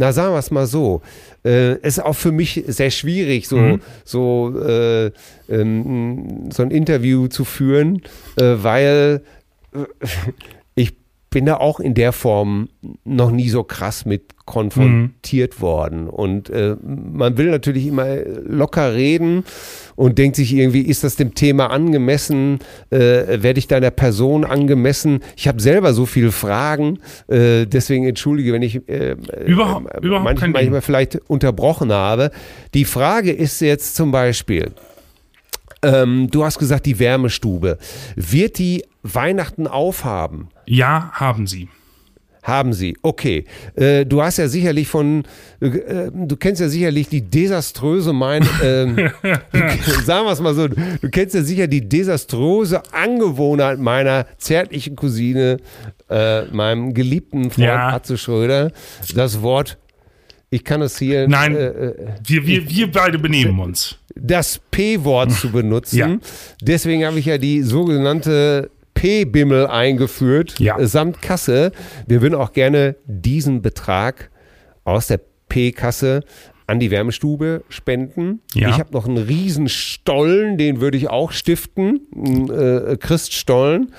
na 0.01 0.13
sagen 0.13 0.33
wir 0.33 0.39
es 0.39 0.51
mal 0.51 0.67
so, 0.67 1.03
äh, 1.45 1.77
ist 1.87 2.03
auch 2.03 2.15
für 2.15 2.33
mich 2.33 2.65
sehr 2.67 2.91
schwierig, 2.91 3.47
so, 3.47 3.59
mhm. 3.59 3.81
so, 4.03 4.59
äh, 4.59 5.11
ähm, 5.51 6.49
so 6.51 6.63
ein 6.63 6.71
Interview 6.71 7.29
zu 7.29 7.45
führen, 7.45 8.01
äh, 8.37 8.55
weil 8.57 9.21
äh, 9.75 9.79
bin 11.31 11.47
da 11.47 11.57
auch 11.57 11.79
in 11.79 11.95
der 11.95 12.13
Form 12.13 12.69
noch 13.05 13.31
nie 13.31 13.49
so 13.49 13.63
krass 13.63 14.05
mit 14.05 14.35
konfrontiert 14.47 15.59
mhm. 15.59 15.63
worden. 15.63 16.09
Und 16.09 16.51
äh, 16.51 16.75
man 16.83 17.39
will 17.39 17.51
natürlich 17.51 17.87
immer 17.87 18.17
locker 18.45 18.95
reden 18.95 19.45
und 19.95 20.19
denkt 20.19 20.35
sich 20.35 20.53
irgendwie, 20.53 20.81
ist 20.81 21.05
das 21.05 21.15
dem 21.15 21.35
Thema 21.35 21.71
angemessen? 21.71 22.59
Äh, 22.91 22.99
werde 23.43 23.61
ich 23.61 23.69
deiner 23.69 23.93
Person 23.93 24.45
angemessen? 24.45 25.21
Ich 25.37 25.47
habe 25.47 25.61
selber 25.63 25.93
so 25.95 26.05
viele 26.05 26.33
Fragen, 26.33 26.99
äh, 27.29 27.65
deswegen 27.67 28.07
entschuldige, 28.07 28.53
wenn 28.53 28.63
ich 28.63 28.89
äh, 28.89 29.15
überhaupt, 29.47 29.95
äh, 29.95 30.05
überhaupt 30.05 30.25
manchmal, 30.25 30.51
manchmal 30.51 30.81
vielleicht 30.81 31.21
unterbrochen 31.29 31.93
habe. 31.93 32.33
Die 32.75 32.85
Frage 32.85 33.31
ist 33.31 33.61
jetzt 33.61 33.95
zum 33.95 34.11
Beispiel, 34.11 34.73
ähm, 35.83 36.29
du 36.31 36.45
hast 36.45 36.59
gesagt, 36.59 36.87
die 36.87 36.99
Wärmestube. 36.99 37.79
Wird 38.17 38.59
die 38.59 38.85
Weihnachten 39.03 39.67
aufhaben? 39.67 40.49
Ja, 40.67 41.11
haben 41.13 41.47
sie. 41.47 41.69
haben 42.43 42.73
sie. 42.73 42.97
Okay. 43.03 43.45
Äh, 43.77 44.07
du 44.07 44.23
hast 44.23 44.39
ja 44.39 44.49
sicherlich 44.49 44.89
von, 44.89 45.25
äh, 45.61 46.11
du 46.13 46.37
kennst 46.37 46.61
ja 46.61 46.69
sicherlich 46.69 47.09
die 47.09 47.21
desaströse, 47.23 48.13
mein, 48.13 48.43
ähm, 48.63 48.97
sagen 50.05 50.27
wir 50.27 50.33
es 50.33 50.41
mal 50.41 50.55
so, 50.55 50.69
du 50.69 51.11
kennst 51.11 51.35
ja 51.35 51.43
sicher 51.43 51.67
die 51.67 51.87
desaströse 51.87 52.83
Angewohnheit 52.93 53.79
meiner 53.79 54.27
zärtlichen 54.39 54.97
Cousine, 54.97 55.59
äh, 56.09 56.45
meinem 56.47 56.95
geliebten 56.95 57.51
Freund 57.51 57.67
Ja. 57.67 57.89
Atze 57.91 58.17
Schröder, 58.17 58.73
das 59.15 59.43
Wort, 59.43 59.79
ich 60.51 60.65
kann 60.65 60.83
es 60.83 60.99
hier, 60.99 61.29
Nein, 61.29 61.55
äh, 61.57 61.95
wir, 62.27 62.47
wir, 62.47 62.69
wir 62.69 62.91
beide 62.91 63.19
benehmen 63.19 63.59
uns. 63.61 63.97
das 64.17 64.61
P-Wort 64.71 65.33
zu 65.33 65.51
benutzen. 65.53 65.97
Ja. 65.99 66.17
Deswegen 66.61 67.05
habe 67.07 67.19
ich 67.19 67.27
ja 67.27 67.39
die 67.39 67.63
sogenannte 67.63 68.71
P-Bimmel 68.95 69.67
eingeführt, 69.69 70.59
Ja. 70.59 70.79
äh, 70.79 70.87
samt 70.87 71.23
Kasse. 71.23 71.73
Wir 72.07 72.21
würden 72.21 72.35
auch 72.35 72.53
gerne 72.53 72.97
diesen 73.07 73.63
Betrag 73.63 74.31
aus 74.85 75.07
der 75.07 75.21
P-Kasse 75.49 76.25
an 76.67 76.79
die 76.81 76.91
Wärmestube 76.91 77.65
spenden. 77.69 78.41
Ja. 78.55 78.69
Ich 78.71 78.79
habe 78.79 78.93
noch 78.93 79.07
einen 79.09 79.19
riesen 79.19 79.69
Stollen, 79.69 80.59
den 80.59 80.81
würde 80.81 80.97
ich 80.97 81.09
auch 81.11 81.33
stiften, 81.33 82.01
einen, 82.15 82.51
äh, 82.51 82.97
Christstollen. 82.97 83.93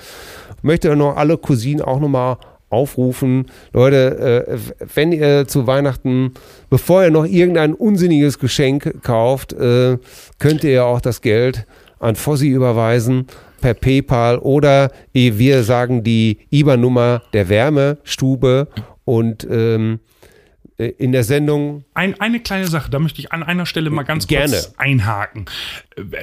Möchte 0.62 0.94
noch 0.96 1.16
alle 1.16 1.36
Cousinen 1.38 1.82
auch 1.82 1.98
nochmal 2.00 2.36
aufrufen, 2.72 3.46
Leute, 3.72 4.46
äh, 4.48 4.58
wenn 4.94 5.12
ihr 5.12 5.46
zu 5.46 5.66
Weihnachten, 5.66 6.32
bevor 6.70 7.04
ihr 7.04 7.10
noch 7.10 7.26
irgendein 7.26 7.74
unsinniges 7.74 8.38
Geschenk 8.38 9.02
kauft, 9.02 9.52
äh, 9.52 9.98
könnt 10.38 10.64
ihr 10.64 10.84
auch 10.84 11.00
das 11.00 11.20
Geld 11.20 11.66
an 11.98 12.16
Fossi 12.16 12.48
überweisen 12.48 13.26
per 13.60 13.74
PayPal 13.74 14.38
oder 14.38 14.90
eh, 15.14 15.38
wir 15.38 15.62
sagen 15.62 16.02
die 16.02 16.38
IBAN-Nummer 16.50 17.22
der 17.32 17.48
Wärmestube 17.48 18.68
und 19.04 19.46
ähm, 19.48 20.00
äh, 20.78 20.88
in 20.98 21.12
der 21.12 21.24
Sendung 21.24 21.84
Ein, 21.94 22.20
eine 22.20 22.40
kleine 22.40 22.66
Sache, 22.66 22.90
da 22.90 22.98
möchte 22.98 23.20
ich 23.20 23.32
an 23.32 23.42
einer 23.42 23.66
Stelle 23.66 23.90
mal 23.90 24.02
ganz 24.02 24.26
Gerne. 24.26 24.50
kurz 24.50 24.74
einhaken. 24.76 25.44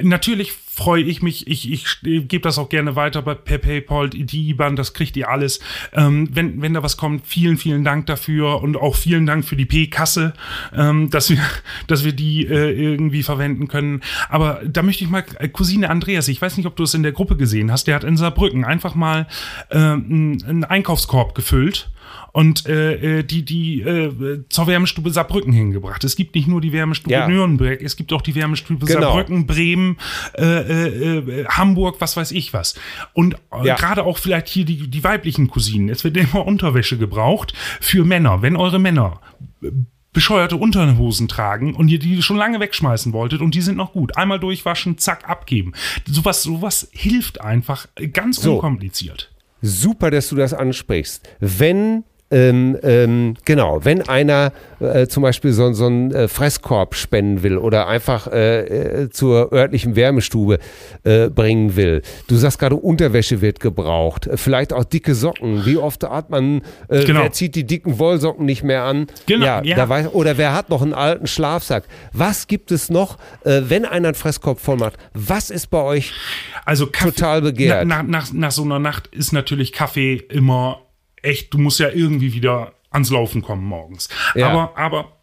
Natürlich 0.01 0.51
freue 0.51 1.03
ich 1.03 1.21
mich, 1.21 1.47
ich, 1.47 1.71
ich 1.71 1.85
äh, 2.03 2.21
gebe 2.21 2.41
das 2.41 2.57
auch 2.57 2.69
gerne 2.69 2.95
weiter 2.95 3.21
bei, 3.21 3.35
per 3.35 3.57
PayPal, 3.57 4.09
die 4.09 4.49
IBAN, 4.49 4.75
das 4.75 4.93
kriegt 4.93 5.15
ihr 5.17 5.29
alles. 5.29 5.59
Ähm, 5.93 6.29
wenn, 6.31 6.61
wenn 6.61 6.73
da 6.73 6.83
was 6.83 6.97
kommt, 6.97 7.25
vielen, 7.27 7.57
vielen 7.57 7.83
Dank 7.83 8.05
dafür 8.05 8.61
und 8.61 8.77
auch 8.77 8.95
vielen 8.95 9.25
Dank 9.25 9.45
für 9.45 9.55
die 9.55 9.65
P-Kasse, 9.65 10.33
ähm, 10.75 11.09
dass, 11.09 11.29
wir, 11.29 11.39
dass 11.87 12.03
wir 12.03 12.13
die 12.13 12.45
äh, 12.45 12.71
irgendwie 12.71 13.23
verwenden 13.23 13.67
können. 13.67 14.01
Aber 14.29 14.61
da 14.65 14.81
möchte 14.81 15.03
ich 15.03 15.09
mal, 15.09 15.23
äh, 15.39 15.49
Cousine 15.49 15.89
Andreas, 15.89 16.27
ich 16.27 16.41
weiß 16.41 16.57
nicht, 16.57 16.65
ob 16.65 16.75
du 16.75 16.83
es 16.83 16.93
in 16.93 17.03
der 17.03 17.11
Gruppe 17.11 17.35
gesehen 17.35 17.71
hast, 17.71 17.87
der 17.87 17.95
hat 17.95 18.03
in 18.03 18.17
Saarbrücken 18.17 18.65
einfach 18.65 18.95
mal 18.95 19.27
äh, 19.69 19.77
einen 19.77 20.43
einen 20.43 20.63
Einkaufskorb 20.63 21.35
gefüllt 21.35 21.89
und 22.31 22.65
äh, 22.67 23.19
äh, 23.19 23.23
die, 23.23 23.43
die 23.43 23.81
äh, 23.81 24.43
zur 24.49 24.67
Wärmestube 24.67 25.09
Saarbrücken 25.09 25.51
hingebracht. 25.51 26.03
Es 26.03 26.15
gibt 26.15 26.35
nicht 26.35 26.47
nur 26.47 26.61
die 26.61 26.71
Wärmestube 26.73 27.13
Ja. 27.13 27.27
Nürnberg, 27.27 27.81
es 27.81 27.95
gibt 27.95 28.13
auch 28.13 28.21
die 28.21 28.35
Wärmestube 28.35 28.85
Genau. 28.85 29.01
Saarbrücken, 29.01 29.45
Bremen, 29.47 29.58
äh, 30.37 30.43
äh, 30.43 31.17
äh, 31.41 31.45
Hamburg, 31.47 31.97
was 31.99 32.15
weiß 32.17 32.31
ich 32.31 32.53
was. 32.53 32.75
Und 33.13 33.35
äh, 33.51 33.67
Ja. 33.67 33.75
gerade 33.75 34.03
auch 34.03 34.17
vielleicht 34.17 34.47
hier 34.47 34.65
die, 34.65 34.87
die 34.89 35.03
weiblichen 35.03 35.47
Cousinen. 35.49 35.89
Es 35.89 36.03
wird 36.03 36.17
immer 36.17 36.45
Unterwäsche 36.45 36.97
gebraucht 36.97 37.53
für 37.79 38.05
Männer. 38.05 38.41
Wenn 38.41 38.55
eure 38.55 38.79
Männer 38.79 39.21
äh, 39.61 39.69
bescheuerte 40.11 40.55
Unterhosen 40.55 41.27
tragen 41.27 41.75
und 41.75 41.87
ihr 41.89 41.99
die 41.99 42.21
schon 42.23 42.35
lange 42.37 42.59
wegschmeißen 42.59 43.13
wolltet 43.13 43.41
und 43.41 43.53
die 43.53 43.61
sind 43.61 43.77
noch 43.77 43.93
gut. 43.93 44.17
Einmal 44.17 44.39
durchwaschen, 44.39 44.97
zack, 44.97 45.29
abgeben. 45.29 45.73
Sowas, 46.07 46.41
sowas 46.41 46.89
hilft 46.91 47.41
einfach 47.41 47.85
ganz 48.13 48.41
So. 48.41 48.55
unkompliziert. 48.55 49.31
Super, 49.61 50.09
dass 50.09 50.29
du 50.29 50.35
das 50.35 50.53
ansprichst. 50.53 51.27
Wenn 51.39 52.03
ähm, 52.31 52.77
ähm, 52.83 53.33
genau, 53.45 53.83
wenn 53.83 54.07
einer 54.07 54.51
äh, 54.79 55.07
zum 55.07 55.23
Beispiel 55.23 55.51
so, 55.51 55.73
so 55.73 55.87
einen 55.87 56.11
äh, 56.11 56.27
Fresskorb 56.27 56.95
spenden 56.95 57.43
will 57.43 57.57
oder 57.57 57.87
einfach 57.87 58.27
äh, 58.27 59.03
äh, 59.03 59.09
zur 59.09 59.51
örtlichen 59.51 59.95
Wärmestube 59.95 60.59
äh, 61.03 61.29
bringen 61.29 61.75
will. 61.75 62.01
Du 62.27 62.35
sagst 62.35 62.59
gerade, 62.59 62.75
Unterwäsche 62.75 63.41
wird 63.41 63.59
gebraucht, 63.59 64.27
äh, 64.27 64.37
vielleicht 64.37 64.73
auch 64.73 64.83
dicke 64.83 65.15
Socken. 65.15 65.65
Wie 65.65 65.77
oft 65.77 66.03
hat 66.03 66.29
man, 66.29 66.61
äh, 66.87 67.03
Genau. 67.03 67.21
wer 67.23 67.31
zieht 67.31 67.55
die 67.55 67.65
dicken 67.65 67.97
Wollsocken 67.99 68.45
nicht 68.45 68.63
mehr 68.63 68.83
an? 68.83 69.07
Genau, 69.25 69.45
ja, 69.45 69.63
ja. 69.63 69.75
Da 69.75 69.89
weiß, 69.89 70.13
oder 70.13 70.37
wer 70.37 70.53
hat 70.53 70.69
noch 70.69 70.81
einen 70.81 70.93
alten 70.93 71.27
Schlafsack? 71.27 71.85
Was 72.13 72.47
gibt 72.47 72.71
es 72.71 72.89
noch, 72.89 73.17
äh, 73.43 73.61
wenn 73.65 73.85
einer 73.85 74.09
einen 74.09 74.15
Fresskorb 74.15 74.59
voll 74.59 74.77
macht? 74.77 74.97
Was 75.13 75.49
ist 75.49 75.67
bei 75.71 75.81
euch 75.81 76.13
Also 76.65 76.87
Kaffee, 76.87 77.11
Total 77.11 77.41
begehrt. 77.41 77.87
Na, 77.87 78.03
nach, 78.03 78.27
nach, 78.27 78.33
nach 78.33 78.51
so 78.51 78.63
einer 78.63 78.79
Nacht 78.79 79.07
ist 79.07 79.33
natürlich 79.33 79.73
Kaffee 79.73 80.15
immer 80.29 80.81
echt, 81.21 81.53
du 81.53 81.57
musst 81.57 81.79
ja 81.79 81.89
irgendwie 81.89 82.33
wieder 82.33 82.73
ans 82.91 83.09
Laufen 83.09 83.41
kommen 83.41 83.63
morgens. 83.63 84.09
Ja. 84.35 84.49
Aber, 84.49 84.77
aber 84.77 85.18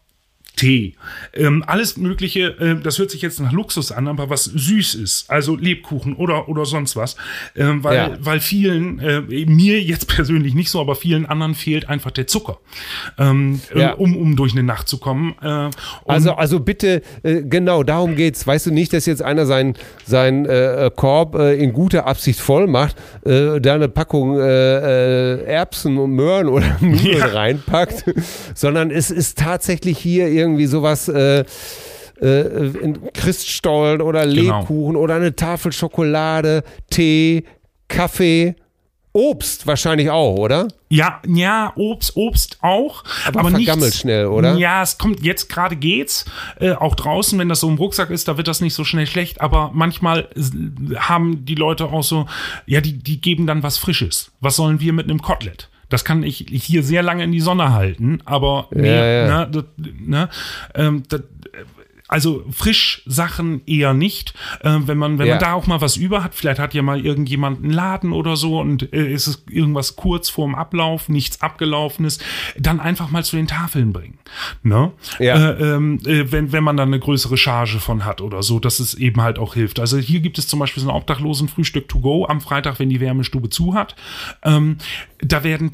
Tee, 0.57 0.95
ähm, 1.33 1.63
alles 1.65 1.95
Mögliche, 1.97 2.47
äh, 2.59 2.75
das 2.81 2.97
hört 2.99 3.11
sich 3.11 3.21
jetzt 3.21 3.39
nach 3.39 3.51
Luxus 3.51 3.91
an, 3.91 4.07
aber 4.07 4.29
was 4.29 4.43
süß 4.45 4.95
ist, 4.95 5.29
also 5.29 5.55
Lebkuchen 5.55 6.15
oder, 6.15 6.49
oder 6.49 6.65
sonst 6.65 6.95
was, 6.95 7.15
ähm, 7.55 7.83
weil, 7.83 7.95
Ja. 7.95 8.17
weil 8.19 8.39
vielen, 8.39 8.97
äh, 8.99 9.21
mir 9.21 9.79
jetzt 9.81 10.07
persönlich 10.15 10.55
nicht 10.55 10.71
so, 10.71 10.81
aber 10.81 10.95
vielen 10.95 11.25
anderen 11.27 11.53
fehlt 11.53 11.87
einfach 11.87 12.09
der 12.11 12.25
Zucker, 12.27 12.57
ähm, 13.19 13.61
Ja. 13.75 13.91
äh, 13.91 13.95
um, 13.95 14.17
um 14.17 14.35
durch 14.35 14.53
eine 14.53 14.63
Nacht 14.63 14.87
zu 14.89 14.97
kommen. 14.97 15.35
Äh, 15.43 15.65
und 15.65 15.71
Also, 16.07 16.33
also 16.33 16.59
bitte, 16.59 17.03
äh, 17.21 17.43
genau, 17.43 17.83
darum 17.83 18.15
geht's. 18.15 18.47
Weißt 18.47 18.65
du 18.65 18.71
nicht, 18.71 18.93
dass 18.93 19.05
jetzt 19.05 19.21
einer 19.21 19.45
seinen 19.45 19.75
sein, 20.05 20.45
äh, 20.47 20.89
Korb 20.95 21.35
äh, 21.35 21.53
in 21.55 21.71
guter 21.71 22.07
Absicht 22.07 22.39
voll 22.39 22.65
macht, 22.65 22.95
äh, 23.25 23.61
da 23.61 23.75
eine 23.75 23.89
Packung 23.89 24.39
äh, 24.39 24.41
äh, 24.41 25.43
Erbsen 25.43 25.99
und 25.99 26.11
Möhren 26.11 26.47
oder 26.47 26.65
Nudeln 26.81 27.17
Ja. 27.19 27.25
reinpackt, 27.27 28.05
sondern 28.55 28.89
es 28.89 29.11
ist 29.11 29.37
tatsächlich 29.37 29.99
hier 29.99 30.27
irgendwie 30.29 30.46
sowas. 30.67 31.07
Äh, 31.09 31.43
äh, 32.19 32.67
in 32.81 33.13
Christstollen 33.13 34.01
oder 34.01 34.25
Genau. 34.25 34.59
Lebkuchen 34.59 34.95
oder 34.95 35.15
eine 35.15 35.35
Tafel 35.35 35.71
Schokolade, 35.71 36.63
Tee, 36.89 37.43
Kaffee, 37.89 38.55
Obst 39.13 39.67
wahrscheinlich 39.67 40.09
auch, 40.09 40.35
oder? 40.35 40.67
Ja, 40.89 41.21
ja, 41.27 41.73
Obst, 41.75 42.15
Obst 42.15 42.57
auch. 42.61 43.03
Aber 43.25 43.49
vergammelt 43.51 43.93
schnell, 43.93 44.25
oder? 44.27 44.55
Ja, 44.57 44.81
es 44.81 44.97
kommt 44.97 45.23
jetzt 45.23 45.47
gerade 45.49 45.75
geht's. 45.75 46.25
Äh, 46.59 46.71
auch 46.71 46.95
draußen, 46.95 47.37
wenn 47.37 47.49
das 47.49 47.59
so 47.59 47.69
im 47.69 47.75
Rucksack 47.77 48.09
ist, 48.09 48.27
da 48.27 48.37
wird 48.37 48.47
das 48.47 48.61
nicht 48.61 48.73
so 48.73 48.83
schnell 48.83 49.05
schlecht. 49.07 49.39
Aber 49.41 49.69
manchmal 49.73 50.27
s- 50.35 50.51
haben 50.97 51.45
die 51.45 51.55
Leute 51.55 51.85
auch 51.85 52.03
so, 52.03 52.25
ja, 52.65 52.81
die, 52.81 52.93
die 52.93 53.21
geben 53.21 53.45
dann 53.47 53.61
was 53.63 53.77
Frisches. 53.77 54.31
Was 54.39 54.55
sollen 54.55 54.79
wir 54.79 54.93
mit 54.93 55.07
einem 55.09 55.21
Kotelett? 55.21 55.69
Das 55.89 56.03
kann 56.03 56.23
ich 56.23 56.45
hier 56.49 56.83
sehr 56.83 57.01
lange 57.01 57.23
in 57.23 57.31
die 57.31 57.39
Sonne 57.39 57.73
halten, 57.73 58.19
aber 58.25 58.67
mehr, 58.71 59.05
ja. 59.05 59.45
Ne, 59.45 59.51
das, 59.51 59.63
ne, 59.77 60.29
ähm, 60.75 61.03
das, 61.07 61.21
also 62.07 62.43
Frischsachen 62.51 63.61
eher 63.65 63.93
nicht. 63.93 64.33
Äh, 64.61 64.77
wenn 64.85 64.97
man, 64.97 65.19
wenn 65.19 65.27
Ja. 65.27 65.33
man 65.35 65.43
da 65.43 65.53
auch 65.53 65.67
mal 65.67 65.81
was 65.81 65.97
über 65.97 66.23
hat, 66.23 66.35
vielleicht 66.35 66.59
hat 66.59 66.73
ja 66.73 66.81
mal 66.81 67.05
irgendjemand 67.05 67.63
einen 67.63 67.71
Laden 67.73 68.11
oder 68.13 68.35
so 68.35 68.59
und 68.59 68.93
äh, 68.93 69.11
ist 69.11 69.27
es 69.27 69.43
irgendwas 69.49 69.95
kurz 69.95 70.29
vorm 70.29 70.55
Ablauf, 70.55 71.09
nichts 71.09 71.41
abgelaufenes, 71.41 72.19
dann 72.57 72.79
einfach 72.79 73.09
mal 73.09 73.23
zu 73.23 73.35
den 73.35 73.47
Tafeln 73.47 73.93
bringen. 73.93 74.19
Ne? 74.63 74.91
Ja. 75.19 75.51
Äh, 75.51 75.75
ähm, 75.75 75.99
äh, 76.05 76.31
wenn, 76.31 76.51
wenn 76.51 76.63
man 76.63 76.77
dann 76.77 76.89
eine 76.89 76.99
größere 76.99 77.37
Charge 77.37 77.79
von 77.79 78.05
hat 78.05 78.21
oder 78.21 78.43
so, 78.43 78.59
dass 78.59 78.79
es 78.79 78.93
eben 78.93 79.21
halt 79.21 79.39
auch 79.39 79.53
hilft. 79.53 79.79
Also 79.79 79.97
hier 79.97 80.19
gibt 80.19 80.37
es 80.37 80.47
zum 80.47 80.59
Beispiel 80.59 80.81
so 80.83 80.89
ein 80.89 80.95
Obdachlosenfrühstück 80.95 81.87
to 81.89 81.99
go 81.99 82.25
am 82.25 82.41
Freitag, 82.41 82.79
wenn 82.79 82.89
die 82.89 82.99
Wärmestube 82.99 83.49
zu 83.49 83.73
hat. 83.73 83.95
Ähm, 84.43 84.77
da 85.19 85.43
werden 85.43 85.71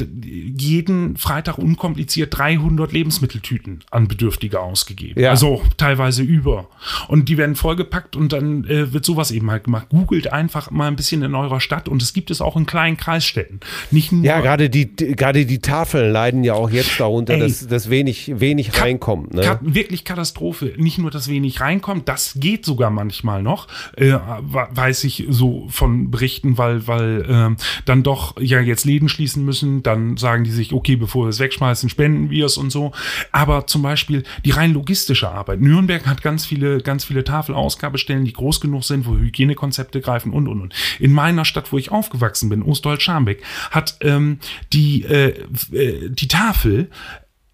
jeden 0.57 1.17
Freitag 1.17 1.57
unkompliziert 1.57 2.37
300 2.37 2.91
Lebensmitteltüten 2.91 3.83
an 3.91 4.07
Bedürftige 4.07 4.59
ausgegeben. 4.61 5.19
Ja. 5.19 5.31
Also 5.31 5.61
teilweise 5.77 6.22
über. 6.23 6.67
Und 7.07 7.29
die 7.29 7.37
werden 7.37 7.55
vollgepackt 7.55 8.15
und 8.15 8.33
dann 8.33 8.65
äh, 8.65 8.93
wird 8.93 9.05
sowas 9.05 9.31
eben 9.31 9.49
halt 9.51 9.65
gemacht. 9.65 9.87
Googelt 9.89 10.31
einfach 10.31 10.71
mal 10.71 10.87
ein 10.87 10.95
bisschen 10.95 11.21
in 11.23 11.35
eurer 11.35 11.59
Stadt 11.59 11.87
und 11.89 12.01
es 12.01 12.13
gibt 12.13 12.31
es 12.31 12.41
auch 12.41 12.55
in 12.55 12.65
kleinen 12.65 12.97
Kreisstädten. 12.97 13.59
Nicht 13.91 14.11
nur 14.11 14.23
Ja, 14.23 14.41
gerade 14.41 14.69
die, 14.69 14.95
gerade 14.95 15.45
die 15.45 15.59
Tafeln 15.59 16.11
leiden 16.11 16.43
ja 16.43 16.53
auch 16.53 16.69
jetzt 16.69 16.99
darunter, 16.99 17.33
Ey. 17.33 17.39
dass, 17.39 17.67
dass 17.67 17.89
wenig, 17.89 18.39
wenig 18.39 18.71
Ka- 18.71 18.83
reinkommt. 18.83 19.33
Ne? 19.33 19.41
Ka 19.41 19.59
wirklich 19.61 20.03
Katastrophe. 20.05 20.73
Nicht 20.77 20.97
nur, 20.97 21.11
dass 21.11 21.27
wenig 21.27 21.61
reinkommt, 21.61 22.07
das 22.09 22.33
geht 22.37 22.65
sogar 22.65 22.89
manchmal 22.89 23.43
noch, 23.43 23.67
äh, 23.95 24.13
weiß 24.13 25.03
ich 25.05 25.25
so 25.29 25.67
von 25.69 26.11
Berichten, 26.11 26.57
weil, 26.57 26.87
weil 26.87 27.25
ähm, 27.29 27.57
dann 27.85 28.03
doch 28.03 28.39
ja 28.39 28.59
jetzt 28.59 28.85
Läden 28.85 29.09
schließen 29.09 29.43
müssen, 29.45 29.83
dann 29.83 30.17
sagen 30.17 30.43
die 30.43 30.51
sich, 30.51 30.73
okay, 30.73 30.95
bevor 30.95 31.25
wir 31.25 31.29
es 31.29 31.39
wegschmeißen, 31.39 31.89
spenden 31.89 32.29
wir 32.29 32.45
es 32.45 32.57
und 32.57 32.71
so. 32.71 32.91
Aber 33.31 33.67
zum 33.67 33.81
Beispiel 33.81 34.23
die 34.45 34.51
rein 34.51 34.73
logistische 34.73 35.29
Arbeit. 35.29 35.61
Nürnberg 35.61 36.05
hat 36.13 36.21
ganz 36.21 36.45
viele, 36.45 36.79
ganz 36.81 37.05
viele 37.05 37.23
Tafelausgabestellen, 37.23 38.25
die 38.25 38.33
groß 38.33 38.61
genug 38.61 38.83
sind, 38.83 39.05
wo 39.05 39.15
Hygienekonzepte 39.15 40.01
greifen 40.01 40.31
und 40.31 40.47
und 40.47 40.61
und. 40.61 40.73
In 40.99 41.11
meiner 41.11 41.45
Stadt, 41.45 41.71
wo 41.71 41.77
ich 41.77 41.91
aufgewachsen 41.91 42.49
bin, 42.49 42.63
Ostdeutsch-Scharmbeck, 42.63 43.43
hat 43.71 43.97
ähm, 44.01 44.39
die, 44.71 45.03
äh, 45.03 45.29
äh, 45.71 46.09
die 46.09 46.27
Tafel 46.27 46.89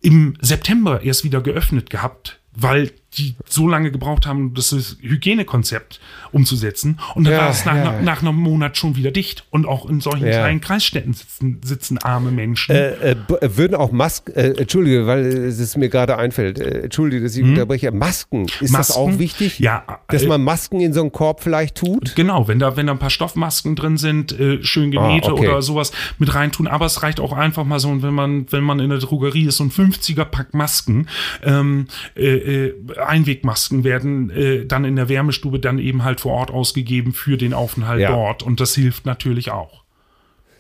im 0.02 0.36
September 0.42 1.02
erst 1.02 1.24
wieder 1.24 1.42
geöffnet 1.42 1.90
gehabt, 1.90 2.40
weil 2.54 2.92
die 3.18 3.36
so 3.48 3.68
lange 3.68 3.92
gebraucht 3.92 4.26
haben, 4.28 4.54
das 4.54 4.72
Hygienekonzept 5.02 6.00
umzusetzen. 6.32 7.00
Und 7.16 7.24
dann 7.26 7.34
Ja, 7.34 7.40
war 7.40 7.50
es 7.50 7.66
nach, 7.66 7.76
ja. 7.76 8.02
nach, 8.02 8.22
einem 8.22 8.36
Monat 8.36 8.78
schon 8.78 8.96
wieder 8.96 9.12
dicht. 9.12 9.46
Und 9.50 9.66
auch 9.68 9.90
in 9.90 10.00
solchen 10.00 10.28
Ja. 10.28 10.40
kleinen 10.40 10.62
Kreisstädten 10.62 11.14
sitzen, 11.14 11.60
sitzen 11.64 11.98
arme 11.98 12.32
Menschen. 12.32 12.76
Äh, 12.76 12.90
äh, 13.12 13.16
äh, 13.42 13.58
würden 13.58 13.76
auch 13.76 13.92
Masken, 13.92 14.34
äh, 14.36 14.50
entschuldige, 14.52 15.08
weil 15.08 15.26
äh, 15.26 15.48
es 15.48 15.76
mir 15.76 15.90
gerade 15.90 16.18
einfällt, 16.18 16.60
äh, 16.60 16.82
entschuldige, 16.84 17.24
dass 17.24 17.36
ich 17.36 17.44
unterbreche, 17.44 17.92
Masken, 17.92 18.44
ist 18.46 18.62
das 18.62 18.70
Hm? 18.70 18.72
Masken? 18.74 18.94
auch 19.00 19.20
wichtig? 19.20 19.60
Ja, 19.60 19.84
Dass 20.10 20.26
man 20.26 20.44
Masken 20.44 20.80
in 20.80 20.94
so 20.94 21.02
einen 21.02 21.12
Korb 21.12 21.42
vielleicht 21.42 21.76
tut? 21.76 22.16
Genau, 22.16 22.48
wenn 22.48 22.60
da, 22.60 22.78
wenn 22.78 22.86
da 22.88 22.94
ein 22.94 23.00
paar 23.00 23.10
Stoffmasken 23.10 23.76
drin 23.76 23.98
sind, 23.98 24.36
schön 24.62 24.92
genähte 24.92 25.30
Ah, 25.30 25.34
okay. 25.34 25.48
oder 25.48 25.62
sowas 25.62 25.92
mit 26.20 26.34
reintun. 26.36 26.68
Aber 26.68 26.86
es 26.86 27.02
reicht 27.04 27.20
auch 27.20 27.34
einfach 27.34 27.66
mal 27.66 27.80
so, 27.80 27.90
wenn 28.04 28.14
man, 28.14 28.52
wenn 28.52 28.64
man 28.64 28.80
in 28.80 28.90
der 28.90 29.00
Drogerie 29.00 29.46
ist, 29.46 29.58
so 29.58 29.64
ein 29.64 29.72
50er 29.72 30.26
Pack 30.26 30.54
Masken, 30.54 31.08
ähm, 31.44 31.88
äh, 32.16 32.28
äh, 32.68 32.74
Einwegmasken 33.10 33.84
werden 33.84 34.30
äh, 34.30 34.66
dann 34.66 34.86
in 34.86 34.96
der 34.96 35.10
Wärmestube 35.10 35.60
dann 35.60 35.80
eben 35.80 36.04
halt 36.04 36.22
vor 36.22 36.34
Ort 36.34 36.52
ausgegeben 36.52 37.14
für 37.14 37.38
den 37.38 37.54
Aufenthalt 37.54 38.00
Ja. 38.02 38.12
dort. 38.12 38.44
Und 38.44 38.60
das 38.60 38.76
hilft 38.76 39.06
natürlich 39.06 39.52
auch. 39.52 39.84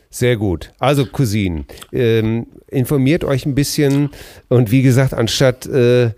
Sehr 0.09 0.38
gut. 0.38 0.71
Also 0.80 1.05
Cousinen, 1.05 1.65
ähm, 1.93 2.47
informiert 2.67 3.23
euch 3.23 3.45
ein 3.45 3.53
bisschen 3.55 4.09
und 4.47 4.71
wie 4.71 4.81
gesagt, 4.81 5.13
anstatt 5.13 5.67
äh, 5.67 6.11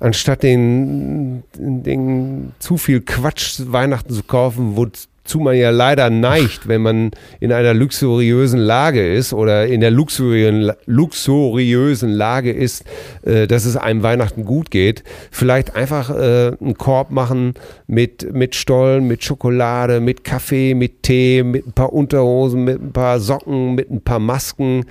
anstatt 0.00 0.42
den, 0.42 1.42
den 1.56 2.52
zu 2.58 2.76
viel 2.76 3.00
Quatsch 3.00 3.60
Weihnachten 3.66 4.12
zu 4.12 4.22
kaufen, 4.22 4.76
wozu 4.76 5.06
man 5.36 5.56
ja 5.56 5.70
leider 5.70 6.10
neigt, 6.10 6.68
wenn 6.68 6.80
man 6.82 7.10
in 7.40 7.52
einer 7.52 7.74
luxuriösen 7.74 8.58
Lage 8.60 9.06
ist 9.14 9.32
oder 9.32 9.66
in 9.66 9.80
der 9.80 9.90
luxuriösen, 9.90 10.72
luxuriösen 10.86 12.10
Lage 12.10 12.50
ist, 12.52 12.84
äh, 13.22 13.46
dass 13.46 13.64
es 13.64 13.76
einem 13.76 14.02
Weihnachten 14.02 14.44
gut 14.44 14.70
geht, 14.70 15.04
vielleicht 15.30 15.74
einfach 15.76 16.10
äh, 16.10 16.52
einen 16.60 16.76
Korb 16.78 17.10
machen 17.10 17.54
mit, 17.86 18.32
mit 18.34 18.54
Stollen, 18.54 19.06
mit 19.06 19.24
Schokolade, 19.24 20.00
mit 20.00 20.24
Kaffee, 20.24 20.74
mit 20.74 21.02
Tee, 21.02 21.42
mit 21.42 21.66
ein 21.66 21.72
paar 21.72 21.92
Unterhosen, 21.92 22.64
mit 22.64 22.80
ein 22.80 22.92
paar 22.92 23.20
Socken, 23.20 23.74
mit 23.74 23.90
ein 23.90 24.00
paar 24.00 24.18
Masken. 24.18 24.84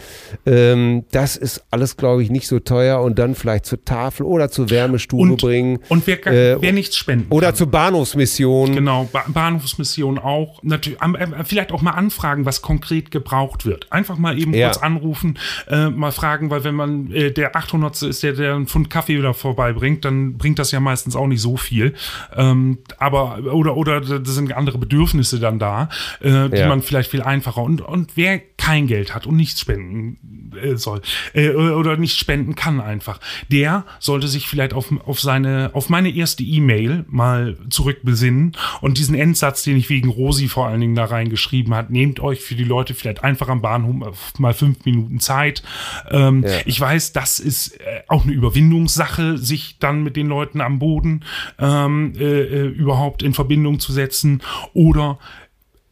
Ähm, 0.46 1.06
das 1.12 1.36
ist 1.38 1.64
alles, 1.72 1.98
glaube 1.98 2.24
ich, 2.24 2.30
nicht 2.30 2.48
so 2.48 2.60
teuer 2.60 3.02
und 3.02 3.18
dann 3.20 3.36
vielleicht 3.36 3.66
zur 3.66 3.84
Tafel 3.84 4.26
oder 4.26 4.50
zur 4.50 4.70
Wärmestube 4.70 5.24
Und, 5.24 5.42
bringen. 5.42 5.80
und 5.90 6.06
wer, 6.08 6.26
Äh, 6.28 6.58
wer 6.62 6.74
nichts 6.74 6.96
spenden 6.98 7.32
Oder 7.32 7.48
kann. 7.48 7.56
zur 7.56 7.68
Bahnhofsmission. 7.72 8.74
Genau, 8.76 9.08
ba 9.12 9.24
Bahnhofsmission 9.28 10.18
auch. 10.28 10.62
Natürlich, 10.64 11.02
äh, 11.02 11.44
vielleicht 11.44 11.72
auch 11.72 11.82
mal 11.82 11.92
anfragen, 11.92 12.46
was 12.46 12.62
konkret 12.62 13.12
gebraucht 13.12 13.66
wird. 13.66 13.92
Einfach 13.92 14.18
mal 14.18 14.38
eben 14.38 14.54
Ja. 14.54 14.68
kurz 14.68 14.78
anrufen, 14.78 15.40
äh, 15.70 15.90
mal 15.90 16.12
fragen, 16.12 16.50
weil 16.50 16.64
wenn 16.64 16.76
man 16.76 17.12
äh, 17.12 17.32
der 17.32 17.56
800. 17.56 18.02
ist, 18.04 18.24
der, 18.24 18.34
der 18.34 18.56
einen 18.56 18.68
Pfund 18.68 18.90
Kaffee 18.90 19.18
wieder 19.18 19.34
vorbeibringt, 19.34 20.06
dann 20.06 20.38
bringt 20.38 20.60
das 20.60 20.72
ja 20.72 20.80
meistens 20.80 21.16
auch 21.16 21.28
nicht 21.28 21.42
so 21.42 21.58
viel. 21.58 21.94
Ähm, 22.36 22.80
aber, 23.00 23.40
oder, 23.54 23.76
oder 23.78 24.02
da 24.02 24.20
sind 24.24 24.54
andere 24.54 24.78
Bedürfnisse 24.78 25.40
dann 25.40 25.60
da, 25.60 25.90
äh, 26.20 26.50
die 26.50 26.58
Ja. 26.58 26.68
man 26.68 26.82
vielleicht 26.82 27.10
viel 27.12 27.22
einfacher. 27.22 27.62
Und, 27.64 27.82
und 27.82 28.12
wer 28.16 28.40
kein 28.58 28.88
Geld 28.88 29.16
hat 29.16 29.26
und 29.28 29.36
nichts 29.38 29.62
spenden 29.62 30.18
äh, 30.62 30.76
soll, 30.76 31.02
äh, 31.34 31.50
oder 31.52 31.98
nicht 31.98 32.18
spenden 32.18 32.56
kann 32.56 32.82
einfach, 32.82 33.20
der 33.52 33.86
sollte 34.00 34.28
sich 34.28 34.48
vielleicht 34.48 34.74
auf, 34.74 34.92
auf 35.06 35.20
seine, 35.20 35.70
auf 35.74 35.90
meine 35.90 36.10
erste 36.10 36.44
E-Mail 36.44 37.06
mal 37.08 37.58
zurückbesinnen 37.70 38.54
und 38.82 38.98
diesen 38.98 39.16
Endsatz, 39.16 39.64
den 39.64 39.78
ich 39.78 39.90
wegen 39.90 40.10
Rosi 40.18 40.48
vor 40.48 40.68
allen 40.68 40.82
Dingen 40.82 40.96
da 40.96 41.06
reingeschrieben 41.06 41.74
hat, 41.74 41.90
nehmt 41.90 42.20
euch 42.20 42.42
für 42.42 42.56
die 42.56 42.64
Leute 42.64 42.94
vielleicht 42.94 43.24
einfach 43.24 43.48
am 43.48 43.62
Bahnhof 43.62 44.34
mal 44.40 44.54
fünf 44.54 44.84
Minuten 44.86 45.20
Zeit. 45.20 45.64
Ähm, 46.12 46.44
Ich 46.66 46.80
weiß, 46.80 47.14
das 47.14 47.40
ist 47.40 47.80
äh, 47.80 48.02
auch 48.08 48.24
eine 48.24 48.34
Überwindungssache, 48.34 49.38
sich 49.38 49.78
dann 49.80 50.04
mit 50.04 50.16
den 50.16 50.28
Leuten 50.28 50.62
am 50.62 50.80
Boden 50.80 51.24
ähm, 51.60 52.14
äh, 52.18 52.24
äh, 52.24 52.68
überhaupt 52.68 53.24
in 53.24 53.34
Verbindung 53.34 53.80
zu 53.80 53.94
setzen 53.94 54.42
oder 54.74 55.20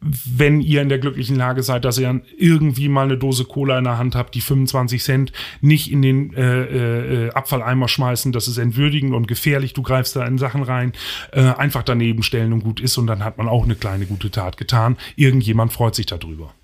wenn 0.00 0.60
ihr 0.60 0.82
in 0.82 0.88
der 0.88 0.98
glücklichen 0.98 1.36
Lage 1.36 1.62
seid, 1.62 1.84
dass 1.84 1.98
ihr 1.98 2.20
irgendwie 2.36 2.88
mal 2.88 3.04
eine 3.04 3.16
Dose 3.16 3.44
Cola 3.44 3.78
in 3.78 3.84
der 3.84 3.98
Hand 3.98 4.14
habt, 4.14 4.34
die 4.34 4.40
25 4.40 5.02
Cent, 5.02 5.32
nicht 5.60 5.90
in 5.90 6.02
den 6.02 6.34
äh, 6.34 7.26
äh, 7.26 7.30
Abfalleimer 7.30 7.88
schmeißen, 7.88 8.32
das 8.32 8.46
ist 8.46 8.58
entwürdigend 8.58 9.14
und 9.14 9.26
gefährlich, 9.26 9.72
du 9.72 9.82
greifst 9.82 10.14
da 10.14 10.24
in 10.26 10.38
Sachen 10.38 10.62
rein, 10.62 10.92
äh, 11.32 11.40
einfach 11.40 11.82
daneben 11.82 12.22
stellen 12.22 12.52
und 12.52 12.62
gut 12.62 12.80
ist 12.80 12.98
und 12.98 13.06
dann 13.06 13.24
hat 13.24 13.38
man 13.38 13.48
auch 13.48 13.64
eine 13.64 13.74
kleine 13.74 14.06
gute 14.06 14.30
Tat 14.30 14.56
getan. 14.56 14.96
Irgendjemand 15.16 15.72
freut 15.72 15.94
sich 15.94 16.06
darüber. 16.06 16.54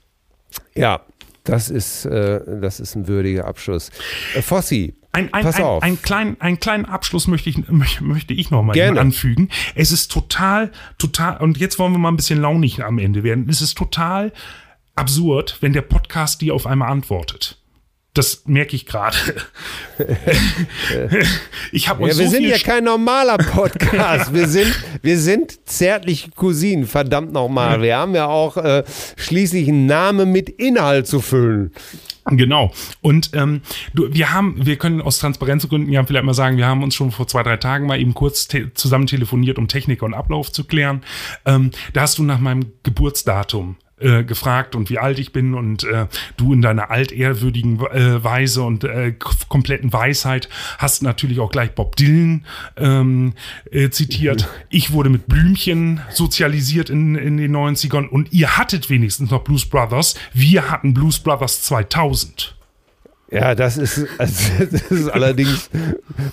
Ja, 0.74 1.00
das 1.44 1.70
ist, 1.70 2.04
äh, 2.04 2.40
das 2.60 2.80
ist 2.80 2.94
ein 2.94 3.08
würdiger 3.08 3.46
Abschluss. 3.46 3.90
Äh, 4.34 4.42
Fossi, 4.42 4.94
Ein, 5.14 5.32
ein, 5.32 5.44
pass 5.44 5.56
ein, 5.56 5.62
auf. 5.62 5.82
Einen, 5.82 6.00
kleinen, 6.00 6.40
einen 6.40 6.58
kleinen 6.58 6.86
Abschluss 6.86 7.28
möchte 7.28 7.50
ich, 7.50 7.68
möchte, 7.68 8.02
möchte 8.02 8.32
ich 8.32 8.50
noch 8.50 8.62
mal 8.62 8.98
anfügen. 8.98 9.50
Es 9.74 9.92
ist 9.92 10.10
total, 10.10 10.72
total, 10.96 11.36
und 11.36 11.58
jetzt 11.58 11.78
wollen 11.78 11.92
wir 11.92 11.98
mal 11.98 12.08
ein 12.08 12.16
bisschen 12.16 12.40
launig 12.40 12.82
am 12.82 12.98
Ende 12.98 13.22
werden. 13.22 13.46
Es 13.48 13.60
ist 13.60 13.76
total 13.76 14.32
absurd, 14.94 15.58
wenn 15.60 15.74
der 15.74 15.82
Podcast 15.82 16.40
dir 16.40 16.54
auf 16.54 16.66
einmal 16.66 16.90
antwortet. 16.90 17.58
Das 18.14 18.42
merke 18.44 18.76
ich 18.76 18.84
gerade. 18.84 19.16
ich 21.72 21.88
habe 21.88 22.02
ja, 22.02 22.08
uns 22.08 22.18
wir 22.18 22.26
so 22.26 22.30
sind 22.30 22.44
ja 22.44 22.58
kein 22.58 22.84
normaler 22.84 23.38
Podcast. 23.38 24.34
wir 24.34 24.48
sind, 24.48 24.74
wir 25.00 25.18
sind 25.18 25.66
zärtliche 25.66 26.30
Cousinen, 26.30 26.86
verdammt 26.86 27.32
nochmal. 27.32 27.80
Wir 27.80 27.96
haben 27.96 28.14
ja 28.14 28.26
auch 28.26 28.58
äh, 28.58 28.84
schließlich 29.16 29.66
einen 29.68 29.86
Namen 29.86 30.30
mit 30.30 30.50
Inhalt 30.50 31.06
zu 31.06 31.20
füllen. 31.20 31.72
Genau. 32.26 32.72
Und 33.00 33.30
ähm, 33.34 33.62
du, 33.94 34.12
wir 34.12 34.32
haben, 34.32 34.54
wir 34.64 34.76
können 34.76 35.00
aus 35.00 35.18
Transparenzgründen 35.18 35.92
ja 35.92 36.04
vielleicht 36.04 36.24
mal 36.24 36.34
sagen, 36.34 36.56
wir 36.56 36.66
haben 36.66 36.82
uns 36.82 36.94
schon 36.94 37.10
vor 37.10 37.26
zwei, 37.26 37.42
drei 37.42 37.56
Tagen 37.56 37.86
mal 37.86 38.00
eben 38.00 38.14
kurz 38.14 38.46
te 38.46 38.72
zusammen 38.74 39.06
telefoniert, 39.06 39.58
um 39.58 39.66
Technik 39.66 40.02
und 40.02 40.14
Ablauf 40.14 40.52
zu 40.52 40.64
klären. 40.64 41.02
Ähm, 41.44 41.72
da 41.92 42.02
hast 42.02 42.18
du 42.18 42.22
nach 42.22 42.38
meinem 42.38 42.72
Geburtsdatum 42.84 43.76
äh, 44.02 44.24
gefragt 44.24 44.74
und 44.74 44.90
wie 44.90 44.98
alt 44.98 45.18
ich 45.18 45.32
bin 45.32 45.54
und 45.54 45.84
äh, 45.84 46.06
du 46.36 46.52
in 46.52 46.62
deiner 46.62 46.90
altehrwürdigen 46.90 47.80
äh, 47.80 48.22
Weise 48.22 48.62
und 48.62 48.84
äh, 48.84 49.14
kompletten 49.48 49.92
Weisheit 49.92 50.48
hast 50.78 51.02
natürlich 51.02 51.40
auch 51.40 51.50
gleich 51.50 51.72
Bob 51.74 51.96
Dylan 51.96 52.44
ähm, 52.76 53.34
äh, 53.70 53.90
zitiert. 53.90 54.48
Ich 54.68 54.92
wurde 54.92 55.10
mit 55.10 55.26
Blümchen 55.26 56.00
sozialisiert 56.10 56.90
in, 56.90 57.14
in 57.14 57.36
den 57.36 57.54
90ern 57.54 58.08
und 58.08 58.32
ihr 58.32 58.56
hattet 58.56 58.90
wenigstens 58.90 59.30
noch 59.30 59.44
Blues 59.44 59.66
Brothers. 59.66 60.14
Wir 60.32 60.70
hatten 60.70 60.94
Blues 60.94 61.18
Brothers 61.18 61.62
2000. 61.62 62.54
Ja, 63.32 63.54
das 63.54 63.78
ist, 63.78 64.06
also, 64.18 64.64
das 64.70 64.90
ist 64.90 65.08
allerdings, 65.08 65.70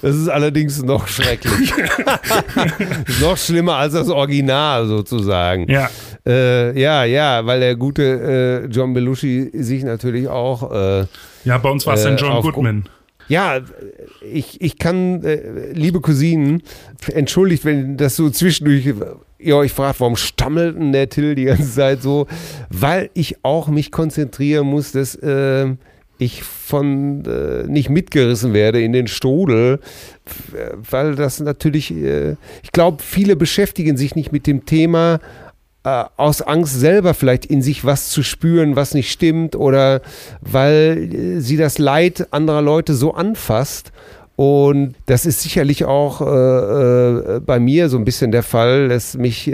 das 0.02 0.16
ist 0.16 0.28
allerdings 0.28 0.84
noch 0.84 1.08
schrecklich. 1.08 1.74
noch 3.22 3.38
schlimmer 3.38 3.76
als 3.76 3.94
das 3.94 4.10
Original 4.10 4.86
sozusagen. 4.88 5.70
Ja. 5.70 5.90
Äh, 6.26 6.80
ja, 6.80 7.06
ja, 7.06 7.46
weil 7.46 7.62
der 7.62 7.76
gute 7.78 8.66
äh, 8.66 8.70
John 8.70 8.94
Belushi 8.94 9.50
sich 9.54 9.84
natürlich 9.84 10.28
auch 10.28 10.72
äh, 10.72 11.06
Ja, 11.46 11.58
bei 11.58 11.70
uns 11.70 11.86
war 11.88 11.94
es 11.94 12.04
dann 12.04 12.18
Äh, 12.18 12.20
John 12.20 12.42
Goodman. 12.42 12.84
Ja, 13.30 13.62
ich, 14.22 14.60
ich 14.60 14.78
kann, 14.80 15.24
äh, 15.24 15.72
liebe 15.72 16.02
Cousinen, 16.02 16.64
entschuldigt, 17.14 17.64
wenn 17.64 17.96
das 17.96 18.16
so 18.16 18.30
zwischendurch 18.30 18.92
ihr 19.38 19.56
euch 19.56 19.72
fragt, 19.72 20.02
warum 20.02 20.16
stammelt 20.16 20.76
denn 20.78 20.92
der 20.92 21.10
Till 21.10 21.36
die 21.36 21.46
ganze 21.46 21.72
Zeit 21.72 22.02
so? 22.02 22.28
Weil 22.70 23.10
ich 23.14 23.38
auch 23.44 23.68
mich 23.68 23.92
konzentrieren 23.92 24.68
muss, 24.68 24.92
dass 24.92 25.16
äh, 25.16 25.76
ich 26.20 26.44
von 26.44 27.26
äh, 27.26 27.64
nicht 27.68 27.90
mitgerissen 27.90 28.54
werde 28.54 28.82
in 28.82 28.94
den 28.94 29.08
Strudel, 29.08 29.80
weil 30.90 31.16
das 31.16 31.40
natürlich, 31.40 31.92
äh, 31.92 32.36
ich 32.62 32.72
glaube, 32.72 33.02
viele 33.02 33.36
beschäftigen 33.36 33.98
sich 33.98 34.16
nicht 34.16 34.32
mit 34.32 34.46
dem 34.46 34.66
Thema, 34.66 35.20
äh, 35.84 36.04
aus 36.18 36.42
Angst 36.42 36.78
selber 36.78 37.14
vielleicht 37.14 37.46
in 37.46 37.62
sich 37.62 37.86
was 37.86 38.10
zu 38.10 38.22
spüren, 38.22 38.76
was 38.76 38.94
nicht 38.94 39.12
stimmt 39.12 39.56
oder 39.56 40.02
weil 40.42 41.10
äh, 41.14 41.40
sie 41.40 41.56
das 41.56 41.78
Leid 41.78 42.28
anderer 42.32 42.62
Leute 42.62 42.94
so 42.94 43.14
anfasst. 43.14 43.94
Und 44.36 44.96
das 45.06 45.26
ist 45.26 45.42
sicherlich 45.42 45.86
auch 45.86 46.22
äh, 46.22 46.26
äh, 47.38 47.40
bei 47.40 47.60
mir 47.60 47.88
so 47.90 47.98
ein 47.98 48.06
bisschen 48.06 48.32
der 48.32 48.44
Fall, 48.44 48.90
dass 48.90 49.18
mich 49.18 49.52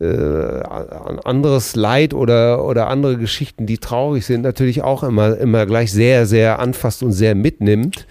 äh, 0.00 0.62
an 0.64 1.18
anderes 1.20 1.76
Leid 1.76 2.14
oder, 2.14 2.64
oder 2.64 2.88
andere 2.88 3.18
Geschichten, 3.18 3.66
die 3.66 3.78
traurig 3.78 4.24
sind, 4.24 4.42
natürlich 4.42 4.82
auch 4.82 5.02
immer, 5.02 5.36
immer 5.36 5.66
gleich 5.66 5.92
sehr, 5.92 6.26
sehr 6.26 6.58
anfasst 6.58 7.02
und 7.02 7.12
sehr 7.12 7.34
mitnimmt. 7.34 8.06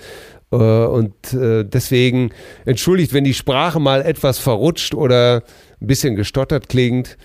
Äh, 0.51 0.55
Und 0.55 1.33
äh, 1.33 1.63
deswegen 1.63 2.31
entschuldigt, 2.65 3.13
wenn 3.13 3.23
die 3.23 3.33
Sprache 3.33 3.79
mal 3.79 4.01
etwas 4.01 4.39
verrutscht 4.39 4.93
oder 4.93 5.43
ein 5.81 5.87
bisschen 5.87 6.15
gestottert 6.15 6.69
klingt. 6.69 7.17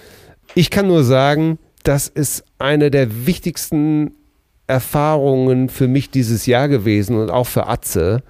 Ich 0.54 0.70
kann 0.70 0.86
nur 0.86 1.04
sagen, 1.04 1.58
das 1.82 2.08
ist 2.08 2.44
eine 2.58 2.90
der 2.90 3.26
wichtigsten 3.26 4.12
Erfahrungen 4.66 5.68
für 5.68 5.88
mich 5.88 6.10
dieses 6.10 6.46
Jahr 6.46 6.68
gewesen 6.68 7.20
und 7.20 7.30
auch 7.30 7.46
für 7.46 7.66
Atze, 7.66 8.22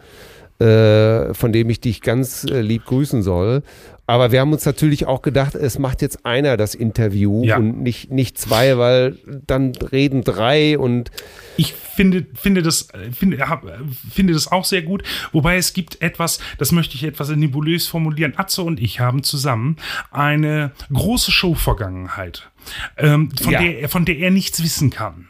äh, 0.61 1.35
von 1.35 1.53
dem 1.53 1.69
ich 1.71 1.81
dich 1.81 2.01
ganz 2.01 2.45
äh, 2.45 2.61
lieb 2.61 2.85
grüßen 2.85 3.23
soll. 3.23 3.63
Aber 4.07 4.33
wir 4.33 4.41
haben 4.41 4.53
uns 4.53 4.67
natürlich 4.67 5.07
auch 5.07 5.23
gedacht, 5.23 5.55
es 5.55 5.79
macht 5.79 6.03
jetzt 6.03 6.27
einer 6.27 6.59
das 6.59 6.75
Interview 6.75 7.43
Ja. 7.43 7.57
und 7.57 7.83
nicht, 7.83 8.11
nicht 8.11 8.37
zwei, 8.37 8.77
weil 8.77 9.17
dann 9.47 9.73
reden 9.93 10.23
drei 10.23 10.79
und 10.79 11.11
Ich 11.57 11.73
finde, 11.73 12.27
finde, 12.35 12.63
das, 12.63 12.89
finde, 13.13 13.39
hab, 13.49 13.65
finde 14.13 14.35
das 14.35 14.53
auch 14.53 14.67
sehr 14.67 14.83
gut. 14.83 15.03
Wobei 15.33 15.57
es 15.57 15.73
gibt 15.73 16.03
etwas, 16.03 16.39
das 16.59 16.71
möchte 16.71 16.97
ich 16.97 17.05
etwas 17.05 17.31
nebulös 17.31 17.87
formulieren. 17.87 18.35
Atze 18.37 18.61
und 18.63 18.79
ich 18.79 19.01
haben 19.01 19.23
zusammen 19.23 19.77
eine 20.11 20.73
große 20.93 21.31
Show-Vergangenheit, 21.33 22.51
ähm, 22.99 23.31
von, 23.41 23.53
Ja. 23.55 23.63
der, 23.63 23.89
von 23.89 24.05
der 24.05 24.19
er 24.19 24.31
nichts 24.31 24.63
wissen 24.63 24.91
kann. 24.91 25.29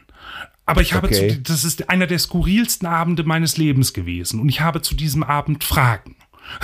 Aber 0.65 0.81
ich 0.81 0.93
habe, 0.93 1.07
Okay. 1.07 1.29
zu, 1.33 1.41
das 1.41 1.63
ist 1.63 1.89
einer 1.89 2.07
der 2.07 2.19
skurrilsten 2.19 2.87
Abende 2.87 3.23
meines 3.23 3.57
Lebens 3.57 3.93
gewesen. 3.93 4.39
Und 4.39 4.49
ich 4.49 4.61
habe 4.61 4.81
zu 4.81 4.95
diesem 4.95 5.23
Abend 5.23 5.63
Fragen. 5.63 6.14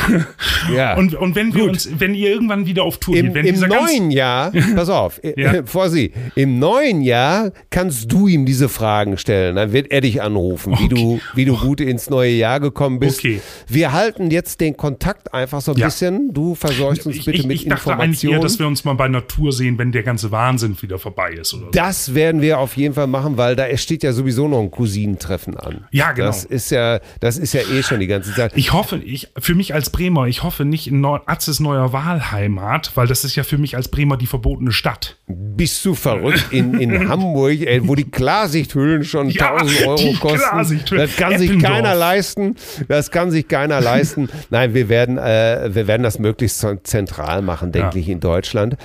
ja. 0.76 0.96
Und, 0.96 1.16
und 1.16 1.36
wenn 1.36 1.54
wir 1.54 1.66
uns, 1.66 1.90
wenn 2.00 2.14
ihr 2.16 2.30
irgendwann 2.30 2.66
wieder 2.66 2.84
auf 2.84 2.98
Tour 2.98 3.16
Im, 3.16 3.28
geht, 3.34 3.36
wenn 3.36 3.46
im 3.46 3.60
neuen 3.70 4.12
Jahr, 4.12 4.52
pass 4.76 4.90
auf, 4.90 5.20
Ja. 5.24 5.54
äh, 5.54 5.64
vor 5.66 5.90
Sie, 5.90 6.12
im 6.36 6.60
neuen 6.60 7.02
Jahr 7.02 7.52
kannst 7.70 8.12
du 8.12 8.28
ihm 8.28 8.46
diese 8.46 8.70
Fragen 8.70 9.18
stellen. 9.18 9.56
Dann 9.56 9.74
wird 9.74 9.92
er 9.92 10.02
dich 10.02 10.22
anrufen, 10.22 10.76
wie, 10.80 10.88
du, 10.88 11.20
wie 11.36 11.46
du 11.46 11.58
gut 11.58 11.82
ins 11.82 12.10
neue 12.10 12.32
Jahr 12.32 12.60
gekommen 12.60 13.00
bist. 13.00 13.20
Okay. 13.20 13.42
Wir 13.68 13.92
halten 13.94 14.32
jetzt 14.32 14.62
den 14.62 14.78
Kontakt 14.78 15.34
einfach 15.34 15.62
so 15.62 15.74
ein 15.74 15.78
Ja. 15.78 15.88
bisschen. 15.88 16.34
Du 16.34 16.56
versorgst 16.56 17.06
uns 17.06 17.16
ich, 17.18 17.26
bitte 17.26 17.40
ich, 17.40 17.46
mit 17.48 17.56
ich 17.58 17.68
dachte 17.68 17.96
eigentlich 17.98 18.24
eher, 18.24 18.32
Informationen. 18.32 18.42
dass 18.42 18.60
wir 18.60 18.68
uns 18.68 18.84
mal 18.86 18.94
bei 18.94 19.08
Natur 19.08 19.52
sehen, 19.52 19.78
wenn 19.78 19.92
der 19.92 20.04
ganze 20.04 20.32
Wahnsinn 20.32 20.76
wieder 20.82 21.00
vorbei 21.00 21.32
ist. 21.34 21.54
Oder 21.54 21.66
so. 21.66 21.72
Das 21.72 22.14
werden 22.16 22.42
wir 22.42 22.60
auf 22.60 22.78
jeden 22.78 22.94
Fall 22.94 23.08
machen, 23.08 23.38
weil 23.38 23.56
da 23.56 23.76
steht 23.78 24.04
ja 24.04 24.14
sowieso 24.14 24.48
noch 24.48 24.60
ein 24.62 24.72
Cousinentreffen 24.72 25.58
an. 25.58 25.86
Ja, 25.92 26.12
genau. 26.12 26.28
Das 26.28 26.44
ist 26.46 26.72
ja, 26.72 27.00
das 27.20 27.38
ist 27.38 27.54
ja 27.54 27.62
eh 27.62 27.84
schon 27.84 28.00
die 28.00 28.08
ganze 28.08 28.34
Zeit. 28.34 28.52
Ich 28.56 28.74
hoffe, 28.74 28.98
ich, 28.98 29.30
für 29.40 29.56
mich 29.56 29.71
als 29.74 29.90
Bremer, 29.90 30.28
ich 30.28 30.44
hoffe 30.44 30.66
nicht 30.66 30.88
in 30.88 31.02
Neu 31.02 31.20
Atzes 31.26 31.60
neuer 31.60 31.94
Wahlheimat, 31.94 32.92
weil 32.96 33.08
das 33.08 33.24
ist 33.24 33.36
ja 33.36 33.44
für 33.44 33.58
mich 33.58 33.76
als 33.76 33.88
Bremer 33.88 34.18
die 34.18 34.28
verbotene 34.28 34.72
Stadt. 34.72 35.18
Bist 35.28 35.84
du 35.86 35.94
verrückt 35.96 36.48
in, 36.52 36.74
in 36.80 37.08
Hamburg, 37.10 37.62
ey, 37.62 37.88
wo 37.88 37.96
die 37.96 38.10
Klarsichthüllen 38.10 39.04
schon 39.04 39.30
Ja, 39.30 39.56
1000 39.56 39.88
Euro 39.88 40.14
kosten? 40.20 40.82
Das 40.96 41.16
kann 41.16 41.38
sich 41.38 41.50
Eppendorf. 41.50 41.72
keiner 41.74 41.96
leisten. 41.96 42.56
Das 42.88 43.12
kann 43.12 43.32
sich 43.32 43.48
keiner 43.48 43.82
leisten. 43.82 44.30
Nein, 44.50 44.74
wir 44.74 44.90
werden, 44.90 45.18
äh, 45.18 45.70
wir 45.74 45.88
werden 45.88 46.04
das 46.04 46.20
möglichst 46.20 46.66
zentral 46.84 47.42
machen, 47.42 47.72
denke 47.72 47.96
Ja. 47.98 48.02
ich, 48.02 48.10
in 48.10 48.20
Deutschland. 48.20 48.78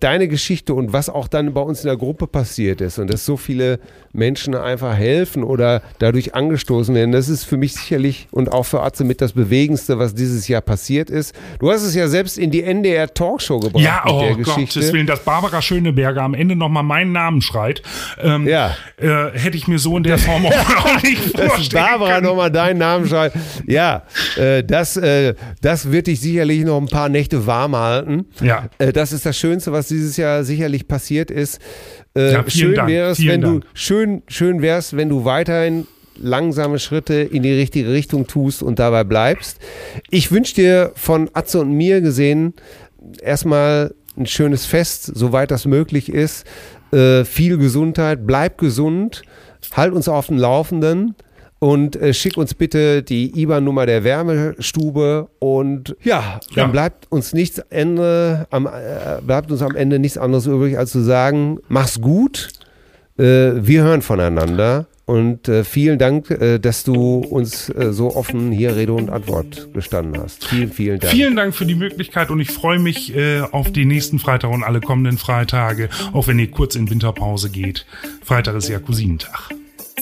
Deine 0.00 0.28
Geschichte 0.28 0.74
und 0.74 0.92
was 0.92 1.08
auch 1.08 1.28
dann 1.28 1.52
bei 1.54 1.60
uns 1.60 1.80
in 1.82 1.88
der 1.88 1.96
Gruppe 1.96 2.26
passiert 2.26 2.80
ist 2.80 2.98
und 2.98 3.12
dass 3.12 3.24
so 3.24 3.36
viele 3.36 3.78
Menschen 4.12 4.54
einfach 4.54 4.94
helfen 4.94 5.42
oder 5.42 5.82
dadurch 5.98 6.34
angestoßen 6.34 6.94
werden, 6.94 7.12
das 7.12 7.28
ist 7.28 7.44
für 7.44 7.56
mich 7.56 7.74
sicherlich 7.74 8.28
und 8.30 8.52
auch 8.52 8.64
für 8.64 8.82
Atze 8.82 9.04
mit 9.04 9.20
das 9.20 9.32
Bewegendste, 9.32 9.98
was 9.98 10.14
dieses 10.14 10.33
Jahr 10.48 10.60
passiert 10.60 11.10
ist. 11.10 11.34
Du 11.58 11.70
hast 11.70 11.82
es 11.82 11.94
ja 11.94 12.08
selbst 12.08 12.38
in 12.38 12.50
die 12.50 12.62
NDR 12.62 13.12
Talkshow 13.12 13.60
gebracht 13.60 13.82
Ja, 13.84 14.02
mit 14.04 14.12
oh 14.14 14.20
der 14.20 14.30
Gottes 14.36 14.54
Geschichte. 14.54 14.92
Willen, 14.92 15.06
dass 15.06 15.20
Barbara 15.20 15.60
Schöneberger 15.62 16.22
am 16.22 16.34
Ende 16.34 16.56
nochmal 16.56 16.82
meinen 16.82 17.12
Namen 17.12 17.40
schreit, 17.42 17.82
ähm, 18.22 18.46
Ja. 18.46 18.76
äh, 18.96 19.30
hätte 19.38 19.56
ich 19.56 19.68
mir 19.68 19.78
so 19.78 19.96
in 19.96 20.02
der 20.02 20.18
Form 20.18 20.46
auch 20.46 21.02
nicht 21.02 21.38
dass 21.38 21.46
vorstellen 21.46 21.84
Barbara 21.84 22.14
können. 22.14 22.26
nochmal 22.26 22.50
deinen 22.50 22.78
Namen 22.78 23.06
schreibt. 23.06 23.36
Ja, 23.66 24.02
äh, 24.36 24.62
das, 24.64 24.96
äh, 24.96 25.34
das 25.62 25.90
wird 25.92 26.06
dich 26.06 26.20
sicherlich 26.20 26.64
noch 26.64 26.80
ein 26.80 26.88
paar 26.88 27.08
Nächte 27.08 27.46
warm 27.46 27.76
halten. 27.76 28.26
Ja. 28.40 28.68
Äh, 28.78 28.92
das 28.92 29.12
ist 29.12 29.24
das 29.26 29.36
Schönste, 29.36 29.72
was 29.72 29.88
dieses 29.88 30.16
Jahr 30.16 30.44
sicherlich 30.44 30.88
passiert 30.88 31.30
ist. 31.30 31.60
Äh, 32.16 32.32
Ja, 32.32 32.44
schön 32.48 32.76
wäre 32.86 33.10
es, 33.10 33.26
wenn 33.26 33.40
du 33.40 33.50
Dank. 33.60 33.64
schön, 33.74 34.22
schön 34.28 34.62
wär's, 34.62 34.96
wenn 34.96 35.08
du 35.08 35.24
weiterhin 35.24 35.86
langsame 36.16 36.78
Schritte 36.78 37.14
in 37.14 37.42
die 37.42 37.52
richtige 37.52 37.90
Richtung 37.90 38.26
tust 38.26 38.62
und 38.62 38.78
dabei 38.78 39.04
bleibst. 39.04 39.58
Ich 40.10 40.30
wünsche 40.32 40.54
dir 40.54 40.92
von 40.94 41.30
Atze 41.32 41.60
und 41.60 41.72
mir 41.72 42.00
gesehen 42.00 42.54
erstmal 43.22 43.94
ein 44.16 44.26
schönes 44.26 44.64
Fest, 44.66 45.10
soweit 45.14 45.50
das 45.50 45.64
möglich 45.66 46.08
ist. 46.12 46.46
Äh, 46.92 47.24
viel 47.24 47.58
Gesundheit, 47.58 48.26
bleib 48.26 48.58
gesund, 48.58 49.22
halt 49.74 49.92
uns 49.92 50.08
auf 50.08 50.28
dem 50.28 50.38
Laufenden 50.38 51.14
und 51.58 51.96
äh, 51.96 52.14
schick 52.14 52.36
uns 52.36 52.54
bitte 52.54 53.02
die 53.02 53.40
IBAN-Nummer 53.40 53.86
der 53.86 54.04
Wärmestube 54.04 55.28
und 55.40 55.96
ja, 56.02 56.38
dann 56.54 56.66
Ja. 56.66 56.70
bleibt 56.70 57.10
uns 57.10 57.32
nichts 57.32 57.58
Ende, 57.70 58.46
am, 58.50 58.66
äh, 58.66 59.20
bleibt 59.26 59.50
uns 59.50 59.62
am 59.62 59.74
Ende 59.74 59.98
nichts 59.98 60.18
anderes 60.18 60.46
übrig, 60.46 60.78
als 60.78 60.92
zu 60.92 61.00
sagen, 61.00 61.58
mach's 61.68 62.00
gut, 62.00 62.50
äh, 63.18 63.22
wir 63.56 63.82
hören 63.82 64.02
voneinander 64.02 64.86
und 65.06 65.48
äh, 65.48 65.64
vielen 65.64 65.98
Dank, 65.98 66.30
äh, 66.30 66.58
dass 66.58 66.84
du 66.84 67.18
uns 67.18 67.68
äh, 67.68 67.92
so 67.92 68.14
offen 68.14 68.52
hier 68.52 68.74
Rede 68.74 68.94
und 68.94 69.10
Antwort 69.10 69.68
gestanden 69.74 70.22
hast. 70.22 70.46
Vielen, 70.46 70.72
vielen 70.72 70.98
Dank. 70.98 71.12
Vielen 71.12 71.36
Dank 71.36 71.54
für 71.54 71.66
die 71.66 71.74
Möglichkeit 71.74 72.30
und 72.30 72.40
ich 72.40 72.50
freue 72.50 72.78
mich 72.78 73.14
äh, 73.14 73.40
auf 73.40 73.70
den 73.70 73.88
nächsten 73.88 74.18
Freitag 74.18 74.50
und 74.50 74.62
alle 74.62 74.80
kommenden 74.80 75.18
Freitage, 75.18 75.90
auch 76.12 76.26
wenn 76.26 76.38
ihr 76.38 76.50
kurz 76.50 76.74
in 76.74 76.88
Winterpause 76.88 77.50
geht. 77.50 77.86
Freitag 78.22 78.56
ist 78.56 78.68
ja 78.68 78.78
Cousinentag. 78.78 79.50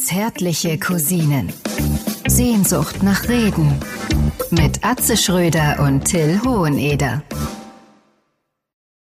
Zärtliche 0.01 0.79
Cousinen. 0.79 1.53
Sehnsucht 2.27 3.03
nach 3.03 3.29
Reden. 3.29 3.73
Mit 4.51 4.85
Atze 4.85 5.17
Schröder 5.17 5.81
und 5.85 6.05
Till 6.05 6.41
Hoheneder. 6.45 7.23